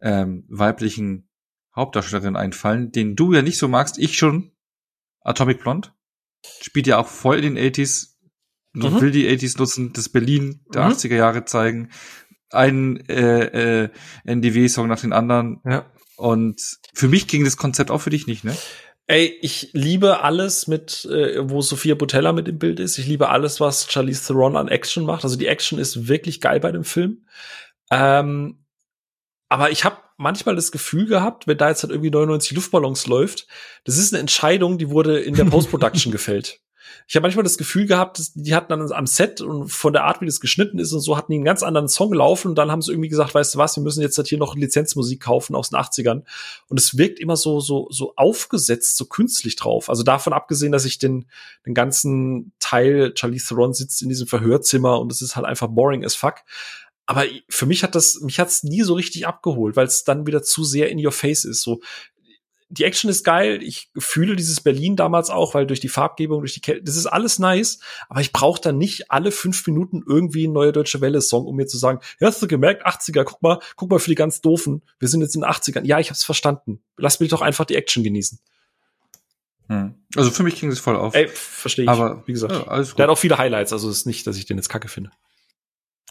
[0.00, 1.28] ähm, weiblichen
[1.76, 4.50] Hauptdarstellerin einfallen, den du ja nicht so magst, ich schon.
[5.20, 5.88] Atomic Blonde.
[6.60, 8.08] Spielt ja auch voll in den 80s.
[8.74, 9.00] Und Mhm.
[9.02, 10.92] will die 80s nutzen, das Berlin der Mhm.
[10.92, 11.90] 80er Jahre zeigen.
[12.50, 13.88] Ein äh, äh,
[14.24, 15.60] NDW-Song nach den anderen.
[15.64, 15.84] Ja.
[16.16, 16.60] Und
[16.94, 18.56] für mich ging das Konzept auch für dich nicht, ne?
[19.12, 22.96] Ey, ich liebe alles mit, äh, wo Sophia Botella mit im Bild ist.
[22.96, 25.22] Ich liebe alles, was Charlize Theron an Action macht.
[25.22, 27.26] Also die Action ist wirklich geil bei dem Film.
[27.90, 28.64] Ähm,
[29.50, 33.48] aber ich habe manchmal das Gefühl gehabt, wenn da jetzt halt irgendwie 99 Luftballons läuft,
[33.84, 36.60] das ist eine Entscheidung, die wurde in der Post-Production gefällt.
[37.06, 40.20] Ich habe manchmal das Gefühl gehabt, die hatten dann am Set und von der Art,
[40.20, 42.70] wie das geschnitten ist und so, hatten die einen ganz anderen Song laufen und dann
[42.70, 45.54] haben sie irgendwie gesagt, weißt du was, wir müssen jetzt halt hier noch Lizenzmusik kaufen
[45.54, 46.22] aus den 80ern.
[46.68, 49.88] Und es wirkt immer so, so, so aufgesetzt, so künstlich drauf.
[49.88, 51.26] Also davon abgesehen, dass ich den,
[51.66, 56.04] den ganzen Teil, Charlize Theron sitzt in diesem Verhörzimmer und es ist halt einfach boring
[56.04, 56.36] as fuck.
[57.06, 60.42] Aber für mich hat das, mich hat's nie so richtig abgeholt, weil es dann wieder
[60.42, 61.62] zu sehr in your face ist.
[61.62, 61.80] So,
[62.72, 63.62] die Action ist geil.
[63.62, 67.04] Ich fühle dieses Berlin damals auch, weil durch die Farbgebung, durch die Kälte, das ist
[67.04, 67.80] alles nice.
[68.08, 71.54] Aber ich brauche dann nicht alle fünf Minuten irgendwie ein neue Deutsche Welle Song, um
[71.54, 74.40] mir zu sagen, ja, hast du gemerkt, 80er, guck mal, guck mal für die ganz
[74.40, 74.80] doofen.
[74.98, 75.84] Wir sind jetzt in den 80ern.
[75.84, 76.80] Ja, ich hab's verstanden.
[76.96, 78.38] Lass mich doch einfach die Action genießen.
[79.68, 79.94] Hm.
[80.16, 81.14] Also für mich ging das voll auf.
[81.14, 81.90] Ey, verstehe ich.
[81.90, 82.98] Aber wie gesagt, ja, alles gut.
[82.98, 85.10] der hat auch viele Highlights, also es ist nicht, dass ich den jetzt kacke finde.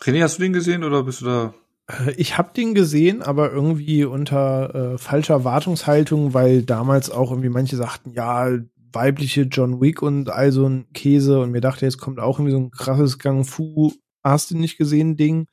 [0.03, 1.53] René, hast du den gesehen oder bist du da?
[1.99, 7.49] Äh, Ich habe den gesehen, aber irgendwie unter äh, falscher Erwartungshaltung, weil damals auch irgendwie
[7.49, 8.49] manche sagten, ja,
[8.93, 11.39] weibliche John Wick und all so ein Käse.
[11.39, 13.93] Und mir dachte, jetzt kommt auch irgendwie so ein krasses Gang Fu,
[14.23, 15.47] hast du nicht gesehen Ding?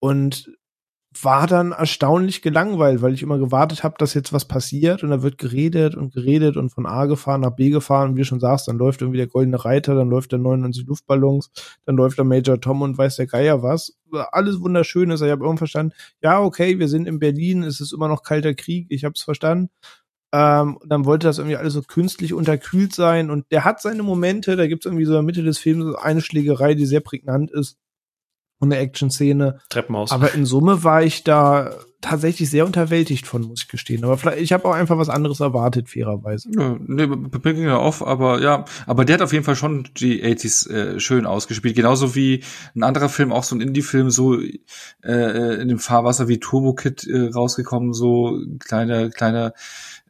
[0.00, 0.52] Und
[1.22, 5.22] war dann erstaunlich gelangweilt, weil ich immer gewartet habe, dass jetzt was passiert und da
[5.22, 8.40] wird geredet und geredet und von A gefahren nach B gefahren und wie du schon
[8.40, 11.50] sagst, dann läuft irgendwie der goldene Reiter, dann läuft der 99 Luftballons,
[11.86, 13.96] dann läuft der Major Tom und weiß der Geier was.
[14.32, 15.22] Alles wunderschön ist.
[15.22, 18.54] Ich habe irgendwann verstanden, ja, okay, wir sind in Berlin, es ist immer noch kalter
[18.54, 19.70] Krieg, ich habe es verstanden.
[20.30, 24.56] Ähm, dann wollte das irgendwie alles so künstlich unterkühlt sein und der hat seine Momente,
[24.56, 27.50] da gibt es irgendwie so in der Mitte des Films eine Schlägerei, die sehr prägnant
[27.50, 27.78] ist
[28.58, 29.60] und eine Action-Szene.
[29.68, 30.10] Treppenhaus.
[30.12, 31.70] Aber in Summe war ich da
[32.00, 34.04] tatsächlich sehr unterwältigt von, muss ich gestehen.
[34.04, 36.48] Aber vielleicht, ich habe auch einfach was anderes erwartet, fairerweise.
[36.56, 39.88] Ja, nee, mir ging er auf, aber ja, aber der hat auf jeden Fall schon
[39.96, 41.74] die 80s äh, schön ausgespielt.
[41.74, 42.44] Genauso wie
[42.76, 47.04] ein anderer Film, auch so ein Indie-Film, so äh, in dem Fahrwasser wie Turbo Kid
[47.06, 49.52] äh, rausgekommen, so kleiner, kleiner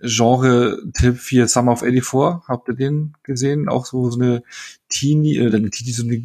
[0.00, 2.46] Genre-Tipp für Summer of 84.
[2.48, 3.68] Habt ihr den gesehen?
[3.68, 4.42] Auch so, so eine
[4.88, 6.24] Teenie, äh, eine Teenie, so eine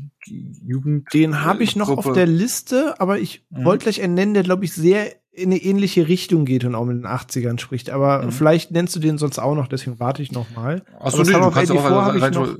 [0.66, 1.14] Jugend.
[1.14, 2.10] Den habe ich noch Gruppe.
[2.10, 3.66] auf der Liste, aber ich Mhm.
[3.66, 6.86] wollte gleich einen nennen, der, glaube ich, sehr in eine ähnliche Richtung geht und auch
[6.86, 7.90] mit den 80ern spricht.
[7.90, 8.32] Aber Mhm.
[8.32, 10.84] vielleicht nennst du den sonst auch noch, deswegen warte ich noch mal.
[11.00, 12.58] Achso, nee, du kannst auch 84 hab ich rein, noch-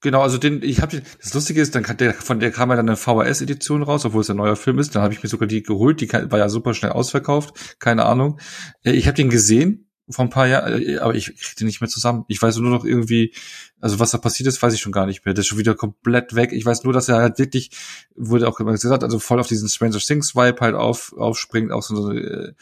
[0.00, 2.76] Genau, also den, ich habe das Lustige ist, dann kann der, von der kam ja
[2.76, 4.94] dann eine VHS-Edition raus, obwohl es ein neuer Film ist.
[4.94, 8.38] Dann habe ich mir sogar die geholt, die war ja super schnell ausverkauft, keine Ahnung.
[8.84, 11.80] Äh, Ich habe den gesehen vor ein paar Jahren, äh, aber ich krieg den nicht
[11.80, 12.24] mehr zusammen.
[12.28, 13.34] Ich weiß nur noch irgendwie,
[13.80, 15.34] also was da passiert ist, weiß ich schon gar nicht mehr.
[15.34, 16.52] Der ist schon wieder komplett weg.
[16.52, 17.70] Ich weiß nur, dass er halt wirklich,
[18.16, 21.82] wurde auch immer gesagt, also voll auf diesen Stranger Things Vibe halt auf, aufspringt, auch
[21.82, 22.52] so eine äh,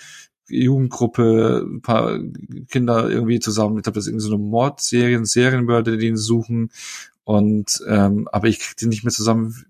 [0.49, 2.19] Jugendgruppe, ein paar
[2.69, 3.79] Kinder irgendwie zusammen.
[3.79, 6.71] Ich glaube, das ist irgendwie so eine Mordserie, ein Serienmörder, die ihn suchen.
[7.25, 9.67] Und ähm, aber ich krieg den nicht mehr zusammen,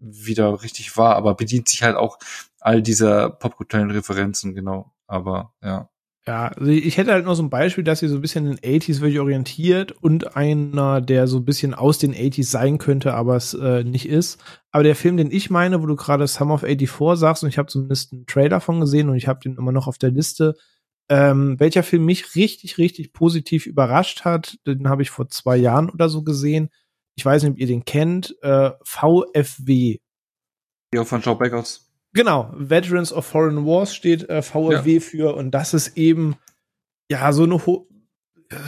[0.00, 2.18] wie der richtig war, aber bedient sich halt auch
[2.60, 4.92] all dieser popkulturellen Referenzen, genau.
[5.06, 5.88] Aber ja.
[6.28, 8.56] Ja, also ich hätte halt noch so ein Beispiel, dass sie so ein bisschen in
[8.56, 13.14] den 80s wirklich orientiert und einer, der so ein bisschen aus den 80s sein könnte,
[13.14, 14.38] aber es äh, nicht ist.
[14.70, 17.56] Aber der Film, den ich meine, wo du gerade Summer of 84 sagst, und ich
[17.56, 20.54] habe zumindest einen Trailer von gesehen und ich habe den immer noch auf der Liste,
[21.08, 25.88] ähm, welcher Film mich richtig, richtig positiv überrascht hat, den habe ich vor zwei Jahren
[25.88, 26.68] oder so gesehen.
[27.16, 29.96] Ich weiß nicht, ob ihr den kennt, äh, VFW.
[30.92, 31.87] Ja, von Joe Beckers.
[32.14, 36.36] Genau, Veterans of Foreign Wars steht äh, VFW für und das ist eben
[37.10, 37.86] ja so eine ho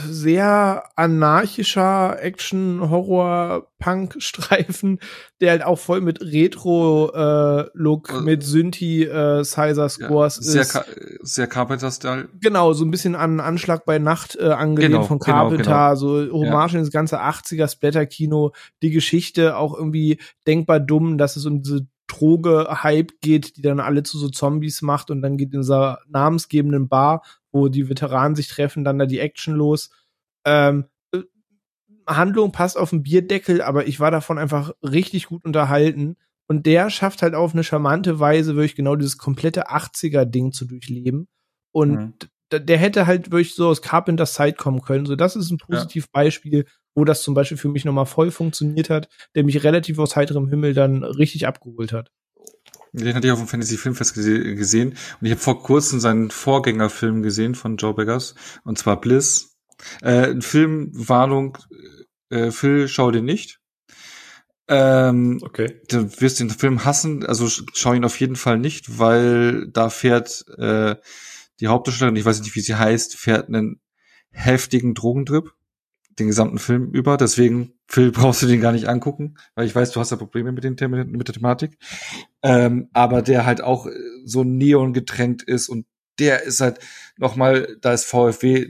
[0.07, 4.99] sehr anarchischer Action-Horror-Punk-Streifen,
[5.39, 10.73] der halt auch voll mit Retro-Look, Also- mit Synthi-Sizer-Scores Ja, sehr, ist.
[10.73, 10.85] Ka
[11.21, 12.29] sehr Carpenter-Style.
[12.39, 16.27] Genau, so ein bisschen an Anschlag bei Nacht äh, angelehnt Genau, von genau, Carpenter, so
[16.31, 18.51] Hommage ins ganze 80er Splatter-Kino,
[18.81, 24.03] die Geschichte auch irgendwie denkbar dumm, dass es um diese Droge-Hype geht, die dann alle
[24.03, 28.47] zu so Zombies macht und dann geht in dieser namensgebenden Bar, wo die Veteranen sich
[28.47, 29.89] treffen, dann da die Action los.
[30.45, 31.19] Ähm, äh,
[32.07, 36.17] Handlung passt auf den Bierdeckel, aber ich war davon einfach richtig gut unterhalten.
[36.47, 41.27] Und der schafft halt auf eine charmante Weise wirklich genau dieses komplette 80er-Ding zu durchleben.
[41.71, 41.95] Und
[42.51, 42.67] Mhm.
[42.67, 45.05] der hätte halt wirklich so aus Carpenters Zeit kommen können.
[45.05, 49.09] So, das ist ein Positivbeispiel, wo das zum Beispiel für mich nochmal voll funktioniert hat,
[49.35, 52.11] der mich relativ aus heiterem Himmel dann richtig abgeholt hat.
[52.93, 56.29] Den hatte ich auf dem Fantasy Filmfest gese gesehen und ich habe vor kurzem seinen
[56.29, 59.55] Vorgängerfilm gesehen von Joe Beggars und zwar Bliss.
[60.01, 61.57] Äh, Filmwarnung,
[62.29, 63.59] äh, Phil, schau den nicht.
[64.67, 65.81] Ähm, okay.
[65.89, 70.45] Du wirst den Film hassen, also schau ihn auf jeden Fall nicht, weil da fährt
[70.57, 70.95] äh,
[71.59, 73.79] die Hauptdarstellerin, ich weiß nicht, wie sie heißt, fährt einen
[74.31, 75.53] heftigen Drogentrip
[76.19, 77.17] den gesamten Film über.
[77.17, 80.51] Deswegen, Phil, brauchst du den gar nicht angucken, weil ich weiß, du hast ja Probleme
[80.51, 81.77] mit, den Themen, mit der Thematik.
[82.43, 83.87] Ähm, aber der halt auch
[84.25, 85.85] so neon getränkt ist und
[86.19, 86.79] der ist halt
[87.17, 88.67] nochmal, da ist VfW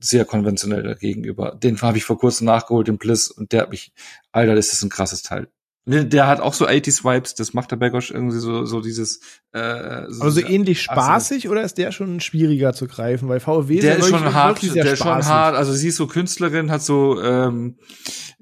[0.00, 1.54] sehr konventionell dagegenüber.
[1.54, 3.92] Den habe ich vor kurzem nachgeholt, den Bliss, und der hat mich,
[4.32, 5.48] Alter, das ist ein krasses Teil.
[5.86, 9.20] Der hat auch so 80s Vibes, das macht der Bergosch irgendwie so, so dieses.
[9.52, 13.28] Äh, so also ähnlich spaßig oder ist der schon schwieriger zu greifen?
[13.28, 15.54] Weil VW der ist schon hart, der ist schon hart.
[15.54, 17.76] Also sie ist so Künstlerin, hat so ähm,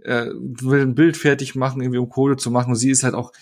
[0.02, 2.70] äh, will ein Bild fertig machen, irgendwie um Kohle zu machen.
[2.70, 3.32] Und sie ist halt auch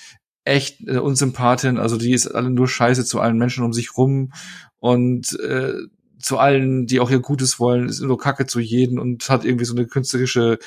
[0.45, 1.79] echt äh, Unsympathin.
[1.79, 4.33] Also die ist alle nur Scheiße zu allen Menschen um sich rum
[4.79, 5.75] und äh,
[6.19, 9.65] zu allen, die auch ihr Gutes wollen, ist nur Kacke zu jedem und hat irgendwie
[9.65, 10.59] so eine künstlerische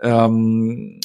[0.00, 1.00] ähm,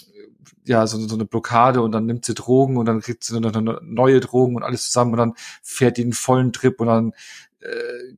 [0.67, 3.53] ja, so, so eine Blockade und dann nimmt sie Drogen und dann kriegt sie eine,
[3.53, 5.33] eine neue Drogen und alles zusammen und dann
[5.63, 7.13] fährt die einen vollen Trip und dann
[7.61, 8.13] äh,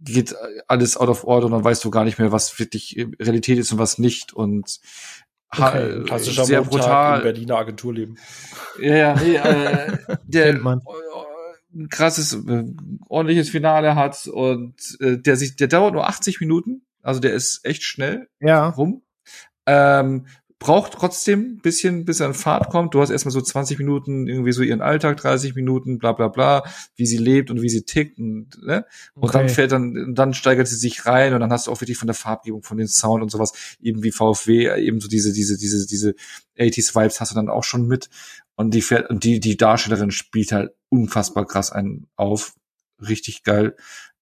[0.00, 0.34] geht
[0.68, 3.72] alles out of order und dann weißt du gar nicht mehr, was wirklich Realität ist
[3.72, 4.80] und was nicht und
[5.50, 7.16] okay, klassischer sehr Montag brutal.
[7.18, 8.18] im Berliner Agenturleben.
[8.80, 10.60] Ja, ja, nee, äh, der
[11.74, 12.64] ein krasses, äh,
[13.08, 17.64] ordentliches Finale hat und äh, der sich, der dauert nur 80 Minuten, also der ist
[17.64, 18.68] echt schnell ja.
[18.68, 19.02] rum.
[19.66, 20.26] Ähm,
[20.64, 22.94] braucht trotzdem bisschen, bis er in Fahrt kommt.
[22.94, 26.64] Du hast erstmal so 20 Minuten irgendwie so ihren Alltag, 30 Minuten, bla bla bla,
[26.96, 28.86] wie sie lebt und wie sie tickt und, ne?
[29.12, 29.32] Und okay.
[29.38, 32.06] dann fährt dann, dann steigert sie sich rein und dann hast du auch wirklich von
[32.06, 35.86] der Farbgebung, von den Sound und sowas, eben wie VfW, eben so diese, diese, diese,
[35.86, 36.14] diese
[36.58, 38.08] 80s Vibes hast du dann auch schon mit.
[38.56, 42.54] Und die fährt, und die, die Darstellerin spielt halt unfassbar krass einen auf.
[43.06, 43.76] Richtig geil.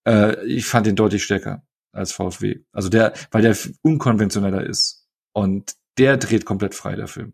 [0.08, 1.62] Äh, ich fand den deutlich stärker
[1.92, 2.64] als VfW.
[2.72, 5.06] Also der, weil der unkonventioneller ist.
[5.34, 7.32] Und der dreht komplett frei, der Film.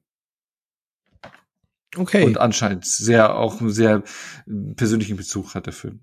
[1.96, 2.24] Okay.
[2.24, 4.02] Und anscheinend sehr, auch einen sehr
[4.76, 6.00] persönlichen Bezug hat der Film.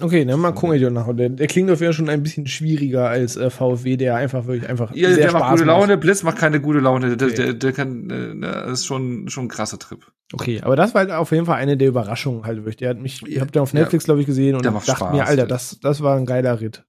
[0.00, 1.14] Okay, dann mal gucken wir nach.
[1.14, 4.46] Der, der klingt auf jeden Fall schon ein bisschen schwieriger als äh, VfW, der einfach
[4.46, 4.94] wirklich einfach.
[4.94, 7.16] Ja, sehr der Spaß macht gute Laune, Blitz macht keine gute Laune.
[7.16, 7.36] Der, okay.
[7.36, 10.10] der, der kann, äh, ist schon, schon ein krasser Trip.
[10.32, 12.76] Okay, aber das war halt auf jeden Fall eine der Überraschungen halt wirklich.
[12.76, 15.12] Der hat mich, ich hab den auf Netflix, ja, glaube ich, gesehen und dachte Spaß,
[15.12, 16.86] mir, Alter, das, das war ein geiler Ritt.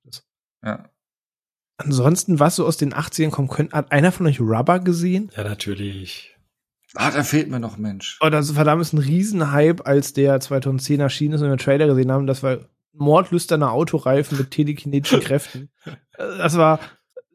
[0.63, 0.85] Ja.
[1.77, 5.31] Ansonsten, was so aus den 80ern kommen könnte, hat einer von euch Rubber gesehen?
[5.35, 6.35] Ja, natürlich.
[6.95, 8.19] Ah, da fehlt mir noch Mensch.
[8.21, 12.11] Oh, das verdammt ist ein Riesenhype, als der 2010 erschienen ist und wir Trailer gesehen
[12.11, 12.27] haben.
[12.27, 12.59] Das war
[12.93, 15.69] mordlüsterner Autoreifen mit telekinetischen Kräften.
[16.15, 16.79] Das war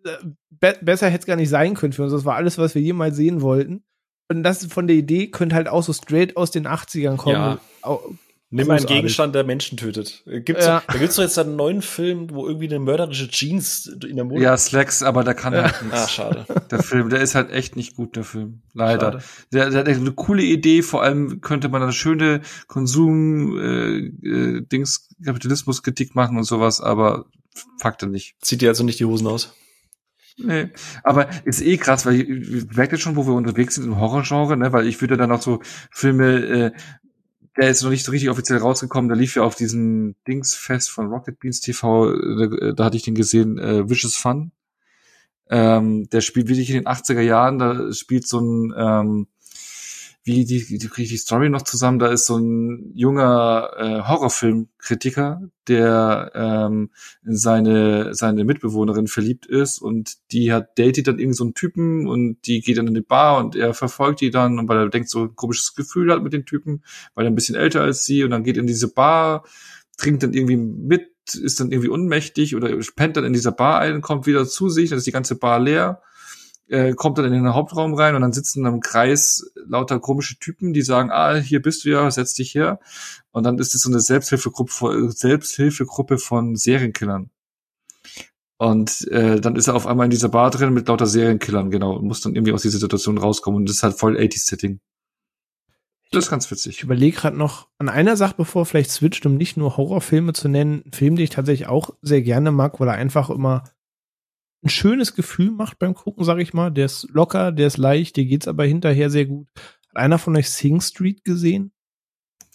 [0.05, 0.10] äh,
[0.51, 2.12] be besser hätte es gar nicht sein können für uns.
[2.12, 3.82] Das war alles, was wir jemals sehen wollten.
[4.28, 7.35] Und das von der Idee könnte halt auch so straight aus den 80ern kommen.
[7.35, 7.98] Ja.
[8.51, 10.23] Nimm einen Gegenstand, der Menschen tötet.
[10.25, 10.83] Gibt's ja.
[10.87, 14.43] da gibt's doch jetzt einen neuen Film, wo irgendwie eine mörderische Jeans in der Mode.
[14.43, 15.65] Ja, Slacks, aber der kann ja.
[15.65, 15.99] halt nichts.
[15.99, 16.47] Ah, schade.
[16.70, 18.62] Der Film, der ist halt echt nicht gut, der Film.
[18.73, 19.20] Leider.
[19.53, 23.99] Der, der, der hat eine coole Idee, vor allem könnte man eine schöne Konsum, äh,
[24.27, 27.27] äh, Dings, Kapitalismuskritik machen und sowas, aber
[27.79, 28.37] Fakte nicht.
[28.41, 29.53] Zieht dir also nicht die Hosen aus?
[30.39, 30.70] Nee,
[31.03, 34.57] aber ist eh krass, weil ich merkt jetzt schon, wo wir unterwegs sind im Horrorgenre,
[34.57, 35.61] ne, weil ich würde dann auch so
[35.91, 36.73] Filme äh,
[37.59, 39.09] der ist noch nicht so richtig offiziell rausgekommen.
[39.09, 43.17] Da lief ja auf diesem Dingsfest von Rocket Beans TV, da, da hatte ich den
[43.17, 44.53] gesehen, äh, Vicious Fun.
[45.51, 49.27] Ähm, der spielt wirklich in den 80er Jahren, da spielt so ein ähm,
[50.29, 51.99] wie die, die kriege ich die Story noch zusammen.
[51.99, 56.91] Da ist so ein junger äh, Horrorfilmkritiker, der ähm,
[57.25, 62.07] in seine seine Mitbewohnerin verliebt ist und die hat datet dann irgend so einen Typen
[62.07, 64.91] und die geht dann in die Bar und er verfolgt die dann und weil er
[64.91, 66.85] denkt so ein komisches Gefühl hat mit den Typen,
[67.15, 69.45] weil er ein bisschen älter als sie und dann geht in diese Bar,
[69.97, 74.03] trinkt dann irgendwie mit, ist dann irgendwie unmächtig oder pennt dann in dieser Bar ein,
[74.03, 76.03] kommt wieder zu sich, dann ist die ganze Bar leer
[76.69, 80.73] äh, kommt dann in den Hauptraum rein und dann sitzen im Kreis lauter komische Typen,
[80.73, 82.81] die sagen, ah, hier bist du ja, setz dich her.
[83.31, 87.31] Und dann ist es so eine Selbsthilfegruppe, Selbsthilfegruppe von Serienkillern.
[88.59, 91.97] Und äh, dann ist er auf einmal in dieser Bar drin mit lauter Serienkillern, genau,
[91.97, 93.59] und muss dann irgendwie aus dieser Situation rauskommen.
[93.59, 94.81] Und das ist halt voll 80s-Setting.
[96.11, 96.77] Das ist ganz witzig.
[96.77, 100.49] Ich überlege gerade noch an einer Sache, bevor vielleicht switcht, um nicht nur Horrorfilme zu
[100.49, 103.65] nennen, Film, den ich tatsächlich auch sehr gerne mag, weil er einfach immer
[104.65, 106.71] ein schönes Gefühl macht beim Gucken, sag ich mal.
[106.71, 109.47] Der ist locker, der ist leicht, dir geht's aber hinterher sehr gut.
[109.91, 111.73] Hat einer von euch Sing Street gesehen?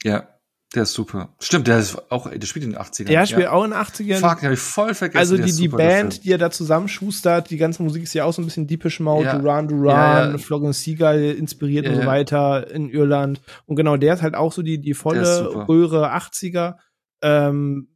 [0.04, 0.28] Ja.
[0.76, 1.36] Der ist super.
[1.40, 3.06] Stimmt, der ist auch, der spielt in den 80ern.
[3.06, 4.20] Der spielt auch in den 80ern.
[4.20, 5.20] Fuck, den hab ich voll vergessen.
[5.20, 8.42] Also die, die Band, die er da zusammenschustert, die ganze Musik ist ja auch so
[8.42, 9.38] ein bisschen Deepish Mode, Ja.
[9.38, 10.38] Duran Duran, Ja, ja.
[10.40, 13.40] Flogging Seagull inspiriert Ja, und so weiter in Irland.
[13.68, 15.68] Und genau, der ist halt auch so die, die volle.
[15.68, 16.78] Röhre 80er.
[17.22, 17.90] Ähm,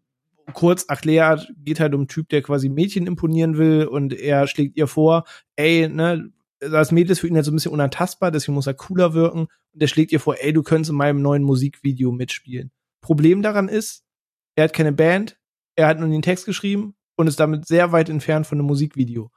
[0.53, 4.77] kurz erklärt, geht halt um einen Typ, der quasi Mädchen imponieren will und er schlägt
[4.77, 5.25] ihr vor,
[5.55, 8.73] ey, ne, das Mädel ist für ihn halt so ein bisschen unantastbar, deswegen muss er
[8.73, 9.47] cooler wirken.
[9.73, 12.71] Und er schlägt ihr vor, ey, du könntest in meinem neuen Musikvideo mitspielen.
[13.01, 14.03] Problem daran ist,
[14.55, 15.37] er hat keine Band,
[15.75, 19.31] er hat nur den Text geschrieben und ist damit sehr weit entfernt von einem Musikvideo.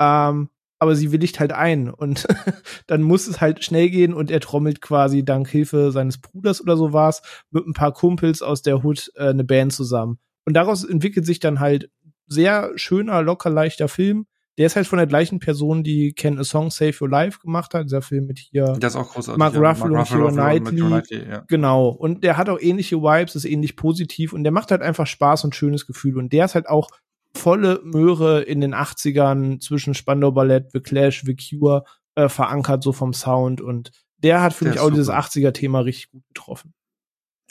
[0.00, 0.48] Ähm,
[0.80, 2.26] aber sie willigt halt ein und
[2.86, 6.76] dann muss es halt schnell gehen und er trommelt quasi dank Hilfe seines Bruders oder
[6.76, 10.18] so war's mit ein paar Kumpels aus der Hood äh, eine Band zusammen.
[10.44, 11.90] Und daraus entwickelt sich dann halt
[12.26, 14.26] sehr schöner, locker leichter Film.
[14.56, 17.74] Der ist halt von der gleichen Person, die Can a Song Save Your Life gemacht
[17.74, 19.38] hat, dieser Film mit hier Der ist auch großartig.
[19.38, 19.56] Mark.
[19.56, 20.80] Ruffalo und Keira mit Knightley.
[20.80, 21.44] Knightley, ja.
[21.48, 21.88] Genau.
[21.88, 25.44] Und der hat auch ähnliche Vibes, ist ähnlich positiv und der macht halt einfach Spaß
[25.44, 26.18] und schönes Gefühl.
[26.18, 26.88] Und der ist halt auch
[27.36, 31.84] volle Möhre in den 80ern zwischen Spandau Ballett, The Clash, The Cure
[32.14, 33.60] äh, verankert, so vom Sound.
[33.60, 35.18] Und der hat für Der mich auch dieses super.
[35.18, 36.74] 80er-Thema richtig gut getroffen.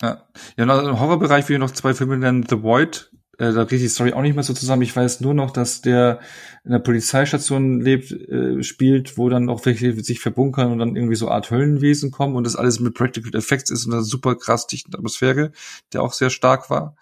[0.01, 0.23] Ja,
[0.57, 2.45] ja im Horrorbereich will ich noch zwei Filme nennen.
[2.47, 4.83] The Void, äh, da geht die Story auch nicht mehr so zusammen.
[4.83, 6.19] Ich weiß nur noch, dass der
[6.63, 11.15] in der Polizeistation lebt, äh, spielt, wo dann auch welche sich verbunkern und dann irgendwie
[11.15, 14.67] so Art Höllenwesen kommen und das alles mit Practical Effects ist und eine super krass
[14.67, 15.51] dichte Atmosphäre,
[15.93, 16.95] der auch sehr stark war.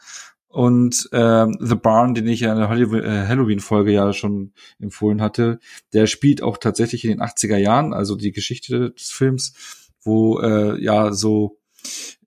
[0.47, 5.59] Und ähm, The Barn, den ich ja in der äh, Halloween-Folge ja schon empfohlen hatte,
[5.93, 9.53] der spielt auch tatsächlich in den 80er Jahren, also die Geschichte des Films,
[10.03, 11.57] wo äh, ja so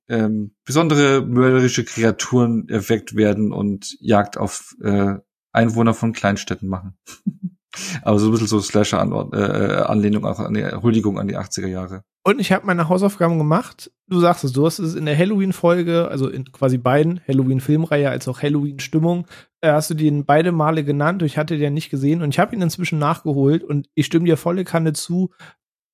[0.09, 5.15] ähm, besondere mörderische Kreaturen erweckt werden und Jagd auf äh,
[5.53, 6.99] Einwohner von Kleinstädten machen.
[8.03, 12.05] Aber so ein bisschen so Slasher-Anlehnung auch an die Huldigung an die 80er Jahre.
[12.27, 13.91] Und ich habe meine Hausaufgaben gemacht.
[14.07, 18.29] Du sagst es, du hast es in der Halloween-Folge, also in quasi beiden, Halloween-Filmreihe als
[18.29, 19.27] auch Halloween-Stimmung,
[19.61, 22.39] äh, hast du den beide Male genannt ich hatte den ja nicht gesehen und ich
[22.39, 25.31] habe ihn inzwischen nachgeholt und ich stimme dir volle Kanne zu,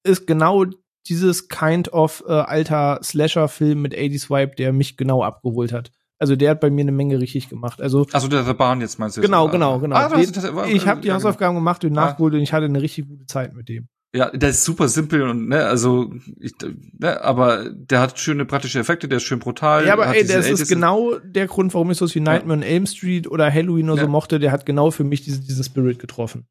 [0.04, 0.66] ist genau
[1.08, 5.90] dieses kind of äh, alter Slasher-Film mit 80s Vibe, der mich genau abgeholt hat.
[6.18, 7.80] Also der hat bei mir eine Menge richtig gemacht.
[7.80, 9.22] Also Also der The Barn jetzt meinst du?
[9.22, 9.52] genau, jetzt?
[9.52, 9.96] genau, genau.
[9.96, 11.14] Ah, das, das, ich habe die ja, genau.
[11.14, 12.06] Hausaufgaben gemacht und Ah.
[12.06, 13.88] nachgeholt und ich hatte eine richtig gute Zeit mit dem.
[14.14, 16.52] Ja, der ist super simpel und ne, also ich,
[16.98, 19.86] ne, aber der hat schöne praktische Effekte, der ist schön brutal.
[19.86, 22.64] Ja, aber ey, das ist 80s genau der Grund, warum ich so wie Nightmare on
[22.64, 24.10] Elm Street oder Halloween oder so Ja.
[24.10, 24.40] mochte.
[24.40, 26.46] Der hat genau für mich diese, diesen Spirit getroffen.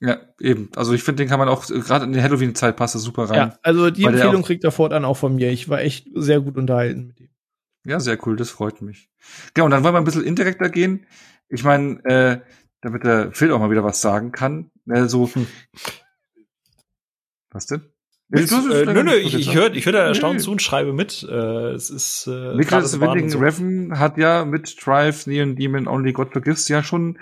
[0.00, 0.70] Ja, eben.
[0.76, 3.36] Also ich finde, den kann man auch gerade in die Halloween-Zeit passt das super rein.
[3.36, 5.50] Ja, also die der Empfehlung auch- kriegt er fortan auch von mir.
[5.50, 7.28] Ich war echt sehr gut unterhalten mit dem.
[7.84, 9.08] Ja, sehr cool, das freut mich.
[9.54, 11.06] Genau, und dann wollen wir ein bisschen indirekter gehen.
[11.48, 12.40] Ich meine, äh,
[12.82, 14.70] damit der Phil auch mal wieder was sagen kann.
[14.88, 15.46] Äh, so, Hm.
[17.50, 17.82] was denn?
[18.32, 18.42] Äh,
[18.84, 20.08] nö, nö, ich, ich höre ich hör da Nö.
[20.08, 21.26] erstaunt zu und schreibe mit.
[21.28, 23.38] Äh, es ist äh, gerade Nicholas Winding so.
[23.40, 27.18] Refn hat ja mit Drive, Neon Demon, Only God Forgives ja schon,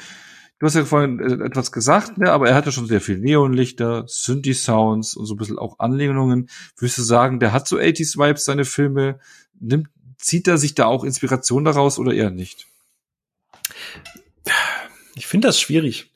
[0.58, 4.04] du hast ja vorhin äh, etwas gesagt, ne, aber er hatte schon sehr viel Neonlichter,
[4.06, 6.48] Synthi-Sounds und so ein bisschen auch Anlehnungen.
[6.76, 9.20] Würdest du sagen, der hat so 80s-Vibes, seine Filme,
[9.58, 12.66] nimmt, zieht er sich da auch Inspiration daraus oder eher nicht?
[15.14, 16.12] Ich finde das schwierig.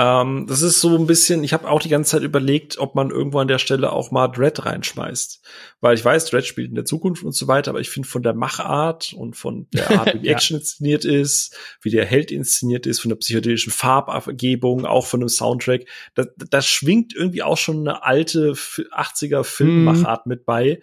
[0.00, 3.10] Ähm, das ist so ein bisschen, ich habe auch die ganze Zeit überlegt, ob man
[3.10, 5.40] irgendwo an der Stelle auch mal Dread reinschmeißt.
[5.80, 8.22] Weil ich weiß, Dread spielt in der Zukunft und so weiter, aber ich finde von
[8.22, 10.34] der Machart und von der Art, wie die Ja.
[10.34, 15.28] Action inszeniert ist, wie der Held inszeniert ist, von der psychedelischen Farbgebung, auch von dem
[15.28, 20.80] Soundtrack, da, da schwingt irgendwie auch schon eine alte F- 80er Filmmachart mit bei.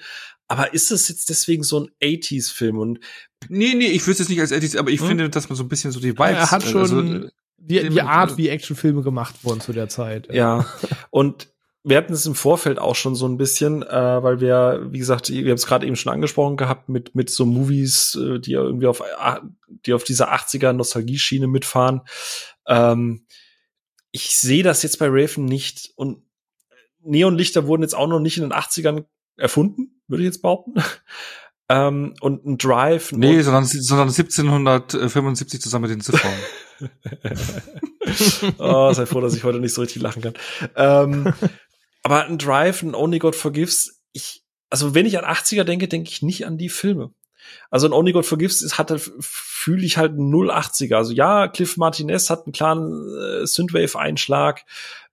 [0.47, 2.77] Aber ist das jetzt deswegen so ein 80s-Film?
[2.77, 2.99] Und
[3.47, 5.07] Nee, nee, ich wüsste es nicht als 80s, aber ich Hm?
[5.07, 6.31] finde, dass man so ein bisschen so die Vibes.
[6.31, 7.29] er hat schon also,
[7.67, 10.33] die, die Art, wie Actionfilme gemacht wurden zu der Zeit.
[10.33, 10.65] Ja,
[11.09, 11.49] und
[11.83, 15.29] wir hatten es im Vorfeld auch schon so ein bisschen, äh, weil wir, wie gesagt,
[15.29, 18.87] wir haben es gerade eben schon angesprochen gehabt mit mit so Movies, äh, die irgendwie
[18.87, 19.41] auf ah,
[19.85, 22.01] die auf dieser 80er Nostalgie-Schiene mitfahren.
[22.67, 23.25] Ähm,
[24.11, 26.23] ich sehe das jetzt bei Raven nicht und
[27.01, 29.05] Neonlichter wurden jetzt auch noch nicht in den 80ern
[29.37, 30.73] erfunden, würde ich jetzt behaupten.
[31.69, 33.11] Ähm, und ein Drive.
[33.11, 36.31] nee, sondern, sondern 1775 zusammen mit den Ziffern.
[38.57, 40.33] oh, sei froh, dass ich heute nicht so richtig lachen kann.
[40.75, 41.33] Ähm,
[42.03, 46.09] aber ein Drive, ein Only God Forgives, ich, also wenn ich an 80er denke, denke
[46.11, 47.11] ich nicht an die Filme.
[47.69, 50.95] Also ein Only God Forgives ist, hat, fühle ich halt einen 080er.
[50.95, 54.65] Also ja, Cliff Martinez hat einen klaren äh, Synthwave-Einschlag.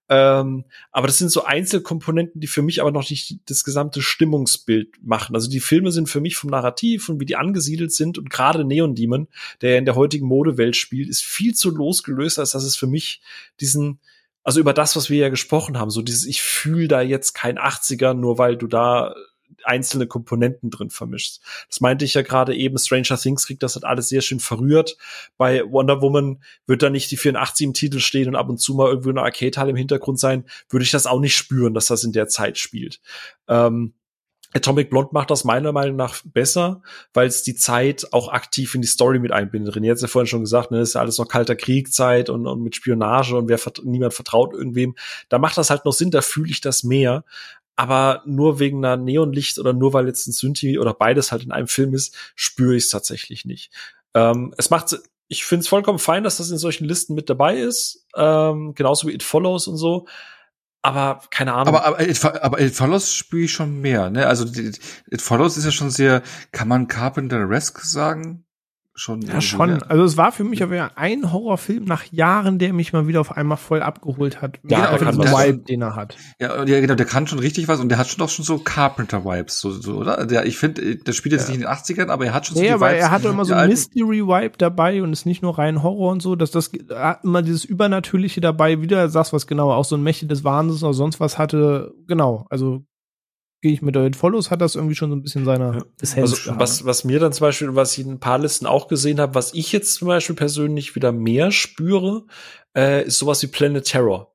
[0.08, 5.02] Ähm, aber das sind so Einzelkomponenten, die für mich aber noch nicht das gesamte Stimmungsbild
[5.02, 5.34] machen.
[5.34, 8.64] Also die Filme sind für mich vom Narrativ und wie die angesiedelt sind und gerade
[8.64, 9.28] Neon Demon,
[9.60, 13.22] der in der heutigen Modewelt spielt, ist viel zu losgelöst, als dass es für mich
[13.60, 14.00] diesen,
[14.42, 17.58] also über das, was wir ja gesprochen haben, so dieses, ich fühle da jetzt kein
[17.58, 19.14] 80er, nur weil du da
[19.64, 21.40] einzelne Komponenten drin vermischt.
[21.68, 24.96] Das meinte ich ja gerade eben, Stranger Things kriegt das halt alles sehr schön verrührt.
[25.36, 28.74] Bei Wonder Woman wird da nicht die 84 im Titel stehen und ab und zu
[28.74, 32.04] mal irgendwie eine Arcade-Halle im Hintergrund sein, würde ich das auch nicht spüren, dass das
[32.04, 33.00] in der Zeit spielt.
[33.48, 33.94] Ähm,
[34.54, 36.82] Atomic Blonde macht das meiner Meinung nach besser,
[37.14, 39.74] weil es die Zeit auch aktiv in die Story mit einbindet.
[39.74, 42.62] René hat ja vorhin schon gesagt, ne, ist ja alles noch kalter Kriegzeit und, und
[42.62, 44.94] mit Spionage und wer niemand vertraut irgendwem.
[45.28, 47.24] Da macht das halt noch Sinn, da fühle ich das mehr.
[47.76, 51.52] Aber nur wegen einer Neonlicht oder nur weil jetzt ein Synthi oder beides halt in
[51.52, 53.72] einem Film ist, spüre ich es tatsächlich nicht.
[54.14, 54.96] Ähm, es macht,
[55.28, 59.08] ich finde es vollkommen fein, dass das in solchen Listen mit dabei ist, ähm, genauso
[59.08, 60.06] wie It Follows und so
[60.82, 61.68] aber keine Ahnung.
[61.74, 64.26] Aber, aber, It, aber It Follows spüre ich schon mehr, ne?
[64.26, 68.44] Also It Follows ist ja schon sehr, kann man Carpenter-esque sagen?
[68.94, 69.22] Schon.
[69.22, 69.70] Ja, schon.
[69.70, 69.78] Ja.
[69.88, 73.36] Also es war für mich aber ein Horrorfilm nach Jahren, der mich mal wieder auf
[73.36, 74.58] einmal voll abgeholt hat.
[74.68, 76.16] Ja, genau, den Vibe, den er hat.
[76.38, 78.58] Ja, ja, genau, der kann schon richtig was und der hat schon doch schon so
[78.58, 80.26] Carpenter-Vibes, so, so, oder?
[80.26, 81.56] Der, ich finde, der spielt jetzt ja.
[81.56, 83.00] nicht in den 80ern, aber er hat schon so nee, die Vibes.
[83.00, 86.36] er hat immer so ein Mystery-Vibe dabei und ist nicht nur rein Horror und so,
[86.36, 90.26] dass das hat immer dieses Übernatürliche dabei, wieder sagst was genau, auch so ein Mächte
[90.26, 92.84] des Wahnsinns oder sonst was hatte, genau, also
[93.62, 95.84] gehe ich mit It Follows, hat das irgendwie schon so ein bisschen seine ja.
[96.00, 96.32] Essenz.
[96.32, 99.20] Also, was, was mir dann zum Beispiel, was ich in ein paar Listen auch gesehen
[99.20, 102.26] habe, was ich jetzt zum Beispiel persönlich wieder mehr spüre,
[102.76, 104.34] äh, ist sowas wie Planet Terror.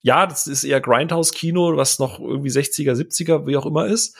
[0.00, 4.16] Ja, das ist eher Grindhouse-Kino, was noch irgendwie 60er, 70er, wie auch immer ist.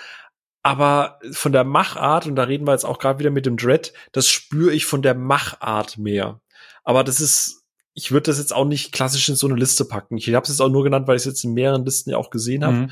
[0.64, 3.93] Aber von der Machart, und da reden wir jetzt auch gerade wieder mit dem Dread,
[4.12, 6.40] das spüre ich von der Machart mehr.
[6.85, 7.62] Aber das ist,
[7.94, 10.16] ich würde das jetzt auch nicht klassisch in so eine Liste packen.
[10.16, 12.16] Ich habe es jetzt auch nur genannt, weil ich es jetzt in mehreren Listen ja
[12.16, 12.77] auch gesehen habe.
[12.77, 12.90] Mhm.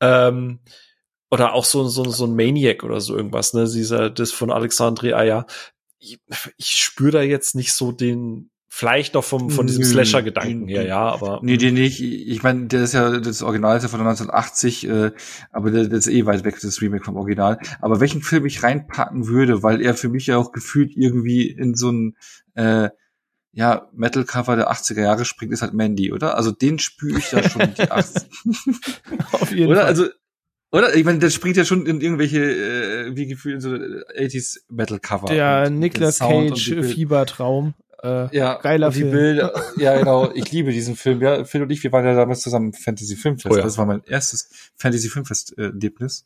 [0.00, 0.60] Ähm,
[1.30, 3.64] oder auch so, so, so ein Maniac oder so irgendwas, ne?
[3.64, 5.46] Dieser, das von Alexandre Aya.
[5.98, 6.18] Ich,
[6.56, 11.00] ich spüre da jetzt nicht so den, vielleicht noch vom, von diesem Slasher-Gedanken her, ja,
[11.00, 11.40] aber.
[11.42, 12.00] Nee, den nicht.
[12.00, 15.10] Ich meine, der ist ja, das Original ist ja von 1980, äh,
[15.50, 17.58] aber der, der ist eh weit weg, das Remake vom Original.
[17.80, 21.74] Aber welchen Film ich reinpacken würde, weil er für mich ja auch gefühlt irgendwie in
[21.74, 22.16] so ein,
[22.54, 22.90] äh,
[23.52, 26.36] ja, Metal-Cover der 80er Jahre springt, ist halt Mandy, oder?
[26.36, 28.22] Also den spüre ich da schon die 80
[29.32, 29.80] Auf jeden oder?
[29.80, 29.88] Fall.
[29.88, 30.06] Also
[30.72, 30.94] oder?
[30.94, 35.26] Ich meine, das springt ja schon in irgendwelche, äh, wie gefühlt, so 80s Metal Cover.
[35.26, 37.74] Der Nicolas Cage Fiebertraum.
[38.02, 39.10] Äh, ja, geiler Film.
[39.10, 40.30] Bilder, ja, genau.
[40.32, 41.20] Ich liebe diesen Film.
[41.20, 43.52] Ja, Phil und ich, wir waren ja damals zusammen Fantasy Filmfest.
[43.52, 43.62] Oh ja.
[43.62, 46.24] Das war mein erstes Fantasy Filmfest Erlebnis.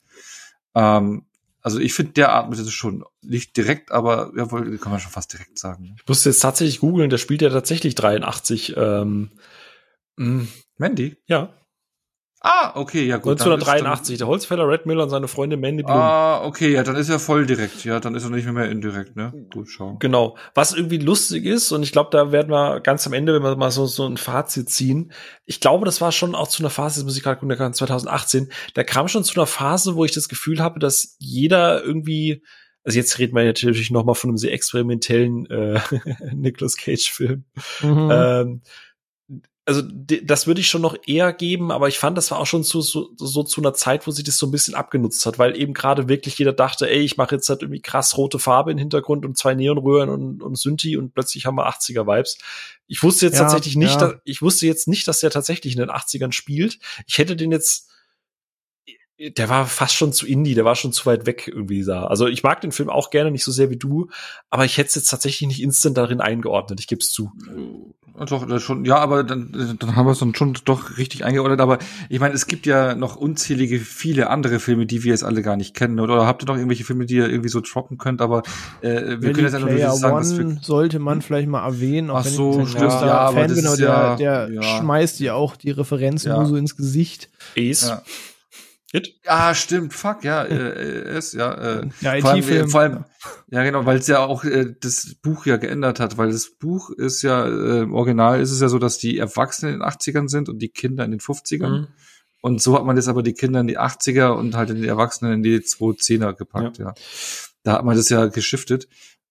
[0.74, 1.24] Ähm,
[1.62, 5.32] also ich finde, der atmet es schon nicht direkt, aber ja, kann man schon fast
[5.32, 5.84] direkt sagen.
[5.84, 5.94] Ne?
[5.98, 8.74] Ich musste jetzt tatsächlich googeln, der spielt ja tatsächlich 83.
[8.76, 9.30] Ähm,
[10.16, 10.46] mh.
[10.76, 11.16] Mandy?
[11.26, 11.54] Ja.
[12.46, 13.40] Ah, okay, ja gut.
[13.40, 15.96] 1983, der Holzfäller Red Miller und seine Freundin Mandy Bloom.
[15.96, 17.86] Ah, okay, ja, dann ist er voll direkt.
[17.86, 19.32] Ja, dann ist er nicht mehr indirekt, ne?
[19.50, 19.96] Gut, schau.
[19.98, 20.36] Genau.
[20.54, 23.56] Was irgendwie lustig ist, und ich glaube, da werden wir ganz am Ende, wenn wir
[23.56, 25.10] mal so, so ein Fazit ziehen,
[25.46, 27.40] ich glaube, das war schon auch zu einer Phase, das muss ich gerade
[27.72, 32.42] 2018, da kam schon zu einer Phase, wo ich das Gefühl habe, dass jeder irgendwie
[32.86, 35.80] also jetzt reden wir natürlich noch mal von einem sehr experimentellen äh,
[36.34, 37.44] Nicolas Cage Film.
[37.80, 38.10] Mhm.
[38.12, 38.62] Ähm,
[39.66, 42.64] also das würde ich schon noch eher geben, aber ich fand, das war auch schon
[42.64, 45.56] zu, so, so zu einer Zeit, wo sich das so ein bisschen abgenutzt hat, weil
[45.56, 48.78] eben gerade wirklich jeder dachte, ey, ich mache jetzt halt irgendwie krass rote Farbe im
[48.78, 52.36] Hintergrund und zwei Neonröhren und, und Synthi und plötzlich haben wir 80er Vibes.
[52.88, 54.08] Ich wusste jetzt ja, tatsächlich nicht, ja.
[54.08, 56.78] dass, ich wusste jetzt nicht, dass der tatsächlich in den 80ern spielt.
[57.06, 57.88] Ich hätte den jetzt
[59.18, 62.06] der war fast schon zu indie, der war schon zu weit weg irgendwie da.
[62.06, 64.08] Also ich mag den Film auch gerne, nicht so sehr wie du,
[64.50, 67.30] aber ich hätte es jetzt tatsächlich nicht instant darin eingeordnet, ich gebe es zu.
[68.16, 71.60] Doch, schon, ja, aber dann, dann haben wir es dann schon doch richtig eingeordnet.
[71.60, 71.78] Aber
[72.08, 75.56] ich meine, es gibt ja noch unzählige viele andere Filme, die wir jetzt alle gar
[75.56, 75.98] nicht kennen.
[75.98, 78.20] Oder, oder habt ihr noch irgendwelche Filme, die ihr irgendwie so droppen könnt?
[78.20, 78.44] Aber
[78.82, 82.10] äh, wir Ready können jetzt einfach nur sagen, dass wir sollte man vielleicht mal erwähnen.
[82.10, 84.62] Auch Ach so, wenn stimmt, ja, ja, Fan bin, der, der ja.
[84.62, 86.36] schmeißt ja auch die Referenzen ja.
[86.36, 87.30] nur so ins Gesicht.
[87.58, 87.92] Ace.
[88.94, 89.00] Ja.
[89.00, 89.20] It?
[89.26, 93.04] Ah, stimmt, fuck, ja, äh, ist, ja, äh, ja vor, allem, äh, vor allem,
[93.50, 96.90] ja genau, weil es ja auch äh, das Buch ja geändert hat, weil das Buch
[96.90, 100.28] ist ja, äh, im Original ist es ja so, dass die Erwachsenen in den 80ern
[100.28, 101.80] sind und die Kinder in den 50ern.
[101.80, 101.86] Mhm.
[102.40, 104.86] Und so hat man jetzt aber die Kinder in die 80er und halt in die
[104.86, 106.88] Erwachsenen in die 210er gepackt, ja.
[106.88, 106.94] ja.
[107.64, 108.86] Da hat man das ja geschiftet.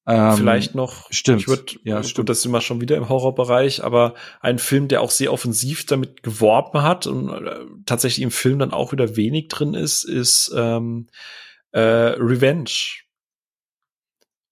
[0.05, 1.41] Ähm, Vielleicht noch, stimmt.
[1.41, 2.27] Ich würd, ja, stimmt.
[2.27, 6.23] Das sind wir schon wieder im Horrorbereich, aber ein Film, der auch sehr offensiv damit
[6.23, 11.07] geworben hat und äh, tatsächlich im Film dann auch wieder wenig drin ist, ist ähm,
[11.71, 13.03] äh, Revenge.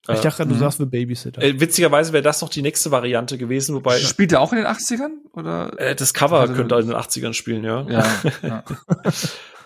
[0.10, 0.60] Ich dachte, du mhm.
[0.60, 1.42] sagst The Babysitter.
[1.42, 4.00] Äh, witzigerweise wäre das noch die nächste Variante gewesen, wobei.
[4.00, 5.12] Spielt er auch in den 80ern?
[5.34, 5.80] Oder?
[5.80, 7.86] Äh, das Cover also, könnte in den 80ern spielen, ja.
[7.88, 8.22] Ja.
[8.42, 8.64] ja.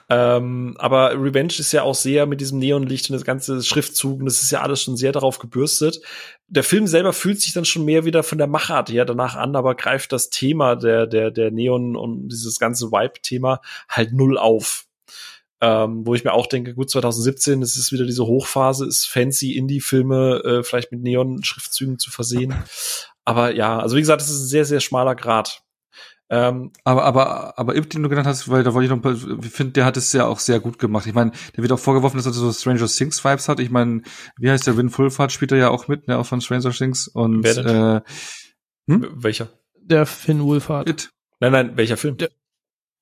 [0.07, 4.25] Ähm, aber Revenge ist ja auch sehr mit diesem Neonlicht und das ganze Schriftzug und
[4.25, 5.99] das ist ja alles schon sehr darauf gebürstet.
[6.47, 9.55] Der Film selber fühlt sich dann schon mehr wieder von der Machart her danach an,
[9.55, 14.85] aber greift das Thema der, der, der Neon und dieses ganze Vibe-Thema halt null auf.
[15.61, 19.53] Ähm, wo ich mir auch denke, gut, 2017, das ist wieder diese Hochphase, ist fancy
[19.53, 22.53] Indie-Filme äh, vielleicht mit Neon-Schriftzügen zu versehen.
[23.23, 25.64] Aber ja, also wie gesagt, das ist ein sehr, sehr schmaler Grad.
[26.29, 29.51] Ähm, aber, aber, aber Ip, den du genannt hast, weil da wollte ich noch, ich
[29.51, 31.05] finde, der hat es ja auch sehr gut gemacht.
[31.05, 33.59] Ich meine, der wird auch vorgeworfen, dass er so Stranger Things Vibes hat.
[33.59, 34.01] Ich meine,
[34.37, 37.07] wie heißt der Win Fulford spielt er ja auch mit, ne, auch von Stranger Things
[37.07, 37.67] und, Wer denn?
[37.67, 38.01] äh,
[38.91, 39.07] hm?
[39.13, 39.49] Welcher?
[39.79, 40.89] Der Finn Wolfhard.
[40.89, 42.17] It, Nein, nein, welcher Film?
[42.17, 42.31] Der-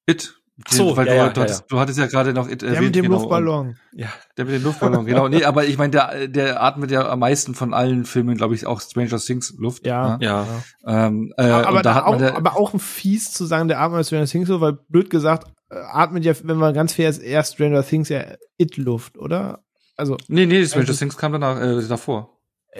[0.05, 0.41] It.
[0.69, 1.65] So, weil ja, du, ja, du, hattest, ja.
[1.69, 2.85] du hattest ja gerade noch It Der erwähnt.
[2.85, 3.75] mit dem genau, Luftballon.
[3.93, 4.07] ja.
[4.37, 5.27] Der mit dem Luftballon, genau.
[5.27, 8.65] Nee, aber ich meine, der, der atmet ja am meisten von allen Filmen, glaube ich,
[8.67, 9.85] auch Stranger Things Luft.
[9.85, 10.17] Ja.
[10.17, 10.25] ne?
[10.25, 10.45] Ja.
[10.85, 13.67] Ähm, äh, aber, und da hat man auch, der, aber auch ein fies zu sagen,
[13.67, 17.09] der atmet Stranger Things so, weil blöd gesagt, äh, atmet ja, wenn man ganz fair
[17.09, 18.23] ist, eher Stranger Things ja
[18.57, 19.63] It-Luft, oder?
[19.97, 22.29] Also, nee, nee, Stranger Also- Things kam danach, äh, davor.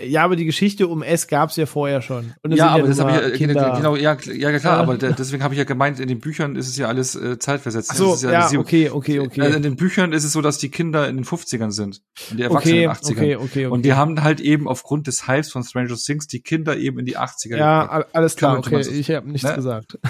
[0.02, 2.34] Ja, aber die Geschichte um S gab's ja vorher schon.
[2.48, 3.74] Ja, aber das nun habe ich ja, Kinder.
[3.78, 4.82] genau, ja, ja klar, Ja.
[4.84, 7.38] aber der, deswegen habe ich ja gemeint, in den Büchern ist es ja alles äh,
[7.38, 7.90] zeitversetzt.
[7.92, 9.42] Ach so, ist ja, sieben- okay, okay, okay.
[9.42, 12.02] Also in den Büchern ist es so, dass die Kinder in den 50ern sind
[12.32, 13.12] und die Erwachsenen okay, in den 80ern.
[13.12, 13.66] okay, okay, okay.
[13.68, 17.06] Und die haben halt eben aufgrund des Hypes von Stranger Things die Kinder eben in
[17.06, 18.16] die 80er ja, gepackt.
[18.16, 19.56] alles klar, man okay, ich habe nichts ne?
[19.56, 20.00] gesagt.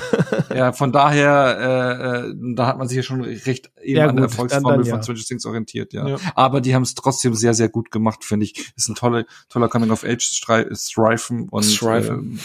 [0.54, 4.16] Ja, von daher, äh, äh, da hat man sich ja schon recht eben Ja, an
[4.16, 5.04] der gut, Erfolgsformel dann- dann von ja.
[5.04, 6.08] Stranger Things orientiert, ja.
[6.08, 6.18] Ja.
[6.36, 8.72] Aber die haben es trotzdem sehr, sehr gut gemacht, finde ich.
[8.76, 12.38] Ist ein toller, toller Coming-of-Age-Streifen und Streifen.
[12.38, 12.40] Äh,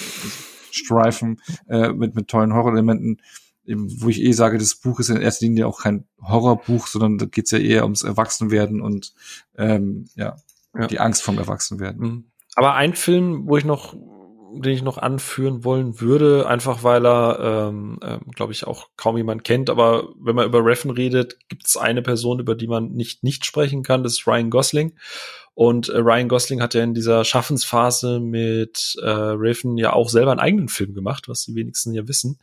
[0.70, 3.20] Streifen äh, mit, mit tollen Horrorelementen,
[3.66, 7.26] wo ich eh sage, das Buch ist in erster Linie auch kein Horrorbuch, sondern da
[7.26, 9.12] geht's ja eher ums Erwachsenwerden und
[9.56, 10.36] ähm, ja,
[10.74, 10.86] Ja.
[10.86, 12.00] die Angst vom Erwachsenwerden.
[12.00, 12.24] Mhm.
[12.54, 13.94] Aber ein Film, wo ich noch,
[14.52, 19.16] den ich noch anführen wollen würde, einfach weil er, ähm, ähm, glaube ich, auch kaum
[19.16, 19.70] jemand kennt.
[19.70, 23.44] Aber wenn man über Reffen redet, gibt es eine Person, über die man nicht nicht
[23.44, 24.02] sprechen kann.
[24.02, 24.94] Das ist Ryan Gosling.
[25.54, 30.30] Und äh, Ryan Gosling hat ja in dieser Schaffensphase mit äh, Raven ja auch selber
[30.30, 32.38] einen eigenen Film gemacht, was die wenigsten ja wissen.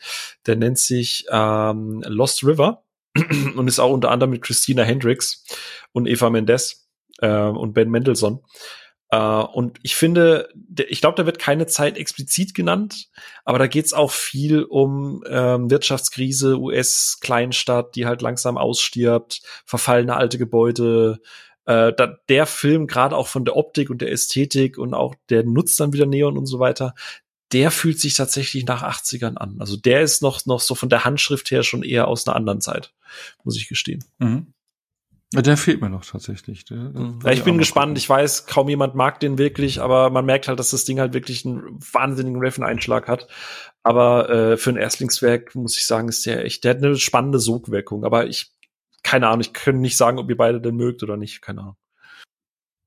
[0.45, 2.84] Der nennt sich ähm, Lost River
[3.56, 5.45] und ist auch unter anderem mit Christina Hendricks
[5.94, 8.41] und Eva Mendes äh, und Ben Mendelssohn.
[9.15, 10.49] Äh, und ich finde,
[10.89, 13.09] ich glaube, da wird keine Zeit explizit genannt,
[13.45, 20.37] aber da geht's auch viel um ähm, Wirtschaftskrise, US-Kleinstadt, die halt langsam ausstirbt, verfallene alte
[20.37, 21.21] Gebäude.
[21.65, 25.43] Äh, da, der Film, gerade auch von der Optik und der Ästhetik und auch der
[25.43, 26.93] nutzt dann wieder Neon und so weiter,
[27.53, 29.57] der fühlt sich tatsächlich nach 80ern an.
[29.59, 32.59] Also der ist noch, noch so von der Handschrift her schon eher aus einer anderen
[32.59, 32.93] Zeit,
[33.43, 34.03] muss ich gestehen.
[34.19, 34.53] Mhm.
[35.41, 36.66] Der fehlt mir noch tatsächlich.
[36.66, 37.90] Der, der Ja, ich bin gespannt.
[37.90, 37.98] gucken.
[37.98, 41.14] Ich weiß, kaum jemand mag den wirklich, aber man merkt halt, dass das Ding halt
[41.14, 43.28] wirklich einen wahnsinnigen Reffen-Einschlag hat.
[43.84, 47.40] Aber äh, für ein Erstlingswerk muss ich sagen, ist der echt, der hat eine spannende
[47.40, 48.03] Sogwirkung.
[48.03, 48.52] Aber ich,
[49.03, 51.41] keine Ahnung, ich kann nicht sagen, ob ihr beide den mögt oder nicht.
[51.41, 51.78] Keine Ahnung.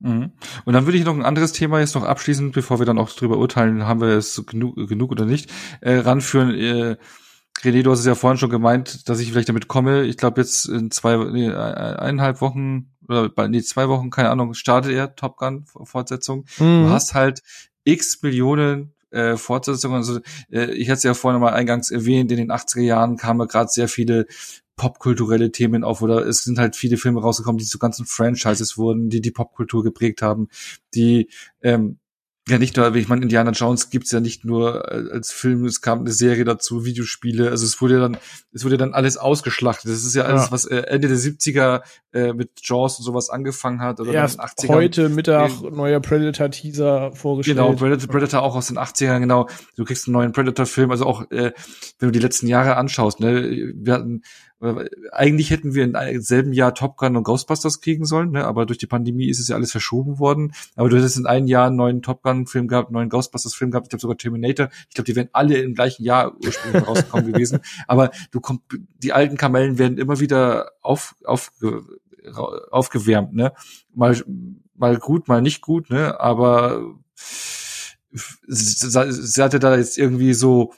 [0.00, 0.32] Mhm.
[0.64, 3.10] Und dann würde ich noch ein anderes Thema jetzt noch abschließend, bevor wir dann auch
[3.10, 5.50] drüber urteilen, haben wir es genug, genug oder nicht,
[5.80, 6.54] äh, ranführen.
[6.54, 6.96] Äh,
[7.64, 10.04] René, du hast es ja vorhin schon gemeint, dass ich vielleicht damit komme.
[10.04, 14.54] Ich glaube jetzt in zwei, nee, eineinhalb Wochen oder bald- nee, zwei Wochen, keine Ahnung,
[14.54, 16.44] startet er Top Gun Fortsetzung.
[16.58, 16.90] Du Mhm.
[16.90, 17.42] hast halt
[17.84, 19.96] x Millionen äh, Fortsetzungen.
[19.96, 20.20] Also
[20.52, 23.46] äh, ich hatte es ja vorhin mal eingangs erwähnt, in den 80er Jahren kamen ja
[23.46, 24.26] gerade sehr viele
[24.76, 29.08] popkulturelle Themen auf oder es sind halt viele Filme rausgekommen, die zu ganzen Franchises wurden,
[29.10, 30.48] die die Popkultur geprägt haben,
[30.94, 31.28] die
[31.62, 31.98] ähm,
[32.50, 35.80] ja nicht nur, ich meine, Indiana Jones gibt's ja nicht nur äh, als Film, es
[35.80, 38.16] kam eine Serie dazu, Videospiele, also es wurde ja dann,
[38.52, 39.90] es wurde dann alles ausgeschlachtet.
[39.90, 40.52] Das ist ja alles, Ja.
[40.52, 44.46] was äh, Ende der 70er äh, mit Jaws und sowas angefangen hat oder Erst dann
[44.46, 44.74] in den 80ern.
[44.74, 47.56] heute Mittag neuer Predator-Teaser vorgestellt.
[47.58, 49.48] Genau, Predator, Predator auch aus den 80ern, genau.
[49.76, 51.52] Du kriegst einen neuen Predator-Film, also auch, äh,
[51.98, 54.22] wenn du die letzten Jahre anschaust, ne, wir hatten,
[55.12, 58.78] eigentlich hätten wir im selben Jahr Top Gun und Ghostbusters kriegen sollen, ne, aber durch
[58.78, 60.52] die Pandemie ist es ja alles verschoben worden.
[60.74, 63.86] Aber du hättest in einem Jahr einen neuen Top Gun-Film gehabt, einen neuen Ghostbusters-Film gehabt,
[63.86, 64.68] ich glaube sogar Terminator.
[64.88, 67.60] Ich glaube, die wären alle im gleichen Jahr ursprünglich rausgekommen gewesen.
[67.86, 68.62] Aber du komm,
[68.98, 71.52] die alten Kamellen werden immer wieder auf, auf,
[72.70, 73.52] aufgewärmt, ne?
[73.94, 74.20] Mal,
[74.74, 76.18] mal gut, mal nicht gut, ne?
[76.18, 76.82] Aber
[78.48, 80.72] sie hatte da jetzt irgendwie so,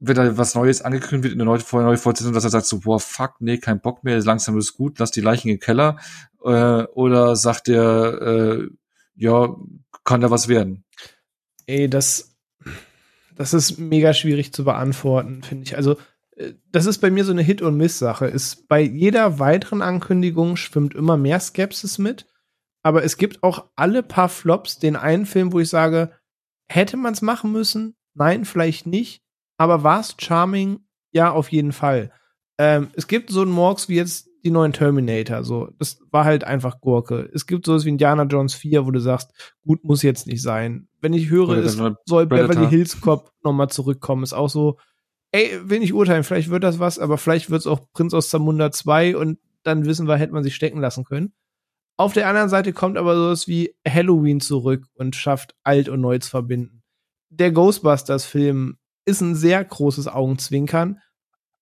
[0.00, 2.80] wenn da was Neues angekündigt wird in der neue, neue Fortsetzung, dass er sagt so,
[2.80, 5.98] boah, fuck, nee, kein Bock mehr, langsam ist gut, lass die Leichen im Keller,
[6.42, 8.68] äh, oder sagt er, äh,
[9.14, 9.54] ja,
[10.04, 10.84] kann da was werden?
[11.66, 12.34] Ey, das,
[13.36, 15.76] das ist mega schwierig zu beantworten, finde ich.
[15.76, 15.98] Also,
[16.36, 18.26] äh, das ist bei mir so eine Hit- und Miss-Sache.
[18.26, 22.26] Ist bei jeder weiteren Ankündigung schwimmt immer mehr Skepsis mit.
[22.82, 26.12] Aber es gibt auch alle paar Flops den einen Film, wo ich sage,
[26.66, 27.94] hätte man es machen müssen?
[28.14, 29.22] Nein, vielleicht nicht.
[29.60, 30.80] Aber war es charming?
[31.12, 32.12] Ja, auf jeden Fall.
[32.56, 35.44] Ähm, es gibt so einen Morgs wie jetzt die neuen Terminator.
[35.44, 37.28] So, das war halt einfach Gurke.
[37.34, 40.88] Es gibt sowas wie Indiana Jones 4, wo du sagst, gut muss jetzt nicht sein.
[41.02, 42.48] Wenn ich höre, es soll Predator.
[42.48, 44.78] Beverly Hills Cop nochmal zurückkommen, ist auch so,
[45.30, 48.30] ey, will nicht urteilen, vielleicht wird das was, aber vielleicht wird es auch Prinz aus
[48.30, 51.34] Zamunda 2 und dann wissen wir, hätte man sich stecken lassen können.
[51.98, 56.18] Auf der anderen Seite kommt aber sowas wie Halloween zurück und schafft alt und neu
[56.18, 56.82] zu verbinden.
[57.28, 61.00] Der Ghostbusters-Film ist ein sehr großes Augenzwinkern,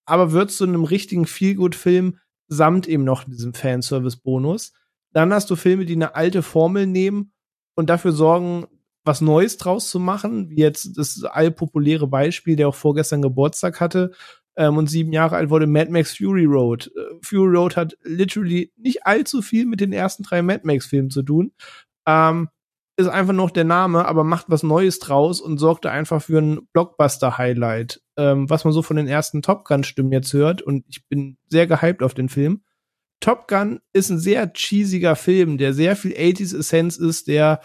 [0.07, 4.73] aber wird zu einem richtigen Feelgood-Film samt eben noch diesem Fanservice-Bonus.
[5.13, 7.33] Dann hast du Filme, die eine alte Formel nehmen
[7.75, 8.67] und dafür sorgen,
[9.05, 14.13] was Neues draus zu machen, wie jetzt das allpopuläre Beispiel, der auch vorgestern Geburtstag hatte
[14.57, 16.91] ähm, und sieben Jahre alt wurde, Mad Max Fury Road.
[16.95, 21.23] Äh, Fury Road hat literally nicht allzu viel mit den ersten drei Mad Max-Filmen zu
[21.23, 21.53] tun.
[22.07, 22.49] Ähm,
[22.99, 26.67] ist einfach noch der Name, aber macht was Neues draus und sorgte einfach für ein
[26.73, 30.63] Blockbuster-Highlight, ähm, was man so von den ersten Top Gun-Stimmen jetzt hört.
[30.63, 32.63] Und ich bin sehr gehypt auf den Film.
[33.21, 37.61] Top Gun ist ein sehr cheesiger Film, der sehr viel 80s Essenz ist, der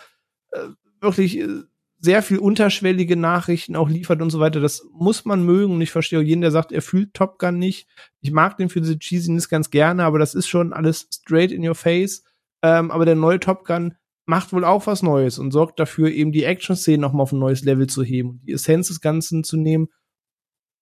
[0.51, 0.67] äh,
[1.01, 1.63] wirklich äh,
[1.97, 4.59] sehr viel unterschwellige Nachrichten auch liefert und so weiter.
[4.59, 5.73] Das muss man mögen.
[5.73, 7.87] Und ich verstehe auch jeden, der sagt, er fühlt Top Gun nicht.
[8.21, 11.67] Ich mag den für diese Cheesiness ganz gerne, aber das ist schon alles straight in
[11.67, 12.23] your face.
[12.61, 13.95] Ähm, aber der neue Top Gun
[14.25, 17.63] macht wohl auch was Neues und sorgt dafür, eben die Action-Szenen nochmal auf ein neues
[17.63, 19.89] Level zu heben und die Essenz des Ganzen zu nehmen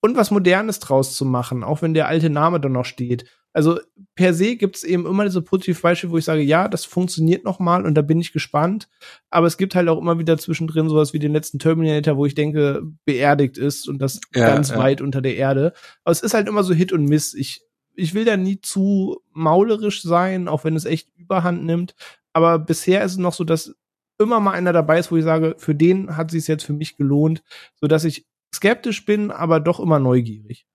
[0.01, 3.25] und was Modernes draus zu machen, auch wenn der alte Name dann noch steht.
[3.53, 3.79] Also
[4.15, 7.59] per se gibt es eben immer diese Positivbeispiele, wo ich sage, ja, das funktioniert noch
[7.59, 8.87] mal und da bin ich gespannt.
[9.29, 12.33] Aber es gibt halt auch immer wieder zwischendrin sowas wie den letzten Terminator, wo ich
[12.33, 14.77] denke, beerdigt ist und das ja, ganz ja.
[14.77, 15.73] weit unter der Erde.
[16.03, 17.33] Aber es ist halt immer so Hit und Miss.
[17.33, 17.61] Ich,
[17.93, 21.93] ich will da nie zu maulerisch sein, auch wenn es echt Überhand nimmt.
[22.33, 23.75] Aber bisher ist es noch so, dass
[24.19, 26.97] immer mal einer dabei ist, wo ich sage, für den hat sich jetzt für mich
[26.97, 27.43] gelohnt,
[27.79, 30.65] so dass ich skeptisch bin, aber doch immer neugierig.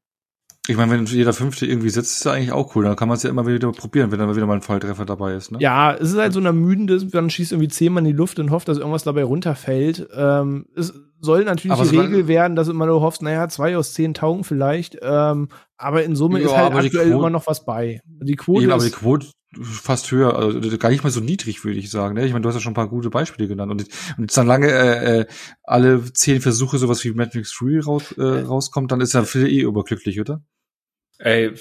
[0.69, 2.85] Ich meine, wenn jeder Fünfte irgendwie sitzt, ist das eigentlich auch cool.
[2.85, 5.35] Dann kann man es ja immer wieder probieren, wenn dann wieder mal ein Volltreffer dabei
[5.35, 5.53] ist.
[5.53, 5.59] Ne?
[5.61, 8.51] Ja, es ist halt so ein ermüdendes, man schießt irgendwie zehnmal in die Luft und
[8.51, 10.09] hofft, dass irgendwas dabei runterfällt.
[10.13, 13.95] Ähm, es soll natürlich aber die Regel werden, dass immer nur hoffst, naja, zwei aus
[13.95, 14.99] zehn taugen vielleicht.
[15.03, 18.01] Ähm, aber in Summe ja, ist halt aktuell immer noch was bei.
[18.05, 19.27] Die Quote ja, aber die Quote
[19.63, 22.15] fast höher, also gar nicht mal so niedrig, würde ich sagen.
[22.15, 22.27] Ne?
[22.27, 23.73] Ich meine, du hast ja schon ein paar gute Beispiele genannt.
[23.73, 25.27] Und, und jetzt dann lange äh, äh,
[25.63, 29.61] alle zehn Versuche sowas wie Matrix 3 raus, äh, rauskommt, dann ist ja viele eh
[29.61, 30.43] überglücklich, oder?
[31.19, 31.53] Ey,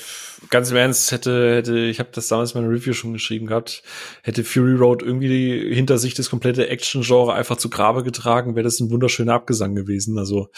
[0.50, 3.84] ganz im Ernst, hätte, hätte, ich habe das damals in meiner Review schon geschrieben gehabt,
[4.22, 8.82] hätte Fury Road irgendwie hinter sich das komplette Action-Genre einfach zu Grabe getragen, wäre das
[8.82, 10.20] ein wunderschöner Abgesang gewesen.
[10.20, 10.50] Also,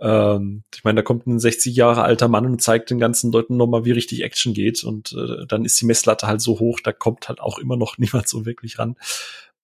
[0.00, 3.58] ähm, ich meine, da kommt ein 60 Jahre alter Mann und zeigt den ganzen Leuten
[3.58, 4.84] nochmal, wie richtig Action geht.
[4.84, 7.98] Und äh, dann ist die Messlatte halt so hoch, da kommt halt auch immer noch
[7.98, 8.96] niemand so wirklich ran.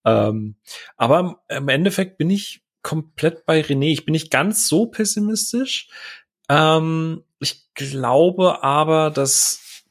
[0.05, 0.55] Ähm,
[0.97, 3.91] aber im Endeffekt bin ich komplett bei René.
[3.91, 5.87] Ich bin nicht ganz so pessimistisch.
[6.49, 9.83] Ähm, ich glaube aber, dass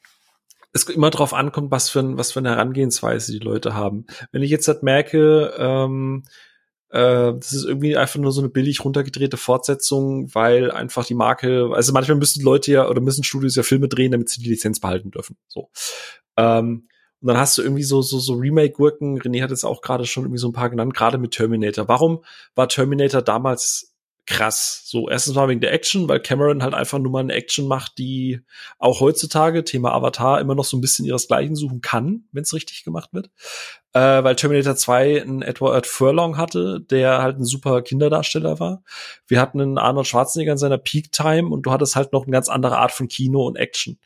[0.73, 4.07] es immer darauf ankommt, was für, ein, was für eine Herangehensweise die Leute haben.
[4.31, 6.25] Wenn ich jetzt halt merke, ähm,
[6.89, 11.71] äh, das ist irgendwie einfach nur so eine billig runtergedrehte Fortsetzung, weil einfach die Marke,
[11.75, 14.81] also manchmal müssen Leute ja oder müssen Studios ja Filme drehen, damit sie die Lizenz
[14.81, 15.37] behalten dürfen.
[15.49, 15.71] So.
[16.37, 16.89] Ähm,
[17.21, 19.21] und dann hast du irgendwie so, so, so Remake-Gurken.
[19.21, 21.87] René hat jetzt auch gerade schon irgendwie so ein paar genannt, gerade mit Terminator.
[21.87, 22.25] Warum
[22.57, 23.92] war Terminator damals
[24.33, 24.83] krass.
[24.87, 27.99] So, erstens mal wegen der Action, weil Cameron halt einfach nur mal eine Action macht,
[27.99, 28.41] die
[28.79, 32.83] auch heutzutage, Thema Avatar, immer noch so ein bisschen ihresgleichen suchen kann, wenn es richtig
[32.83, 33.31] gemacht wird.
[33.93, 38.83] Äh, weil Terminator 2 einen Edward Furlong hatte, der halt ein super Kinderdarsteller war.
[39.27, 42.49] Wir hatten einen Arnold Schwarzenegger in seiner Peak-Time und du hattest halt noch eine ganz
[42.49, 43.99] andere Art von Kino und Action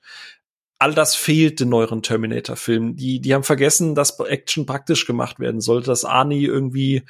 [0.78, 2.96] all das fehlt den neueren Terminator-Filmen.
[2.96, 7.02] Die, die haben vergessen, dass Action praktisch gemacht werden sollte, dass Arnie irgendwie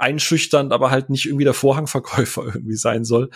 [0.00, 3.30] einschüchternd, aber halt nicht irgendwie der Vorhangverkäufer irgendwie sein soll.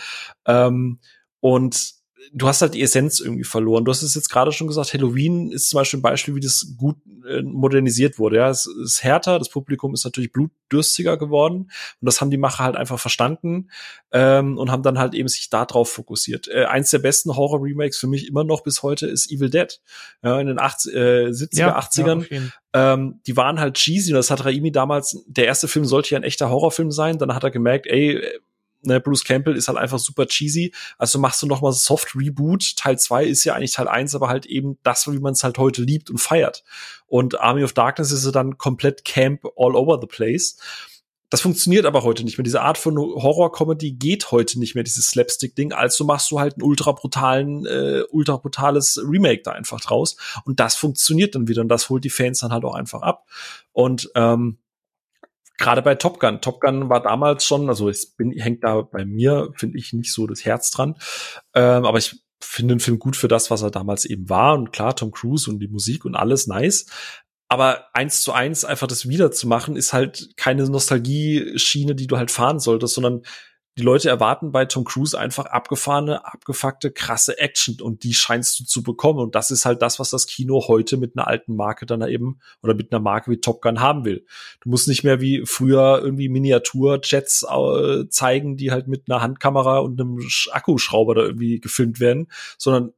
[0.45, 0.99] Ähm,
[1.39, 1.93] und
[2.33, 3.85] du hast halt die Essenz irgendwie verloren.
[3.85, 6.75] Du hast es jetzt gerade schon gesagt, Halloween ist zum Beispiel ein Beispiel, wie das
[6.77, 6.97] gut
[7.27, 8.37] äh, modernisiert wurde.
[8.37, 11.71] Ja, es ist härter, das Publikum ist natürlich blutdürstiger geworden
[12.01, 13.69] und das haben die Macher halt einfach verstanden
[14.11, 16.47] ähm, und haben dann halt eben sich da drauf fokussiert.
[16.47, 19.79] Äh, eins der besten Horror-Remakes für mich immer noch bis heute ist Evil Dead.
[20.23, 20.97] Ja, in den 80, äh,
[21.27, 22.25] 70er, ja, 80ern.
[22.29, 26.11] Ja, ähm, die waren halt cheesy und das hat Raimi damals, der erste Film sollte
[26.11, 28.21] ja ein echter Horrorfilm sein, dann hat er gemerkt, ey,
[28.85, 30.73] ne, Bruce Campbell ist halt einfach super cheesy.
[30.97, 32.75] Also machst du noch mal Soft Reboot.
[32.75, 35.57] Teil 2 ist ja eigentlich Teil 1, aber halt eben das, wie man es halt
[35.57, 36.63] heute liebt und feiert.
[37.07, 40.57] Und Army of Darkness ist dann komplett Camp all over the place.
[41.29, 42.43] Das funktioniert aber heute nicht mehr.
[42.43, 45.73] Diese Art von Horror-Comedy geht heute nicht mehr, dieses Slapstick-Ding.
[45.73, 50.17] Also machst du halt einen ultra brutalen, äh, ultra brutales Remake da einfach draus.
[50.45, 53.25] Und das funktioniert dann wieder und das holt die Fans dann halt auch einfach ab.
[53.73, 54.59] Und ähm,
[55.57, 56.41] gerade bei Top Gun.
[56.41, 60.13] Top Gun war damals schon, also es bin, hängt da bei mir, finde ich, nicht
[60.13, 60.95] so das Herz dran.
[61.53, 64.55] Ähm, aber ich finde den Film gut für das, was er damals eben war.
[64.55, 66.85] Und klar, Tom Cruise und die Musik und alles nice.
[67.47, 72.59] Aber eins zu eins einfach das wiederzumachen, ist halt keine Nostalgie-Schiene, die du halt fahren
[72.59, 73.21] solltest, sondern
[73.77, 78.63] die Leute erwarten bei Tom Cruise einfach abgefahrene, abgefuckte, krasse Action und die scheinst du
[78.63, 79.19] zu bekommen.
[79.19, 82.39] Und das ist halt das, was das Kino heute mit einer alten Marke dann eben
[82.63, 84.25] oder mit einer Marke wie Top Gun haben will.
[84.61, 89.79] Du musst nicht mehr wie früher irgendwie Miniaturjets äh, zeigen, die halt mit einer Handkamera
[89.79, 92.93] und einem Akkuschrauber da irgendwie gefilmt werden, sondern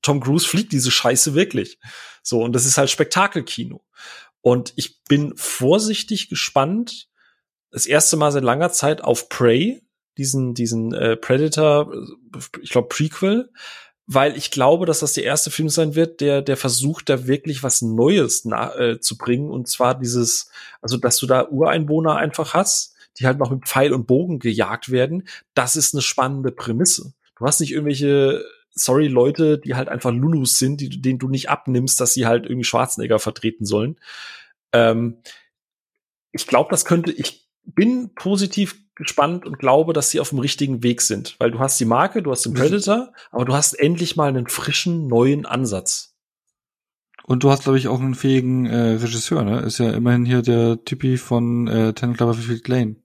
[0.00, 1.78] Tom Cruise fliegt diese Scheiße wirklich.
[2.22, 3.84] So, und das ist halt Spektakelkino.
[4.40, 7.08] Und ich bin vorsichtig gespannt,
[7.70, 9.82] das erste Mal seit langer Zeit auf Prey,
[10.18, 11.92] diesen, diesen äh, Predator,
[12.62, 13.50] ich glaube Prequel,
[14.06, 17.62] weil ich glaube, dass das der erste Film sein wird, der, der versucht, da wirklich
[17.62, 19.50] was Neues na, äh, zu bringen.
[19.50, 20.50] Und zwar dieses,
[20.82, 24.90] also dass du da Ureinwohner einfach hast, die halt noch mit Pfeil und Bogen gejagt
[24.90, 25.26] werden.
[25.54, 27.14] Das ist eine spannende Prämisse.
[27.36, 28.44] Du hast nicht irgendwelche
[28.74, 32.44] sorry Leute, die halt einfach Lulus sind, die, denen du nicht abnimmst, dass sie halt
[32.44, 33.96] irgendwie Schwarzenegger vertreten sollen.
[34.72, 35.18] Ähm,
[36.32, 40.82] ich glaube, das könnte, ich bin positiv gespannt und glaube, dass sie auf dem richtigen
[40.82, 44.16] Weg sind, weil du hast die Marke, du hast den Predator, aber du hast endlich
[44.16, 46.14] mal einen frischen, neuen Ansatz.
[47.26, 49.60] Und du hast, glaube ich, auch einen fähigen äh, Regisseur, ne?
[49.60, 52.96] Ist ja immerhin hier der Typi von äh, Ten Cloverfield Lane.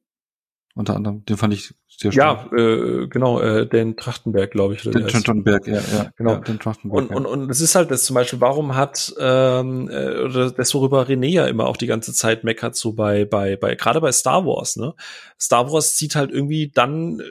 [0.79, 1.25] Unter anderem.
[1.25, 2.53] Den fand ich sehr stark.
[2.53, 4.83] Ja, äh, genau, äh, den Trachtenberg, glaube ich.
[4.83, 6.09] Den Trachtenberg, ja, ja.
[6.15, 6.35] Genau.
[6.35, 7.17] Ja, den Trachtenberg, und, ja.
[7.17, 11.05] und, und es ist halt das zum Beispiel, warum hat, ähm, äh, oder das, worüber
[11.05, 14.45] René ja immer auch die ganze Zeit meckert, so bei, bei, bei, gerade bei Star
[14.45, 14.93] Wars, ne?
[15.37, 17.23] Star Wars zieht halt irgendwie dann, äh,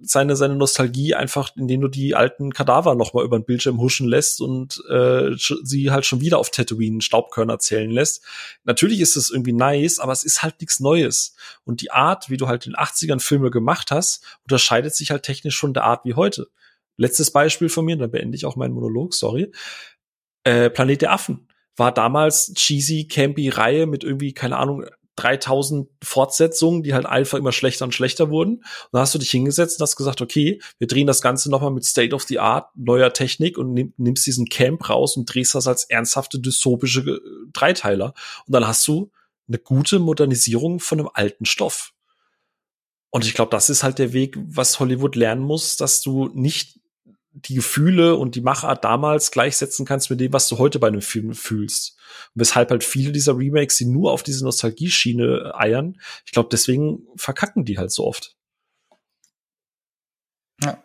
[0.00, 4.08] seine, seine Nostalgie einfach, indem du die alten Kadaver noch mal über den Bildschirm huschen
[4.08, 8.22] lässt und äh, sie halt schon wieder auf Tatooine Staubkörner zählen lässt.
[8.64, 11.34] Natürlich ist das irgendwie nice, aber es ist halt nichts Neues.
[11.64, 15.58] Und die Art, wie du halt in 80ern Filme gemacht hast, unterscheidet sich halt technisch
[15.58, 16.48] von der Art wie heute.
[16.96, 19.50] Letztes Beispiel von mir, dann beende ich auch meinen Monolog, sorry.
[20.44, 24.84] Äh, Planet der Affen war damals cheesy, campy Reihe mit irgendwie, keine Ahnung,
[25.16, 28.56] 3000 Fortsetzungen, die halt einfach immer schlechter und schlechter wurden.
[28.56, 31.70] Und dann hast du dich hingesetzt und hast gesagt, okay, wir drehen das Ganze nochmal
[31.70, 35.54] mit State of the Art, neuer Technik und nimm, nimmst diesen Camp raus und drehst
[35.54, 37.20] das als ernsthafte dystopische äh,
[37.52, 38.14] Dreiteiler.
[38.46, 39.10] Und dann hast du
[39.48, 41.92] eine gute Modernisierung von einem alten Stoff.
[43.10, 46.80] Und ich glaube, das ist halt der Weg, was Hollywood lernen muss, dass du nicht
[47.34, 51.02] die Gefühle und die Machart damals gleichsetzen kannst mit dem, was du heute bei einem
[51.02, 51.98] Film fühlst.
[52.34, 57.06] Und weshalb halt viele dieser Remakes, die nur auf diese Nostalgie-Schiene eiern, ich glaube, deswegen
[57.16, 58.36] verkacken die halt so oft.
[60.62, 60.82] Ja.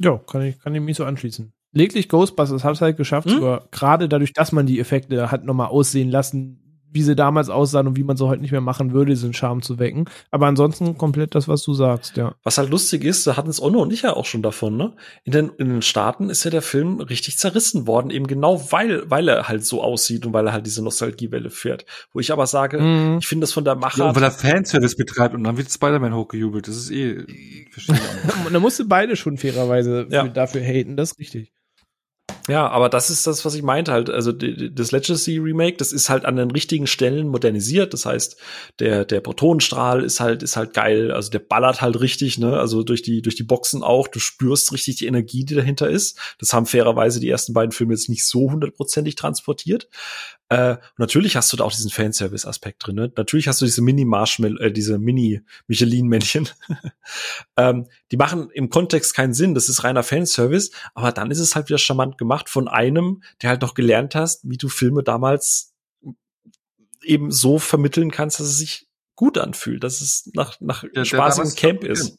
[0.00, 1.52] Ja, kann ich, kann ich mich so anschließen.
[1.74, 3.60] Leglich Ghostbusters hat es halt geschafft, hm?
[3.70, 6.61] gerade dadurch, dass man die Effekte hat nochmal aussehen lassen,
[6.92, 9.62] wie sie damals aussahen und wie man sie heute nicht mehr machen würde, diesen Charme
[9.62, 10.04] zu wecken.
[10.30, 12.34] Aber ansonsten komplett das, was du sagst, ja.
[12.42, 14.94] Was halt lustig ist, da hatten es Onno und ich ja auch schon davon, ne?
[15.24, 19.10] In den, in den Staaten ist ja der Film richtig zerrissen worden, eben genau weil,
[19.10, 21.86] weil er halt so aussieht und weil er halt diese Nostalgiewelle fährt.
[22.12, 23.18] Wo ich aber sage, mm.
[23.18, 24.06] ich finde das von der Macher.
[24.06, 26.68] Ja, weil er Fanservice betreibt und dann wird Spider-Man hochgejubelt.
[26.68, 27.24] Das ist eh,
[27.70, 28.50] verstehe ich auch.
[28.50, 30.28] da musste beide schon fairerweise ja.
[30.28, 31.52] dafür haten, das ist richtig.
[32.48, 34.10] Ja, aber das ist das, was ich meinte halt.
[34.10, 37.92] Also das Legacy Remake, das ist halt an den richtigen Stellen modernisiert.
[37.92, 38.36] Das heißt,
[38.80, 41.12] der der Protonenstrahl ist halt ist halt geil.
[41.12, 42.58] Also der ballert halt richtig, ne?
[42.58, 44.08] Also durch die durch die Boxen auch.
[44.08, 46.18] Du spürst richtig die Energie, die dahinter ist.
[46.38, 49.88] Das haben fairerweise die ersten beiden Filme jetzt nicht so hundertprozentig transportiert.
[50.52, 52.96] Äh, natürlich hast du da auch diesen Fanservice-Aspekt drin.
[52.96, 53.12] Ne?
[53.16, 56.46] Natürlich hast du diese Mini-Marshmallow, äh, diese Mini-Michelin-Männchen.
[57.56, 59.54] ähm, die machen im Kontext keinen Sinn.
[59.54, 60.70] Das ist reiner Fanservice.
[60.92, 64.46] Aber dann ist es halt wieder charmant gemacht von einem, der halt noch gelernt hast,
[64.46, 65.72] wie du Filme damals
[67.02, 71.38] eben so vermitteln kannst, dass es sich gut anfühlt, dass es nach, nach der, Spaß
[71.38, 72.18] im Camp ist.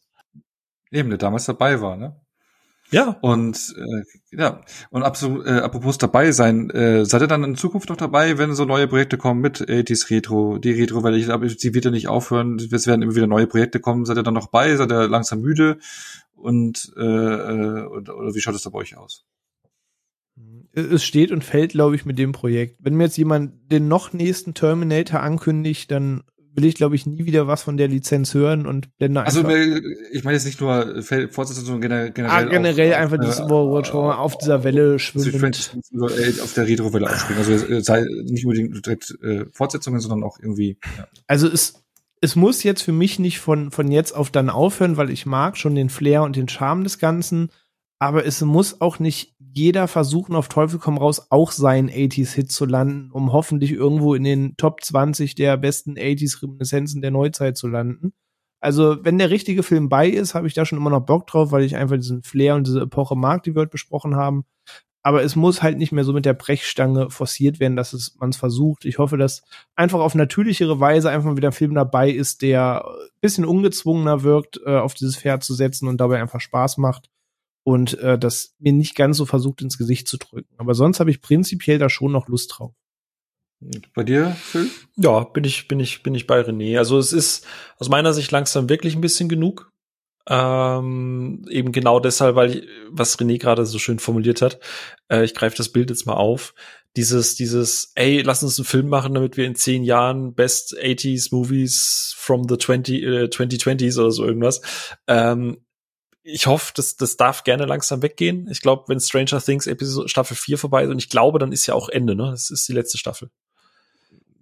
[0.89, 2.19] Eben, der damals dabei war, ne?
[2.93, 3.17] Ja.
[3.21, 7.89] Und äh, ja, und absolut, äh, apropos dabei sein, äh, seid ihr dann in Zukunft
[7.89, 11.49] noch dabei, wenn so neue Projekte kommen mit 80s Retro, die Retro, weil ich glaube,
[11.49, 14.35] sie wird ja nicht aufhören, es werden immer wieder neue Projekte kommen, seid ihr dann
[14.35, 15.79] noch bei, seid ihr langsam müde
[16.35, 19.25] und äh, äh oder, oder wie schaut es da bei euch aus?
[20.73, 22.77] Es steht und fällt, glaube ich, mit dem Projekt.
[22.79, 26.23] Wenn mir jetzt jemand den noch nächsten Terminator ankündigt, dann
[26.55, 29.51] will ich, glaube ich, nie wieder was von der Lizenz hören und blende also, einfach.
[29.51, 32.29] Also, ich meine jetzt nicht nur Fortsetzung, sondern generell.
[32.29, 35.75] Ah, generell einfach äh, dieses, wo, wo schon mal auf dieser Welle schwimmt.
[36.41, 37.43] Auf der Retro-Welle aufspringen.
[37.43, 40.77] Also, äh, sei nicht unbedingt direkt äh, Fortsetzungen, sondern auch irgendwie.
[40.97, 41.07] Ja.
[41.27, 41.83] Also, es,
[42.21, 45.57] es muss jetzt für mich nicht von, von jetzt auf dann aufhören, weil ich mag
[45.57, 47.49] schon den Flair und den Charme des Ganzen.
[47.99, 52.65] Aber es muss auch nicht jeder versuchen, auf Teufel komm raus, auch seinen 80s-Hit zu
[52.65, 58.13] landen, um hoffentlich irgendwo in den Top 20 der besten 80s-Reminiszenzen der Neuzeit zu landen.
[58.59, 61.51] Also, wenn der richtige Film bei ist, habe ich da schon immer noch Bock drauf,
[61.51, 64.45] weil ich einfach diesen Flair und diese Epoche mag, die wir heute besprochen haben.
[65.05, 68.29] aber es muss halt nicht mehr so mit der Brechstange forciert werden, dass es man
[68.29, 68.85] es versucht.
[68.85, 69.43] Ich hoffe, dass
[69.75, 72.85] einfach auf natürlichere Weise einfach wieder ein Film dabei ist, der
[73.21, 77.09] bisschen ungezwungener wirkt, äh, auf dieses Pferd zu setzen und dabei einfach Spaß macht
[77.63, 80.53] und äh, das mir nicht ganz so versucht ins Gesicht zu drücken.
[80.57, 82.73] Aber sonst habe ich prinzipiell da schon noch Lust drauf.
[83.93, 84.69] Bei dir, Phil?
[84.97, 86.77] Ja, bin ich, bin ich, bin ich bei René.
[86.77, 87.45] Also es ist
[87.77, 89.71] aus meiner Sicht langsam wirklich ein bisschen genug.
[90.27, 94.59] Ähm, eben genau deshalb, weil ich, was René gerade so schön formuliert hat,
[95.09, 96.53] äh, ich greife das Bild jetzt mal auf.
[96.95, 101.33] Dieses, dieses, ey, lass uns einen Film machen, damit wir in zehn Jahren Best 80s
[101.33, 104.61] Movies from the 20, äh, 2020s oder so irgendwas.
[105.07, 105.57] Ähm,
[106.23, 108.47] ich hoffe, das, das darf gerne langsam weggehen.
[108.49, 111.67] Ich glaube, wenn Stranger Things Episode Staffel 4 vorbei ist, und ich glaube, dann ist
[111.67, 112.31] ja auch Ende, ne?
[112.31, 113.29] Das ist die letzte Staffel.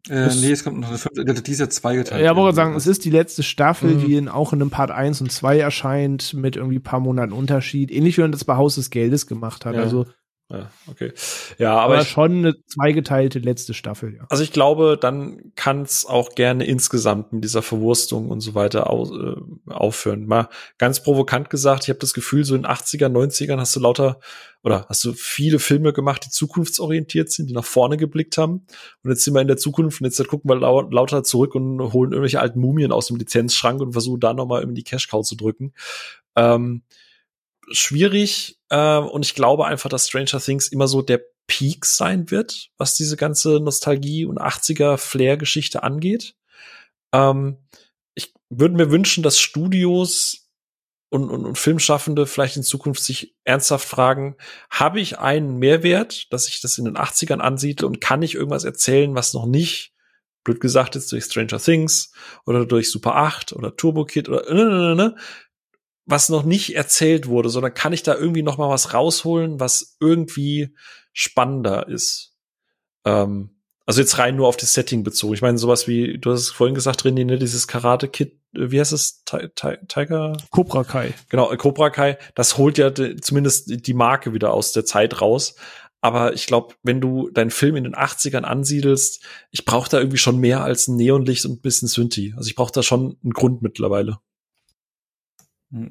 [0.09, 2.23] Äh, nee, es kommt noch eine fünfte, die ist ja zweigeteilt.
[2.23, 4.05] Ja, wollte sagen, es ist die letzte Staffel, mhm.
[4.05, 7.91] die in, auch in einem Part 1 und 2 erscheint, mit irgendwie paar Monaten Unterschied.
[7.91, 9.75] Ähnlich wie man das bei Haus des Geldes gemacht hat.
[9.75, 9.81] Ja.
[9.81, 10.07] Also
[10.51, 11.13] ja, okay.
[11.57, 14.25] Ja, aber, aber ich, schon eine zweigeteilte letzte Staffel, ja.
[14.29, 18.89] Also ich glaube, dann kann es auch gerne insgesamt mit dieser Verwurstung und so weiter
[18.89, 20.25] au äh, aufhören.
[20.25, 24.19] Mal ganz provokant gesagt, ich habe das Gefühl, so in 80er, 90ern hast du lauter
[24.63, 28.65] oder hast du viele Filme gemacht, die zukunftsorientiert sind, die nach vorne geblickt haben.
[29.03, 31.79] Und jetzt sind wir in der Zukunft und jetzt gucken wir lau lauter zurück und
[31.93, 35.35] holen irgendwelche alten Mumien aus dem Lizenzschrank und versuchen da nochmal in die Cash-Cow zu
[35.35, 35.73] drücken.
[36.35, 36.83] Ähm,
[37.71, 42.69] schwierig äh, und ich glaube einfach, dass Stranger Things immer so der Peak sein wird,
[42.77, 46.35] was diese ganze Nostalgie und 80er Flair-Geschichte angeht.
[47.13, 47.57] Ähm,
[48.15, 50.49] ich würde mir wünschen, dass Studios
[51.09, 54.37] und, und, und Filmschaffende vielleicht in Zukunft sich ernsthaft fragen,
[54.69, 58.63] habe ich einen Mehrwert, dass ich das in den 80ern ansiedle und kann ich irgendwas
[58.63, 59.93] erzählen, was noch nicht,
[60.43, 62.13] blöd gesagt ist, durch Stranger Things
[62.45, 65.15] oder durch Super 8 oder Turbo Kid oder ne, ne, ne, ne
[66.11, 69.97] was noch nicht erzählt wurde, sondern kann ich da irgendwie noch mal was rausholen, was
[69.99, 70.75] irgendwie
[71.13, 72.35] spannender ist.
[73.05, 75.33] Ähm, also jetzt rein nur auf das Setting bezogen.
[75.33, 78.71] Ich meine, sowas wie, du hast es vorhin gesagt, René, ne, dieses Karate Kid, äh,
[78.71, 79.23] wie heißt es?
[79.25, 80.37] Tiger?
[80.51, 81.13] Cobra Kai.
[81.29, 85.55] Genau, Cobra Kai, das holt ja zumindest die Marke wieder aus der Zeit raus.
[86.03, 90.17] Aber ich glaube, wenn du deinen Film in den 80ern ansiedelst, ich brauche da irgendwie
[90.17, 92.33] schon mehr als ein Neonlicht und ein bisschen Synthi.
[92.35, 94.17] Also ich brauche da schon einen Grund mittlerweile.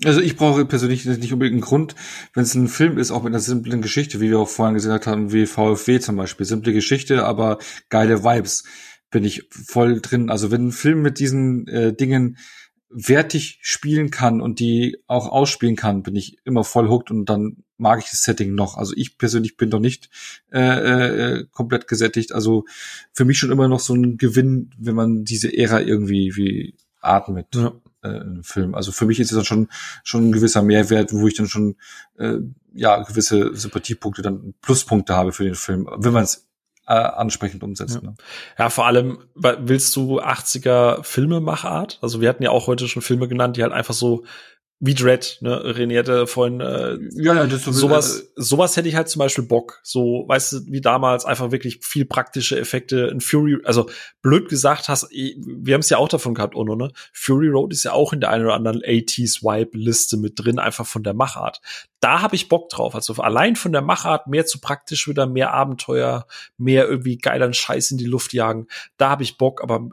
[0.05, 1.94] Also ich brauche persönlich nicht unbedingt einen Grund,
[2.34, 5.07] wenn es ein Film ist, auch mit einer simplen Geschichte, wie wir auch vorhin gesagt
[5.07, 6.44] haben, wie VfW zum Beispiel.
[6.44, 8.65] Simple Geschichte, aber geile Vibes
[9.10, 10.28] bin ich voll drin.
[10.28, 12.36] Also wenn ein Film mit diesen äh, Dingen
[12.91, 17.65] wertig spielen kann und die auch ausspielen kann, bin ich immer voll hooked und dann
[17.78, 18.76] mag ich das Setting noch.
[18.76, 20.10] Also ich persönlich bin doch nicht
[20.52, 20.59] äh,
[21.39, 22.33] äh, komplett gesättigt.
[22.33, 22.65] Also
[23.12, 27.55] für mich schon immer noch so ein Gewinn, wenn man diese Ära irgendwie wie atmet.
[27.55, 27.73] Ja
[28.03, 28.75] äh, Film.
[28.75, 29.69] Also für mich ist es dann schon
[30.05, 31.77] schon ein gewisser Mehrwert, wo ich dann schon
[32.19, 32.37] äh,
[32.75, 36.49] ja gewisse Sympathiepunkte, dann Pluspunkte habe für den Film, wenn man es
[36.87, 37.97] äh, ansprechend umsetzt.
[37.97, 38.03] Ja.
[38.03, 38.15] Ne?
[38.59, 41.99] ja, vor allem willst du 80er Filmemachart?
[42.03, 44.25] Also wir hatten ja auch heute schon Filme genannt, die halt einfach so
[44.83, 45.62] wie Dread, ne?
[45.62, 49.44] René hatte vorhin äh, ja, ja, das sowas, äh, sowas hätte ich halt zum Beispiel
[49.44, 49.78] Bock.
[49.83, 53.91] So, weißt du, wie damals einfach wirklich viel praktische Effekte in Fury, also
[54.23, 56.91] blöd gesagt hast, wir haben es ja auch davon gehabt, Ono, ne?
[57.12, 60.86] Fury Road ist ja auch in der einen oder anderen 80s Vibe-Liste mit drin, einfach
[60.86, 61.60] von der Machart.
[62.00, 62.94] Da habe ich Bock drauf.
[62.94, 66.26] Also allein von der Machart mehr zu praktisch wieder, mehr Abenteuer,
[66.57, 68.67] mehr irgendwie geileren Scheiß in die Luft jagen.
[68.97, 69.91] Da habe ich Bock, aber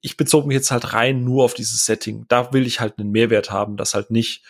[0.00, 2.26] ich bezog mich jetzt halt rein nur auf dieses Setting.
[2.28, 4.44] Da will ich halt einen Mehrwert haben, das halt nicht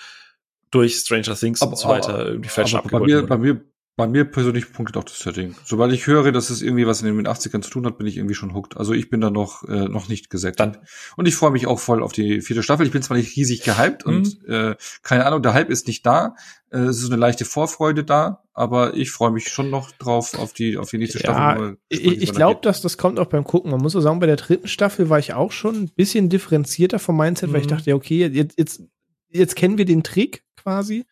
[0.71, 3.61] durch Stranger Things aber, und so weiter irgendwie falsch aber bei mir, bei mir,
[4.01, 5.55] bei mir persönlich punktet auch das Setting.
[5.63, 8.17] Sobald ich höre, dass es irgendwie was in den 80ern zu tun hat, bin ich
[8.17, 8.79] irgendwie schon hooked.
[8.79, 10.59] Also ich bin da noch, äh, noch nicht gesättigt.
[10.61, 10.79] Dann.
[11.19, 12.87] Und ich freue mich auch voll auf die vierte Staffel.
[12.87, 14.13] Ich bin zwar nicht riesig gehypt mhm.
[14.15, 16.35] und äh, keine Ahnung, der Hype ist nicht da.
[16.71, 20.55] Äh, es ist eine leichte Vorfreude da, aber ich freue mich schon noch drauf auf
[20.55, 21.77] die, auf die nächste ja, Staffel.
[21.91, 23.71] Ich, ich glaube, dass das kommt auch beim Gucken.
[23.71, 26.99] Man muss so sagen, bei der dritten Staffel war ich auch schon ein bisschen differenzierter
[26.99, 27.53] vom Mindset, mhm.
[27.53, 27.77] weil ich mhm.
[27.77, 28.83] dachte, okay, jetzt, jetzt,
[29.29, 31.05] jetzt kennen wir den Trick quasi.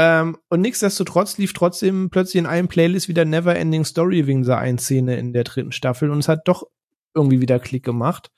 [0.00, 4.58] Ähm, und nichtsdestotrotz lief trotzdem plötzlich in einem Playlist wieder Never Ending Story wegen dieser
[4.58, 6.68] einen Szene in der dritten Staffel und es hat doch
[7.16, 8.30] irgendwie wieder Klick gemacht.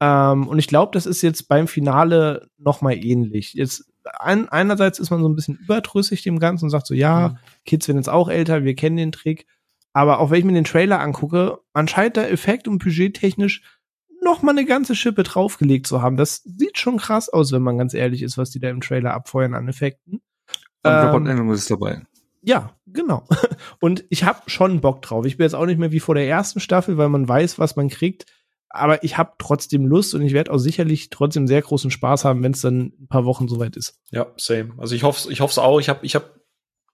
[0.00, 3.54] Ähm, und ich glaube, das ist jetzt beim Finale noch mal ähnlich.
[3.54, 7.28] Jetzt ein, einerseits ist man so ein bisschen überdrüssig dem Ganzen und sagt so, ja,
[7.28, 7.36] mhm.
[7.64, 9.46] Kids werden jetzt auch älter, wir kennen den Trick.
[9.92, 13.62] Aber auch wenn ich mir den Trailer angucke, man scheint da effekt- und budgettechnisch
[14.24, 16.16] noch mal eine ganze Schippe draufgelegt zu haben.
[16.16, 19.14] Das sieht schon krass aus, wenn man ganz ehrlich ist, was die da im Trailer
[19.14, 20.20] abfeuern an Effekten.
[20.86, 22.02] Und ähm, Robert ist dabei.
[22.42, 23.24] Ja, genau.
[23.80, 25.26] Und ich habe schon Bock drauf.
[25.26, 27.76] Ich bin jetzt auch nicht mehr wie vor der ersten Staffel, weil man weiß, was
[27.76, 28.26] man kriegt
[28.76, 32.42] aber ich habe trotzdem Lust und ich werde auch sicherlich trotzdem sehr großen Spaß haben,
[32.42, 33.98] wenn es dann ein paar Wochen soweit ist.
[34.10, 34.74] Ja, same.
[34.78, 35.80] Also ich hoffe, ich hoffe es auch.
[35.80, 36.26] Ich habe, ich habe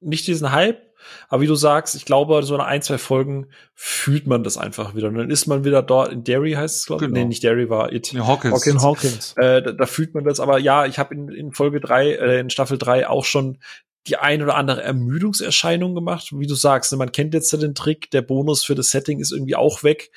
[0.01, 0.81] nicht diesen Hype,
[1.29, 4.95] Aber wie du sagst, ich glaube, so eine ein, zwei Folgen fühlt man das einfach
[4.95, 5.09] wieder.
[5.09, 7.09] Und dann ist man wieder dort in Derry, heißt es, glaube ich.
[7.09, 7.21] Genau.
[7.21, 8.11] Nee, nicht Derry war It.
[8.13, 8.55] Nee, Hawkins.
[8.55, 8.83] Hawkins.
[8.83, 9.35] Hawkins.
[9.37, 10.41] Äh, da, da fühlt man das.
[10.41, 13.59] Aber ja, ich habe in, in Folge drei, äh, in Staffel drei auch schon
[14.07, 16.31] die ein oder andere Ermüdungserscheinung gemacht.
[16.33, 19.21] Wie du sagst, ne, man kennt jetzt ja den Trick, der Bonus für das Setting
[19.21, 20.11] ist irgendwie auch weg.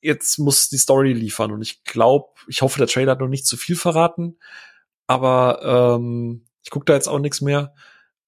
[0.00, 1.52] Jetzt muss die Story liefern.
[1.52, 4.38] Und ich glaube, ich hoffe, der Trailer hat noch nicht zu viel verraten.
[5.06, 7.74] Aber ähm, ich gucke da jetzt auch nichts mehr.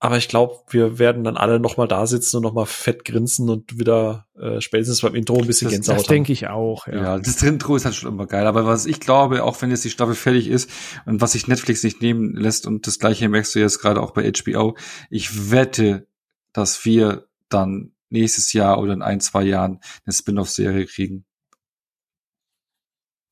[0.02, 3.04] Aber ich glaube, wir werden dann alle noch mal da sitzen und noch mal fett
[3.04, 6.86] grinsen und wieder äh, spätestens beim Intro ein bisschen Das- Gänsehaut Das denke ich auch,
[6.86, 6.94] Ja.
[6.94, 7.18] ja.
[7.18, 8.46] das Intro ist halt schon immer geil.
[8.46, 10.70] Aber was ich glaube, auch wenn jetzt die Staffel fertig ist
[11.04, 14.12] und was sich Netflix nicht nehmen lässt und das gleiche merkst du jetzt gerade auch
[14.12, 14.74] bei HBO,
[15.10, 16.06] ich wette,
[16.54, 21.26] dass wir dann nächstes Jahr oder in ein, zwei Jahren eine Spin-off-Serie kriegen.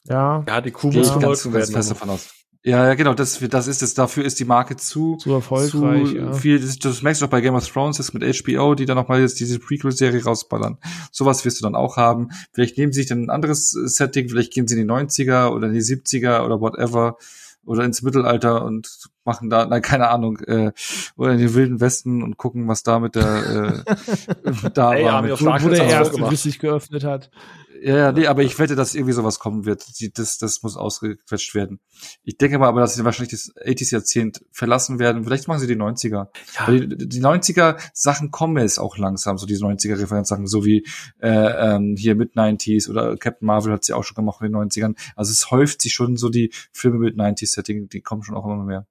[0.05, 2.29] Ja, Ja, die Kuh muss ich ganz, ganz fest davon aus.
[2.69, 3.95] Ja, ja, genau, das, das ist es.
[3.95, 6.33] Dafür ist die Marke zu, zu erfolgreich, zu ja.
[6.35, 6.61] viel.
[6.61, 9.09] Das, das merkst du auch bei Game of Thrones jetzt mit HBO, die dann noch
[9.09, 10.77] mal jetzt diese Prequel-Serie rausballern.
[11.11, 12.29] Sowas wirst du dann auch haben.
[12.53, 15.49] Vielleicht nehmen sie sich dann ein anderes äh, Setting, vielleicht gehen sie in die 90er
[15.49, 17.17] oder in die 70er oder whatever
[17.65, 20.73] oder ins Mittelalter und machen da, nein, keine Ahnung, äh,
[21.17, 25.23] oder in den wilden Westen und gucken, was da mit der äh, da Ey, war.
[25.23, 27.31] Mit, Wo, wo der erste richtig geöffnet hat.
[27.83, 30.01] Ja, ja, nee, aber ich wette, dass irgendwie sowas kommen wird.
[30.01, 31.81] Die, das, das muss ausgequetscht werden.
[32.23, 35.25] Ich denke mal aber, dass sie wahrscheinlich das 80s Jahrzehnt verlassen werden.
[35.25, 36.29] Vielleicht machen sie die 90er.
[36.59, 36.67] Ja.
[36.71, 40.87] Die, die 90er Sachen kommen jetzt auch langsam, so diese 90er Referenzsachen, so wie
[41.21, 44.57] äh, ähm, hier mit 90s oder Captain Marvel hat sie auch schon gemacht in den
[44.57, 44.95] 90ern.
[45.17, 48.45] Also es häuft sich schon so die Filme mit 90s Setting, die kommen schon auch
[48.45, 48.87] immer mehr.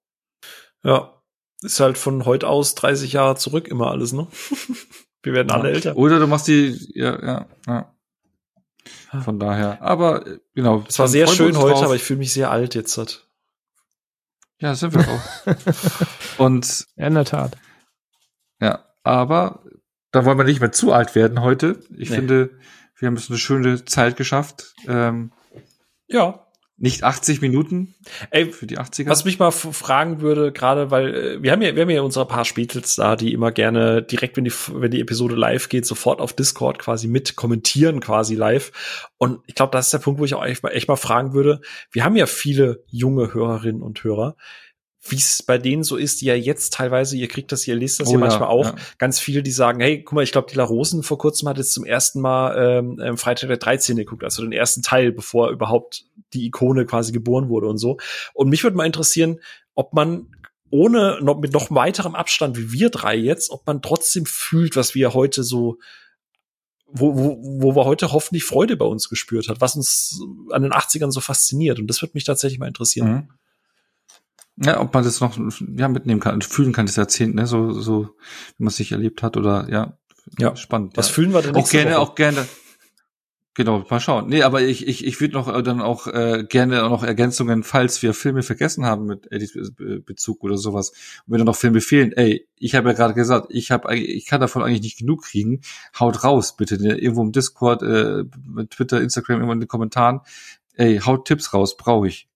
[0.84, 1.22] Ja,
[1.62, 4.28] ist halt von heute aus 30 Jahre zurück immer alles, ne?
[5.24, 5.98] Wir werden alle älter.
[5.98, 7.97] Oder du machst die, ja, ja, ja.
[9.24, 9.82] Von daher.
[9.82, 10.84] Aber äh, genau.
[10.88, 11.84] Es war sehr schön heute, drauf.
[11.86, 12.98] aber ich fühle mich sehr alt jetzt.
[12.98, 13.26] Halt.
[14.60, 16.38] Ja, sind wir auch.
[16.40, 17.58] Und Ja, in der Tat.
[18.60, 19.64] Ja, aber
[20.12, 21.80] da wollen wir nicht mehr zu alt werden heute.
[21.96, 22.16] Ich Nee.
[22.16, 22.50] finde,
[22.98, 24.74] wir haben jetzt eine schöne Zeit geschafft.
[24.88, 25.32] Ähm,
[26.08, 26.47] Ja.
[26.80, 27.96] Nicht 80 Minuten
[28.30, 29.10] Ey, für die 80er.
[29.10, 32.28] Was mich mal fragen würde, gerade weil äh, wir haben ja, wir haben ja unsere
[32.28, 36.22] paar Spätels da, die immer gerne direkt, wenn die, wenn die Episode live geht, sofort
[36.22, 39.10] auf Discord quasi mit kommentieren quasi live.
[39.18, 41.34] Und ich glaube, das ist der Punkt, wo ich auch echt mal, echt mal fragen
[41.34, 41.62] würde.
[41.92, 44.36] Wir haben ja viele junge Hörerinnen und Hörer.
[45.11, 48.00] Wie es bei denen so ist, die ja jetzt teilweise, ihr kriegt das, ihr lest
[48.00, 48.76] das Oh ja manchmal auch, ja.
[48.98, 51.58] ganz viele, die sagen, hey, guck mal, ich glaube, die La Rosen vor kurzem hat
[51.58, 53.98] jetzt zum ersten Mal ähm, ähm, Freitag der 13.
[53.98, 57.98] geguckt, also den ersten Teil, bevor überhaupt die Ikone quasi geboren wurde und so.
[58.34, 59.40] Und mich würde mal interessieren,
[59.76, 60.27] ob man
[60.69, 64.95] ohne noch mit noch weiterem Abstand wie wir drei jetzt, ob man trotzdem fühlt, was
[64.95, 65.77] wir heute so
[66.90, 70.22] wo, wo, wo wir heute hoffentlich Freude bei uns gespürt hat, was uns
[70.52, 71.80] an den 80ern so fasziniert.
[71.80, 73.11] Und das würde mich tatsächlich mal interessieren.
[73.11, 73.27] Mhm.
[74.60, 75.38] Ja, ob man das noch
[75.77, 77.45] ja, mitnehmen kann und fühlen kann, das Jahrzehnt, ne?
[77.45, 78.10] So, so,
[78.58, 79.98] wie man es nicht erlebt hat oder ja,
[80.40, 80.56] Ja.
[80.56, 80.98] spannend.
[80.98, 81.14] Was ja.
[81.14, 82.00] fühlen wir denn auch gerne, Woche?
[82.00, 82.48] auch gerne.
[83.53, 84.27] Genau, mal schauen.
[84.30, 88.03] Nee, aber ich, ich, ich würde noch äh, dann auch äh, gerne noch Ergänzungen, falls
[88.03, 89.27] wir Filme vergessen haben mit
[89.76, 90.92] Be- Bezug oder sowas.
[91.26, 94.27] Und wenn da noch Filme fehlen, ey, ich habe ja gerade gesagt, ich habe ich
[94.27, 95.61] kann davon eigentlich nicht genug kriegen.
[96.00, 96.80] Haut raus, bitte.
[96.80, 97.00] Ne?
[97.00, 100.22] Irgendwo im Discord, äh, mit Twitter, Instagram, irgendwo in den Kommentaren.
[100.76, 102.27] Ey, haut Tipps raus, brauche ich.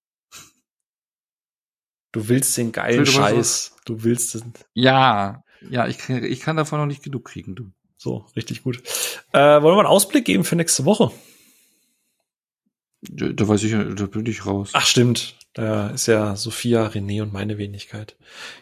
[2.12, 3.76] Du willst den geilen Scheiß.
[3.86, 4.54] Du willst den.
[4.74, 5.44] Ja.
[5.70, 7.72] Ja, ich kann, ich kann davon noch nicht genug kriegen, du.
[7.98, 8.82] So, richtig gut.
[9.32, 11.12] Äh, wollen wir mal einen Ausblick geben für nächste Woche?
[13.04, 14.72] Da, da weiß ich, da bin ich raus.
[14.74, 15.36] Ach, stimmt.
[15.54, 18.16] Da ist ja Sophia, René und meine Wenigkeit.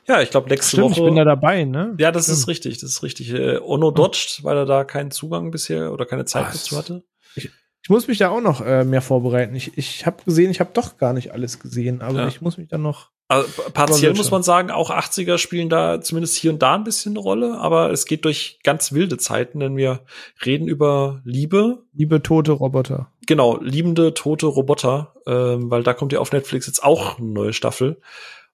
[0.07, 0.99] Ja, ich glaube, nächste Stimmt, Woche.
[1.01, 1.95] ich bin da dabei, ne?
[1.99, 2.37] ja, das Stimmt.
[2.39, 3.31] ist richtig, das ist richtig.
[3.31, 6.53] Äh, Ono dodged, weil er da keinen Zugang bisher oder keine Zeit Was?
[6.63, 7.03] dazu hatte.
[7.35, 9.55] Ich muss mich da auch noch äh, mehr vorbereiten.
[9.55, 12.27] Ich, ich habe gesehen, ich habe doch gar nicht alles gesehen, aber Ja.
[12.27, 13.11] ich muss mich dann noch.
[13.31, 17.11] Also, partiell muss man sagen, auch 80er spielen da zumindest hier und da ein bisschen
[17.11, 20.01] eine Rolle, aber es geht durch ganz wilde Zeiten, denn wir
[20.43, 23.11] reden über Liebe, Liebe tote Roboter.
[23.27, 27.53] genau, liebende tote Roboter, ähm, weil da kommt ja auf Netflix jetzt auch eine neue
[27.53, 28.01] Staffel.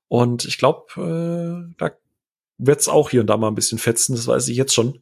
[0.10, 1.92] Und ich glaube, äh, da
[2.58, 5.00] wird's auch hier und da mal ein bisschen fetzen, das weiß ich jetzt schon.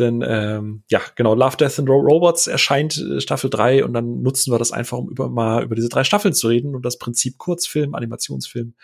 [0.00, 4.22] Denn ähm, ja, genau, Love, Death and Ro- Robots erscheint äh, Staffel 3 und dann
[4.22, 6.98] nutzen wir das einfach, um über mal über diese drei Staffeln zu reden und das
[6.98, 8.74] Prinzip Kurzfilm, Animationsfilm.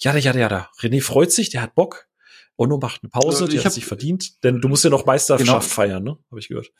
[0.00, 0.68] Ja, ja, ja, ja.
[0.80, 2.06] René freut sich, der hat Bock.
[2.56, 5.46] Ono macht eine Pause, Äh, die hat sich verdient, denn du musst ja noch Meisterschaft
[5.48, 5.60] Genau.
[5.60, 6.18] feiern, ne?
[6.30, 6.70] Habe ich gehört.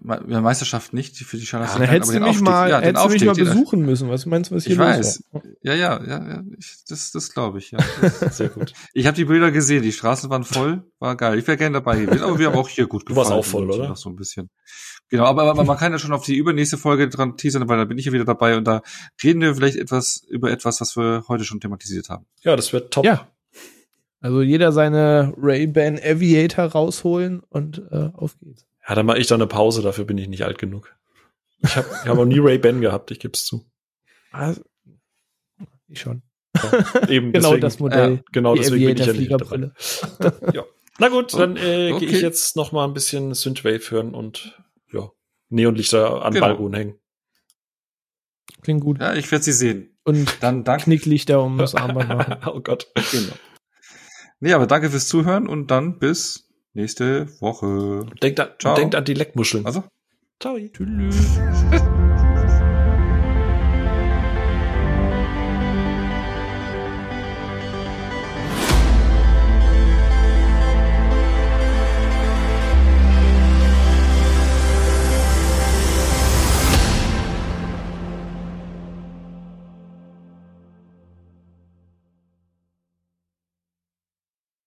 [0.00, 1.80] Me- ja, Meisterschaft nicht für die Scharlatan.
[1.80, 4.10] Da hättest du mich mal, ja, den hättest du mich mal besuchen müssen.
[4.10, 5.24] Was meinst du, was hier Ich los weiß.
[5.32, 5.42] war?
[5.62, 7.70] Ja, ja, ja, ja ich, das, das glaube ich.
[7.70, 7.78] Ja.
[8.30, 8.74] Sehr gut.
[8.92, 11.38] ich habe die Bilder gesehen, die Straßen waren voll, war geil.
[11.38, 13.40] Ich wäre gerne dabei gewesen, aber wir haben auch hier gut Du warst gefallen.
[13.40, 13.88] auch voll, oder?
[13.88, 14.50] Noch so ein bisschen.
[15.08, 17.84] Genau, aber, aber man kann ja schon auf die übernächste Folge dran teasern, weil da
[17.86, 18.82] bin ich ja wieder dabei und da
[19.24, 22.26] reden wir vielleicht etwas über etwas, was wir heute schon thematisiert haben.
[22.42, 23.06] Ja, das wird top.
[23.06, 23.26] Ja.
[24.20, 28.66] Also jeder seine Ray-Ban Aviator rausholen und äh, auf geht's.
[28.88, 30.94] Ja, dann mache ich da eine Pause, dafür bin ich nicht alt genug.
[31.60, 33.66] Ich habe ich hab noch nie Ray-Ban gehabt, ich geb's zu.
[34.30, 34.62] Also,
[35.88, 36.22] ich schon.
[36.56, 38.14] Ja, eben Genau deswegen, das Modell.
[38.14, 40.52] Ja, genau Die deswegen bin ich ja Aviator dabei.
[40.54, 40.64] ja.
[40.98, 42.06] Na gut, dann äh, Okay.
[42.06, 44.58] gehe ich jetzt noch mal ein bisschen Synthwave hören und
[44.92, 45.10] ja,
[45.50, 46.46] Neonlichter an Genau.
[46.46, 46.98] Balkon hängen.
[48.62, 49.00] Klingt gut.
[49.00, 49.96] Ja, ich werde sie sehen.
[50.04, 50.84] Und Dann danke.
[50.84, 52.36] Knicklichter um das Armband machen.
[52.46, 52.90] oh Gott.
[53.12, 53.32] Genau.
[54.40, 58.06] Nee, aber danke fürs Zuhören und dann bis nächste Woche.
[58.22, 58.74] Denkt an, Ciao.
[58.74, 59.66] denkt an die Leckmuscheln.
[59.66, 59.84] Also,
[60.40, 60.56] Ciao.
[60.58, 61.38] Tschüss.